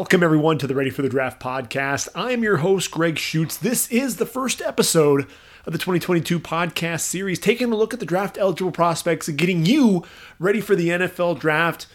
Welcome, 0.00 0.22
everyone, 0.22 0.56
to 0.56 0.66
the 0.66 0.74
Ready 0.74 0.88
for 0.88 1.02
the 1.02 1.10
Draft 1.10 1.42
podcast. 1.42 2.08
I'm 2.14 2.42
your 2.42 2.56
host, 2.56 2.90
Greg 2.90 3.18
Schutz. 3.18 3.58
This 3.58 3.86
is 3.92 4.16
the 4.16 4.24
first 4.24 4.62
episode 4.62 5.26
of 5.66 5.74
the 5.74 5.78
2022 5.78 6.40
podcast 6.40 7.00
series, 7.00 7.38
taking 7.38 7.70
a 7.70 7.76
look 7.76 7.92
at 7.92 8.00
the 8.00 8.06
draft 8.06 8.38
eligible 8.38 8.72
prospects 8.72 9.28
and 9.28 9.36
getting 9.36 9.66
you 9.66 10.02
ready 10.38 10.62
for 10.62 10.74
the 10.74 10.88
NFL 10.88 11.38
draft, 11.38 11.86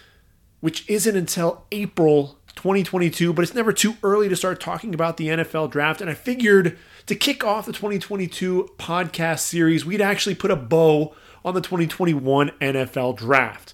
which 0.59 0.87
isn't 0.87 1.15
until 1.15 1.65
April 1.71 2.37
2022, 2.55 3.33
but 3.33 3.41
it's 3.41 3.55
never 3.55 3.73
too 3.73 3.95
early 4.03 4.29
to 4.29 4.35
start 4.35 4.61
talking 4.61 4.93
about 4.93 5.17
the 5.17 5.29
NFL 5.29 5.71
draft. 5.71 5.99
And 5.99 6.07
I 6.07 6.13
figured 6.13 6.77
to 7.07 7.15
kick 7.15 7.43
off 7.43 7.65
the 7.65 7.73
2022 7.73 8.69
podcast 8.77 9.39
series, 9.39 9.83
we'd 9.83 9.99
actually 9.99 10.35
put 10.35 10.51
a 10.51 10.55
bow 10.55 11.15
on 11.43 11.55
the 11.55 11.61
2021 11.61 12.51
NFL 12.61 13.17
draft. 13.17 13.73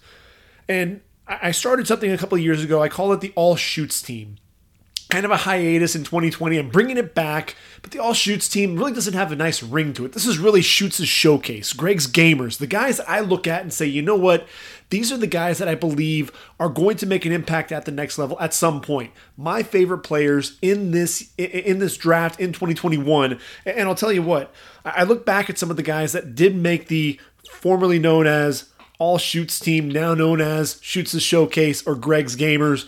And 0.70 1.02
I 1.42 1.52
started 1.52 1.88
something 1.88 2.12
a 2.12 2.18
couple 2.18 2.38
of 2.38 2.44
years 2.44 2.64
ago. 2.64 2.82
I 2.82 2.90
call 2.90 3.14
it 3.14 3.22
the 3.22 3.32
All 3.36 3.56
Shoots 3.56 4.02
team. 4.02 4.38
Kind 5.10 5.26
of 5.26 5.32
a 5.32 5.38
hiatus 5.38 5.96
in 5.96 6.04
2020. 6.04 6.58
I'm 6.58 6.70
bringing 6.70 6.98
it 6.98 7.14
back, 7.14 7.56
but 7.82 7.92
the 7.92 8.00
All 8.00 8.14
Shoots 8.14 8.50
team 8.50 8.78
really 8.78 8.94
doesn't 8.94 9.14
have 9.14 9.32
a 9.32 9.36
nice 9.36 9.62
ring 9.62 9.94
to 9.94 10.06
it. 10.06 10.14
This 10.14 10.26
is 10.26 10.40
really 10.40 10.62
Shoots' 10.62 11.04
showcase. 11.04 11.74
Greg's 11.74 12.08
gamers, 12.08 12.58
the 12.58 12.68
guys 12.68 13.00
I 13.02 13.20
look 13.22 13.48
at 13.48 13.62
and 13.62 13.74
say, 13.74 13.86
you 13.86 14.02
know 14.02 14.16
what? 14.16 14.48
These 14.90 15.12
are 15.12 15.18
the 15.18 15.28
guys 15.28 15.58
that 15.60 15.70
I 15.70 15.76
believe 15.76 16.32
are 16.60 16.70
going 16.70 16.98
to 16.98 17.06
make 17.06 17.26
an 17.26 17.32
impact 17.32 17.72
at 17.72 17.86
the 17.86 17.92
next 17.92 18.18
level 18.18 18.38
at 18.40 18.54
some 18.54 18.82
point. 18.82 19.12
My 19.38 19.64
favorite 19.64 20.00
players 20.00 20.58
in 20.62 20.92
this 20.92 21.32
in 21.38 21.80
this 21.80 21.96
draft 21.96 22.40
in 22.40 22.52
2021, 22.52 23.40
and 23.66 23.88
I'll 23.88 23.96
tell 23.96 24.12
you 24.12 24.24
what. 24.24 24.54
I 24.84 25.04
look 25.04 25.26
back 25.26 25.50
at 25.50 25.58
some 25.58 25.70
of 25.70 25.78
the 25.78 25.84
guys 25.84 26.12
that 26.12 26.36
did 26.36 26.56
make 26.56 26.88
the 26.88 27.20
formerly 27.50 28.00
known 28.00 28.28
as 28.28 28.71
all 29.02 29.18
Shoots 29.18 29.60
team, 29.60 29.90
now 29.90 30.14
known 30.14 30.40
as 30.40 30.80
Shoots' 30.84 31.14
the 31.14 31.20
Showcase 31.20 31.86
or 31.88 31.96
Greg's 31.96 32.36
Gamers. 32.36 32.88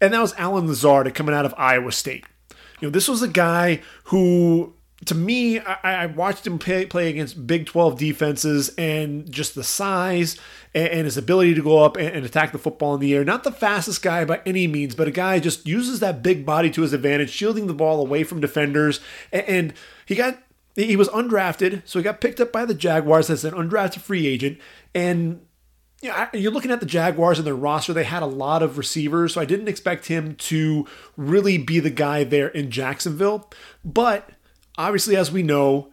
And 0.00 0.14
that 0.14 0.20
was 0.20 0.34
Allen 0.38 0.68
Lazard 0.68 1.12
coming 1.16 1.34
out 1.34 1.44
of 1.44 1.52
Iowa 1.58 1.90
State. 1.90 2.24
You 2.80 2.86
know, 2.86 2.90
this 2.90 3.08
was 3.08 3.22
a 3.22 3.28
guy 3.28 3.82
who, 4.04 4.74
to 5.04 5.16
me, 5.16 5.58
I, 5.58 6.04
I 6.04 6.06
watched 6.06 6.46
him 6.46 6.60
play, 6.60 6.86
play, 6.86 7.08
against 7.08 7.44
Big 7.44 7.66
12 7.66 7.98
defenses 7.98 8.68
and 8.78 9.28
just 9.32 9.56
the 9.56 9.64
size 9.64 10.38
and, 10.76 10.86
and 10.86 11.04
his 11.06 11.16
ability 11.16 11.54
to 11.54 11.62
go 11.62 11.82
up 11.84 11.96
and, 11.96 12.06
and, 12.14 12.24
attack 12.24 12.52
the 12.52 12.58
football 12.58 12.94
in 12.94 13.00
the 13.00 13.12
air. 13.12 13.24
Not 13.24 13.42
the 13.42 13.50
fastest 13.50 14.00
guy 14.00 14.24
by 14.24 14.42
any 14.46 14.68
means, 14.68 14.94
but 14.94 15.08
a 15.08 15.12
guy 15.12 15.40
just 15.40 15.66
uses 15.66 15.98
that 15.98 16.22
big 16.22 16.46
body 16.46 16.70
to 16.70 16.82
his 16.82 16.92
advantage, 16.92 17.30
shielding 17.30 17.66
the 17.66 17.74
ball 17.74 18.00
away 18.00 18.22
from 18.22 18.40
defenders. 18.40 19.00
and, 19.32 19.44
and 19.48 19.74
he 20.06 20.14
got 20.14 20.38
he 20.74 20.96
was 20.96 21.08
undrafted, 21.10 21.82
so 21.84 21.98
he 21.98 22.02
got 22.02 22.20
picked 22.20 22.40
up 22.40 22.50
by 22.50 22.64
the 22.64 22.74
Jaguars 22.74 23.28
as 23.28 23.44
an 23.44 23.52
undrafted 23.52 24.00
free 24.00 24.26
agent. 24.26 24.58
And 24.94 25.40
you 26.02 26.08
know, 26.08 26.28
you're 26.34 26.52
looking 26.52 26.72
at 26.72 26.80
the 26.80 26.86
Jaguars 26.86 27.38
and 27.38 27.46
their 27.46 27.54
roster, 27.54 27.92
they 27.92 28.04
had 28.04 28.22
a 28.22 28.26
lot 28.26 28.62
of 28.62 28.76
receivers, 28.76 29.34
so 29.34 29.40
I 29.40 29.44
didn't 29.44 29.68
expect 29.68 30.06
him 30.06 30.34
to 30.34 30.86
really 31.16 31.58
be 31.58 31.78
the 31.78 31.90
guy 31.90 32.24
there 32.24 32.48
in 32.48 32.70
Jacksonville. 32.70 33.48
But 33.84 34.30
obviously, 34.76 35.16
as 35.16 35.30
we 35.30 35.44
know, 35.44 35.92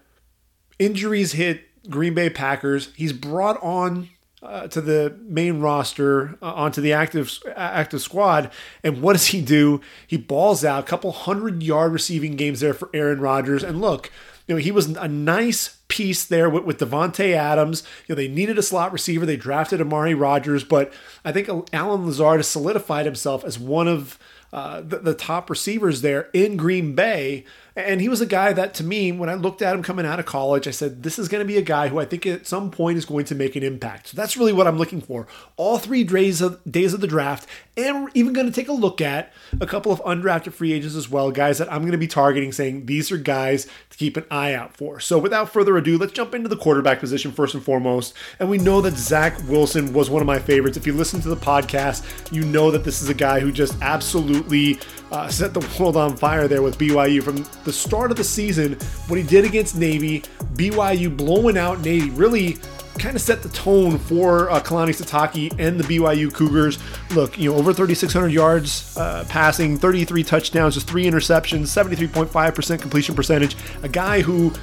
injuries 0.80 1.34
hit 1.34 1.62
Green 1.90 2.16
Bay 2.16 2.30
Packers. 2.30 2.92
He's 2.96 3.14
brought 3.14 3.62
on 3.62 4.10
uh, 4.42 4.68
to 4.70 4.82
the 4.82 5.18
main 5.22 5.60
roster 5.60 6.38
uh, 6.42 6.54
onto 6.54 6.82
the 6.82 6.94
active 6.94 7.38
active 7.56 8.02
squad. 8.02 8.52
And 8.84 9.02
what 9.02 9.14
does 9.14 9.28
he 9.28 9.42
do? 9.42 9.82
He 10.08 10.18
balls 10.18 10.64
out 10.64 10.84
a 10.84 10.88
couple 10.88 11.12
hundred 11.12 11.62
yard 11.62 11.92
receiving 11.92 12.36
games 12.36 12.62
there 12.62 12.74
for 12.74 12.90
Aaron 12.94 13.20
Rodgers. 13.20 13.64
And 13.64 13.82
look, 13.82 14.12
you 14.50 14.56
know, 14.56 14.60
he 14.60 14.72
was 14.72 14.88
a 14.88 15.08
nice 15.08 15.78
piece 15.90 16.26
there 16.26 16.50
with, 16.50 16.64
with 16.64 16.80
Davante 16.80 17.34
Adams. 17.34 17.84
You 18.08 18.16
know, 18.16 18.16
they 18.16 18.28
needed 18.28 18.58
a 18.58 18.64
slot 18.64 18.92
receiver. 18.92 19.24
They 19.24 19.38
drafted 19.38 19.80
Amari 19.80 20.16
Rogers, 20.16 20.64
but 20.64 20.92
I 21.24 21.32
think 21.32 21.50
Allen 21.72 22.08
Lazard 22.08 22.40
has 22.40 22.48
solidified 22.48 23.06
himself 23.06 23.46
as 23.46 23.60
one 23.60 23.88
of 23.88 24.18
uh, 24.52 24.82
the, 24.82 24.98
the 24.98 25.14
top 25.14 25.52
receivers 25.52 26.02
there 26.02 26.30
in 26.34 26.58
Green 26.58 26.96
Bay. 26.96 27.46
And 27.80 28.02
he 28.02 28.10
was 28.10 28.22
a 28.22 28.26
guy 28.26 28.54
that, 28.54 28.74
to 28.76 28.84
me, 28.84 29.12
when 29.12 29.30
I 29.30 29.36
looked 29.36 29.62
at 29.62 29.74
him 29.74 29.84
coming 29.84 30.06
out 30.06 30.20
of 30.20 30.26
college, 30.26 30.68
I 30.68 30.72
said, 30.72 31.04
this 31.04 31.18
is 31.18 31.28
going 31.28 31.40
to 31.40 31.48
be 31.48 31.58
a 31.58 31.62
guy 31.62 31.88
who 31.88 32.00
I 32.00 32.06
think 32.06 32.26
at 32.26 32.46
some 32.46 32.72
point 32.72 32.98
is 32.98 33.06
going 33.06 33.26
to 33.26 33.36
make 33.36 33.56
an 33.56 33.64
impact. 33.64 34.10
So 34.10 34.18
that's 34.18 34.38
really 34.38 34.54
what 34.54 34.68
I'm 34.68 34.78
looking 34.78 35.02
for. 35.02 35.28
All 35.58 35.78
three 35.78 36.04
days 36.04 36.42
of, 36.42 36.60
days 36.70 36.94
of 36.94 37.02
the 37.02 37.08
draft, 37.08 37.48
and 37.78 38.04
we're 38.04 38.12
even 38.14 38.34
going 38.34 38.48
to 38.48 38.54
take 38.54 38.68
a 38.68 38.74
look 38.74 39.00
at 39.00 39.32
a 39.62 39.66
couple 39.66 39.92
of 39.92 40.02
undrafted 40.02 40.54
free 40.54 40.74
agents 40.74 40.96
as 40.96 41.10
well, 41.10 41.32
guys 41.32 41.58
that 41.60 41.72
I'm 41.72 41.82
going 41.82 41.94
to 41.94 41.98
be 41.98 42.08
targeting, 42.08 42.52
saying 42.52 42.86
these 42.86 43.12
are 43.12 43.18
guys 43.18 43.68
to 43.90 43.98
keep 43.98 44.18
an 44.18 44.26
eye 44.30 44.54
out 44.54 44.76
for. 44.76 45.00
So 45.00 45.18
without 45.18 45.52
further 45.52 45.78
ado, 45.78 45.98
let's 45.98 46.14
jump 46.14 46.36
into 46.36 46.50
the 46.50 46.58
quarterback 46.58 47.00
position 47.00 47.32
first 47.32 47.56
and 47.56 47.64
foremost. 47.64 48.14
And 48.40 48.50
we 48.50 48.58
know 48.58 48.82
that 48.82 48.96
Zach 48.96 49.40
Wilson 49.48 49.94
was 49.94 50.10
one 50.10 50.22
of 50.22 50.28
my 50.28 50.40
favorites. 50.40 50.78
If 50.78 50.86
you 50.86 50.94
listen 50.94 51.22
to 51.22 51.30
the 51.30 51.38
podcast, 51.38 52.32
you 52.32 52.44
know 52.44 52.72
that 52.72 52.84
this 52.84 53.02
is 53.02 53.10
a 53.10 53.14
guy 53.14 53.40
who 53.40 53.52
just 53.52 53.76
absolutely 53.82 54.80
uh, 55.12 55.28
set 55.28 55.54
the 55.54 55.66
world 55.80 55.98
on 55.98 56.16
fire 56.16 56.48
there 56.48 56.62
with 56.62 56.78
BYU 56.78 57.22
from 57.24 57.46
the 57.64 57.74
start 57.74 58.12
of 58.12 58.18
the 58.18 58.24
season. 58.24 58.74
What 59.08 59.18
he 59.18 59.24
did 59.24 59.46
against 59.46 59.76
Navy, 59.76 60.24
BYU 60.54 61.16
blowing 61.16 61.58
out 61.58 61.82
Navy, 61.82 62.10
really 62.12 62.58
kind 63.00 63.16
of 63.16 63.22
set 63.22 63.42
the 63.42 63.50
tone 63.50 63.98
for 63.98 64.50
uh, 64.52 64.60
Kalani 64.60 64.90
Sitake 64.90 65.56
and 65.58 65.80
the 65.80 65.84
BYU 65.84 66.34
Cougars. 66.34 66.78
Look, 67.16 67.38
you 67.38 67.50
know, 67.50 67.58
over 67.58 67.74
3,600 67.74 68.28
yards 68.28 68.96
uh, 68.98 69.26
passing, 69.30 69.78
33 69.78 70.24
touchdowns, 70.24 70.74
just 70.76 70.88
three 70.88 71.06
interceptions, 71.06 71.68
73.5% 71.68 72.82
completion 72.82 73.16
percentage. 73.16 73.56
A 73.84 73.90
guy 73.90 74.22
who 74.22 74.54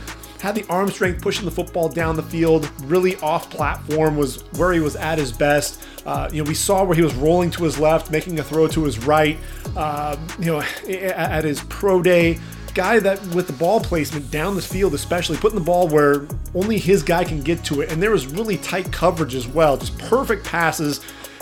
had 0.47 0.55
the 0.55 0.65
arm 0.69 0.89
strength 0.89 1.21
pushing 1.21 1.45
the 1.45 1.51
football 1.51 1.89
down 1.89 2.15
the 2.15 2.23
field, 2.23 2.71
really 2.85 3.17
off 3.17 3.51
platform 3.51 4.17
was 4.17 4.43
where 4.57 4.73
he 4.73 4.79
was 4.79 4.95
at 4.95 5.19
his 5.19 5.33
best. 5.33 5.85
Uh, 6.07 6.29
you 6.33 6.41
know, 6.41 6.47
we 6.47 6.55
saw 6.55 6.85
where 6.85 6.95
he 6.95 7.03
was 7.03 7.15
rolling 7.17 7.51
to 7.51 7.65
his 7.65 7.81
left, 7.81 8.13
making 8.13 8.39
a 8.39 8.45
throw 8.45 8.69
to 8.69 8.85
his 8.85 9.05
right. 9.05 9.39
Uh, 9.75 10.17
you 10.39 10.47
know, 10.47 10.61
at 10.89 11.43
his 11.43 11.61
pro 11.65 12.01
day, 12.01 12.39
guy 12.75 13.01
that 13.01 13.21
with 13.35 13.49
the 13.49 13.53
ball 13.55 13.81
placement 13.81 14.31
down 14.31 14.55
the 14.55 14.63
field, 14.63 14.95
especially 14.95 15.37
putting 15.37 15.59
the 15.59 15.65
ball 15.65 15.89
where 15.89 16.29
only 16.55 16.79
his 16.79 17.03
guy 17.03 17.25
can 17.25 17.41
get 17.41 17.65
to 17.65 17.81
it, 17.81 17.91
and 17.91 18.01
there 18.01 18.13
was 18.13 18.29
really 18.29 18.57
tight 18.59 18.93
coverage 18.93 19.35
as 19.35 19.49
well, 19.49 19.77
just 19.77 19.99
perfect 19.99 20.45
passes. 20.45 21.01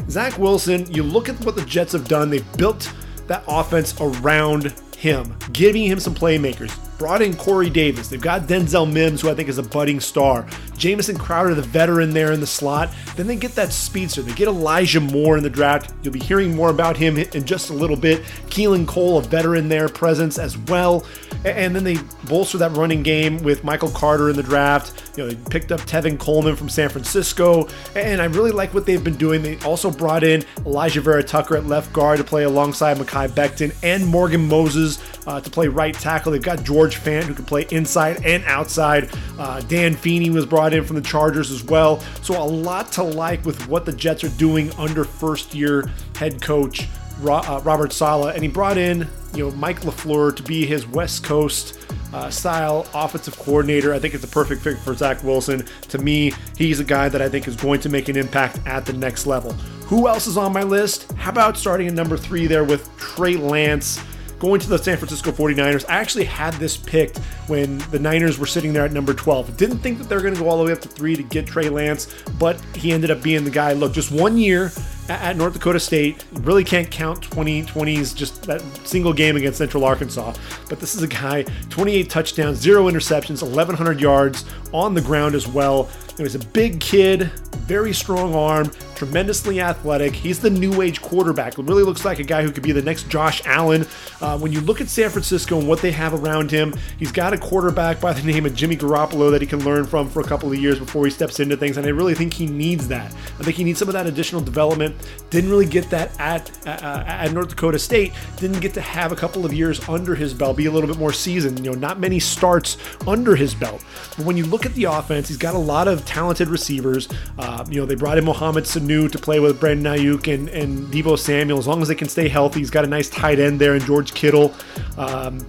Zach 0.08 0.38
Wilson, 0.38 0.90
you 0.90 1.02
look 1.02 1.28
at 1.28 1.38
what 1.44 1.56
the 1.56 1.64
Jets 1.66 1.92
have 1.92 2.08
done; 2.08 2.30
they've 2.30 2.56
built 2.56 2.90
that 3.26 3.44
offense 3.46 3.94
around 4.00 4.72
him, 4.96 5.36
giving 5.52 5.84
him 5.84 6.00
some 6.00 6.14
playmakers. 6.14 6.74
Brought 7.04 7.20
in 7.20 7.36
Corey 7.36 7.68
Davis. 7.68 8.08
They've 8.08 8.18
got 8.18 8.44
Denzel 8.44 8.90
Mims, 8.90 9.20
who 9.20 9.28
I 9.28 9.34
think 9.34 9.50
is 9.50 9.58
a 9.58 9.62
budding 9.62 10.00
star. 10.00 10.46
Jamison 10.78 11.18
Crowder, 11.18 11.54
the 11.54 11.60
veteran 11.60 12.14
there 12.14 12.32
in 12.32 12.40
the 12.40 12.46
slot. 12.46 12.94
Then 13.14 13.26
they 13.26 13.36
get 13.36 13.54
that 13.56 13.74
speedster. 13.74 14.22
They 14.22 14.32
get 14.32 14.48
Elijah 14.48 15.00
Moore 15.00 15.36
in 15.36 15.42
the 15.42 15.50
draft. 15.50 15.92
You'll 16.02 16.14
be 16.14 16.18
hearing 16.18 16.56
more 16.56 16.70
about 16.70 16.96
him 16.96 17.18
in 17.18 17.44
just 17.44 17.68
a 17.68 17.74
little 17.74 17.96
bit. 17.96 18.22
Keelan 18.46 18.88
Cole, 18.88 19.18
a 19.18 19.22
veteran 19.22 19.68
there, 19.68 19.90
presence 19.90 20.38
as 20.38 20.56
well. 20.56 21.04
And 21.44 21.76
then 21.76 21.84
they 21.84 21.98
bolster 22.26 22.56
that 22.56 22.72
running 22.72 23.02
game 23.02 23.36
with 23.42 23.64
Michael 23.64 23.90
Carter 23.90 24.30
in 24.30 24.36
the 24.36 24.42
draft. 24.42 25.02
You 25.18 25.24
know, 25.24 25.30
they 25.30 25.50
picked 25.50 25.72
up 25.72 25.80
Tevin 25.82 26.18
Coleman 26.18 26.56
from 26.56 26.70
San 26.70 26.88
Francisco. 26.88 27.68
And 27.94 28.22
I 28.22 28.24
really 28.24 28.50
like 28.50 28.72
what 28.72 28.86
they've 28.86 29.04
been 29.04 29.16
doing. 29.16 29.42
They 29.42 29.58
also 29.58 29.90
brought 29.90 30.24
in 30.24 30.40
Alijah 30.60 31.02
Vera-Tucker 31.02 31.54
at 31.54 31.66
left 31.66 31.92
guard 31.92 32.16
to 32.16 32.24
play 32.24 32.44
alongside 32.44 32.96
Mekhi 32.96 33.28
Becton 33.28 33.76
and 33.82 34.06
Morgan 34.06 34.48
Moses 34.48 34.98
uh, 35.26 35.40
to 35.40 35.50
play 35.50 35.68
right 35.68 35.94
tackle. 35.94 36.32
They've 36.32 36.42
got 36.42 36.62
George 36.64 36.98
Fant 36.98 37.24
who 37.24 37.34
can 37.34 37.44
play 37.44 37.66
inside 37.70 38.24
and 38.24 38.44
outside. 38.44 39.10
Uh, 39.38 39.60
Dan 39.62 39.94
Feeney 39.94 40.30
was 40.30 40.46
brought 40.46 40.74
in 40.74 40.84
from 40.84 40.96
the 40.96 41.02
Chargers 41.02 41.50
as 41.50 41.64
well. 41.64 42.00
So 42.22 42.40
a 42.40 42.44
lot 42.44 42.92
to 42.92 43.02
like 43.02 43.44
with 43.44 43.68
what 43.68 43.84
the 43.84 43.92
Jets 43.92 44.24
are 44.24 44.28
doing 44.30 44.70
under 44.72 45.04
first 45.04 45.54
year 45.54 45.90
head 46.14 46.40
coach 46.42 46.86
uh, 47.22 47.60
Robert 47.64 47.92
Saleh. 47.92 48.34
And 48.34 48.42
he 48.42 48.48
brought 48.48 48.78
in, 48.78 49.08
you 49.34 49.48
know, 49.48 49.56
Mike 49.56 49.80
LaFleur 49.80 50.34
to 50.36 50.42
be 50.42 50.66
his 50.66 50.86
West 50.86 51.24
Coast 51.24 51.78
uh, 52.12 52.30
style 52.30 52.86
offensive 52.94 53.36
coordinator. 53.38 53.92
I 53.92 53.98
think 53.98 54.14
it's 54.14 54.24
a 54.24 54.28
perfect 54.28 54.62
fit 54.62 54.78
for 54.78 54.94
Zach 54.94 55.22
Wilson. 55.22 55.66
To 55.88 55.98
me, 55.98 56.32
he's 56.56 56.80
a 56.80 56.84
guy 56.84 57.08
that 57.08 57.20
I 57.20 57.28
think 57.28 57.48
is 57.48 57.56
going 57.56 57.80
to 57.80 57.88
make 57.88 58.08
an 58.08 58.16
impact 58.16 58.60
at 58.66 58.86
the 58.86 58.92
next 58.92 59.26
level. 59.26 59.52
Who 59.86 60.08
else 60.08 60.26
is 60.26 60.36
on 60.36 60.52
my 60.52 60.62
list? 60.62 61.12
How 61.12 61.30
about 61.30 61.56
starting 61.56 61.88
at 61.88 61.94
number 61.94 62.16
three 62.16 62.46
there 62.46 62.64
with 62.64 62.88
Trey 62.96 63.36
Lance? 63.36 64.00
Going 64.44 64.60
to 64.60 64.68
the 64.68 64.78
San 64.78 64.98
Francisco 64.98 65.32
49ers. 65.32 65.88
I 65.88 65.94
actually 65.94 66.26
had 66.26 66.52
this 66.54 66.76
picked 66.76 67.16
when 67.46 67.78
the 67.90 67.98
Niners 67.98 68.38
were 68.38 68.44
sitting 68.44 68.74
there 68.74 68.84
at 68.84 68.92
number 68.92 69.14
12. 69.14 69.56
Didn't 69.56 69.78
think 69.78 69.96
that 69.96 70.04
they 70.10 70.14
were 70.14 70.20
going 70.20 70.34
to 70.34 70.40
go 70.40 70.50
all 70.50 70.58
the 70.58 70.64
way 70.64 70.72
up 70.72 70.82
to 70.82 70.88
three 70.88 71.16
to 71.16 71.22
get 71.22 71.46
Trey 71.46 71.70
Lance, 71.70 72.14
but 72.38 72.60
he 72.76 72.92
ended 72.92 73.10
up 73.10 73.22
being 73.22 73.42
the 73.42 73.50
guy. 73.50 73.72
Look, 73.72 73.94
just 73.94 74.12
one 74.12 74.36
year 74.36 74.70
at 75.08 75.36
North 75.36 75.54
Dakota 75.54 75.80
State. 75.80 76.24
Really 76.32 76.64
can't 76.64 76.90
count 76.90 77.20
2020's 77.22 78.12
just 78.12 78.42
that 78.42 78.60
single 78.86 79.12
game 79.12 79.36
against 79.36 79.58
Central 79.58 79.84
Arkansas. 79.84 80.34
But 80.68 80.78
this 80.78 80.94
is 80.94 81.02
a 81.02 81.08
guy, 81.08 81.44
28 81.70 82.10
touchdowns, 82.10 82.58
zero 82.58 82.90
interceptions, 82.90 83.42
1,100 83.42 84.00
yards 84.00 84.44
on 84.72 84.94
the 84.94 85.00
ground 85.00 85.34
as 85.34 85.46
well. 85.46 85.88
He 86.16 86.22
was 86.22 86.34
a 86.34 86.38
big 86.38 86.80
kid, 86.80 87.22
very 87.66 87.92
strong 87.92 88.34
arm, 88.34 88.70
tremendously 88.94 89.60
athletic. 89.60 90.14
He's 90.14 90.38
the 90.38 90.50
new 90.50 90.80
age 90.80 91.02
quarterback. 91.02 91.58
Really 91.58 91.82
looks 91.82 92.04
like 92.04 92.18
a 92.20 92.24
guy 92.24 92.42
who 92.42 92.52
could 92.52 92.62
be 92.62 92.72
the 92.72 92.82
next 92.82 93.08
Josh 93.08 93.42
Allen. 93.46 93.86
Uh, 94.20 94.38
when 94.38 94.52
you 94.52 94.60
look 94.60 94.80
at 94.80 94.88
San 94.88 95.10
Francisco 95.10 95.58
and 95.58 95.68
what 95.68 95.80
they 95.80 95.90
have 95.90 96.14
around 96.14 96.50
him, 96.50 96.74
he's 96.98 97.10
got 97.10 97.32
a 97.32 97.38
quarterback 97.38 98.00
by 98.00 98.12
the 98.12 98.22
name 98.32 98.46
of 98.46 98.54
Jimmy 98.54 98.76
Garoppolo 98.76 99.30
that 99.30 99.40
he 99.40 99.46
can 99.46 99.64
learn 99.64 99.84
from 99.84 100.08
for 100.08 100.20
a 100.20 100.24
couple 100.24 100.52
of 100.52 100.58
years 100.58 100.78
before 100.78 101.04
he 101.04 101.10
steps 101.10 101.40
into 101.40 101.56
things. 101.56 101.76
And 101.76 101.86
I 101.86 101.90
really 101.90 102.14
think 102.14 102.32
he 102.32 102.46
needs 102.46 102.86
that. 102.88 103.12
I 103.12 103.42
think 103.42 103.56
he 103.56 103.64
needs 103.64 103.78
some 103.78 103.88
of 103.88 103.94
that 103.94 104.06
additional 104.06 104.40
development. 104.40 104.94
Didn't 105.30 105.50
really 105.50 105.66
get 105.66 105.90
that 105.90 106.18
at 106.20 106.50
uh, 106.66 107.04
at 107.06 107.32
North 107.32 107.48
Dakota 107.48 107.78
State. 107.78 108.12
Didn't 108.36 108.60
get 108.60 108.72
to 108.74 108.80
have 108.80 109.10
a 109.10 109.16
couple 109.16 109.44
of 109.44 109.52
years 109.52 109.86
under 109.88 110.14
his 110.14 110.32
belt, 110.32 110.56
be 110.56 110.66
a 110.66 110.70
little 110.70 110.88
bit 110.88 110.98
more 110.98 111.12
seasoned. 111.12 111.64
You 111.64 111.72
know, 111.72 111.78
not 111.78 111.98
many 111.98 112.20
starts 112.20 112.76
under 113.06 113.34
his 113.34 113.54
belt. 113.54 113.84
But 114.16 114.26
when 114.26 114.36
you 114.36 114.46
look 114.46 114.64
at 114.64 114.74
the 114.74 114.84
offense, 114.84 115.28
he's 115.28 115.36
got 115.36 115.54
a 115.54 115.58
lot 115.58 115.88
of 115.88 116.03
talented 116.06 116.48
receivers. 116.48 117.08
Uh, 117.38 117.64
you 117.68 117.80
know, 117.80 117.86
they 117.86 117.94
brought 117.94 118.18
in 118.18 118.24
Mohamed 118.24 118.64
Sanu 118.64 119.10
to 119.10 119.18
play 119.18 119.40
with 119.40 119.60
Brandon 119.60 119.94
Aiyuk 119.94 120.32
and, 120.32 120.48
and 120.48 120.86
Deebo 120.92 121.18
Samuel. 121.18 121.58
As 121.58 121.66
long 121.66 121.82
as 121.82 121.88
they 121.88 121.94
can 121.94 122.08
stay 122.08 122.28
healthy, 122.28 122.60
he's 122.60 122.70
got 122.70 122.84
a 122.84 122.88
nice 122.88 123.08
tight 123.10 123.38
end 123.38 123.60
there 123.60 123.74
and 123.74 123.84
George 123.84 124.14
Kittle. 124.14 124.54
Um, 124.96 125.44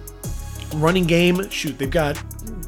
running 0.74 1.04
game, 1.04 1.48
shoot, 1.50 1.78
they've 1.78 1.90
got 1.90 2.22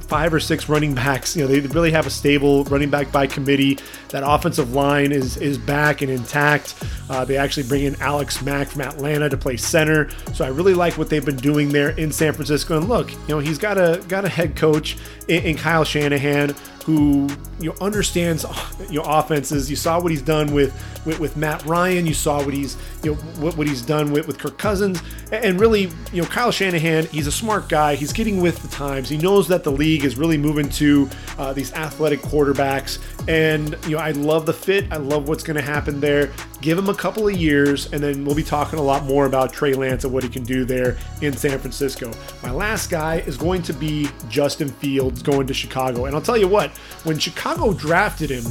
five 0.09 0.33
or 0.33 0.41
six 0.41 0.69
running 0.69 0.95
backs. 0.95 1.37
You 1.37 1.43
know, 1.43 1.49
they 1.49 1.61
really 1.61 1.91
have 1.93 2.07
a 2.07 2.11
stable 2.11 2.65
running 2.65 2.91
back 2.91 3.13
by 3.13 3.27
committee. 3.27 3.79
That 4.09 4.23
offensive 4.27 4.73
line 4.73 5.13
is 5.13 5.37
is 5.37 5.59
back 5.59 6.03
and 6.03 6.11
intact. 6.11 6.75
Uh, 7.11 7.25
they 7.25 7.37
actually 7.37 7.69
bring 7.69 7.85
in 7.85 7.95
Alex 8.01 8.43
Mack 8.43 8.69
from 8.69 8.83
Atlanta 8.83 9.29
to 9.29 9.37
play 9.37 9.57
center. 9.57 10.09
So 10.33 10.45
I 10.45 10.49
really 10.49 10.75
like 10.75 10.97
what 10.97 11.11
they've 11.11 11.25
been 11.25 11.37
doing 11.37 11.69
there 11.69 11.91
in 11.91 12.11
San 12.11 12.33
Francisco. 12.33 12.79
And 12.79 12.89
look, 12.89 13.13
you 13.13 13.29
know, 13.29 13.39
he's 13.39 13.59
got 13.59 13.77
a 13.77 14.03
got 14.09 14.25
a 14.25 14.29
head 14.29 14.57
coach 14.57 14.97
in, 15.29 15.43
in 15.45 15.57
Kyle 15.57 15.85
Shanahan 15.85 16.55
who 16.89 17.29
you 17.61 17.69
know 17.69 17.77
understands 17.83 18.47
you 18.89 18.99
know 18.99 19.05
offenses. 19.05 19.69
You 19.69 19.77
saw 19.77 20.01
what 20.01 20.11
he's 20.11 20.23
done 20.23 20.55
with, 20.55 20.73
with 21.05 21.21
with, 21.21 21.37
Matt 21.37 21.63
Ryan. 21.67 22.07
You 22.07 22.15
saw 22.15 22.43
what 22.43 22.55
he's 22.55 22.79
you 23.03 23.11
know 23.11 23.17
what, 23.43 23.59
what 23.59 23.67
he's 23.67 23.83
done 23.83 24.11
with, 24.11 24.27
with 24.27 24.39
Kirk 24.39 24.57
Cousins. 24.57 25.03
And 25.31 25.61
really, 25.61 25.91
you 26.15 26.23
know, 26.23 26.29
Kyle 26.29 26.51
Shanahan, 26.51 27.05
he's 27.09 27.27
a 27.27 27.33
smart 27.33 27.69
guy. 27.69 27.95
He's 27.95 28.15
getting 28.15 28.41
with 28.41 28.63
the 28.63 28.69
times. 28.69 29.11
He 29.11 29.19
knows 29.19 29.49
that 29.49 29.65
the 29.65 29.68
league 29.71 30.05
is 30.05 30.17
really 30.17 30.39
moving 30.39 30.69
to 30.71 31.09
uh, 31.39 31.53
these 31.53 31.73
athletic 31.73 32.21
quarterbacks. 32.21 32.99
And 33.29 33.77
you 33.85 33.97
know, 33.97 33.99
I 33.99 34.13
love 34.13 34.47
the 34.47 34.53
fit. 34.53 34.91
I 34.91 34.97
love 34.97 35.29
what's 35.29 35.43
going 35.43 35.57
to 35.57 35.63
happen 35.63 36.01
there. 36.01 36.33
Give 36.61 36.79
him 36.79 36.89
a 36.89 36.95
couple 36.95 37.29
of 37.29 37.37
years, 37.37 37.93
and 37.93 38.03
then 38.03 38.25
we'll 38.25 38.35
be 38.35 38.43
talking 38.43 38.79
a 38.79 38.83
lot 38.83 39.05
more 39.05 39.27
about 39.27 39.53
Trey 39.53 39.75
Lance 39.75 40.05
and 40.05 40.13
what 40.13 40.23
he 40.23 40.29
can 40.29 40.43
do 40.43 40.65
there 40.65 40.97
in 41.23 41.33
San 41.37 41.59
Francisco. 41.59 42.13
My 42.43 42.51
last 42.51 42.91
guy 42.91 43.17
is 43.21 43.37
going 43.37 43.63
to 43.63 43.73
be 43.73 44.09
Justin 44.29 44.69
Fields 44.69 45.23
going 45.23 45.47
to 45.47 45.55
Chicago. 45.55 46.07
And 46.07 46.15
I'll 46.15 46.23
tell 46.23 46.39
you 46.39 46.49
what, 46.49 46.71
when 47.05 47.19
Chicago 47.19 47.73
drafted 47.73 48.31
him 48.31 48.45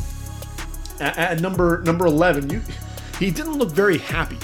at, 1.00 1.18
at 1.18 1.42
number 1.42 1.82
number 1.84 2.06
11, 2.06 2.50
you, 2.50 2.62
he 3.20 3.32
didn't 3.32 3.58
look 3.58 3.72
very 3.72 3.98
happy 3.98 4.38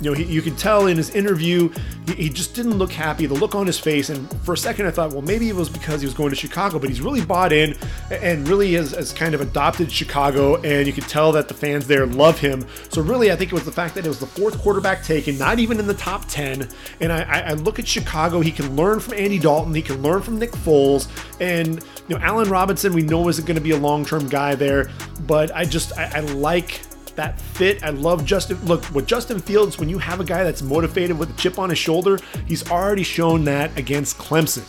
you 0.00 0.10
know, 0.10 0.14
he, 0.14 0.24
you 0.24 0.42
could 0.42 0.56
tell 0.56 0.86
in 0.86 0.96
his 0.96 1.10
interview, 1.10 1.70
he, 2.06 2.14
he, 2.14 2.28
just 2.28 2.54
didn't 2.54 2.78
look 2.78 2.92
happy. 2.92 3.26
The 3.26 3.34
look 3.34 3.54
on 3.54 3.66
his 3.66 3.78
face, 3.78 4.10
and 4.10 4.30
for 4.42 4.54
a 4.54 4.56
second, 4.56 4.86
I 4.86 4.90
thought, 4.90 5.12
well, 5.12 5.22
maybe 5.22 5.48
it 5.48 5.56
was 5.56 5.68
because 5.68 6.00
he 6.00 6.06
was 6.06 6.14
going 6.14 6.30
to 6.30 6.36
Chicago, 6.36 6.78
but 6.78 6.88
he's 6.88 7.00
really 7.00 7.24
bought 7.24 7.52
in 7.52 7.76
and 8.10 8.46
really 8.46 8.74
has, 8.74 8.92
has 8.92 9.12
kind 9.12 9.34
of 9.34 9.40
adopted 9.40 9.90
Chicago, 9.90 10.56
and 10.62 10.86
you 10.86 10.92
could 10.92 11.08
tell 11.08 11.32
that 11.32 11.48
the 11.48 11.54
fans 11.54 11.86
there 11.86 12.06
love 12.06 12.38
him. 12.38 12.64
So 12.90 13.02
really, 13.02 13.32
I 13.32 13.36
think 13.36 13.50
it 13.50 13.54
was 13.54 13.64
the 13.64 13.72
fact 13.72 13.94
that 13.96 14.04
it 14.04 14.08
was 14.08 14.20
the 14.20 14.26
fourth 14.26 14.58
quarterback 14.58 15.02
taken, 15.02 15.36
not 15.36 15.58
even 15.58 15.80
in 15.80 15.86
the 15.86 15.94
top 15.94 16.26
ten. 16.28 16.68
And 17.00 17.12
I, 17.12 17.22
I 17.22 17.52
look 17.54 17.78
at 17.78 17.88
Chicago, 17.88 18.40
he 18.40 18.52
can 18.52 18.76
learn 18.76 19.00
from 19.00 19.14
Andy 19.14 19.38
Dalton, 19.38 19.74
he 19.74 19.82
can 19.82 20.00
learn 20.02 20.22
from 20.22 20.38
Nick 20.38 20.52
Foles, 20.52 21.08
and 21.40 21.84
you 22.08 22.16
know, 22.16 22.22
Allen 22.22 22.48
Robinson, 22.48 22.92
we 22.92 23.02
know 23.02 23.28
isn't 23.28 23.46
going 23.46 23.56
to 23.56 23.60
be 23.60 23.72
a 23.72 23.76
long-term 23.76 24.28
guy 24.28 24.54
there, 24.54 24.90
but 25.26 25.54
I 25.54 25.64
just 25.64 25.96
I, 25.98 26.18
I 26.18 26.20
like 26.20 26.80
that 27.18 27.38
fit. 27.38 27.82
I 27.82 27.90
love 27.90 28.24
Justin. 28.24 28.64
Look, 28.64 28.88
with 28.94 29.06
Justin 29.06 29.40
Fields, 29.40 29.78
when 29.78 29.88
you 29.88 29.98
have 29.98 30.20
a 30.20 30.24
guy 30.24 30.44
that's 30.44 30.62
motivated 30.62 31.18
with 31.18 31.30
a 31.30 31.32
chip 31.34 31.58
on 31.58 31.68
his 31.68 31.78
shoulder, 31.78 32.18
he's 32.46 32.68
already 32.70 33.02
shown 33.02 33.44
that 33.44 33.76
against 33.76 34.16
Clemson. 34.18 34.64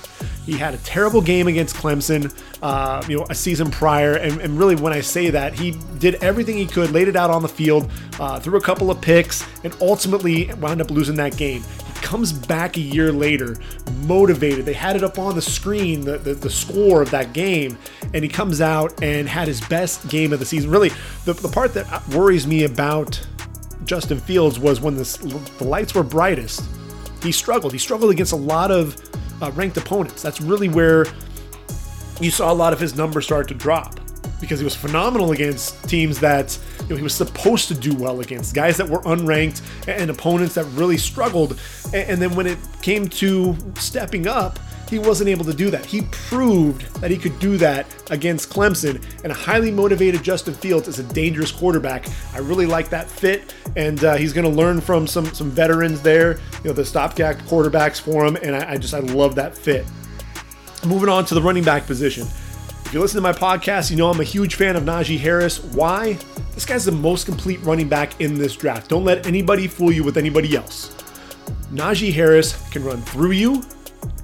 He 0.45 0.57
had 0.57 0.73
a 0.73 0.77
terrible 0.77 1.21
game 1.21 1.47
against 1.47 1.75
Clemson, 1.75 2.35
uh, 2.63 3.03
you 3.07 3.17
know, 3.17 3.25
a 3.29 3.35
season 3.35 3.69
prior, 3.69 4.15
and, 4.15 4.41
and, 4.41 4.57
really, 4.57 4.75
when 4.75 4.91
I 4.91 5.01
say 5.01 5.29
that, 5.29 5.53
he 5.53 5.77
did 5.99 6.15
everything 6.15 6.57
he 6.57 6.65
could, 6.65 6.91
laid 6.91 7.07
it 7.07 7.15
out 7.15 7.29
on 7.29 7.43
the 7.43 7.47
field, 7.47 7.89
uh, 8.19 8.39
threw 8.39 8.57
a 8.57 8.61
couple 8.61 8.89
of 8.89 8.99
picks, 8.99 9.45
and 9.63 9.75
ultimately 9.79 10.51
wound 10.55 10.81
up 10.81 10.89
losing 10.89 11.15
that 11.17 11.37
game 11.37 11.63
comes 12.09 12.33
back 12.33 12.75
a 12.75 12.81
year 12.81 13.11
later, 13.11 13.55
motivated. 14.07 14.65
They 14.65 14.73
had 14.73 14.95
it 14.95 15.03
up 15.03 15.19
on 15.19 15.35
the 15.35 15.43
screen, 15.43 16.01
the, 16.01 16.17
the, 16.17 16.33
the, 16.33 16.49
score 16.49 17.03
of 17.03 17.11
that 17.11 17.33
game, 17.33 17.77
and 18.15 18.23
he 18.23 18.27
comes 18.27 18.61
out 18.61 19.03
and 19.03 19.29
had 19.29 19.47
his 19.47 19.61
best 19.61 20.09
game 20.09 20.33
of 20.33 20.39
the 20.39 20.45
season. 20.45 20.71
Really, 20.71 20.89
the, 21.25 21.33
the 21.33 21.47
part 21.47 21.75
that 21.75 22.07
worries 22.07 22.47
me 22.47 22.63
about 22.63 23.21
Justin 23.85 24.19
Fields 24.19 24.57
was 24.57 24.81
when 24.81 24.95
this, 24.95 25.17
the 25.17 25.63
lights 25.63 25.93
were 25.93 26.01
brightest, 26.01 26.63
he 27.21 27.31
struggled. 27.31 27.73
He 27.73 27.79
struggled 27.79 28.09
against 28.09 28.31
a 28.31 28.37
lot 28.37 28.71
of 28.71 28.99
uh, 29.39 29.51
ranked 29.51 29.77
opponents. 29.77 30.23
That's 30.23 30.41
really 30.41 30.67
where 30.67 31.05
you 32.19 32.31
saw 32.31 32.51
a 32.51 32.55
lot 32.55 32.73
of 32.73 32.79
his 32.79 32.95
numbers 32.95 33.25
start 33.25 33.47
to 33.49 33.53
drop 33.53 33.98
because 34.39 34.59
he 34.59 34.63
was 34.63 34.75
phenomenal 34.75 35.31
against 35.31 35.87
teams 35.89 36.19
that 36.19 36.57
you 36.83 36.89
know, 36.89 36.95
he 36.95 37.03
was 37.03 37.13
supposed 37.13 37.67
to 37.67 37.73
do 37.73 37.95
well 37.95 38.21
against, 38.21 38.53
guys 38.53 38.77
that 38.77 38.87
were 38.87 39.01
unranked 39.01 39.61
and 39.87 40.09
opponents 40.09 40.55
that 40.55 40.65
really 40.65 40.97
struggled. 40.97 41.59
And 41.93 42.21
then 42.21 42.35
when 42.35 42.47
it 42.47 42.57
came 42.81 43.07
to 43.09 43.55
stepping 43.75 44.27
up, 44.27 44.59
he 44.89 44.97
wasn't 44.97 45.29
able 45.29 45.45
to 45.45 45.53
do 45.53 45.69
that. 45.69 45.85
He 45.85 46.01
proved 46.11 46.81
that 46.95 47.11
he 47.11 47.17
could 47.17 47.37
do 47.39 47.57
that 47.57 47.85
against 48.09 48.49
Clemson, 48.49 49.03
and 49.23 49.31
a 49.31 49.35
highly 49.35 49.69
motivated 49.69 50.23
Justin 50.23 50.55
Fields 50.55 50.87
is 50.87 50.97
a 50.97 51.03
dangerous 51.03 51.51
quarterback. 51.51 52.07
I 52.33 52.39
really 52.39 52.65
like 52.65 52.89
that 52.89 53.07
fit, 53.07 53.53
and 53.75 54.03
uh, 54.03 54.15
he's 54.15 54.33
going 54.33 54.49
to 54.49 54.57
learn 54.57 54.81
from 54.81 55.05
some 55.05 55.25
some 55.27 55.51
veterans 55.51 56.01
there, 56.01 56.39
you 56.63 56.69
know, 56.69 56.73
the 56.73 56.85
stopgap 56.85 57.37
quarterbacks 57.43 58.01
for 58.01 58.25
him, 58.25 58.35
and 58.37 58.55
I, 58.55 58.71
I 58.71 58.77
just 58.77 58.95
I 58.95 58.99
love 58.99 59.35
that 59.35 59.55
fit. 59.55 59.85
Moving 60.85 61.09
on 61.09 61.25
to 61.25 61.35
the 61.35 61.41
running 61.41 61.63
back 61.63 61.85
position. 61.85 62.25
If 62.89 62.95
you 62.95 63.01
listen 63.01 63.17
to 63.17 63.21
my 63.21 63.33
podcast, 63.33 63.91
you 63.91 63.97
know 63.97 64.09
I'm 64.09 64.19
a 64.19 64.23
huge 64.23 64.55
fan 64.55 64.75
of 64.75 64.81
Najee 64.81 65.19
Harris. 65.19 65.63
Why? 65.63 66.13
This 66.55 66.65
guy's 66.65 66.85
the 66.85 66.91
most 66.91 67.27
complete 67.27 67.61
running 67.61 67.87
back 67.87 68.19
in 68.19 68.33
this 68.33 68.55
draft. 68.55 68.89
Don't 68.89 69.03
let 69.03 69.27
anybody 69.27 69.67
fool 69.67 69.91
you 69.91 70.03
with 70.03 70.17
anybody 70.17 70.57
else. 70.57 70.95
Najee 71.71 72.11
Harris 72.11 72.67
can 72.71 72.83
run 72.83 72.99
through 73.03 73.33
you, 73.33 73.63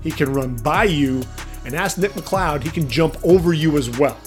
he 0.02 0.10
can 0.10 0.34
run 0.34 0.56
by 0.56 0.86
you, 0.86 1.22
and 1.64 1.76
ask 1.76 2.00
Nick 2.00 2.14
McCloud, 2.14 2.64
he 2.64 2.72
can 2.72 2.90
jump 2.90 3.18
over 3.24 3.54
you 3.54 3.78
as 3.78 4.00
well. 4.00 4.18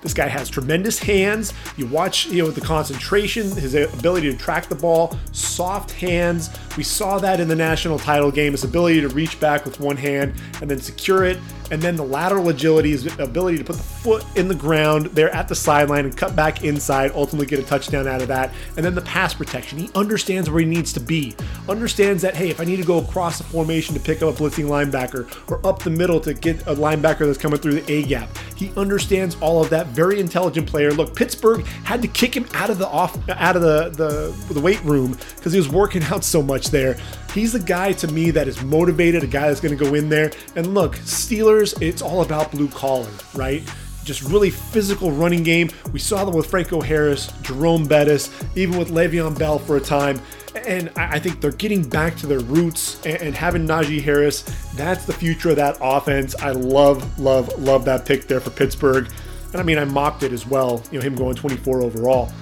This 0.00 0.14
guy 0.14 0.28
has 0.28 0.48
tremendous 0.48 1.00
hands. 1.00 1.52
You 1.76 1.86
watch, 1.86 2.26
you 2.26 2.44
know, 2.44 2.50
the 2.52 2.60
concentration, 2.60 3.50
his 3.50 3.74
ability 3.74 4.30
to 4.30 4.38
track 4.38 4.68
the 4.68 4.76
ball, 4.76 5.18
soft 5.32 5.90
hands. 5.90 6.50
We 6.76 6.82
saw 6.82 7.18
that 7.18 7.40
in 7.40 7.48
the 7.48 7.56
national 7.56 7.98
title 7.98 8.30
game, 8.30 8.52
his 8.52 8.64
ability 8.64 9.00
to 9.02 9.08
reach 9.08 9.38
back 9.40 9.64
with 9.64 9.80
one 9.80 9.96
hand 9.96 10.34
and 10.60 10.70
then 10.70 10.78
secure 10.78 11.24
it 11.24 11.38
and 11.72 11.80
then 11.80 11.96
the 11.96 12.04
lateral 12.04 12.50
agility, 12.50 12.90
his 12.90 13.06
ability 13.18 13.56
to 13.56 13.64
put 13.64 13.76
the 13.76 13.82
foot 13.82 14.26
in 14.36 14.46
the 14.46 14.54
ground 14.54 15.06
there 15.06 15.34
at 15.34 15.48
the 15.48 15.54
sideline 15.54 16.04
and 16.04 16.14
cut 16.14 16.36
back 16.36 16.64
inside, 16.64 17.12
ultimately 17.14 17.46
get 17.46 17.58
a 17.58 17.62
touchdown 17.62 18.06
out 18.06 18.20
of 18.20 18.28
that. 18.28 18.52
And 18.76 18.84
then 18.84 18.94
the 18.94 19.00
pass 19.00 19.32
protection. 19.32 19.78
He 19.78 19.90
understands 19.94 20.50
where 20.50 20.60
he 20.60 20.66
needs 20.66 20.92
to 20.92 21.00
be, 21.00 21.34
understands 21.70 22.20
that, 22.22 22.36
hey, 22.36 22.50
if 22.50 22.60
I 22.60 22.64
need 22.64 22.76
to 22.76 22.84
go 22.84 22.98
across 22.98 23.38
the 23.38 23.44
formation 23.44 23.94
to 23.94 24.00
pick 24.00 24.20
up 24.20 24.38
a 24.38 24.38
blitzing 24.38 24.66
linebacker 24.66 25.50
or 25.50 25.66
up 25.66 25.82
the 25.82 25.88
middle 25.88 26.20
to 26.20 26.34
get 26.34 26.60
a 26.66 26.74
linebacker 26.74 27.20
that's 27.20 27.38
coming 27.38 27.58
through 27.58 27.80
the 27.80 27.90
A 27.90 28.02
gap, 28.02 28.28
he 28.54 28.70
understands 28.76 29.38
all 29.40 29.62
of 29.62 29.70
that. 29.70 29.86
Very 29.86 30.20
intelligent 30.20 30.66
player. 30.66 30.92
Look, 30.92 31.16
Pittsburgh 31.16 31.64
had 31.84 32.02
to 32.02 32.08
kick 32.08 32.36
him 32.36 32.46
out 32.52 32.68
of 32.68 32.76
the 32.76 32.86
off 32.86 33.16
out 33.30 33.56
of 33.56 33.62
the 33.62 33.88
the, 33.88 34.52
the 34.52 34.60
weight 34.60 34.82
room 34.84 35.16
because 35.36 35.54
he 35.54 35.58
was 35.58 35.70
working 35.70 36.02
out 36.10 36.22
so 36.22 36.42
much 36.42 36.61
there. 36.70 36.96
He's 37.34 37.52
the 37.52 37.60
guy 37.60 37.92
to 37.92 38.08
me 38.08 38.30
that 38.32 38.48
is 38.48 38.62
motivated, 38.62 39.22
a 39.22 39.26
guy 39.26 39.48
that's 39.48 39.60
going 39.60 39.76
to 39.76 39.84
go 39.84 39.94
in 39.94 40.08
there. 40.08 40.32
And 40.56 40.74
look, 40.74 40.96
Steelers, 40.96 41.80
it's 41.80 42.02
all 42.02 42.22
about 42.22 42.50
blue 42.50 42.68
collar, 42.68 43.10
right? 43.34 43.62
Just 44.04 44.22
really 44.22 44.50
physical 44.50 45.12
running 45.12 45.42
game. 45.42 45.70
We 45.92 45.98
saw 45.98 46.24
them 46.24 46.34
with 46.34 46.46
Franco 46.46 46.80
Harris, 46.80 47.32
Jerome 47.42 47.86
Bettis, 47.86 48.30
even 48.56 48.78
with 48.78 48.90
Le'Veon 48.90 49.38
Bell 49.38 49.58
for 49.58 49.76
a 49.76 49.80
time. 49.80 50.20
And 50.66 50.90
I 50.96 51.18
think 51.18 51.40
they're 51.40 51.52
getting 51.52 51.88
back 51.88 52.16
to 52.16 52.26
their 52.26 52.40
roots 52.40 53.00
and 53.06 53.34
having 53.34 53.66
Najee 53.66 54.02
Harris, 54.02 54.42
that's 54.74 55.06
the 55.06 55.12
future 55.12 55.50
of 55.50 55.56
that 55.56 55.78
offense. 55.80 56.34
I 56.34 56.50
love, 56.50 57.18
love, 57.18 57.58
love 57.58 57.84
that 57.86 58.04
pick 58.04 58.26
there 58.26 58.40
for 58.40 58.50
Pittsburgh. 58.50 59.08
And 59.52 59.60
I 59.60 59.64
mean, 59.64 59.78
I 59.78 59.84
mocked 59.84 60.22
it 60.22 60.32
as 60.32 60.46
well, 60.46 60.82
you 60.90 60.98
know, 60.98 61.04
him 61.04 61.14
going 61.14 61.36
24 61.36 61.82
overall. 61.82 62.32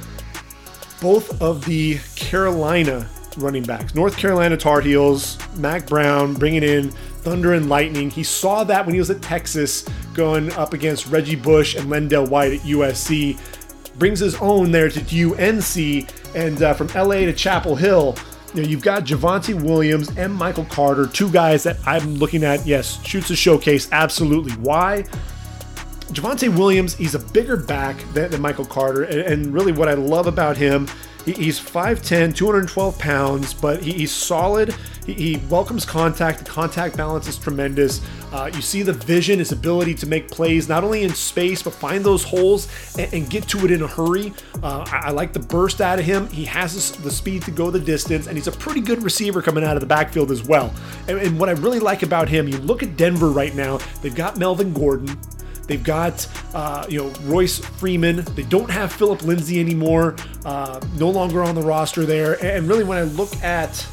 Both 1.00 1.40
of 1.40 1.64
the 1.64 1.98
Carolina 2.16 3.08
running 3.36 3.62
backs. 3.62 3.94
North 3.94 4.16
Carolina 4.16 4.56
Tar 4.56 4.80
Heels, 4.80 5.38
Mack 5.56 5.86
Brown 5.86 6.34
bringing 6.34 6.62
in 6.62 6.90
Thunder 6.90 7.54
and 7.54 7.68
Lightning. 7.68 8.10
He 8.10 8.22
saw 8.22 8.64
that 8.64 8.84
when 8.84 8.94
he 8.94 8.98
was 8.98 9.10
at 9.10 9.22
Texas 9.22 9.82
going 10.14 10.52
up 10.52 10.72
against 10.72 11.06
Reggie 11.08 11.36
Bush 11.36 11.74
and 11.74 11.86
LenDale 11.90 12.28
White 12.28 12.52
at 12.52 12.60
USC. 12.60 13.38
Brings 13.98 14.20
his 14.20 14.34
own 14.36 14.70
there 14.70 14.88
to 14.88 15.00
UNC 15.00 16.08
and 16.34 16.62
uh, 16.62 16.74
from 16.74 16.86
LA 16.88 17.26
to 17.26 17.32
Chapel 17.32 17.76
Hill. 17.76 18.16
You 18.54 18.62
know, 18.62 18.68
you've 18.68 18.82
got 18.82 19.04
Javonte 19.04 19.60
Williams 19.62 20.16
and 20.16 20.34
Michael 20.34 20.64
Carter, 20.64 21.06
two 21.06 21.30
guys 21.30 21.62
that 21.64 21.76
I'm 21.86 22.14
looking 22.16 22.42
at. 22.42 22.66
Yes, 22.66 23.04
shoots 23.04 23.30
a 23.30 23.36
showcase, 23.36 23.88
absolutely. 23.92 24.52
Why? 24.52 25.04
Javonte 26.12 26.56
Williams, 26.56 26.94
he's 26.94 27.14
a 27.14 27.18
bigger 27.18 27.56
back 27.56 27.96
than, 28.12 28.30
than 28.30 28.40
Michael 28.40 28.64
Carter, 28.64 29.04
and, 29.04 29.20
and 29.20 29.54
really 29.54 29.70
what 29.70 29.88
I 29.88 29.94
love 29.94 30.26
about 30.26 30.56
him 30.56 30.88
He's 31.24 31.60
5'10, 31.60 32.34
212 32.34 32.98
pounds, 32.98 33.54
but 33.54 33.82
he's 33.82 34.12
solid. 34.12 34.74
He, 35.06 35.40
welcomes 35.48 35.84
contact. 35.84 36.38
The 36.38 36.44
contact 36.44 36.96
balance 36.96 37.26
is 37.26 37.36
tremendous. 37.36 38.00
Uh, 38.32 38.50
you 38.54 38.62
see 38.62 38.82
the 38.82 38.92
vision, 38.92 39.38
his 39.38 39.50
ability 39.50 39.94
to 39.94 40.06
make 40.06 40.30
plays, 40.30 40.68
not 40.68 40.84
only 40.84 41.02
in 41.02 41.12
space, 41.14 41.62
but 41.62 41.72
find 41.72 42.04
those 42.04 42.22
holes 42.22 42.68
and, 42.96 43.12
and 43.12 43.30
get 43.30 43.48
to 43.48 43.64
it 43.64 43.70
in 43.70 43.82
a 43.82 43.86
hurry. 43.86 44.32
Uh, 44.62 44.84
I, 44.88 45.06
I, 45.06 45.10
like 45.10 45.32
the 45.32 45.40
burst 45.40 45.80
out 45.80 45.98
of 45.98 46.04
him. 46.04 46.28
He 46.28 46.44
has 46.44 46.92
the 46.92 47.10
speed 47.10 47.42
to 47.42 47.50
go 47.50 47.70
the 47.70 47.80
distance, 47.80 48.26
and 48.26 48.36
he's 48.36 48.46
a 48.46 48.52
pretty 48.52 48.80
good 48.80 49.02
receiver 49.02 49.42
coming 49.42 49.64
out 49.64 49.76
of 49.76 49.80
the 49.80 49.86
backfield 49.86 50.30
as 50.30 50.44
well. 50.44 50.72
And, 51.08 51.18
and 51.18 51.40
what 51.40 51.48
I 51.48 51.52
really 51.52 51.80
like 51.80 52.02
about 52.02 52.28
him, 52.28 52.46
you 52.46 52.58
look 52.58 52.82
at 52.82 52.96
Denver 52.96 53.30
right 53.30 53.54
now, 53.54 53.78
they've 54.02 54.14
got 54.14 54.36
Melvin 54.36 54.72
Gordon. 54.72 55.18
They've 55.70 55.80
got 55.80 56.26
uh, 56.52 56.84
you 56.88 56.98
know 56.98 57.12
Royce 57.22 57.60
Freeman. 57.60 58.24
They 58.34 58.42
don't 58.42 58.68
have 58.68 58.92
Phillip 58.92 59.22
Lindsay 59.22 59.60
anymore. 59.60 60.16
Uh, 60.44 60.80
no 60.98 61.08
longer 61.08 61.44
on 61.44 61.54
the 61.54 61.62
roster 61.62 62.04
there. 62.04 62.44
And 62.44 62.66
really, 62.66 62.82
when 62.82 62.98
I 62.98 63.02
look 63.02 63.32
at 63.36 63.86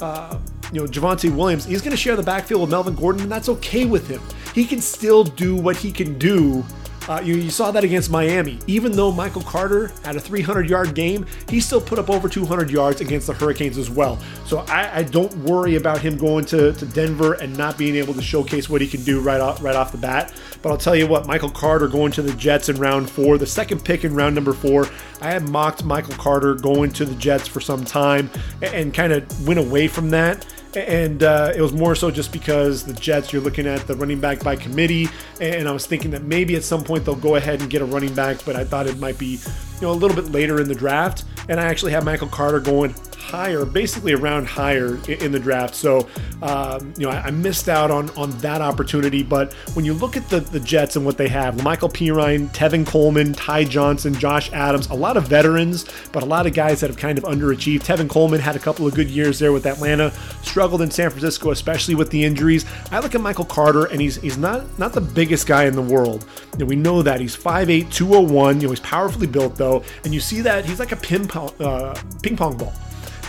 uh, 0.00 0.38
you 0.72 0.80
know 0.80 0.86
Javonte 0.86 1.34
Williams, 1.34 1.64
he's 1.64 1.82
going 1.82 1.90
to 1.90 1.96
share 1.96 2.14
the 2.14 2.22
backfield 2.22 2.60
with 2.60 2.70
Melvin 2.70 2.94
Gordon, 2.94 3.22
and 3.22 3.32
that's 3.32 3.48
okay 3.48 3.86
with 3.86 4.06
him. 4.06 4.20
He 4.54 4.64
can 4.64 4.80
still 4.80 5.24
do 5.24 5.56
what 5.56 5.74
he 5.74 5.90
can 5.90 6.16
do 6.16 6.64
uh, 7.10 7.20
you, 7.20 7.34
you, 7.34 7.50
saw 7.50 7.72
that 7.72 7.82
against 7.82 8.08
Miami. 8.08 8.56
Even 8.68 8.92
though 8.92 9.10
Michael 9.10 9.42
Carter 9.42 9.90
had 10.04 10.14
a 10.14 10.20
300 10.20 10.70
yard 10.70 10.94
game, 10.94 11.26
he 11.48 11.58
still 11.58 11.80
put 11.80 11.98
up 11.98 12.08
over 12.08 12.28
200 12.28 12.70
yards 12.70 13.00
against 13.00 13.26
the 13.26 13.32
Hurricanes 13.32 13.76
as 13.78 13.90
well. 13.90 14.16
So 14.46 14.60
I, 14.68 14.98
I, 14.98 15.02
don't 15.02 15.34
worry 15.38 15.74
about 15.74 16.00
him 16.00 16.16
going 16.16 16.44
to, 16.46 16.72
to 16.72 16.86
Denver 16.86 17.32
and 17.32 17.56
not 17.56 17.76
being 17.76 17.96
able 17.96 18.14
to 18.14 18.22
showcase 18.22 18.70
what 18.70 18.80
he 18.80 18.86
can 18.86 19.02
do 19.02 19.20
right 19.20 19.40
off, 19.40 19.60
right 19.60 19.74
off 19.74 19.90
the 19.90 19.98
bat. 19.98 20.32
But 20.62 20.70
I'll 20.70 20.78
tell 20.78 20.94
you 20.94 21.08
what, 21.08 21.26
Michael 21.26 21.50
Carter 21.50 21.88
going 21.88 22.12
to 22.12 22.22
the 22.22 22.32
Jets 22.34 22.68
in 22.68 22.76
round 22.76 23.10
four, 23.10 23.38
the 23.38 23.46
second 23.46 23.84
pick 23.84 24.04
in 24.04 24.14
round 24.14 24.36
number 24.36 24.52
four. 24.52 24.86
I 25.20 25.32
had 25.32 25.48
mocked 25.48 25.82
Michael 25.82 26.14
Carter 26.14 26.54
going 26.54 26.92
to 26.92 27.04
the 27.04 27.16
Jets 27.16 27.48
for 27.48 27.60
some 27.60 27.84
time 27.84 28.30
and, 28.62 28.72
and 28.72 28.94
kind 28.94 29.12
of 29.12 29.48
went 29.48 29.58
away 29.58 29.88
from 29.88 30.10
that 30.10 30.46
and 30.76 31.22
uh, 31.22 31.52
it 31.54 31.60
was 31.60 31.72
more 31.72 31.94
so 31.94 32.10
just 32.10 32.32
because 32.32 32.84
the 32.84 32.92
Jets, 32.92 33.32
you're 33.32 33.42
looking 33.42 33.66
at 33.66 33.86
the 33.86 33.94
running 33.94 34.20
back 34.20 34.42
by 34.42 34.56
committee, 34.56 35.08
and 35.40 35.68
I 35.68 35.72
was 35.72 35.86
thinking 35.86 36.10
that 36.12 36.22
maybe 36.22 36.56
at 36.56 36.64
some 36.64 36.84
point 36.84 37.04
they'll 37.04 37.14
go 37.16 37.36
ahead 37.36 37.60
and 37.60 37.70
get 37.70 37.82
a 37.82 37.84
running 37.84 38.14
back, 38.14 38.44
but 38.44 38.56
I 38.56 38.64
thought 38.64 38.86
it 38.86 38.98
might 38.98 39.18
be, 39.18 39.26
you 39.36 39.82
know, 39.82 39.90
a 39.90 39.94
little 39.94 40.14
bit 40.14 40.30
later 40.32 40.60
in 40.60 40.68
the 40.68 40.74
draft. 40.74 41.24
And 41.48 41.58
I 41.58 41.64
actually 41.64 41.92
have 41.92 42.04
Michael 42.04 42.28
Carter 42.28 42.60
going 42.60 42.94
higher, 43.30 43.64
basically 43.64 44.12
around 44.12 44.46
higher 44.46 44.98
in 45.08 45.30
the 45.30 45.38
draft. 45.38 45.74
So, 45.74 46.08
um, 46.42 46.92
you 46.96 47.06
know, 47.06 47.10
I, 47.12 47.26
I, 47.26 47.30
missed 47.30 47.68
out 47.68 47.90
on 47.90 48.10
on 48.10 48.30
that 48.38 48.60
opportunity. 48.60 49.22
But 49.22 49.52
when 49.74 49.84
you 49.84 49.94
look 49.94 50.16
at 50.16 50.28
the, 50.28 50.40
the 50.40 50.60
Jets 50.60 50.96
and 50.96 51.06
what 51.06 51.16
they 51.16 51.28
have, 51.28 51.62
Michael 51.62 51.88
Perine, 51.88 52.48
Tevin 52.48 52.86
Coleman, 52.86 53.32
Ty 53.32 53.64
Johnson, 53.64 54.12
Josh 54.14 54.52
Adams, 54.52 54.88
a 54.88 54.94
lot 54.94 55.16
of 55.16 55.28
veterans, 55.28 55.86
but 56.12 56.22
a 56.22 56.26
lot 56.26 56.46
of 56.46 56.54
guys 56.54 56.80
that 56.80 56.90
have 56.90 56.98
kind 56.98 57.18
of 57.18 57.24
underachieved. 57.24 57.82
Tevin 57.82 58.08
Coleman 58.08 58.40
had 58.40 58.56
a 58.56 58.58
couple 58.58 58.86
of 58.86 58.94
good 58.94 59.08
years 59.08 59.38
there 59.38 59.52
with 59.52 59.66
Atlanta, 59.66 60.10
struggled 60.42 60.82
in 60.82 60.90
San 60.90 61.10
Francisco, 61.10 61.50
especially 61.52 61.94
with 61.94 62.10
the 62.10 62.24
injuries. 62.24 62.66
I 62.90 62.98
look 62.98 63.14
at 63.14 63.20
Michael 63.20 63.44
Carter, 63.44 63.86
and 63.86 64.00
he's 64.00 64.16
he's 64.16 64.38
not 64.38 64.78
not 64.78 64.92
the 64.92 65.00
biggest 65.00 65.46
guy 65.46 65.64
in 65.64 65.76
the 65.76 65.82
world. 65.82 66.26
You 66.54 66.60
know, 66.60 66.66
we 66.66 66.76
know 66.76 67.02
that 67.02 67.20
he's 67.20 67.36
5'8", 67.36 67.92
201. 67.92 68.60
You 68.60 68.66
know, 68.66 68.70
he's 68.70 68.80
powerfully 68.80 69.26
built 69.26 69.56
though, 69.56 69.84
and 70.04 70.12
you 70.12 70.20
see 70.20 70.40
that 70.40 70.64
he's 70.64 70.80
like 70.80 70.92
a 70.92 70.96
ping 70.96 71.28
pong, 71.28 71.50
uh, 71.60 71.94
ping 72.22 72.36
pong 72.36 72.56
ball 72.56 72.72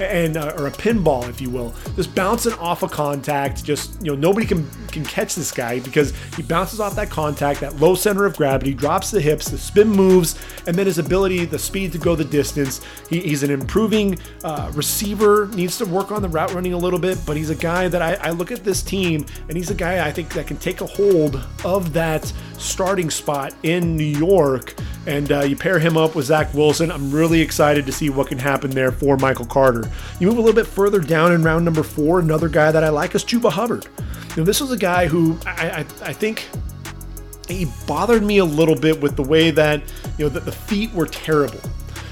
and 0.02 0.38
uh, 0.38 0.54
or 0.58 0.68
a 0.68 0.72
pinball, 0.72 1.28
if 1.30 1.42
you 1.42 1.50
will, 1.50 1.74
just 1.96 2.14
bouncing 2.16 2.54
off 2.54 2.84
a 2.84 2.88
contact. 2.88 3.64
Just 3.64 4.02
you 4.04 4.12
know, 4.12 4.18
nobody 4.18 4.46
can 4.46 4.70
can 4.88 5.06
catch 5.06 5.36
this 5.36 5.52
guy 5.52 5.80
because 5.80 6.14
he 6.36 6.44
bounces 6.44 6.80
off 6.80 6.96
that 6.96 7.10
contact, 7.10 7.60
that 7.62 7.78
low 7.78 7.96
center 7.96 8.26
of 8.26 8.36
gravity, 8.36 8.74
drops 8.74 9.12
the 9.12 9.22
hips, 9.22 9.50
the 9.50 9.58
spin 9.58 9.90
moves, 9.90 10.40
and 10.68 10.76
then 10.76 10.86
his 10.86 10.98
ability, 10.98 11.46
the 11.46 11.60
speed 11.60 11.92
to 11.92 11.98
go 11.98 12.16
the 12.16 12.26
distance. 12.26 12.82
He, 13.10 13.20
he's 13.22 13.44
an 13.44 13.52
improving 13.52 14.20
uh, 14.44 14.72
receiver. 14.74 15.48
Needs 15.48 15.78
to 15.78 15.86
work 15.86 16.12
on 16.12 16.22
the 16.22 16.30
route 16.30 16.54
running 16.54 16.74
a 16.74 16.78
little 16.78 17.00
bit, 17.00 17.18
but 17.26 17.38
he's 17.38 17.50
a 17.50 17.56
guy 17.56 17.88
that 17.88 18.02
I, 18.02 18.16
I 18.16 18.30
look 18.32 18.52
at 18.52 18.64
this 18.64 18.82
team, 18.82 19.26
and 19.48 19.58
he's 19.58 19.70
a 19.70 19.76
guy 19.76 20.06
I 20.06 20.12
think 20.12 20.34
that 20.34 20.48
can 20.48 20.58
take 20.58 20.82
a 20.82 20.86
hold 20.86 21.42
of 21.64 21.94
that 21.94 22.32
starting 22.58 23.10
spot 23.10 23.54
in 23.64 23.98
New 23.98 24.04
York. 24.04 24.76
And 25.08 25.32
uh, 25.32 25.42
you 25.42 25.56
pair 25.56 25.80
him 25.80 25.98
up 25.98 26.16
with 26.16 26.26
Zach 26.28 26.54
Wilson. 26.54 26.92
I'm 26.92 27.12
really 27.12 27.42
excited 27.42 27.86
to 27.88 27.92
see 27.92 28.10
what 28.10 28.28
can 28.28 28.38
happen 28.38 28.70
there 28.72 28.92
for 28.92 29.18
Michael 29.18 29.46
Carter. 29.46 29.91
You 30.20 30.28
move 30.28 30.38
a 30.38 30.42
little 30.42 30.56
bit 30.56 30.68
further 30.68 31.00
down 31.00 31.32
in 31.32 31.44
round 31.44 31.66
number 31.66 31.84
four. 31.84 32.20
Another 32.20 32.50
guy 32.50 32.72
that 32.72 32.84
I 32.84 32.90
like 32.90 33.16
is 33.16 33.24
Chuba 33.24 33.52
Hubbard. 33.52 33.88
You 34.32 34.38
know, 34.38 34.44
this 34.44 34.62
was 34.62 34.72
a 34.72 34.78
guy 34.78 35.08
who 35.08 35.38
I, 35.46 35.70
I, 35.70 35.80
I 35.80 36.14
think 36.14 36.48
he 37.48 37.68
bothered 37.86 38.24
me 38.24 38.38
a 38.38 38.46
little 38.46 38.76
bit 38.76 39.02
with 39.02 39.16
the 39.16 39.24
way 39.24 39.52
that 39.52 39.82
you 40.18 40.26
know 40.26 40.30
that 40.30 40.46
the 40.46 40.52
feet 40.52 40.94
were 40.94 41.06
terrible. 41.06 41.60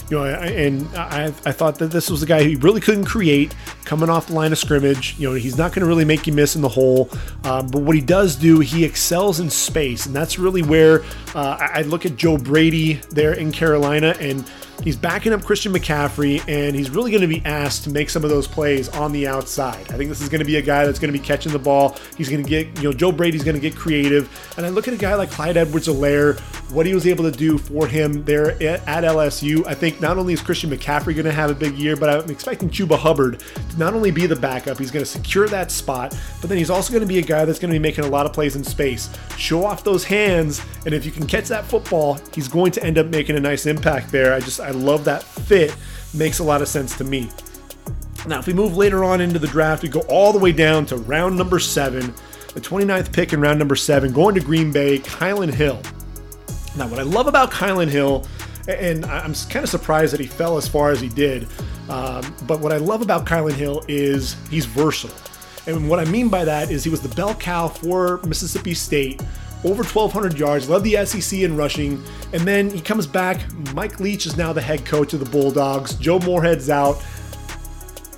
You 0.09 0.17
know, 0.17 0.25
and 0.25 0.87
I, 0.97 1.25
I 1.45 1.51
thought 1.51 1.77
that 1.79 1.91
this 1.91 2.09
was 2.09 2.23
a 2.23 2.25
guy 2.25 2.43
who 2.43 2.57
really 2.59 2.81
couldn't 2.81 3.05
create 3.05 3.55
coming 3.85 4.09
off 4.09 4.27
the 4.27 4.33
line 4.33 4.51
of 4.51 4.57
scrimmage. 4.57 5.15
You 5.19 5.29
know, 5.29 5.35
he's 5.35 5.55
not 5.55 5.71
going 5.71 5.81
to 5.81 5.85
really 5.85 6.03
make 6.03 6.25
you 6.25 6.33
miss 6.33 6.55
in 6.55 6.63
the 6.63 6.69
hole. 6.69 7.11
Um, 7.43 7.67
but 7.67 7.83
what 7.83 7.95
he 7.95 8.01
does 8.01 8.35
do, 8.35 8.59
he 8.59 8.83
excels 8.83 9.39
in 9.39 9.51
space, 9.51 10.07
and 10.07 10.15
that's 10.15 10.39
really 10.39 10.63
where 10.63 11.03
uh, 11.35 11.57
I 11.59 11.83
look 11.83 12.07
at 12.07 12.15
Joe 12.15 12.39
Brady 12.39 12.93
there 13.11 13.33
in 13.33 13.51
Carolina 13.51 14.15
and 14.19 14.49
He's 14.83 14.95
backing 14.95 15.33
up 15.33 15.43
Christian 15.43 15.73
McCaffrey, 15.73 16.41
and 16.47 16.73
he's 16.75 16.89
really 16.89 17.11
going 17.11 17.21
to 17.21 17.27
be 17.27 17.41
asked 17.45 17.83
to 17.83 17.89
make 17.89 18.09
some 18.09 18.23
of 18.23 18.29
those 18.29 18.47
plays 18.47 18.87
on 18.89 19.11
the 19.11 19.27
outside. 19.27 19.81
I 19.91 19.97
think 19.97 20.09
this 20.09 20.21
is 20.21 20.29
going 20.29 20.39
to 20.39 20.45
be 20.45 20.55
a 20.55 20.61
guy 20.61 20.85
that's 20.85 20.99
going 20.99 21.11
to 21.11 21.19
be 21.19 21.23
catching 21.23 21.51
the 21.51 21.59
ball. 21.59 21.97
He's 22.17 22.29
going 22.29 22.43
to 22.43 22.49
get, 22.49 22.77
you 22.77 22.83
know, 22.83 22.93
Joe 22.93 23.11
Brady's 23.11 23.43
going 23.43 23.55
to 23.55 23.61
get 23.61 23.75
creative. 23.75 24.29
And 24.57 24.65
I 24.65 24.69
look 24.69 24.87
at 24.87 24.93
a 24.93 24.97
guy 24.97 25.15
like 25.15 25.31
Clyde 25.31 25.57
Edwards-Helaire, 25.57 26.39
what 26.71 26.85
he 26.85 26.93
was 26.93 27.05
able 27.07 27.29
to 27.29 27.37
do 27.37 27.57
for 27.57 27.87
him 27.87 28.23
there 28.23 28.51
at 28.51 28.85
LSU. 28.85 29.65
I 29.67 29.73
think 29.73 29.99
not 29.99 30.17
only 30.17 30.33
is 30.33 30.41
Christian 30.41 30.69
McCaffrey 30.69 31.13
going 31.13 31.25
to 31.25 31.31
have 31.31 31.49
a 31.49 31.55
big 31.55 31.77
year, 31.77 31.97
but 31.97 32.09
I'm 32.09 32.29
expecting 32.29 32.69
Chuba 32.69 32.97
Hubbard 32.97 33.43
to 33.71 33.77
not 33.77 33.93
only 33.93 34.11
be 34.11 34.27
the 34.27 34.35
backup, 34.35 34.77
he's 34.77 34.91
going 34.91 35.03
to 35.03 35.11
secure 35.11 35.47
that 35.49 35.71
spot, 35.71 36.17
but 36.39 36.49
then 36.49 36.57
he's 36.57 36.69
also 36.69 36.93
going 36.93 37.01
to 37.01 37.07
be 37.07 37.19
a 37.19 37.23
guy 37.23 37.43
that's 37.43 37.59
going 37.59 37.73
to 37.73 37.77
be 37.77 37.81
making 37.81 38.05
a 38.05 38.07
lot 38.07 38.25
of 38.25 38.33
plays 38.33 38.55
in 38.55 38.63
space. 38.63 39.09
Show 39.37 39.65
off 39.65 39.83
those 39.83 40.05
hands, 40.05 40.61
and 40.85 40.93
if 40.93 41.05
you 41.05 41.11
can 41.11 41.27
catch 41.27 41.47
that 41.49 41.65
football, 41.65 42.19
he's 42.33 42.47
going 42.47 42.71
to 42.73 42.83
end 42.83 42.97
up 42.97 43.07
making 43.07 43.35
a 43.35 43.39
nice 43.39 43.65
impact 43.65 44.11
there. 44.11 44.33
I 44.33 44.39
just 44.39 44.59
I 44.59 44.68
love 44.71 45.05
that 45.05 45.23
fit. 45.23 45.75
Makes 46.13 46.39
a 46.39 46.43
lot 46.43 46.61
of 46.61 46.67
sense 46.67 46.97
to 46.97 47.03
me. 47.03 47.29
Now, 48.27 48.39
if 48.39 48.47
we 48.47 48.53
move 48.53 48.75
later 48.75 49.03
on 49.03 49.21
into 49.21 49.39
the 49.39 49.47
draft, 49.47 49.83
we 49.83 49.89
go 49.89 50.01
all 50.01 50.33
the 50.33 50.39
way 50.39 50.51
down 50.51 50.85
to 50.87 50.97
round 50.97 51.37
number 51.37 51.59
seven, 51.59 52.13
the 52.53 52.61
29th 52.61 53.13
pick 53.13 53.31
in 53.31 53.39
round 53.39 53.59
number 53.59 53.75
seven, 53.75 54.11
going 54.11 54.35
to 54.35 54.41
Green 54.41 54.71
Bay, 54.71 54.99
Kylin 54.99 55.53
Hill. 55.53 55.81
Now, 56.77 56.87
what 56.87 56.99
I 56.99 57.03
love 57.03 57.27
about 57.27 57.51
Kylin 57.51 57.87
Hill, 57.87 58.27
and 58.67 59.05
I'm 59.05 59.33
kind 59.33 59.63
of 59.63 59.69
surprised 59.69 60.13
that 60.13 60.19
he 60.19 60.27
fell 60.27 60.57
as 60.57 60.67
far 60.67 60.91
as 60.91 60.99
he 60.99 61.07
did, 61.07 61.47
um, 61.89 62.35
but 62.45 62.59
what 62.59 62.71
I 62.71 62.77
love 62.77 63.01
about 63.01 63.25
Kylin 63.25 63.53
Hill 63.53 63.83
is 63.87 64.35
he's 64.49 64.65
versatile. 64.65 65.15
And 65.65 65.89
what 65.89 65.99
I 65.99 66.05
mean 66.05 66.29
by 66.29 66.45
that 66.45 66.71
is 66.71 66.83
he 66.83 66.89
was 66.89 67.01
the 67.01 67.13
bell 67.15 67.35
cow 67.35 67.67
for 67.67 68.19
Mississippi 68.25 68.73
State 68.73 69.21
over 69.63 69.83
1,200 69.83 70.39
yards, 70.39 70.69
led 70.69 70.83
the 70.83 71.05
SEC 71.05 71.39
in 71.39 71.57
rushing, 71.57 72.01
and 72.31 72.43
then 72.43 72.69
he 72.69 72.79
comes 72.79 73.05
back. 73.05 73.41
Mike 73.73 73.99
Leach 73.99 74.25
is 74.25 74.37
now 74.37 74.53
the 74.53 74.61
head 74.61 74.85
coach 74.85 75.13
of 75.13 75.19
the 75.19 75.29
Bulldogs. 75.29 75.95
Joe 75.95 76.19
Moorhead's 76.19 76.69
out. 76.69 77.01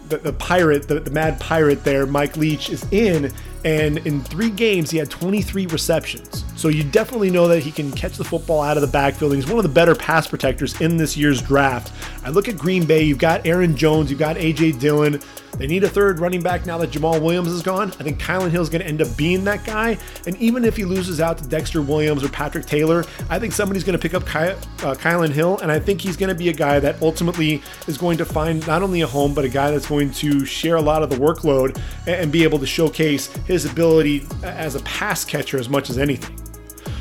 The, 0.09 0.17
the 0.17 0.33
pirate, 0.33 0.87
the, 0.87 0.99
the 0.99 1.11
mad 1.11 1.39
pirate 1.39 1.83
there, 1.83 2.05
Mike 2.05 2.37
Leach, 2.37 2.69
is 2.69 2.85
in, 2.91 3.31
and 3.63 3.99
in 3.99 4.21
three 4.21 4.49
games, 4.49 4.89
he 4.89 4.97
had 4.97 5.09
23 5.09 5.67
receptions. 5.67 6.43
So 6.55 6.67
you 6.67 6.83
definitely 6.83 7.29
know 7.29 7.47
that 7.47 7.61
he 7.61 7.71
can 7.71 7.91
catch 7.91 8.17
the 8.17 8.23
football 8.23 8.61
out 8.61 8.77
of 8.77 8.81
the 8.81 8.87
backfield. 8.87 9.33
He's 9.35 9.47
one 9.47 9.57
of 9.57 9.63
the 9.63 9.69
better 9.69 9.95
pass 9.95 10.27
protectors 10.27 10.79
in 10.81 10.97
this 10.97 11.15
year's 11.17 11.41
draft. 11.41 11.91
I 12.25 12.29
look 12.29 12.47
at 12.47 12.57
Green 12.57 12.85
Bay, 12.85 13.03
you've 13.03 13.17
got 13.17 13.45
Aaron 13.45 13.75
Jones, 13.75 14.09
you've 14.09 14.19
got 14.19 14.37
A.J. 14.37 14.73
Dillon. 14.73 15.21
They 15.57 15.67
need 15.67 15.83
a 15.83 15.89
third 15.89 16.19
running 16.19 16.41
back 16.41 16.65
now 16.65 16.77
that 16.77 16.91
Jamaal 16.91 17.21
Williams 17.21 17.49
is 17.49 17.61
gone. 17.61 17.89
I 17.99 18.03
think 18.03 18.19
Kylin 18.19 18.49
Hill 18.49 18.61
is 18.61 18.69
going 18.69 18.81
to 18.81 18.87
end 18.87 19.01
up 19.01 19.15
being 19.17 19.43
that 19.43 19.63
guy. 19.65 19.97
And 20.25 20.35
even 20.37 20.65
if 20.65 20.77
he 20.77 20.85
loses 20.85 21.19
out 21.19 21.37
to 21.39 21.47
Dexter 21.47 21.81
Williams 21.81 22.23
or 22.23 22.29
Patrick 22.29 22.65
Taylor, 22.65 23.05
I 23.29 23.37
think 23.37 23.53
somebody's 23.53 23.83
going 23.83 23.97
to 23.97 24.01
pick 24.01 24.13
up 24.13 24.25
Ky- 24.25 24.57
uh, 24.85 24.95
Kylin 24.95 25.29
Hill. 25.29 25.59
And 25.59 25.71
I 25.71 25.79
think 25.79 26.01
he's 26.01 26.17
going 26.17 26.29
to 26.29 26.35
be 26.35 26.49
a 26.49 26.53
guy 26.53 26.79
that 26.79 27.01
ultimately 27.01 27.61
is 27.87 27.97
going 27.97 28.17
to 28.17 28.25
find 28.25 28.65
not 28.65 28.81
only 28.81 29.01
a 29.01 29.07
home, 29.07 29.33
but 29.33 29.45
a 29.45 29.49
guy 29.49 29.71
that's 29.71 29.87
going 29.87 30.11
to 30.13 30.45
share 30.45 30.77
a 30.77 30.81
lot 30.81 31.03
of 31.03 31.09
the 31.09 31.17
workload 31.17 31.77
and, 32.07 32.15
and 32.15 32.31
be 32.31 32.43
able 32.43 32.59
to 32.59 32.65
showcase 32.67 33.29
his 33.51 33.65
ability 33.65 34.25
as 34.43 34.75
a 34.75 34.79
pass 34.81 35.25
catcher 35.25 35.59
as 35.59 35.67
much 35.67 35.89
as 35.89 35.97
anything. 35.97 36.37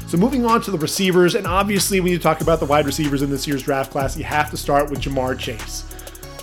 So 0.09 0.19
moving 0.19 0.45
on 0.45 0.61
to 0.62 0.73
the 0.73 0.78
receivers, 0.78 1.37
and 1.37 1.47
obviously 1.47 2.00
when 2.00 2.11
you 2.11 2.19
talk 2.19 2.40
about 2.40 2.59
the 2.59 2.66
wide 2.66 2.87
receivers 2.87 3.23
in 3.23 3.30
this 3.30 3.47
year's 3.47 3.62
draft 3.62 3.92
class, 3.92 4.16
you 4.16 4.25
have 4.25 4.50
to 4.50 4.57
start 4.57 4.90
with 4.90 5.00
Ja'Marr 5.00 5.38
Chase. 5.38 5.85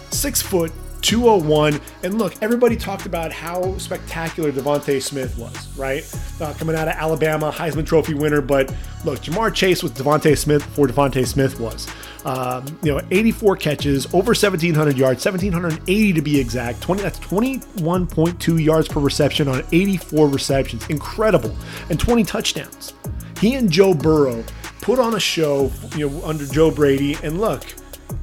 Six 0.10 0.42
foot, 0.42 0.72
201. 1.02 1.82
And 2.04 2.18
look, 2.18 2.42
everybody 2.42 2.78
talked 2.78 3.06
about 3.06 3.34
how 3.34 3.78
spectacular 3.78 4.54
DeVonta 4.54 5.02
Smith 5.02 5.38
was, 5.38 5.78
right? 5.78 6.10
Uh, 6.40 6.54
coming 6.54 6.78
out 6.78 6.88
of 6.88 6.94
Alabama, 6.94 7.52
Heisman 7.52 7.86
Trophy 7.86 8.14
winner. 8.14 8.40
But 8.40 8.74
look, 9.04 9.20
Ja'Marr 9.20 9.54
Chase 9.54 9.84
was 9.84 9.92
DeVonta 9.92 10.38
Smith 10.38 10.64
before 10.64 10.88
DeVonta 10.88 11.28
Smith 11.28 11.60
was. 11.60 11.88
Um, 12.28 12.66
you 12.84 12.94
know, 12.94 13.00
84 13.10 13.56
catches, 13.56 14.06
over 14.08 14.32
1,700 14.32 14.98
yards, 14.98 15.24
1,780 15.24 16.12
to 16.12 16.22
be 16.22 16.38
exact. 16.38 16.82
20 16.82 17.02
that's 17.02 17.20
21.2 17.20 18.62
yards 18.62 18.90
per 18.90 19.00
reception 19.00 19.48
on 19.48 19.64
84 19.72 20.28
receptions, 20.28 20.86
incredible, 20.90 21.56
and 21.90 21.98
20 21.98 22.26
touchdowns. 22.26 22.94
He 23.40 23.56
and 23.56 23.72
Joe 23.72 23.94
Burrow 23.94 24.44
put 24.82 25.00
on 25.00 25.16
a 25.16 25.20
show, 25.22 25.72
you 25.96 26.10
know, 26.10 26.26
under 26.26 26.46
Joe 26.46 26.70
Brady, 26.70 27.16
and 27.24 27.40
look 27.40 27.64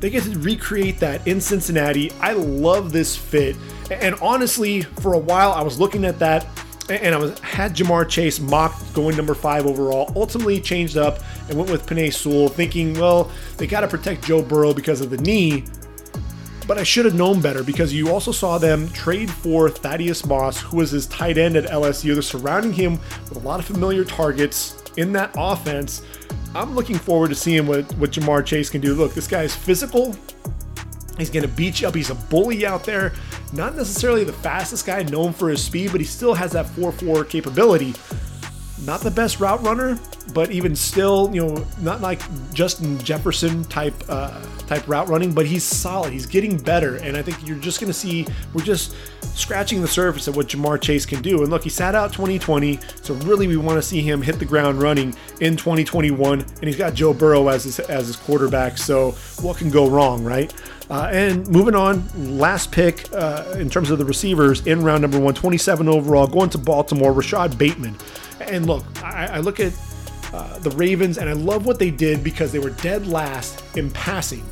they 0.00 0.10
get 0.10 0.24
to 0.24 0.38
recreate 0.38 0.98
that 1.00 1.26
in 1.26 1.40
Cincinnati. 1.40 2.10
I 2.20 2.32
love 2.32 2.92
this 2.92 3.16
fit. 3.16 3.56
And 3.90 4.14
honestly, 4.16 4.82
for 4.82 5.14
a 5.14 5.18
while, 5.18 5.52
I 5.52 5.62
was 5.62 5.80
looking 5.80 6.04
at 6.04 6.18
that 6.18 6.46
and 6.90 7.14
I 7.14 7.18
was 7.18 7.38
had 7.38 7.74
Ja'Marr 7.74 8.08
Chase 8.08 8.40
mocked 8.40 8.92
going 8.92 9.16
number 9.16 9.34
five 9.34 9.66
overall. 9.66 10.12
Ultimately 10.16 10.60
changed 10.60 10.96
up 10.96 11.20
and 11.48 11.58
went 11.58 11.70
with 11.70 11.86
Penei 11.86 12.12
Sewell, 12.12 12.48
thinking, 12.48 12.94
well, 12.94 13.30
they 13.56 13.66
got 13.66 13.80
to 13.80 13.88
protect 13.88 14.24
Joe 14.24 14.42
Burrow 14.42 14.74
because 14.74 15.00
of 15.00 15.10
the 15.10 15.18
knee. 15.18 15.64
But 16.66 16.78
I 16.78 16.82
should 16.82 17.04
have 17.04 17.14
known 17.14 17.42
better 17.42 17.62
because 17.62 17.92
you 17.92 18.10
also 18.10 18.32
saw 18.32 18.56
them 18.56 18.88
trade 18.90 19.30
for 19.30 19.68
Thaddeus 19.68 20.24
Moss, 20.24 20.58
who 20.60 20.78
was 20.78 20.90
his 20.90 21.06
tight 21.06 21.36
end 21.36 21.56
at 21.56 21.64
LSU. 21.64 22.14
They're 22.14 22.22
surrounding 22.22 22.72
him 22.72 22.92
with 23.28 23.36
a 23.36 23.40
lot 23.40 23.60
of 23.60 23.66
familiar 23.66 24.04
targets 24.04 24.82
in 24.96 25.12
that 25.12 25.30
offense. 25.36 26.02
I'm 26.54 26.74
looking 26.74 26.96
forward 26.96 27.28
to 27.28 27.34
seeing 27.34 27.66
what, 27.66 27.92
what 27.96 28.12
Ja'Marr 28.12 28.46
Chase 28.46 28.70
can 28.70 28.80
do. 28.80 28.94
Look, 28.94 29.12
this 29.12 29.26
guy 29.26 29.42
is 29.42 29.54
physical. 29.54 30.16
He's 31.18 31.30
going 31.30 31.42
to 31.42 31.48
beat 31.48 31.80
you 31.80 31.88
up. 31.88 31.94
He's 31.94 32.10
a 32.10 32.14
bully 32.14 32.64
out 32.64 32.84
there. 32.84 33.12
Not 33.52 33.76
necessarily 33.76 34.24
the 34.24 34.32
fastest 34.32 34.86
guy 34.86 35.02
known 35.02 35.32
for 35.32 35.48
his 35.48 35.62
speed, 35.62 35.92
but 35.92 36.00
he 36.00 36.06
still 36.06 36.34
has 36.34 36.52
that 36.52 36.66
4 36.70 36.92
4 36.92 37.24
capability. 37.24 37.94
Not 38.82 39.00
the 39.02 39.10
best 39.10 39.38
route 39.38 39.62
runner, 39.62 39.98
but 40.32 40.50
even 40.50 40.74
still, 40.74 41.30
you 41.32 41.46
know, 41.46 41.64
not 41.80 42.00
like 42.00 42.20
Justin 42.52 42.98
Jefferson 42.98 43.64
type 43.64 43.94
uh, 44.08 44.44
type 44.66 44.88
route 44.88 45.08
running, 45.08 45.32
but 45.32 45.46
he's 45.46 45.62
solid. 45.62 46.12
He's 46.12 46.26
getting 46.26 46.56
better, 46.56 46.96
and 46.96 47.16
I 47.16 47.22
think 47.22 47.46
you're 47.46 47.58
just 47.58 47.80
going 47.80 47.92
to 47.92 47.98
see 47.98 48.26
we're 48.52 48.64
just 48.64 48.96
scratching 49.36 49.80
the 49.80 49.88
surface 49.88 50.26
of 50.26 50.36
what 50.36 50.48
Ja'Marr 50.48 50.80
Chase 50.80 51.06
can 51.06 51.22
do. 51.22 51.42
And 51.42 51.50
look, 51.50 51.62
he 51.62 51.70
sat 51.70 51.94
out 51.94 52.12
2020, 52.12 52.80
so 53.00 53.14
really 53.14 53.46
we 53.46 53.56
want 53.56 53.76
to 53.78 53.82
see 53.82 54.00
him 54.00 54.20
hit 54.20 54.40
the 54.40 54.44
ground 54.44 54.82
running 54.82 55.14
in 55.40 55.56
2021, 55.56 56.40
and 56.40 56.64
he's 56.64 56.76
got 56.76 56.94
Joe 56.94 57.14
Burrow 57.14 57.46
as 57.48 57.62
his 57.62 57.78
as 57.78 58.08
his 58.08 58.16
quarterback. 58.16 58.76
So 58.76 59.12
what 59.40 59.56
can 59.56 59.70
go 59.70 59.88
wrong, 59.88 60.24
right? 60.24 60.52
Uh, 60.90 61.08
and 61.12 61.46
moving 61.48 61.76
on, 61.76 62.04
last 62.38 62.72
pick 62.72 63.08
uh, 63.12 63.54
in 63.56 63.70
terms 63.70 63.90
of 63.90 63.98
the 63.98 64.04
receivers 64.04 64.66
in 64.66 64.82
round 64.82 65.02
number 65.02 65.18
one, 65.18 65.32
27 65.32 65.88
overall, 65.88 66.26
going 66.26 66.50
to 66.50 66.58
Baltimore, 66.58 67.12
Rashod 67.12 67.56
Bateman. 67.56 67.96
And 68.40 68.66
look, 68.66 68.84
I, 69.02 69.26
I 69.26 69.38
look 69.40 69.60
at 69.60 69.72
uh, 70.32 70.58
the 70.58 70.70
Ravens 70.70 71.18
and 71.18 71.28
I 71.28 71.32
love 71.32 71.66
what 71.66 71.78
they 71.78 71.90
did 71.90 72.24
because 72.24 72.52
they 72.52 72.58
were 72.58 72.70
dead 72.70 73.06
last 73.06 73.64
in 73.76 73.90
passing 73.90 74.44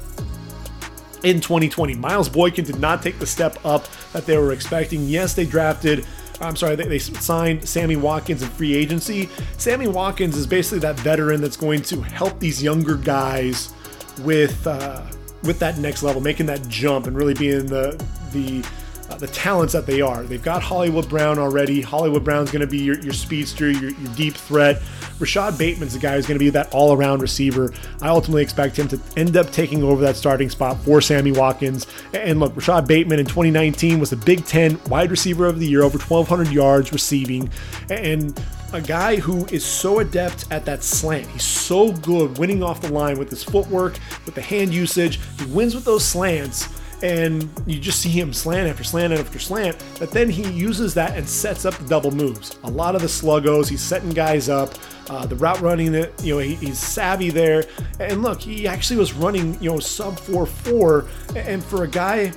in 1.22 1.40
2020. 1.40 1.94
Miles 1.94 2.28
Boykin 2.28 2.64
did 2.64 2.78
not 2.78 3.02
take 3.02 3.18
the 3.18 3.26
step 3.26 3.58
up 3.64 3.86
that 4.12 4.26
they 4.26 4.36
were 4.36 4.52
expecting. 4.52 5.04
Yes, 5.04 5.34
they 5.34 5.44
drafted. 5.44 6.06
I'm 6.40 6.56
sorry, 6.56 6.74
they, 6.74 6.86
they 6.86 6.98
signed 6.98 7.68
Sammy 7.68 7.96
Watkins 7.96 8.42
in 8.42 8.48
free 8.50 8.74
agency. 8.74 9.28
Sammy 9.58 9.88
Watkins 9.88 10.36
is 10.36 10.46
basically 10.46 10.80
that 10.80 10.98
veteran 11.00 11.40
that's 11.40 11.56
going 11.56 11.82
to 11.82 12.00
help 12.00 12.38
these 12.40 12.62
younger 12.62 12.96
guys 12.96 13.72
with 14.20 14.66
uh, 14.66 15.02
with 15.44 15.58
that 15.58 15.78
next 15.78 16.02
level, 16.02 16.20
making 16.20 16.46
that 16.46 16.66
jump 16.68 17.06
and 17.06 17.16
really 17.16 17.34
being 17.34 17.66
the 17.66 18.02
the 18.32 18.64
uh, 19.12 19.16
the 19.16 19.26
talents 19.28 19.72
that 19.72 19.86
they 19.86 20.00
are. 20.00 20.22
They've 20.22 20.42
got 20.42 20.62
Hollywood 20.62 21.08
Brown 21.08 21.38
already. 21.38 21.80
Hollywood 21.80 22.24
Brown's 22.24 22.50
going 22.50 22.60
to 22.60 22.66
be 22.66 22.78
your, 22.78 22.98
your 23.00 23.12
speedster, 23.12 23.70
your, 23.70 23.90
your 23.90 24.14
deep 24.14 24.34
threat. 24.34 24.82
Rashod 25.18 25.58
Bateman's 25.58 25.92
the 25.92 25.98
guy 25.98 26.16
who's 26.16 26.26
going 26.26 26.38
to 26.38 26.44
be 26.44 26.50
that 26.50 26.72
all 26.72 26.92
around 26.92 27.20
receiver. 27.20 27.72
I 28.00 28.08
ultimately 28.08 28.42
expect 28.42 28.78
him 28.78 28.88
to 28.88 29.00
end 29.16 29.36
up 29.36 29.50
taking 29.50 29.82
over 29.82 30.00
that 30.02 30.16
starting 30.16 30.50
spot 30.50 30.78
for 30.80 31.00
Sammy 31.00 31.32
Watkins. 31.32 31.86
And 32.12 32.40
look, 32.40 32.56
Rashod 32.56 32.88
Bateman 32.88 33.18
in 33.18 33.26
2019 33.26 34.00
was 34.00 34.10
the 34.10 34.16
Big 34.16 34.44
Ten 34.46 34.80
wide 34.88 35.10
receiver 35.10 35.46
of 35.46 35.58
the 35.58 35.66
year, 35.66 35.82
over 35.82 35.98
1,200 35.98 36.52
yards 36.52 36.92
receiving. 36.92 37.50
And 37.90 38.40
a 38.72 38.80
guy 38.80 39.16
who 39.16 39.44
is 39.46 39.64
so 39.64 39.98
adept 39.98 40.46
at 40.50 40.64
that 40.64 40.82
slant. 40.82 41.26
He's 41.26 41.44
so 41.44 41.92
good 41.92 42.38
winning 42.38 42.62
off 42.62 42.80
the 42.80 42.90
line 42.90 43.18
with 43.18 43.28
his 43.28 43.44
footwork, 43.44 43.98
with 44.24 44.34
the 44.34 44.40
hand 44.40 44.72
usage. 44.72 45.20
He 45.38 45.44
wins 45.46 45.74
with 45.74 45.84
those 45.84 46.04
slants 46.04 46.68
and 47.02 47.48
you 47.66 47.78
just 47.78 48.00
see 48.00 48.08
him 48.08 48.32
slant 48.32 48.68
after 48.68 48.84
slant 48.84 49.12
after 49.12 49.38
slant. 49.38 49.82
But 49.98 50.10
then 50.10 50.30
he 50.30 50.48
uses 50.50 50.94
that 50.94 51.16
and 51.16 51.28
sets 51.28 51.64
up 51.64 51.74
the 51.74 51.88
double 51.88 52.10
moves. 52.10 52.56
A 52.64 52.70
lot 52.70 52.94
of 52.94 53.02
the 53.02 53.08
sluggos, 53.08 53.68
he's 53.68 53.82
setting 53.82 54.10
guys 54.10 54.48
up. 54.48 54.74
Uh, 55.10 55.26
the 55.26 55.36
route 55.36 55.60
running, 55.60 55.92
that 55.92 56.12
you 56.22 56.34
know, 56.34 56.40
he, 56.40 56.54
he's 56.54 56.78
savvy 56.78 57.30
there. 57.30 57.64
And 57.98 58.22
look, 58.22 58.40
he 58.40 58.68
actually 58.68 58.98
was 58.98 59.12
running, 59.12 59.60
you 59.60 59.70
know, 59.70 59.78
sub 59.80 60.18
four 60.18 60.46
four. 60.46 61.06
And 61.34 61.62
for 61.62 61.84
a 61.84 61.88
guy 61.88 62.32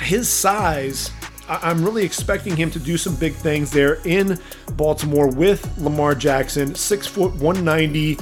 his 0.00 0.28
size, 0.28 1.10
I'm 1.48 1.84
really 1.84 2.04
expecting 2.04 2.56
him 2.56 2.70
to 2.72 2.78
do 2.78 2.96
some 2.96 3.14
big 3.16 3.34
things 3.34 3.70
there 3.70 4.00
in 4.04 4.38
Baltimore 4.72 5.28
with 5.28 5.78
Lamar 5.78 6.14
Jackson, 6.14 6.74
six 6.74 7.06
foot 7.06 7.34
190. 7.34 8.18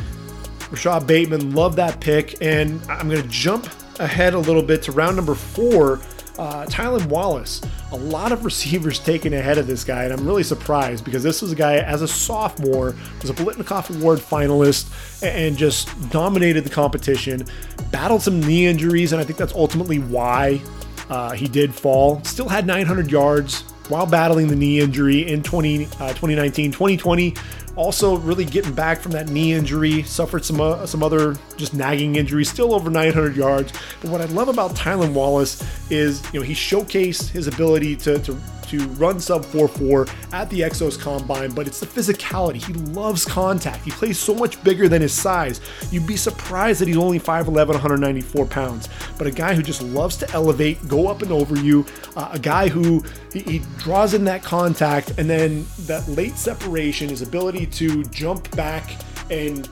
Rashod 0.70 1.06
Bateman, 1.06 1.54
love 1.54 1.76
that 1.76 2.00
pick. 2.00 2.42
And 2.42 2.82
I'm 2.88 3.08
going 3.08 3.22
to 3.22 3.28
jump 3.28 3.68
ahead 4.00 4.34
a 4.34 4.38
little 4.38 4.62
bit 4.62 4.82
to 4.84 4.92
round 4.92 5.16
number 5.16 5.34
four. 5.34 6.00
Uh, 6.36 6.66
Tylan 6.66 7.06
Wallace, 7.06 7.62
a 7.92 7.96
lot 7.96 8.32
of 8.32 8.44
receivers 8.44 8.98
taken 8.98 9.32
ahead 9.34 9.56
of 9.56 9.68
this 9.68 9.84
guy, 9.84 10.02
and 10.02 10.12
I'm 10.12 10.26
really 10.26 10.42
surprised 10.42 11.04
because 11.04 11.22
this 11.22 11.40
was 11.40 11.52
a 11.52 11.54
guy 11.54 11.76
as 11.76 12.02
a 12.02 12.08
sophomore 12.08 12.96
was 13.20 13.30
a 13.30 13.34
Biletnikoff 13.34 13.96
Award 13.96 14.18
finalist 14.18 14.90
and 15.22 15.56
just 15.56 15.88
dominated 16.10 16.64
the 16.64 16.70
competition. 16.70 17.46
Battled 17.92 18.20
some 18.20 18.40
knee 18.40 18.66
injuries, 18.66 19.12
and 19.12 19.20
I 19.20 19.24
think 19.24 19.38
that's 19.38 19.54
ultimately 19.54 20.00
why 20.00 20.60
uh, 21.08 21.32
he 21.32 21.46
did 21.46 21.72
fall. 21.72 22.22
Still 22.24 22.48
had 22.48 22.66
900 22.66 23.12
yards 23.12 23.62
while 23.88 24.06
battling 24.06 24.48
the 24.48 24.56
knee 24.56 24.80
injury 24.80 25.30
in 25.30 25.42
20, 25.42 25.84
uh, 25.84 26.08
2019. 26.08 26.72
2020 26.72 27.34
also, 27.76 28.16
really 28.18 28.44
getting 28.44 28.72
back 28.72 29.00
from 29.00 29.12
that 29.12 29.28
knee 29.28 29.52
injury, 29.52 30.02
suffered 30.04 30.44
some 30.44 30.60
uh, 30.60 30.86
some 30.86 31.02
other 31.02 31.36
just 31.56 31.74
nagging 31.74 32.16
injuries, 32.16 32.48
still 32.48 32.72
over 32.72 32.88
900 32.88 33.34
yards. 33.34 33.72
But 34.00 34.10
what 34.10 34.20
I 34.20 34.26
love 34.26 34.48
about 34.48 34.76
Tylan 34.76 35.12
Wallace 35.12 35.62
is, 35.90 36.22
you 36.32 36.40
know, 36.40 36.46
he 36.46 36.54
showcased 36.54 37.30
his 37.30 37.48
ability 37.48 37.96
to, 37.96 38.18
to 38.20 38.38
to 38.78 38.86
run 38.90 39.20
sub 39.20 39.44
4-4 39.44 40.12
at 40.32 40.50
the 40.50 40.60
Exos 40.60 40.98
Combine, 40.98 41.52
but 41.52 41.66
it's 41.66 41.80
the 41.80 41.86
physicality. 41.86 42.56
He 42.56 42.72
loves 42.92 43.24
contact. 43.24 43.84
He 43.84 43.90
plays 43.90 44.18
so 44.18 44.34
much 44.34 44.62
bigger 44.64 44.88
than 44.88 45.02
his 45.02 45.12
size. 45.12 45.60
You'd 45.90 46.06
be 46.06 46.16
surprised 46.16 46.80
that 46.80 46.88
he's 46.88 46.96
only 46.96 47.20
5'11", 47.20 47.68
194 47.68 48.46
pounds. 48.46 48.88
But 49.18 49.26
a 49.26 49.30
guy 49.30 49.54
who 49.54 49.62
just 49.62 49.82
loves 49.82 50.16
to 50.18 50.30
elevate, 50.32 50.86
go 50.88 51.08
up 51.08 51.22
and 51.22 51.32
over 51.32 51.56
you, 51.56 51.86
uh, 52.16 52.30
a 52.32 52.38
guy 52.38 52.68
who 52.68 53.04
he, 53.32 53.40
he 53.40 53.62
draws 53.78 54.14
in 54.14 54.24
that 54.24 54.42
contact, 54.42 55.18
and 55.18 55.28
then 55.28 55.66
that 55.80 56.06
late 56.08 56.36
separation, 56.36 57.08
his 57.08 57.22
ability 57.22 57.66
to 57.66 58.04
jump 58.04 58.54
back 58.56 58.96
and 59.30 59.68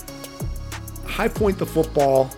high 1.05 1.29
point 1.29 1.59
the 1.59 1.67
football 1.67 2.31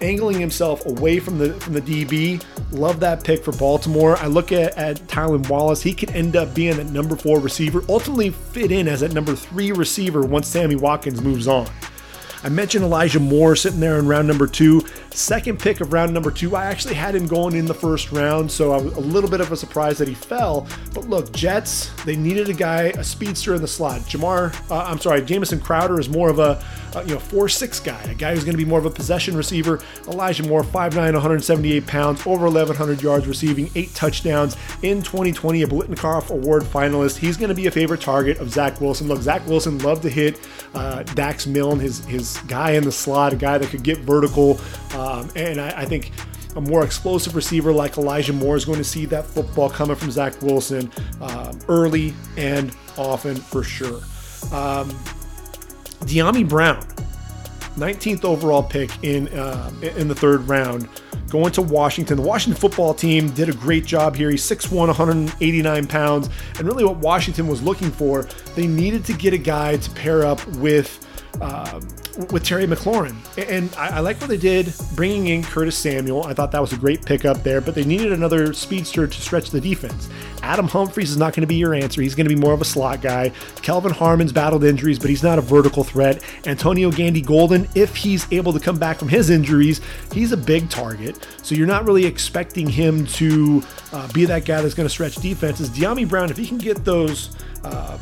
angling 0.00 0.38
himself 0.40 0.84
away 0.86 1.18
from 1.18 1.38
the 1.38 1.54
from 1.54 1.74
the 1.74 1.80
DB. 1.80 2.42
Love 2.70 3.00
that 3.00 3.24
pick 3.24 3.44
for 3.44 3.52
Baltimore. 3.52 4.16
I 4.18 4.26
look 4.26 4.52
at, 4.52 4.76
at 4.76 4.96
Tylan 5.08 5.48
Wallace. 5.48 5.82
He 5.82 5.94
could 5.94 6.10
end 6.10 6.36
up 6.36 6.54
being 6.54 6.76
that 6.76 6.86
number 6.90 7.16
four 7.16 7.40
receiver, 7.40 7.82
ultimately 7.88 8.30
fit 8.30 8.70
in 8.70 8.88
as 8.88 9.00
that 9.00 9.12
number 9.12 9.34
three 9.34 9.72
receiver 9.72 10.22
once 10.22 10.48
Sammy 10.48 10.76
Watkins 10.76 11.20
moves 11.20 11.48
on. 11.48 11.68
I 12.42 12.48
mentioned 12.48 12.84
Elijah 12.84 13.18
Moore 13.18 13.56
sitting 13.56 13.80
there 13.80 13.98
in 13.98 14.06
round 14.06 14.28
number 14.28 14.46
two. 14.46 14.84
Second 15.10 15.58
pick 15.58 15.80
of 15.80 15.92
round 15.92 16.14
number 16.14 16.30
two, 16.30 16.54
I 16.54 16.66
actually 16.66 16.94
had 16.94 17.14
him 17.14 17.26
going 17.26 17.56
in 17.56 17.66
the 17.66 17.74
first 17.74 18.12
round, 18.12 18.50
so 18.50 18.72
I 18.72 18.76
was 18.76 18.96
a 18.96 19.00
little 19.00 19.28
bit 19.28 19.40
of 19.40 19.50
a 19.50 19.56
surprise 19.56 19.98
that 19.98 20.06
he 20.06 20.14
fell. 20.14 20.68
But 20.94 21.08
look, 21.08 21.32
Jets, 21.32 21.90
they 22.04 22.14
needed 22.14 22.48
a 22.48 22.54
guy, 22.54 22.84
a 22.96 23.02
speedster 23.02 23.54
in 23.54 23.60
the 23.60 23.68
slot. 23.68 24.02
Jamar, 24.02 24.54
uh, 24.70 24.84
I'm 24.84 24.98
sorry, 24.98 25.22
Jamison 25.22 25.60
Crowder 25.60 25.98
is 25.98 26.08
more 26.08 26.30
of 26.30 26.38
a, 26.38 26.62
you 27.04 27.14
know, 27.14 27.20
4-6 27.20 27.84
guy, 27.84 28.00
a 28.02 28.14
guy 28.14 28.34
who's 28.34 28.44
going 28.44 28.56
to 28.56 28.62
be 28.62 28.68
more 28.68 28.78
of 28.78 28.86
a 28.86 28.90
possession 28.90 29.36
receiver. 29.36 29.80
Elijah 30.06 30.44
Moore, 30.44 30.62
5'9", 30.62 30.94
178 30.94 31.86
pounds, 31.86 32.24
over 32.24 32.44
1,100 32.44 33.02
yards 33.02 33.26
receiving, 33.26 33.70
eight 33.74 33.92
touchdowns 33.94 34.56
in 34.82 35.02
2020, 35.02 35.62
a 35.62 35.66
Biletnikoff 35.66 36.30
Award 36.30 36.62
finalist. 36.62 37.16
He's 37.16 37.36
going 37.36 37.48
to 37.48 37.54
be 37.54 37.66
a 37.66 37.70
favorite 37.70 38.00
target 38.00 38.38
of 38.38 38.50
Zach 38.50 38.80
Wilson. 38.80 39.08
Look, 39.08 39.22
Zach 39.22 39.44
Wilson 39.48 39.78
loved 39.78 40.02
to 40.02 40.10
hit 40.10 40.40
uh, 40.74 41.02
Dax 41.02 41.46
Milne, 41.46 41.80
his, 41.80 42.04
his 42.04 42.37
guy 42.46 42.72
in 42.72 42.84
the 42.84 42.92
slot, 42.92 43.32
a 43.32 43.36
guy 43.36 43.58
that 43.58 43.68
could 43.70 43.82
get 43.82 43.98
vertical. 43.98 44.60
Um, 44.94 45.28
and 45.36 45.60
I, 45.60 45.82
I 45.82 45.84
think 45.84 46.12
a 46.56 46.60
more 46.60 46.84
explosive 46.84 47.34
receiver 47.34 47.72
like 47.72 47.98
Elijah 47.98 48.32
Moore 48.32 48.56
is 48.56 48.64
going 48.64 48.78
to 48.78 48.84
see 48.84 49.06
that 49.06 49.26
football 49.26 49.70
coming 49.70 49.96
from 49.96 50.10
Zach 50.10 50.40
Wilson 50.42 50.90
um, 51.20 51.58
early 51.68 52.14
and 52.36 52.74
often 52.96 53.36
for 53.36 53.62
sure. 53.62 54.00
Um, 54.52 54.90
Dyami 56.04 56.48
Brown, 56.48 56.82
19th 57.76 58.24
overall 58.24 58.62
pick 58.62 58.90
in 59.02 59.28
uh, 59.28 59.70
in 59.96 60.08
the 60.08 60.14
third 60.14 60.48
round, 60.48 60.88
going 61.28 61.52
to 61.52 61.62
Washington. 61.62 62.16
The 62.16 62.22
Washington 62.22 62.60
football 62.60 62.94
team 62.94 63.30
did 63.30 63.48
a 63.48 63.52
great 63.52 63.84
job 63.84 64.16
here. 64.16 64.30
He's 64.30 64.42
6'1, 64.42 64.72
189 64.72 65.86
pounds, 65.86 66.28
and 66.58 66.66
really 66.66 66.84
what 66.84 66.96
Washington 66.96 67.46
was 67.46 67.62
looking 67.62 67.90
for, 67.90 68.22
they 68.54 68.66
needed 68.66 69.04
to 69.06 69.12
get 69.12 69.32
a 69.32 69.38
guy 69.38 69.76
to 69.76 69.90
pair 69.90 70.24
up 70.24 70.44
with 70.56 71.06
uh, 71.40 71.80
with 72.30 72.44
Terry 72.44 72.66
McLaurin. 72.66 73.16
And 73.48 73.72
I, 73.76 73.98
I, 73.98 74.00
like 74.00 74.20
what 74.20 74.28
they 74.28 74.36
did 74.36 74.72
bringing 74.94 75.28
in 75.28 75.42
Curtis 75.42 75.78
Samuel. 75.78 76.24
I 76.24 76.34
thought 76.34 76.50
that 76.52 76.60
was 76.60 76.72
a 76.72 76.76
great 76.76 77.04
pickup 77.04 77.42
there, 77.42 77.60
but 77.60 77.74
they 77.74 77.84
needed 77.84 78.12
another 78.12 78.52
speedster 78.52 79.06
to 79.06 79.20
stretch 79.20 79.50
the 79.50 79.60
defense. 79.60 80.08
Adam 80.42 80.66
Humphries 80.66 81.10
is 81.10 81.16
not 81.16 81.34
going 81.34 81.42
to 81.42 81.46
be 81.46 81.56
your 81.56 81.74
answer. 81.74 82.02
He's 82.02 82.14
going 82.14 82.28
to 82.28 82.34
be 82.34 82.40
more 82.40 82.52
of 82.52 82.60
a 82.60 82.64
slot 82.64 83.02
guy. 83.02 83.30
Kelvin 83.62 83.92
Harmon's 83.92 84.32
battled 84.32 84.64
injuries, 84.64 84.98
but 84.98 85.10
he's 85.10 85.22
not 85.22 85.38
a 85.38 85.42
vertical 85.42 85.84
threat. 85.84 86.22
Antonio 86.46 86.90
Gandy 86.90 87.20
Golden, 87.20 87.68
if 87.74 87.94
he's 87.94 88.30
able 88.32 88.52
to 88.52 88.60
come 88.60 88.78
back 88.78 88.98
from 88.98 89.08
his 89.08 89.30
injuries, 89.30 89.80
he's 90.12 90.32
a 90.32 90.36
big 90.36 90.68
target. 90.70 91.26
So 91.42 91.54
you're 91.54 91.66
not 91.66 91.84
really 91.84 92.04
expecting 92.04 92.68
him 92.68 93.06
to 93.06 93.62
uh, 93.92 94.10
be 94.12 94.24
that 94.24 94.44
guy 94.44 94.60
that's 94.60 94.74
going 94.74 94.88
to 94.88 94.92
stretch 94.92 95.16
defenses. 95.16 95.70
Dyami 95.70 96.08
Brown, 96.08 96.30
if 96.30 96.36
he 96.36 96.46
can 96.46 96.58
get 96.58 96.84
those. 96.84 97.36
Uh, 97.64 97.98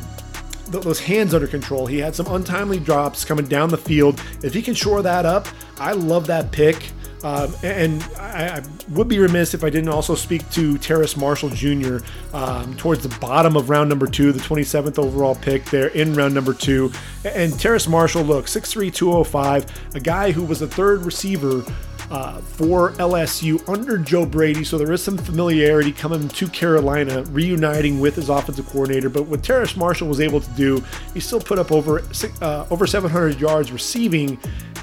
those 0.69 0.99
hands 0.99 1.33
under 1.33 1.47
control. 1.47 1.85
He 1.87 1.99
had 1.99 2.15
some 2.15 2.27
untimely 2.27 2.79
drops 2.79 3.25
coming 3.25 3.45
down 3.45 3.69
the 3.69 3.77
field. 3.77 4.21
If 4.43 4.53
he 4.53 4.61
can 4.61 4.73
shore 4.73 5.01
that 5.01 5.25
up, 5.25 5.47
I 5.79 5.93
love 5.93 6.27
that 6.27 6.51
pick. 6.51 6.91
Um, 7.23 7.53
and 7.63 8.03
I, 8.19 8.57
I, 8.57 8.63
would 8.89 9.07
be 9.07 9.17
remiss 9.17 9.55
if 9.55 9.63
I 9.63 9.71
didn't 9.71 9.89
also 9.89 10.13
speak 10.13 10.47
to 10.51 10.77
Terrace 10.77 11.17
Marshall 11.17 11.49
Jr. 11.49 11.97
Um, 12.31 12.77
towards 12.77 13.01
the 13.01 13.17
bottom 13.19 13.55
of 13.55 13.71
round 13.71 13.89
number 13.89 14.05
two, 14.05 14.31
the 14.31 14.39
27th 14.39 14.99
overall 14.99 15.33
pick 15.33 15.65
there 15.65 15.87
in 15.87 16.13
round 16.13 16.35
number 16.35 16.53
two. 16.53 16.91
And 17.25 17.59
Terrace 17.59 17.87
Marshall, 17.87 18.23
look, 18.23 18.45
6'3, 18.45 18.93
205, 18.93 19.95
a 19.95 19.99
guy 19.99 20.31
who 20.31 20.43
was 20.43 20.59
the 20.59 20.67
third 20.67 21.05
receiver 21.05 21.65
uh, 22.11 22.39
for 22.39 22.91
LSU 22.93 23.67
under 23.67 23.97
Joe 23.97 24.25
Brady. 24.25 24.63
So 24.63 24.77
there 24.77 24.91
is 24.91 25.03
some 25.03 25.17
familiarity 25.17 25.91
coming 25.91 26.27
to 26.27 26.47
Carolina, 26.47 27.23
reuniting 27.23 27.99
with 27.99 28.15
his 28.15 28.29
offensive 28.29 28.67
coordinator. 28.67 29.09
But 29.09 29.23
what 29.23 29.43
Terrace 29.43 29.75
Marshall 29.75 30.07
was 30.07 30.19
able 30.19 30.41
to 30.41 30.49
do, 30.51 30.83
he 31.13 31.19
still 31.19 31.41
put 31.41 31.59
up 31.59 31.71
over 31.71 32.03
uh, 32.41 32.65
over 32.69 32.87
700 32.87 33.39
yards 33.39 33.71
receiving 33.71 34.39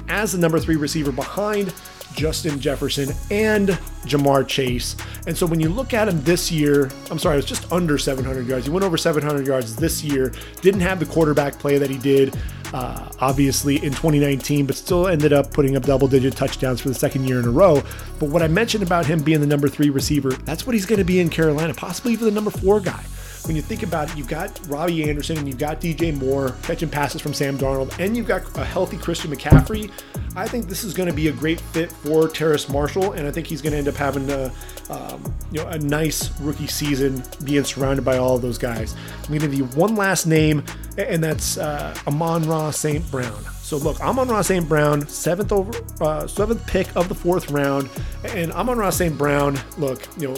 as 0.07 0.33
the 0.33 0.37
number 0.37 0.59
three 0.59 0.75
receiver 0.75 1.11
behind 1.11 1.73
Justin 2.15 2.59
Jefferson 2.59 3.13
and 3.29 3.69
Ja'Marr 4.05 4.47
Chase. 4.47 4.95
And 5.27 5.37
so 5.37 5.45
when 5.45 5.59
you 5.59 5.69
look 5.69 5.93
at 5.93 6.07
him 6.07 6.21
this 6.23 6.51
year, 6.51 6.89
I'm 7.11 7.19
sorry, 7.19 7.35
it 7.35 7.37
was 7.37 7.45
just 7.45 7.71
under 7.71 7.97
700 7.97 8.47
yards. 8.47 8.65
He 8.65 8.71
went 8.71 8.85
over 8.85 8.97
700 8.97 9.45
yards 9.45 9.75
this 9.75 10.03
year. 10.03 10.33
Didn't 10.61 10.81
have 10.81 10.99
the 10.99 11.05
quarterback 11.05 11.59
play 11.59 11.77
that 11.77 11.89
he 11.89 11.97
did, 11.97 12.37
uh, 12.73 13.09
obviously, 13.19 13.75
in 13.77 13.91
2019, 13.91 14.65
but 14.65 14.75
still 14.75 15.07
ended 15.07 15.33
up 15.33 15.51
putting 15.51 15.75
up 15.75 15.83
double 15.83 16.07
digit 16.07 16.35
touchdowns 16.35 16.81
for 16.81 16.89
the 16.89 16.95
second 16.95 17.27
year 17.27 17.39
in 17.39 17.45
a 17.45 17.51
row. 17.51 17.83
But 18.19 18.29
what 18.29 18.41
I 18.41 18.47
mentioned 18.47 18.83
about 18.83 19.05
him 19.05 19.21
being 19.21 19.41
the 19.41 19.47
number 19.47 19.67
three 19.67 19.89
receiver, 19.89 20.31
that's 20.31 20.65
what 20.65 20.73
he's 20.73 20.85
going 20.85 20.99
to 20.99 21.05
be 21.05 21.19
in 21.19 21.29
Carolina, 21.29 21.73
possibly 21.73 22.13
even 22.13 22.25
the 22.25 22.31
number 22.31 22.51
four 22.51 22.79
guy 22.79 23.03
when 23.47 23.55
you 23.55 23.61
think 23.61 23.83
about 23.83 24.09
it, 24.09 24.17
you've 24.17 24.27
got 24.27 24.59
Robbie 24.67 25.09
Anderson 25.09 25.37
and 25.37 25.47
you've 25.47 25.57
got 25.57 25.79
DJ 25.79 26.17
Moore 26.17 26.55
catching 26.63 26.89
passes 26.89 27.21
from 27.21 27.33
Sam 27.33 27.57
Darnold, 27.57 27.97
and 27.99 28.15
you've 28.15 28.27
got 28.27 28.57
a 28.57 28.65
healthy 28.65 28.97
Christian 28.97 29.31
McCaffrey. 29.31 29.91
I 30.35 30.47
think 30.47 30.67
this 30.67 30.83
is 30.83 30.93
going 30.93 31.09
to 31.09 31.15
be 31.15 31.27
a 31.29 31.31
great 31.31 31.59
fit 31.59 31.91
for 31.91 32.27
Terrace 32.27 32.67
Marshall, 32.67 33.13
and 33.13 33.27
I 33.27 33.31
think 33.31 33.47
he's 33.47 33.61
going 33.61 33.71
to 33.71 33.77
end 33.77 33.87
up 33.87 33.95
having 33.95 34.29
a, 34.29 34.51
um, 34.89 35.33
you 35.51 35.61
know, 35.61 35.67
a 35.67 35.77
nice 35.79 36.37
rookie 36.41 36.67
season 36.67 37.23
being 37.43 37.63
surrounded 37.63 38.03
by 38.03 38.17
all 38.17 38.35
of 38.35 38.41
those 38.41 38.57
guys. 38.57 38.95
I'm 39.21 39.27
going 39.27 39.39
to 39.41 39.47
give 39.47 39.53
you 39.53 39.65
one 39.79 39.95
last 39.95 40.25
name, 40.25 40.63
and 40.97 41.23
that's 41.23 41.57
uh, 41.57 41.95
Amon-Ra 42.07 42.71
St. 42.71 43.09
Brown. 43.11 43.43
So 43.61 43.77
look, 43.77 43.99
Amon-Ra 44.01 44.41
St. 44.41 44.67
Brown, 44.67 45.07
seventh 45.07 45.51
over, 45.51 45.71
uh, 46.01 46.27
seventh 46.27 46.65
pick 46.67 46.93
of 46.95 47.09
the 47.09 47.15
fourth 47.15 47.49
round, 47.49 47.89
and 48.23 48.51
Amon-Ra 48.51 48.89
St. 48.89 49.17
Brown. 49.17 49.57
Look, 49.77 50.07
you 50.17 50.27
know, 50.27 50.35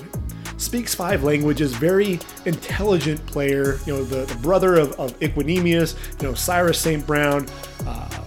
speaks 0.58 0.94
five 0.94 1.24
languages, 1.24 1.74
very 1.74 2.20
intelligent 2.46 3.26
player. 3.26 3.80
You 3.86 3.98
know, 3.98 4.04
the, 4.04 4.26
the 4.26 4.40
brother 4.42 4.76
of, 4.76 4.92
of 5.00 5.18
Equanimeous, 5.20 5.96
you 6.22 6.28
know, 6.28 6.34
Osiris 6.34 6.80
St. 6.80 7.06
Brown, 7.06 7.48
uh, 7.86 8.24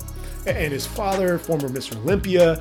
and 0.46 0.72
his 0.72 0.86
father, 0.86 1.38
former 1.38 1.68
Mr. 1.68 1.96
Olympia. 1.96 2.60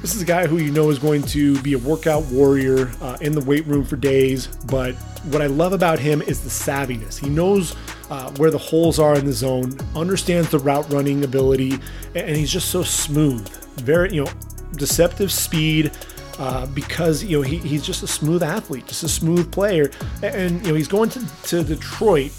This 0.00 0.14
is 0.14 0.22
a 0.22 0.26
guy 0.26 0.46
who 0.46 0.56
you 0.56 0.70
know 0.72 0.88
is 0.88 0.98
going 0.98 1.22
to 1.24 1.60
be 1.62 1.74
a 1.74 1.78
workout 1.78 2.24
warrior 2.26 2.90
uh, 3.02 3.18
in 3.20 3.32
the 3.32 3.40
weight 3.42 3.66
room 3.66 3.84
for 3.84 3.96
days. 3.96 4.46
But 4.46 4.94
what 5.24 5.42
I 5.42 5.46
love 5.46 5.72
about 5.74 5.98
him 5.98 6.22
is 6.22 6.42
the 6.42 6.48
savviness. 6.48 7.18
He 7.18 7.28
knows 7.28 7.76
uh, 8.08 8.30
where 8.32 8.50
the 8.50 8.58
holes 8.58 8.98
are 8.98 9.14
in 9.14 9.26
the 9.26 9.32
zone, 9.32 9.76
understands 9.94 10.50
the 10.50 10.58
route 10.58 10.90
running 10.90 11.22
ability, 11.22 11.78
and 12.14 12.34
he's 12.34 12.50
just 12.50 12.70
so 12.70 12.82
smooth. 12.82 13.46
Very, 13.76 14.14
you 14.14 14.24
know, 14.24 14.30
deceptive 14.76 15.30
speed, 15.30 15.92
uh, 16.40 16.66
because 16.66 17.22
you 17.22 17.36
know 17.36 17.42
he, 17.42 17.58
he's 17.58 17.84
just 17.84 18.02
a 18.02 18.06
smooth 18.06 18.42
athlete, 18.42 18.86
just 18.86 19.04
a 19.04 19.08
smooth 19.08 19.52
player, 19.52 19.90
and 20.22 20.60
you 20.62 20.72
know 20.72 20.74
he's 20.74 20.88
going 20.88 21.10
to, 21.10 21.20
to 21.44 21.62
Detroit. 21.62 22.32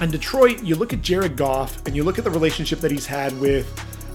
And 0.00 0.10
Detroit, 0.10 0.62
you 0.62 0.74
look 0.74 0.94
at 0.94 1.02
Jared 1.02 1.36
Goff 1.36 1.86
and 1.86 1.94
you 1.94 2.02
look 2.02 2.16
at 2.16 2.24
the 2.24 2.30
relationship 2.30 2.80
that 2.80 2.90
he's 2.90 3.04
had 3.04 3.38
with 3.38 3.68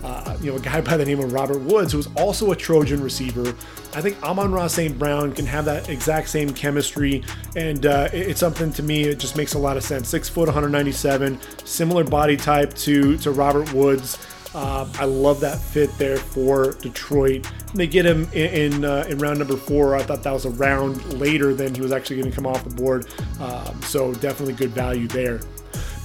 uh, 0.04 0.38
you 0.42 0.52
know, 0.52 0.58
a 0.58 0.60
guy 0.60 0.82
by 0.90 0.98
the 0.98 1.06
name 1.06 1.20
of 1.20 1.34
Robert 1.34 1.60
Woods, 1.60 1.92
who 1.92 2.00
is 2.00 2.08
also 2.16 2.52
a 2.52 2.56
Trojan 2.56 3.02
receiver. 3.02 3.50
I 3.94 4.02
think 4.02 4.22
Amon-Ra 4.24 4.68
St. 4.68 4.98
Brown 4.98 5.32
can 5.34 5.46
have 5.46 5.66
that 5.66 5.90
exact 5.90 6.30
same 6.30 6.52
chemistry, 6.54 7.24
and 7.56 7.86
uh, 7.86 8.10
it's 8.12 8.40
something 8.40 8.72
to 8.74 8.84
me. 8.84 9.04
It 9.04 9.20
just 9.20 9.38
makes 9.38 9.54
a 9.54 9.60
lot 9.60 9.78
of 9.78 9.84
sense. 9.84 10.10
Six 10.10 10.28
foot, 10.28 10.48
197, 10.48 11.40
similar 11.64 12.04
body 12.04 12.38
type 12.38 12.74
to 12.76 13.18
to 13.18 13.32
Robert 13.32 13.72
Woods. 13.74 14.18
Uh, 14.56 14.88
I 14.98 15.04
love 15.04 15.42
that 15.42 15.60
fit 15.60 15.96
there 15.98 16.16
for 16.16 16.76
Detroit. 16.76 17.46
They 17.74 17.88
get 17.88 18.06
him 18.06 18.24
in 18.32 18.74
in, 18.74 18.86
uh, 18.86 19.06
in, 19.10 19.18
round 19.18 19.38
number 19.38 19.58
four. 19.58 19.98
I 19.98 20.02
thought 20.02 20.24
that 20.24 20.32
was 20.32 20.46
a 20.46 20.50
round 20.52 21.04
later 21.20 21.54
than 21.54 21.76
he 21.76 21.82
was 21.82 21.92
actually 21.92 22.22
going 22.22 22.30
to 22.30 22.36
come 22.36 22.48
off 22.48 22.64
the 22.64 22.74
board. 22.74 23.06
Um, 23.42 23.82
so 23.82 24.14
definitely 24.14 24.54
good 24.54 24.70
value 24.70 25.10
there. 25.10 25.42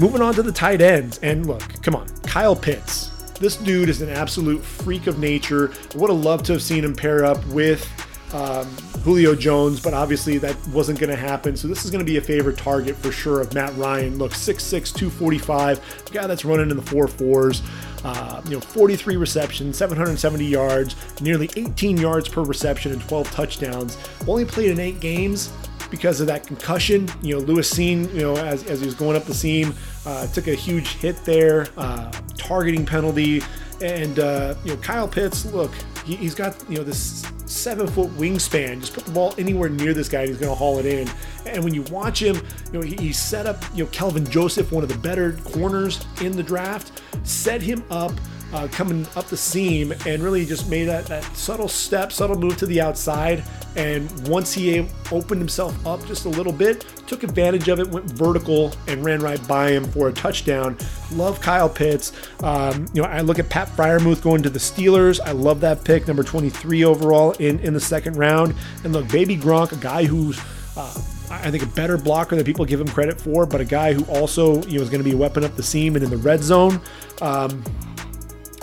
Moving 0.00 0.20
on 0.20 0.34
to 0.34 0.42
the 0.42 0.50
tight 0.50 0.80
ends, 0.80 1.18
and 1.18 1.46
look, 1.46 1.62
come 1.80 1.94
on, 1.94 2.08
Kyle 2.22 2.56
Pitts. 2.56 3.10
This 3.38 3.56
dude 3.56 3.88
is 3.88 4.02
an 4.02 4.08
absolute 4.08 4.64
freak 4.64 5.06
of 5.06 5.20
nature. 5.20 5.72
I 5.94 5.98
would 5.98 6.10
have 6.10 6.18
loved 6.18 6.44
to 6.46 6.52
have 6.54 6.62
seen 6.62 6.84
him 6.84 6.96
pair 6.96 7.24
up 7.24 7.46
with 7.46 7.86
um, 8.34 8.68
Julio 9.02 9.34
Jones, 9.34 9.80
but 9.80 9.94
obviously 9.94 10.38
that 10.38 10.56
wasn't 10.68 10.98
going 10.98 11.10
to 11.10 11.16
happen. 11.16 11.56
So 11.56 11.68
this 11.68 11.84
is 11.84 11.90
going 11.90 12.04
to 12.04 12.10
be 12.10 12.18
a 12.18 12.20
favorite 12.20 12.58
target 12.58 12.96
for 12.96 13.10
sure 13.10 13.40
of 13.40 13.54
Matt 13.54 13.74
Ryan. 13.76 14.18
Look, 14.18 14.32
6'6, 14.32 14.94
245, 14.94 16.10
guy 16.12 16.26
that's 16.26 16.44
running 16.44 16.70
in 16.70 16.76
the 16.76 16.82
four 16.82 17.08
fours. 17.08 17.62
Uh, 18.04 18.40
you 18.44 18.52
know, 18.52 18.60
43 18.60 19.16
receptions, 19.16 19.76
770 19.76 20.44
yards, 20.44 20.96
nearly 21.20 21.50
18 21.56 21.98
yards 21.98 22.28
per 22.28 22.42
reception, 22.42 22.92
and 22.92 23.00
12 23.02 23.30
touchdowns. 23.30 23.98
Only 24.26 24.44
played 24.44 24.70
in 24.70 24.80
eight 24.80 25.00
games 25.00 25.52
because 25.90 26.20
of 26.20 26.26
that 26.28 26.46
concussion. 26.46 27.08
You 27.22 27.36
know, 27.38 27.40
Lewis 27.44 27.72
Cine, 27.72 28.12
you 28.14 28.22
know, 28.22 28.36
as, 28.36 28.64
as 28.64 28.80
he 28.80 28.86
was 28.86 28.94
going 28.94 29.16
up 29.16 29.24
the 29.24 29.34
seam, 29.34 29.74
uh, 30.06 30.26
took 30.28 30.46
a 30.46 30.54
huge 30.54 30.94
hit 30.96 31.16
there, 31.24 31.68
uh, 31.76 32.10
targeting 32.36 32.86
penalty. 32.86 33.42
And, 33.82 34.18
uh, 34.18 34.54
you 34.64 34.74
know, 34.74 34.80
Kyle 34.80 35.08
Pitts, 35.08 35.44
look, 35.46 35.72
he, 36.04 36.16
has 36.16 36.34
got, 36.34 36.56
you 36.68 36.78
know, 36.78 36.84
this 36.84 37.24
seven 37.50 37.86
foot 37.86 38.10
wingspan. 38.16 38.80
Just 38.80 38.94
put 38.94 39.04
the 39.04 39.10
ball 39.10 39.34
anywhere 39.38 39.68
near 39.68 39.92
this 39.92 40.08
guy 40.08 40.20
and 40.20 40.28
he's 40.28 40.38
going 40.38 40.50
to 40.50 40.54
haul 40.54 40.78
it 40.78 40.86
in. 40.86 41.10
And 41.46 41.64
when 41.64 41.74
you 41.74 41.82
watch 41.84 42.22
him, 42.22 42.36
you 42.36 42.72
know, 42.72 42.80
he, 42.80 42.94
he 42.96 43.12
set 43.12 43.46
up, 43.46 43.62
you 43.74 43.84
know, 43.84 43.90
Kelvin 43.90 44.24
Joseph, 44.24 44.72
one 44.72 44.82
of 44.82 44.88
the 44.88 44.98
better 44.98 45.32
corners 45.44 46.04
in 46.20 46.32
the 46.32 46.42
draft, 46.42 47.02
set 47.24 47.60
him 47.60 47.82
up 47.90 48.12
uh, 48.52 48.68
coming 48.68 49.06
up 49.16 49.26
the 49.26 49.36
seam 49.36 49.92
and 50.06 50.22
really 50.22 50.44
just 50.44 50.68
made 50.68 50.84
that, 50.84 51.06
that 51.06 51.24
subtle 51.36 51.68
step, 51.68 52.12
subtle 52.12 52.36
move 52.36 52.56
to 52.56 52.66
the 52.66 52.80
outside. 52.80 53.44
And 53.76 54.28
once 54.28 54.52
he 54.52 54.86
opened 55.12 55.40
himself 55.40 55.86
up 55.86 56.04
just 56.06 56.24
a 56.24 56.28
little 56.28 56.52
bit, 56.52 56.84
took 57.06 57.22
advantage 57.22 57.68
of 57.68 57.78
it, 57.78 57.88
went 57.88 58.06
vertical, 58.06 58.72
and 58.88 59.04
ran 59.04 59.20
right 59.20 59.46
by 59.46 59.70
him 59.70 59.84
for 59.84 60.08
a 60.08 60.12
touchdown. 60.12 60.76
Love 61.12 61.40
Kyle 61.40 61.68
Pitts. 61.68 62.12
Um, 62.42 62.86
you 62.92 63.02
know, 63.02 63.08
I 63.08 63.20
look 63.20 63.38
at 63.38 63.48
Pat 63.48 63.68
Freiermuth 63.68 64.22
going 64.22 64.42
to 64.42 64.50
the 64.50 64.58
Steelers. 64.58 65.20
I 65.20 65.32
love 65.32 65.60
that 65.60 65.84
pick, 65.84 66.08
number 66.08 66.22
23 66.22 66.84
overall 66.84 67.32
in, 67.32 67.58
in 67.60 67.74
the 67.74 67.80
second 67.80 68.16
round. 68.16 68.54
And 68.84 68.92
look, 68.92 69.08
Baby 69.08 69.36
Gronk, 69.36 69.72
a 69.72 69.76
guy 69.76 70.04
who's 70.04 70.38
uh, 70.76 71.02
I 71.30 71.50
think 71.50 71.62
a 71.62 71.66
better 71.66 71.96
blocker 71.96 72.34
than 72.34 72.44
people 72.44 72.64
give 72.64 72.80
him 72.80 72.88
credit 72.88 73.20
for, 73.20 73.46
but 73.46 73.60
a 73.60 73.64
guy 73.64 73.92
who 73.92 74.04
also 74.04 74.62
you 74.64 74.78
know 74.78 74.82
is 74.82 74.90
going 74.90 75.02
to 75.02 75.08
be 75.08 75.14
a 75.14 75.16
weapon 75.16 75.44
up 75.44 75.54
the 75.54 75.62
seam 75.62 75.94
and 75.94 76.04
in 76.04 76.10
the 76.10 76.16
red 76.16 76.42
zone. 76.42 76.80
Um, 77.22 77.62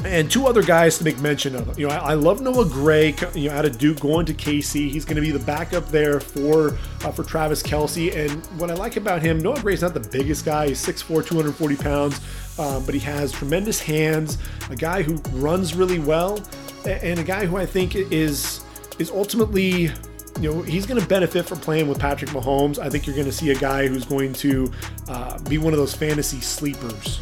and 0.05 0.29
two 0.29 0.45
other 0.45 0.61
guys 0.61 0.97
to 0.99 1.03
make 1.03 1.19
mention 1.19 1.55
of. 1.55 1.77
You 1.77 1.87
know, 1.87 1.93
I, 1.93 2.11
I, 2.11 2.13
love 2.13 2.41
Noah 2.41 2.65
Gray. 2.65 3.15
You 3.33 3.49
know, 3.49 3.55
out 3.55 3.65
of 3.65 3.77
Duke, 3.77 3.99
going 3.99 4.25
to 4.27 4.33
KC. 4.33 4.89
He's 4.89 5.05
going 5.05 5.15
to 5.15 5.21
be 5.21 5.31
the 5.31 5.43
backup 5.43 5.87
there 5.87 6.19
for 6.19 6.77
uh, 7.03 7.11
for 7.11 7.23
Travis 7.23 7.63
Kelce. 7.63 8.15
And 8.15 8.45
what 8.59 8.69
I 8.69 8.75
like 8.75 8.97
about 8.97 9.21
him, 9.21 9.39
Noah 9.39 9.59
Gray's 9.61 9.81
not 9.81 9.93
the 9.93 10.07
biggest 10.11 10.45
guy. 10.45 10.67
He's 10.67 10.85
6'4", 10.85 11.25
240 11.25 11.75
pounds, 11.77 12.21
um, 12.59 12.85
but 12.85 12.93
he 12.93 12.99
has 13.01 13.31
tremendous 13.31 13.79
hands. 13.79 14.37
A 14.69 14.75
guy 14.75 15.01
who 15.01 15.15
runs 15.39 15.73
really 15.73 15.99
well, 15.99 16.41
and 16.85 17.19
a 17.19 17.23
guy 17.23 17.45
who 17.45 17.57
I 17.57 17.65
think 17.65 17.95
is 17.95 18.63
is 18.99 19.11
ultimately 19.11 19.91
you 20.39 20.53
know, 20.53 20.61
he's 20.61 20.85
going 20.85 21.01
to 21.01 21.07
benefit 21.07 21.47
from 21.47 21.59
playing 21.59 21.87
with 21.87 21.97
Patrick 21.97 22.29
Mahomes. 22.29 22.77
I 22.77 22.91
think 22.91 23.07
you're 23.07 23.15
going 23.15 23.25
to 23.25 23.31
see 23.31 23.49
a 23.49 23.55
guy 23.55 23.87
who's 23.87 24.05
going 24.05 24.33
to 24.33 24.71
uh, 25.07 25.39
be 25.49 25.57
one 25.57 25.73
of 25.73 25.79
those 25.79 25.95
fantasy 25.95 26.41
sleepers 26.41 27.21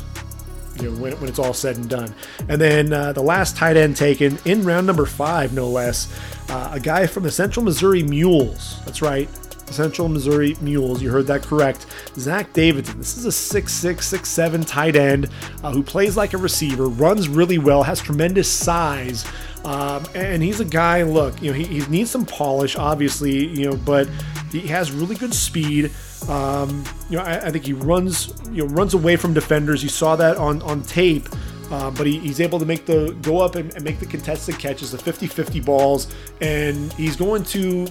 you 0.77 0.91
know, 0.91 1.01
when, 1.01 1.13
when 1.19 1.29
it's 1.29 1.39
all 1.39 1.53
said 1.53 1.77
and 1.77 1.89
done. 1.89 2.13
And 2.49 2.59
then 2.59 2.93
uh, 2.93 3.13
the 3.13 3.21
last 3.23 3.55
tight 3.55 3.77
end 3.77 3.95
taken 3.95 4.37
in 4.45 4.63
round 4.63 4.87
number 4.87 5.05
five, 5.05 5.53
no 5.53 5.67
less, 5.67 6.13
uh, 6.49 6.71
a 6.73 6.79
guy 6.79 7.07
from 7.07 7.23
the 7.23 7.31
Central 7.31 7.63
Missouri 7.63 8.03
Mules. 8.03 8.83
That's 8.85 9.01
right, 9.01 9.29
Central 9.71 10.09
Missouri 10.09 10.55
Mules. 10.61 11.01
You 11.01 11.09
heard 11.09 11.27
that 11.27 11.41
correct. 11.41 11.87
Zach 12.17 12.51
Davidson. 12.53 12.97
This 12.97 13.17
is 13.17 13.25
a 13.25 13.29
6'6, 13.29 13.95
6'7 13.95 14.67
tight 14.67 14.95
end 14.95 15.29
uh, 15.63 15.71
who 15.71 15.83
plays 15.83 16.15
like 16.17 16.33
a 16.33 16.37
receiver, 16.37 16.87
runs 16.87 17.27
really 17.27 17.57
well, 17.57 17.83
has 17.83 17.99
tremendous 17.99 18.51
size. 18.51 19.25
Um, 19.63 20.05
and 20.13 20.43
he's 20.43 20.59
a 20.59 20.65
guy, 20.65 21.01
look, 21.01 21.41
you 21.41 21.51
know, 21.51 21.57
he, 21.57 21.65
he 21.65 21.87
needs 21.87 22.11
some 22.11 22.25
polish, 22.25 22.75
obviously, 22.75 23.47
you 23.47 23.65
know, 23.65 23.75
but 23.75 24.07
he 24.51 24.61
has 24.67 24.91
really 24.91 25.15
good 25.15 25.33
speed. 25.33 25.91
Um, 26.29 26.83
you 27.09 27.17
know, 27.17 27.23
I, 27.23 27.47
I, 27.47 27.51
think 27.51 27.65
he 27.65 27.73
runs, 27.73 28.33
you 28.51 28.65
know, 28.65 28.73
runs 28.73 28.93
away 28.93 29.15
from 29.15 29.33
defenders. 29.33 29.83
You 29.83 29.89
saw 29.89 30.15
that 30.15 30.37
on 30.37 30.61
on 30.63 30.81
tape. 30.83 31.27
Uh, 31.71 31.89
but 31.89 32.05
he, 32.05 32.19
he's 32.19 32.39
able 32.39 32.59
to 32.59 32.65
make 32.65 32.85
the 32.85 33.17
go 33.23 33.39
up 33.39 33.55
and, 33.55 33.73
and 33.73 33.83
make 33.83 33.99
the 33.99 34.05
contested 34.05 34.57
catches, 34.59 34.91
the 34.91 34.97
50-50 34.99 35.65
balls, 35.65 36.13
and 36.39 36.93
he's 36.93 37.15
going 37.15 37.43
to 37.43 37.87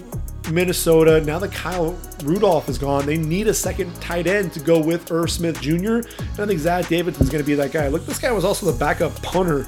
Minnesota. 0.51 1.21
Now 1.21 1.39
that 1.39 1.51
Kyle 1.51 1.97
Rudolph 2.23 2.69
is 2.69 2.77
gone, 2.77 3.05
they 3.05 3.17
need 3.17 3.47
a 3.47 3.53
second 3.53 3.93
tight 4.01 4.27
end 4.27 4.53
to 4.53 4.59
go 4.59 4.79
with 4.79 5.11
Irv 5.11 5.29
Smith 5.29 5.59
Jr. 5.59 5.95
And 5.95 6.39
I 6.39 6.45
think 6.45 6.59
Zach 6.59 6.87
Davidson's 6.87 7.29
going 7.29 7.43
to 7.43 7.47
be 7.47 7.55
that 7.55 7.71
guy. 7.71 7.87
Look, 7.87 8.05
this 8.05 8.19
guy 8.19 8.31
was 8.31 8.45
also 8.45 8.65
the 8.71 8.77
backup 8.77 9.13
punter 9.21 9.67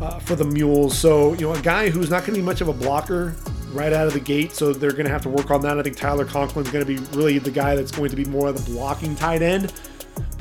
uh, 0.00 0.18
for 0.20 0.36
the 0.36 0.44
Mules. 0.44 0.96
So, 0.96 1.32
you 1.34 1.42
know, 1.42 1.54
a 1.54 1.62
guy 1.62 1.90
who's 1.90 2.10
not 2.10 2.20
going 2.20 2.34
to 2.34 2.40
be 2.40 2.42
much 2.42 2.60
of 2.60 2.68
a 2.68 2.72
blocker 2.72 3.34
right 3.72 3.92
out 3.92 4.06
of 4.06 4.12
the 4.12 4.20
gate. 4.20 4.52
So 4.52 4.72
they're 4.72 4.92
going 4.92 5.06
to 5.06 5.10
have 5.10 5.22
to 5.22 5.28
work 5.28 5.50
on 5.50 5.60
that. 5.62 5.78
I 5.78 5.82
think 5.82 5.96
Tyler 5.96 6.24
Conklin's 6.24 6.70
going 6.70 6.84
to 6.84 6.86
be 6.86 6.98
really 7.16 7.38
the 7.38 7.50
guy 7.50 7.74
that's 7.74 7.90
going 7.90 8.10
to 8.10 8.16
be 8.16 8.24
more 8.24 8.48
of 8.48 8.64
the 8.64 8.70
blocking 8.72 9.16
tight 9.16 9.42
end. 9.42 9.72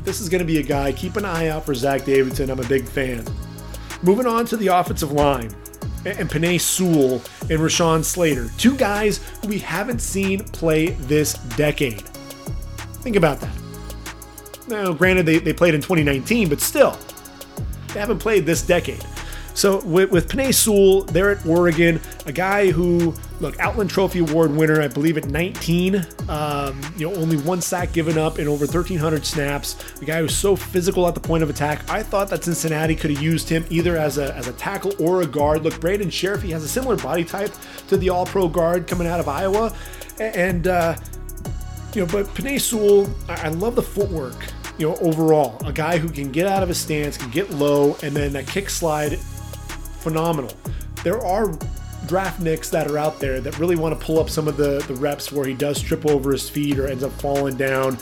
This 0.04 0.20
is 0.20 0.30
going 0.30 0.40
to 0.40 0.46
be 0.46 0.60
a 0.60 0.64
guy. 0.64 0.92
Keep 0.92 1.18
an 1.18 1.26
eye 1.26 1.48
out 1.48 1.66
for 1.66 1.76
Zach 1.76 2.06
Davidson. 2.06 2.50
I'm 2.50 2.60
a 2.60 2.68
big 2.68 2.88
fan. 2.88 3.26
Moving 4.02 4.26
on 4.26 4.46
to 4.46 4.58
the 4.58 4.68
offensive 4.68 5.12
line 5.12 5.56
and 6.06 6.30
Penei 6.30 6.60
Sewell 6.60 7.22
and 7.42 7.60
Rashawn 7.60 8.04
Slater, 8.04 8.50
two 8.58 8.76
guys 8.76 9.20
who 9.42 9.50
we 9.50 9.60
haven't 9.60 10.00
seen 10.00 10.44
play 10.46 10.88
this 10.92 11.34
decade. 11.56 12.02
Think 13.02 13.16
about 13.16 13.40
that. 13.40 13.56
Now, 14.68 14.94
granted, 14.94 15.26
they, 15.26 15.38
they 15.38 15.54
played 15.54 15.76
in 15.76 15.82
2019, 15.82 16.50
but 16.50 16.62
still, 16.62 16.98
they 17.94 18.00
haven't 18.00 18.20
played 18.20 18.46
this 18.46 18.62
decade. 18.62 19.04
So 19.62 19.80
with, 19.82 20.10
with 20.10 20.28
Penei 20.28 20.52
Sewell, 20.52 21.06
at 21.16 21.46
Oregon, 21.46 22.02
a 22.26 22.32
guy 22.32 22.72
who, 22.72 23.14
look, 23.40 23.60
Outland 23.60 23.92
Trophy 23.92 24.18
Award 24.18 24.50
winner, 24.50 24.82
I 24.82 24.88
believe 24.88 25.20
at 25.20 25.26
19, 25.26 26.04
um, 26.30 26.82
you 26.98 27.08
know, 27.08 27.16
only 27.18 27.38
one 27.38 27.62
sack 27.62 27.94
given 27.94 28.18
up 28.18 28.40
in 28.40 28.48
over 28.48 28.66
1,300 28.66 29.24
snaps. 29.24 29.76
The 30.00 30.06
guy 30.06 30.20
who's 30.20 30.36
so 30.36 30.56
physical 30.56 31.08
at 31.08 31.14
the 31.14 31.20
point 31.20 31.44
of 31.44 31.52
attack. 31.52 31.88
I 31.92 32.02
thought 32.02 32.28
that 32.32 32.44
Cincinnati 32.44 32.96
could 32.96 33.12
have 33.12 33.22
used 33.22 33.48
him 33.50 33.64
either 33.70 33.98
as 33.98 34.18
a, 34.18 34.36
as 34.36 34.48
a 34.48 34.54
tackle 34.54 34.94
or 34.98 35.22
a 35.22 35.28
guard. 35.28 35.62
Look, 35.62 35.80
Brandon 35.80 36.10
Scherff, 36.10 36.42
he 36.42 36.50
has 36.50 36.64
a 36.64 36.68
similar 36.68 36.98
body 36.98 37.24
type 37.24 37.52
to 37.88 37.98
the 37.98 38.10
All-Pro 38.10 38.48
guard 38.48 38.88
coming 38.88 39.06
out 39.06 39.20
of 39.20 39.28
Iowa, 39.28 39.76
and 40.20 40.66
uh, 40.66 40.96
you 41.94 42.04
know, 42.04 42.12
but 42.12 42.26
Penei 42.34 42.60
Sewell, 42.60 43.08
I, 43.30 43.46
I 43.46 43.48
love 43.50 43.76
the 43.76 43.84
footwork 43.84 44.44
you 44.80 44.90
know, 44.90 44.96
overall, 44.96 45.64
a 45.68 45.72
guy 45.72 46.00
who 46.00 46.10
can 46.10 46.32
get 46.32 46.48
out 46.48 46.64
of 46.64 46.70
his 46.70 46.80
stance, 46.80 47.16
can 47.16 47.30
get 47.30 47.52
low, 47.52 47.96
and 48.02 48.16
then 48.16 48.34
that 48.34 48.48
kick 48.48 48.68
slide 48.68 49.20
phenomenal. 50.02 50.52
There 51.04 51.24
are 51.26 51.58
draft 52.08 52.40
nicks 52.40 52.70
that 52.70 52.90
are 52.90 52.98
out 52.98 53.20
there 53.20 53.40
that 53.42 53.58
really 53.60 53.76
want 53.76 53.98
to 53.98 54.06
pull 54.06 54.20
up 54.20 54.30
some 54.30 54.48
of 54.48 54.58
the, 54.58 54.84
the 54.88 54.96
reps 54.96 55.32
where 55.32 55.46
he 55.46 55.54
does 55.54 55.82
trip 55.82 56.06
over 56.06 56.32
his 56.32 56.50
feet 56.50 56.80
or 56.80 56.88
ends 56.88 57.04
up 57.04 57.12
falling 57.14 57.56
down. 57.56 57.98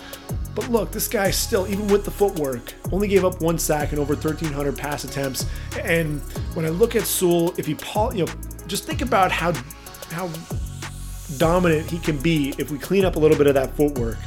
But 0.55 0.69
look, 0.69 0.91
this 0.91 1.07
guy 1.07 1.31
still, 1.31 1.67
even 1.67 1.87
with 1.87 2.05
the 2.05 2.11
footwork, 2.11 2.73
only 2.91 3.07
gave 3.07 3.25
up 3.25 3.41
one 3.41 3.57
sack 3.57 3.91
and 3.91 3.99
over 3.99 4.13
1,300 4.13 4.77
pass 4.77 5.03
attempts. 5.03 5.45
And 5.83 6.21
when 6.53 6.65
I 6.65 6.69
look 6.69 6.95
at 6.95 7.03
Sewell, 7.03 7.53
if 7.57 7.65
he, 7.65 7.77
you 8.17 8.25
know, 8.25 8.33
just 8.67 8.85
think 8.85 9.01
about 9.01 9.31
how 9.31 9.53
how 10.11 10.29
dominant 11.37 11.89
he 11.89 11.99
can 11.99 12.17
be 12.17 12.53
if 12.57 12.71
we 12.71 12.79
clean 12.79 13.05
up 13.05 13.15
a 13.15 13.19
little 13.19 13.37
bit 13.37 13.47
of 13.47 13.53
that 13.53 13.75
footwork. 13.75 14.17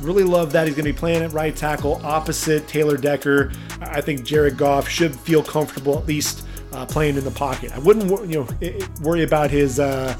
Really 0.00 0.24
love 0.24 0.52
that 0.52 0.66
he's 0.66 0.76
going 0.76 0.86
to 0.86 0.92
be 0.92 0.98
playing 0.98 1.22
at 1.22 1.32
right 1.32 1.54
tackle 1.54 2.00
opposite 2.04 2.66
Taylor 2.68 2.96
Decker. 2.96 3.52
I 3.80 4.00
think 4.00 4.24
Jared 4.24 4.56
Goff 4.56 4.88
should 4.88 5.14
feel 5.14 5.42
comfortable 5.42 5.98
at 5.98 6.06
least 6.06 6.45
uh, 6.76 6.84
playing 6.86 7.16
in 7.16 7.24
the 7.24 7.30
pocket. 7.30 7.72
I 7.74 7.78
wouldn't 7.78 8.30
you 8.30 8.46
know 8.60 8.78
worry 9.00 9.22
about 9.22 9.50
his 9.50 9.80
uh, 9.80 10.16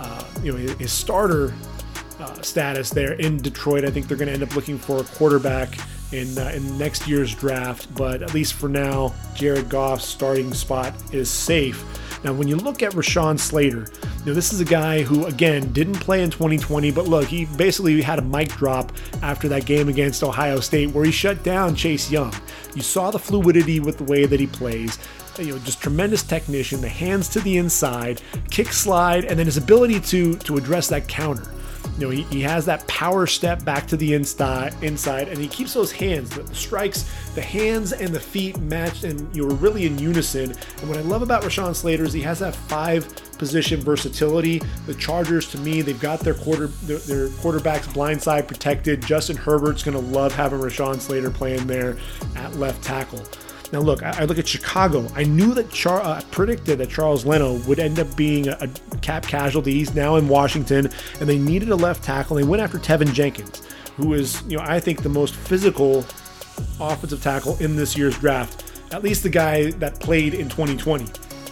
uh, 0.00 0.24
you 0.42 0.52
know 0.52 0.58
his 0.76 0.90
starter 0.90 1.52
uh, 2.18 2.40
status 2.40 2.90
there 2.90 3.12
in 3.12 3.36
Detroit. 3.36 3.84
I 3.84 3.90
think 3.90 4.08
they're 4.08 4.16
going 4.16 4.28
to 4.28 4.34
end 4.34 4.42
up 4.42 4.54
looking 4.56 4.78
for 4.78 5.00
a 5.00 5.04
quarterback 5.04 5.68
in 6.12 6.36
uh, 6.38 6.52
in 6.54 6.78
next 6.78 7.06
year's 7.06 7.34
draft. 7.34 7.94
But 7.94 8.22
at 8.22 8.32
least 8.32 8.54
for 8.54 8.68
now, 8.68 9.14
Jared 9.34 9.68
Goff's 9.68 10.06
starting 10.06 10.52
spot 10.54 10.94
is 11.12 11.30
safe. 11.30 11.84
Now, 12.24 12.32
when 12.32 12.48
you 12.48 12.56
look 12.56 12.82
at 12.82 12.92
Rashawn 12.94 13.38
Slater, 13.38 13.86
you 14.02 14.26
know, 14.26 14.34
this 14.34 14.52
is 14.52 14.60
a 14.60 14.64
guy 14.64 15.02
who, 15.02 15.26
again, 15.26 15.72
didn't 15.72 16.00
play 16.00 16.24
in 16.24 16.30
2020, 16.30 16.90
but 16.90 17.06
look, 17.06 17.26
he 17.26 17.44
basically 17.44 18.02
had 18.02 18.18
a 18.18 18.22
mic 18.22 18.48
drop 18.48 18.90
after 19.22 19.46
that 19.48 19.66
game 19.66 19.88
against 19.88 20.24
Ohio 20.24 20.58
State 20.58 20.90
where 20.90 21.04
he 21.04 21.12
shut 21.12 21.44
down 21.44 21.76
Chase 21.76 22.10
Young. 22.10 22.34
You 22.74 22.82
saw 22.82 23.12
the 23.12 23.20
fluidity 23.20 23.78
with 23.78 23.98
the 23.98 24.04
way 24.04 24.26
that 24.26 24.40
he 24.40 24.48
plays 24.48 24.98
you 25.38 25.52
know, 25.52 25.58
just 25.60 25.80
tremendous 25.80 26.22
technician, 26.22 26.80
the 26.80 26.88
hands 26.88 27.28
to 27.30 27.40
the 27.40 27.56
inside, 27.56 28.22
kick 28.50 28.72
slide, 28.72 29.24
and 29.24 29.38
then 29.38 29.46
his 29.46 29.56
ability 29.56 30.00
to 30.00 30.36
to 30.36 30.56
address 30.56 30.88
that 30.88 31.08
counter. 31.08 31.48
You 31.98 32.04
know, 32.04 32.10
he, 32.10 32.22
he 32.24 32.40
has 32.42 32.64
that 32.66 32.86
power 32.86 33.26
step 33.26 33.64
back 33.64 33.86
to 33.88 33.96
the 33.96 34.14
inside, 34.14 34.74
inside, 34.82 35.28
and 35.28 35.38
he 35.38 35.48
keeps 35.48 35.74
those 35.74 35.90
hands, 35.90 36.30
the 36.30 36.46
strikes, 36.54 37.02
the 37.34 37.42
hands 37.42 37.92
and 37.92 38.10
the 38.10 38.20
feet 38.20 38.58
matched, 38.60 39.04
and 39.04 39.34
you're 39.34 39.54
really 39.54 39.86
in 39.86 39.98
unison. 39.98 40.52
And 40.52 40.88
what 40.88 40.96
I 40.96 41.00
love 41.00 41.22
about 41.22 41.42
Rashawn 41.42 41.74
Slater 41.74 42.04
is 42.04 42.12
he 42.12 42.20
has 42.22 42.38
that 42.38 42.54
five 42.54 43.08
position 43.38 43.80
versatility. 43.80 44.60
The 44.86 44.94
Chargers, 44.94 45.50
to 45.50 45.58
me, 45.58 45.82
they've 45.82 46.00
got 46.00 46.20
their 46.20 46.34
quarter 46.34 46.68
their, 46.84 46.98
their 46.98 47.28
quarterbacks 47.28 47.88
blindside 47.92 48.46
protected. 48.46 49.02
Justin 49.02 49.36
Herbert's 49.36 49.82
going 49.82 49.96
to 49.96 50.12
love 50.12 50.34
having 50.34 50.60
Rashawn 50.60 51.00
Slater 51.00 51.30
playing 51.30 51.66
there 51.66 51.96
at 52.36 52.54
left 52.56 52.82
tackle. 52.82 53.24
Now, 53.72 53.80
look, 53.80 54.02
I, 54.02 54.20
I 54.20 54.24
look 54.24 54.38
at 54.38 54.48
Chicago. 54.48 55.06
I 55.14 55.24
knew 55.24 55.52
that 55.54 55.70
Char- 55.70 56.00
uh, 56.00 56.22
predicted 56.30 56.78
that 56.78 56.88
Charles 56.88 57.26
Leno 57.26 57.54
would 57.66 57.78
end 57.78 57.98
up 57.98 58.14
being 58.16 58.48
a, 58.48 58.56
a, 58.60 58.96
cap 58.98 59.24
casualty. 59.24 59.72
He's 59.72 59.94
now 59.94 60.16
in 60.16 60.26
Washington, 60.26 60.90
and 61.20 61.28
they 61.28 61.38
needed 61.38 61.68
a 61.70 61.76
left 61.76 62.02
tackle. 62.02 62.36
They 62.36 62.44
went 62.44 62.62
after 62.62 62.78
Teven 62.78 63.12
Jenkins, 63.12 63.62
who 63.96 64.14
is, 64.14 64.42
you 64.48 64.56
know, 64.56 64.64
I 64.66 64.80
think 64.80 65.02
the 65.02 65.08
most 65.08 65.34
physical 65.34 66.04
offensive 66.80 67.22
tackle 67.22 67.56
in 67.58 67.76
this 67.76 67.96
year's 67.96 68.18
draft. 68.18 68.64
At 68.90 69.02
least 69.02 69.22
the 69.22 69.28
guy 69.28 69.70
that 69.72 70.00
played 70.00 70.32
in 70.32 70.48
2020. 70.48 71.06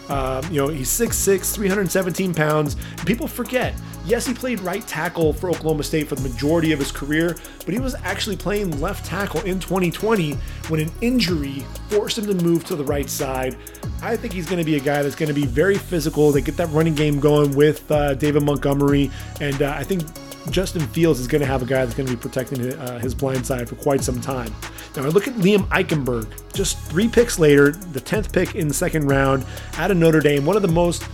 Uh, 0.09 0.43
you 0.51 0.61
know, 0.61 0.69
he's 0.69 0.91
6'6, 0.91 1.55
317 1.55 2.35
pounds. 2.35 2.77
People 3.05 3.27
forget 3.27 3.75
Yes, 4.07 4.25
he 4.25 4.33
played 4.33 4.61
right 4.61 4.87
tackle 4.87 5.33
for 5.33 5.51
Oklahoma 5.51 5.83
State 5.83 6.07
for 6.07 6.15
the 6.15 6.29
majority 6.29 6.71
of 6.71 6.79
his 6.79 6.93
career, 6.93 7.35
but 7.65 7.75
he 7.75 7.81
was 7.81 7.97
actually 8.05 8.37
playing 8.37 8.81
left 8.81 9.05
tackle 9.05 9.41
in 9.41 9.59
2020 9.59 10.35
when 10.69 10.79
an 10.79 10.93
injury 11.01 11.67
forced 11.89 12.17
him 12.17 12.27
to 12.27 12.45
move 12.45 12.65
to 12.67 12.77
the 12.77 12.85
right 12.85 13.11
side. 13.11 13.57
I 14.03 14.17
think 14.17 14.33
he's 14.33 14.47
going 14.47 14.61
to 14.61 14.65
be 14.65 14.77
a 14.77 14.81
guy 14.81 15.03
that's 15.03 15.17
going 15.17 15.29
to 15.29 15.35
be 15.35 15.45
very 15.45 15.77
physical. 15.77 16.31
They 16.31 16.41
get 16.41 16.57
that 16.57 16.71
running 16.71 16.95
game 16.95 17.19
going 17.19 17.57
with 17.57 17.91
uh, 17.91 18.15
David 18.15 18.45
Montgomery, 18.45 19.11
and 19.41 19.61
uh, 19.61 19.75
I 19.77 19.83
think 19.83 20.05
Justin 20.51 20.87
Fields 20.89 21.21
is 21.21 21.27
going 21.27 21.41
to 21.41 21.47
have 21.47 21.63
a 21.63 21.67
guy 21.67 21.85
that's 21.85 21.97
going 21.97 22.09
to 22.09 22.15
be 22.15 22.21
protecting 22.21 22.61
his, 22.61 22.75
uh, 22.75 22.99
his 22.99 23.15
blind 23.15 23.45
side 23.45 23.69
for 23.69 23.75
quite 23.77 24.03
some 24.03 24.21
time. 24.21 24.53
Now, 24.97 25.05
I 25.05 25.09
look 25.09 25.29
at 25.29 25.35
Liam 25.35 25.69
Eichenberg, 25.69 26.53
just 26.53 26.79
three 26.79 27.09
picks 27.09 27.39
later, 27.39 27.73
the 27.73 28.01
10th 28.01 28.33
pick 28.33 28.55
in 28.55 28.69
the 28.69 28.75
second 28.75 29.09
round 29.09 29.45
out 29.75 29.91
of 29.91 29.97
Notre 29.97 30.21
Dame, 30.21 30.47
one 30.47 30.57
of 30.57 30.63
the 30.63 30.69
most 30.69 31.05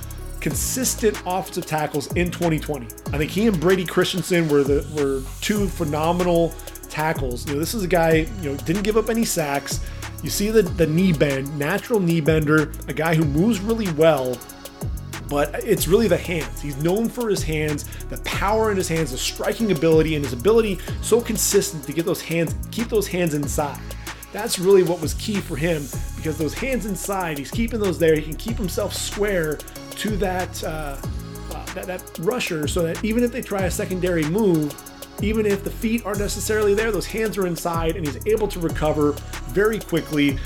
consistent 0.41 1.21
offensive 1.25 1.67
tackles 1.67 2.13
in 2.15 2.31
2020. 2.31 2.87
I 2.87 3.19
think 3.19 3.31
he 3.31 3.47
and 3.47 3.59
Brady 3.59 3.85
Christensen 3.85 4.49
were 4.49 4.65
the 4.65 4.87
were 4.95 5.23
two 5.41 5.69
phenomenal 5.69 6.53
tackles. 6.89 7.47
You 7.47 7.55
know, 7.55 7.61
this 7.61 7.75
is 7.75 7.83
a 7.85 7.89
guy, 7.89 8.27
you 8.41 8.51
know, 8.51 8.57
didn't 8.59 8.83
give 8.83 8.97
up 8.97 9.09
any 9.09 9.25
sacks. 9.25 9.81
You 10.23 10.31
see 10.31 10.51
the, 10.51 10.63
the 10.63 10.87
knee 10.87 11.13
bend, 11.13 11.59
natural 11.59 11.99
knee 11.99 12.21
bender, 12.21 12.73
a 12.87 12.93
guy 12.93 13.15
who 13.15 13.25
moves 13.25 13.61
really 13.61 13.91
well, 13.93 14.37
but 15.29 15.55
it's 15.65 15.89
really 15.89 16.09
the 16.09 16.17
hands. 16.17 16.61
He's 16.61 16.77
known 16.83 17.09
for 17.09 17.29
his 17.29 17.43
hands, 17.43 17.85
the 18.07 18.19
power 18.19 18.71
in 18.71 18.77
his 18.77 18.89
hands, 18.89 19.13
the 19.13 19.19
striking 19.19 19.73
ability, 19.73 20.17
and 20.17 20.25
his 20.25 20.33
ability 20.33 20.79
so 21.01 21.21
consistent 21.21 21.85
to 21.85 21.93
get 21.93 22.05
those 22.05 22.23
hands, 22.23 22.55
keep 22.71 22.89
those 22.89 23.07
hands 23.07 23.35
inside. 23.35 23.81
That's 24.33 24.59
really 24.59 24.83
what 24.83 25.01
was 25.01 25.15
key 25.15 25.37
for 25.37 25.57
him 25.57 25.87
because 26.17 26.39
those 26.39 26.55
hands 26.55 26.87
inside, 26.87 27.39
he's 27.39 27.51
keeping 27.51 27.81
those 27.81 27.99
there. 27.99 28.15
He 28.17 28.23
can 28.23 28.37
keep 28.37 28.57
himself 28.57 28.95
square 28.95 29.57
to 29.97 30.17
that, 30.17 30.65
uh, 30.65 30.97
uh, 31.55 31.75
that, 31.75 31.87
that 31.87 32.19
rusher 32.21 32.67
so 32.67 32.83
that 32.83 33.05
even 33.05 33.25
if 33.25 33.33
they 33.33 33.43
try 33.43 33.63
a 33.63 33.71
secondary 33.71 34.25
move, 34.25 34.75
even 35.23 35.45
if 35.47 35.63
the 35.63 35.71
feet 35.71 36.05
aren't 36.07 36.19
necessarily 36.19 36.75
there, 36.75 36.91
those 36.91 37.07
hands 37.07 37.37
are 37.39 37.47
inside 37.47 37.97
and 37.97 38.07
he's 38.07 38.27
able 38.27 38.49
to 38.49 38.59
recover 38.59 39.13
very 39.49 39.79
quickly. 39.79 40.39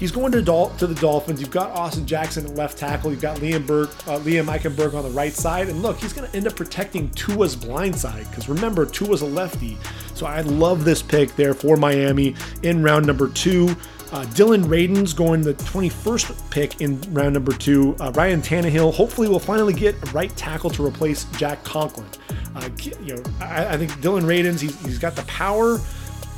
He's 0.00 0.10
going 0.10 0.32
to, 0.32 0.40
Dol- 0.40 0.70
to 0.78 0.86
the 0.86 0.94
Dolphins. 0.94 1.40
You've 1.40 1.50
got 1.50 1.72
Austin 1.72 2.06
Jackson 2.06 2.46
at 2.46 2.54
left 2.54 2.78
tackle. 2.78 3.10
You've 3.10 3.20
got 3.20 3.36
Liam, 3.36 3.66
Berg, 3.66 3.90
uh, 4.06 4.18
Liam 4.20 4.46
Eichenberg 4.46 4.94
on 4.94 5.04
the 5.04 5.10
right 5.10 5.34
side. 5.34 5.68
And 5.68 5.82
look, 5.82 5.98
he's 5.98 6.14
going 6.14 6.28
to 6.28 6.34
end 6.34 6.46
up 6.46 6.56
protecting 6.56 7.10
Tua's 7.10 7.54
blind 7.54 7.94
side 7.94 8.26
because 8.30 8.48
remember, 8.48 8.86
Tua's 8.86 9.20
a 9.20 9.26
lefty. 9.26 9.76
So 10.14 10.24
I 10.24 10.40
love 10.40 10.86
this 10.86 11.02
pick 11.02 11.36
there 11.36 11.52
for 11.52 11.76
Miami 11.76 12.34
in 12.62 12.82
round 12.82 13.06
number 13.06 13.28
two. 13.28 13.76
Uh, 14.10 14.24
Dillon 14.34 14.64
Radunz 14.64 15.14
going 15.14 15.42
the 15.42 15.54
21st 15.54 16.50
pick 16.50 16.80
in 16.80 16.98
round 17.12 17.34
number 17.34 17.52
two. 17.52 17.94
Uh, 18.00 18.10
Ryan 18.14 18.40
Tannehill 18.40 18.94
hopefully 18.94 19.28
will 19.28 19.38
finally 19.38 19.74
get 19.74 19.94
a 20.02 20.06
right 20.12 20.34
tackle 20.34 20.70
to 20.70 20.84
replace 20.84 21.24
Jack 21.36 21.62
Conklin. 21.62 22.08
Uh, 22.56 22.68
you 23.02 23.14
know, 23.16 23.22
I, 23.40 23.74
I, 23.74 23.76
think 23.76 24.00
Dillon 24.00 24.24
Radunz, 24.24 24.60
he's, 24.60 24.80
he's 24.84 24.98
got 24.98 25.14
the 25.14 25.22
power, 25.22 25.78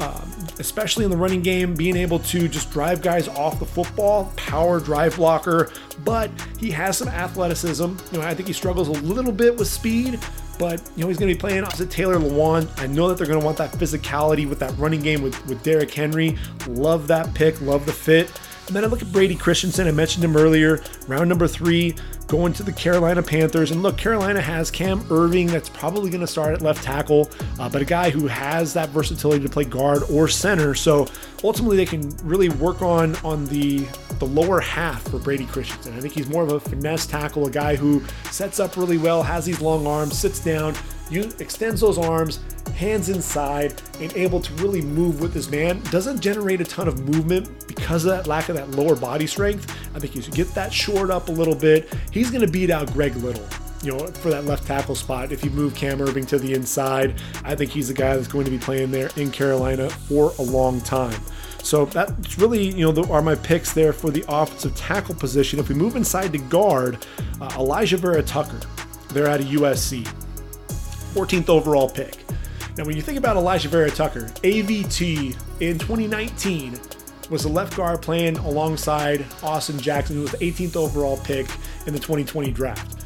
um, 0.01 0.42
especially 0.63 1.05
in 1.05 1.11
the 1.11 1.17
running 1.17 1.43
game, 1.43 1.75
being 1.75 1.97
able 1.97 2.21
to 2.21 2.47
just 2.47 2.71
drive 2.71 3.03
guys 3.03 3.27
off 3.27 3.59
the 3.59 3.67
football, 3.67 4.33
power 4.37 4.79
drive 4.79 5.17
blocker, 5.17 5.73
but 6.05 6.31
he 6.59 6.71
has 6.71 6.97
some 6.97 7.09
athleticism. 7.09 7.97
You 8.13 8.19
know, 8.19 8.23
I 8.23 8.33
think 8.33 8.47
he 8.47 8.55
struggles 8.55 8.87
a 8.87 8.93
little 8.93 9.33
bit 9.33 9.57
with 9.57 9.67
speed, 9.67 10.21
but 10.61 10.81
you 10.95 11.03
know 11.03 11.09
he's 11.09 11.19
going 11.19 11.29
to 11.29 11.35
be 11.35 11.39
playing 11.41 11.65
opposite 11.65 11.91
Taylor 11.91 12.15
Lewan. 12.15 12.69
I 12.81 12.87
know 12.87 13.09
that 13.09 13.19
they're 13.19 13.27
going 13.27 13.41
to 13.41 13.45
want 13.45 13.59
that 13.59 13.73
physicality 13.73 14.49
with 14.49 14.61
that 14.61 14.77
running 14.79 15.03
game 15.03 15.21
with 15.21 15.45
with 15.47 15.63
Derrick 15.65 15.93
Henry. 15.93 16.39
Love 16.69 17.09
that 17.09 17.35
pick, 17.35 17.61
love 17.61 17.85
the 17.85 17.93
fit. 17.93 18.31
And 18.67 18.77
then 18.77 18.85
I 18.85 18.87
look 18.87 19.03
at 19.03 19.13
Brady 19.13 19.35
Christensen. 19.35 19.89
I 19.89 19.91
mentioned 19.91 20.25
him 20.25 20.37
earlier, 20.37 20.83
round 21.09 21.29
number 21.29 21.49
three, 21.49 21.95
going 22.29 22.53
to 22.55 22.63
the 22.63 22.73
Carolina 22.73 23.23
Panthers. 23.23 23.73
And 23.73 23.83
look, 23.83 23.99
Carolina 23.99 24.41
has 24.41 24.71
Cam 24.71 25.01
Erving 25.03 25.51
that's 25.51 25.69
probably 25.69 26.11
going 26.11 26.21
to 26.21 26.27
start 26.27 26.55
at 26.55 26.63
left 26.63 26.83
tackle, 26.83 27.31
uh, 27.59 27.69
but 27.69 27.83
a 27.83 27.85
guy 27.85 28.11
who 28.11 28.27
has 28.27 28.73
that 28.75 28.89
versatility 28.91 29.43
to 29.43 29.51
play 29.51 29.65
guard 29.65 30.05
or 30.11 30.29
center. 30.29 30.75
So 30.75 31.09
ultimately, 31.45 31.77
they 31.77 31.87
can 31.87 32.09
really 32.23 32.49
work 32.49 32.83
on 32.83 33.17
on 33.17 33.47
the 33.47 33.87
the 34.19 34.27
lower 34.27 34.61
half 34.61 35.03
for 35.03 35.19
Brady 35.19 35.47
Christensen. 35.47 35.95
I 35.95 36.01
think 36.01 36.15
he's 36.15 36.29
more 36.29 36.45
of 36.45 36.53
a 36.53 36.61
finesse 36.61 37.07
tackle, 37.07 37.47
a 37.47 37.51
guy 37.51 37.75
who 37.75 38.03
sets 38.31 38.61
up 38.61 38.77
really 38.77 38.99
well, 38.99 39.23
has 39.23 39.45
these 39.45 39.61
long 39.61 39.87
arms, 39.87 40.17
sits 40.17 40.39
down, 40.39 40.75
you 41.13 41.31
extends 41.39 41.81
those 41.81 41.99
arms, 41.99 42.41
hands 42.75 43.09
inside, 43.09 43.81
and 44.01 44.13
able 44.17 44.41
to 44.41 44.53
really 44.55 44.81
move 44.81 45.21
with 45.21 45.35
this 45.35 45.51
man. 45.51 45.81
Doesn't 45.91 46.21
generate 46.21 46.61
a 46.61 46.65
ton 46.65 46.89
of 46.89 47.01
movement 47.09 47.67
because 47.67 48.05
of 48.05 48.11
that 48.11 48.27
lack 48.27 48.49
of 48.49 48.57
that 48.57 48.71
lower 48.73 48.97
body 48.97 49.27
strength. 49.27 49.71
I 49.95 49.99
think 49.99 50.15
you 50.15 50.23
get 50.23 50.49
that 50.55 50.73
short 50.73 51.11
up 51.11 51.29
a 51.29 51.33
little 51.33 51.55
bit. 51.55 51.93
He's 52.11 52.31
going 52.31 52.45
to 52.45 52.51
beat 52.51 52.71
out 52.71 52.93
Greg 52.93 53.15
Little 53.17 53.47
you 53.83 53.91
know, 53.91 54.07
for 54.07 54.31
that 54.31 54.45
left 54.45 54.67
tackle 54.67 54.95
spot. 54.95 55.33
If 55.33 55.45
you 55.45 55.51
move 55.51 55.75
Cam 55.75 55.99
Erving 55.99 56.27
to 56.29 56.39
the 56.39 56.55
inside, 56.55 57.21
I 57.45 57.55
think 57.55 57.71
he's 57.71 57.89
the 57.89 57.95
guy 57.95 58.17
that's 58.17 58.29
going 58.29 58.45
to 58.45 58.51
be 58.51 58.59
playing 58.59 58.91
there 58.91 59.11
in 59.17 59.31
Carolina 59.31 59.91
for 59.91 60.33
a 60.39 60.43
long 60.43 60.81
time. 60.81 61.21
So 61.63 61.85
that's 61.87 62.39
really, 62.39 62.65
you 62.65 62.85
know, 62.85 62.93
the, 62.93 63.05
are 63.13 63.23
my 63.23 63.35
picks 63.35 63.73
there 63.73 63.93
for 63.93 64.11
the 64.11 64.25
offensive 64.29 64.75
tackle 64.77 65.15
position. 65.15 65.59
If 65.59 65.69
we 65.69 65.75
move 65.75 65.97
inside 65.97 66.33
to 66.33 66.39
guard, 66.39 67.07
uh, 67.41 67.49
Alijah 67.51 67.99
Vera-Tucker, 67.99 68.61
they're 69.11 69.29
out 69.29 69.41
of 69.41 69.47
USC. 69.47 70.09
14th 71.13 71.49
overall 71.49 71.89
pick. 71.89 72.17
Now, 72.77 72.85
when 72.85 72.97
you 72.97 73.03
think 73.03 73.19
about 73.19 73.37
Alijah 73.37 73.67
Vera-Tucker, 73.67 74.27
AVT 74.43 75.37
in 75.61 75.79
2019 75.79 76.81
was 77.29 77.45
a 77.45 77.49
left 77.49 77.77
guard 77.77 78.01
playing 78.01 78.37
alongside 78.39 79.25
Austin 79.43 79.79
Jackson, 79.79 80.17
who 80.17 80.23
was 80.23 80.33
the 80.33 80.39
18th 80.39 80.77
overall 80.77 81.19
pick 81.19 81.47
in 81.87 81.93
the 81.93 81.99
2020 81.99 82.51
draft. 82.51 82.99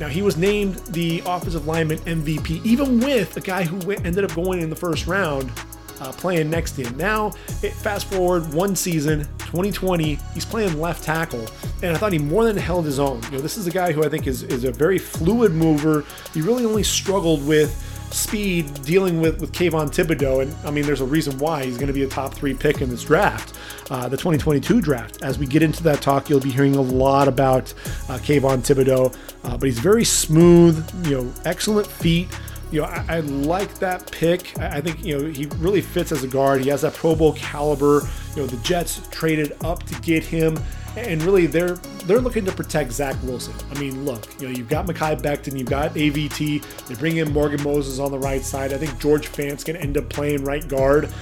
Now, 0.00 0.08
he 0.08 0.22
was 0.22 0.36
named 0.36 0.76
the 0.88 1.22
offensive 1.26 1.66
lineman 1.66 1.98
MVP, 1.98 2.64
even 2.64 2.98
with 2.98 3.36
a 3.36 3.40
guy 3.40 3.62
who 3.62 3.92
ended 3.92 4.24
up 4.24 4.34
going 4.34 4.60
in 4.60 4.70
the 4.70 4.76
first 4.76 5.06
round 5.06 5.52
uh, 6.00 6.12
playing 6.12 6.50
next 6.50 6.72
to 6.72 6.84
him. 6.84 6.96
Now, 6.96 7.32
it, 7.62 7.72
fast 7.72 8.06
forward 8.06 8.52
one 8.52 8.76
season, 8.76 9.20
2020, 9.38 10.18
he's 10.34 10.44
playing 10.44 10.80
left 10.80 11.04
tackle, 11.04 11.44
and 11.82 11.94
I 11.94 11.98
thought 11.98 12.12
he 12.12 12.18
more 12.18 12.44
than 12.44 12.56
held 12.56 12.84
his 12.84 12.98
own. 12.98 13.22
You 13.24 13.32
know, 13.32 13.38
this 13.38 13.56
is 13.56 13.66
a 13.66 13.70
guy 13.70 13.92
who 13.92 14.04
I 14.04 14.08
think 14.08 14.26
is, 14.26 14.42
is 14.42 14.64
a 14.64 14.72
very 14.72 14.98
fluid 14.98 15.52
mover. 15.52 16.04
He 16.32 16.40
really 16.40 16.64
only 16.64 16.82
struggled 16.82 17.46
with 17.46 17.72
speed 18.14 18.72
dealing 18.84 19.20
with 19.20 19.40
with 19.40 19.52
Kayvon 19.52 19.88
Thibodeaux, 19.88 20.42
and 20.42 20.54
I 20.64 20.70
mean, 20.70 20.84
there's 20.84 21.00
a 21.00 21.06
reason 21.06 21.36
why 21.38 21.64
he's 21.64 21.76
going 21.76 21.88
to 21.88 21.92
be 21.92 22.04
a 22.04 22.08
top 22.08 22.32
three 22.34 22.54
pick 22.54 22.80
in 22.80 22.88
this 22.88 23.04
draft, 23.04 23.58
uh, 23.90 24.08
the 24.08 24.16
2022 24.16 24.80
draft. 24.80 25.22
As 25.22 25.38
we 25.38 25.46
get 25.46 25.62
into 25.62 25.82
that 25.84 26.00
talk, 26.00 26.30
you'll 26.30 26.40
be 26.40 26.50
hearing 26.50 26.76
a 26.76 26.80
lot 26.80 27.28
about 27.28 27.72
uh, 28.08 28.18
Kayvon 28.18 28.58
Thibodeaux, 28.58 29.14
uh, 29.44 29.56
but 29.56 29.66
he's 29.66 29.78
very 29.78 30.04
smooth, 30.04 31.06
you 31.06 31.22
know, 31.22 31.34
excellent 31.44 31.86
feet 31.86 32.28
you 32.74 32.80
know, 32.80 32.86
I, 32.86 33.04
I, 33.08 33.20
like 33.20 33.72
that 33.78 34.10
pick. 34.10 34.58
I, 34.58 34.78
I, 34.78 34.80
think, 34.80 35.04
you 35.04 35.16
know, 35.16 35.30
he 35.30 35.46
really 35.58 35.80
fits 35.80 36.10
as 36.10 36.24
a 36.24 36.26
guard. 36.26 36.60
He 36.60 36.70
has 36.70 36.82
that 36.82 36.94
Pro 36.94 37.14
Bowl 37.14 37.32
caliber. 37.34 38.02
You 38.34 38.42
know, 38.42 38.46
the 38.46 38.56
Jets 38.58 39.00
traded 39.12 39.56
up 39.64 39.84
to 39.84 40.00
get 40.00 40.24
him. 40.24 40.58
And 40.96 41.22
really, 41.22 41.46
they're 41.46 41.74
they're 42.06 42.20
looking 42.20 42.44
to 42.44 42.52
protect 42.52 42.92
Zach 42.92 43.16
Wilson. 43.24 43.54
I 43.70 43.78
mean, 43.80 44.04
look, 44.04 44.28
you 44.40 44.46
know, 44.46 44.54
you've 44.54 44.68
got 44.68 44.86
Mekhi 44.86 45.20
Becton, 45.20 45.58
you've 45.58 45.68
got 45.68 45.92
AVT. 45.94 46.86
They 46.86 46.94
bring 46.94 47.16
in 47.16 47.32
Morgan 47.32 47.62
Moses 47.64 47.98
on 47.98 48.12
the 48.12 48.18
right 48.18 48.42
side. 48.42 48.72
I 48.72 48.78
think 48.78 48.96
George 49.00 49.26
Fant's 49.26 49.64
going 49.64 49.76
to 49.76 49.82
end 49.82 49.96
up 49.96 50.08
playing 50.08 50.44
right 50.44 50.66
guard 50.68 51.12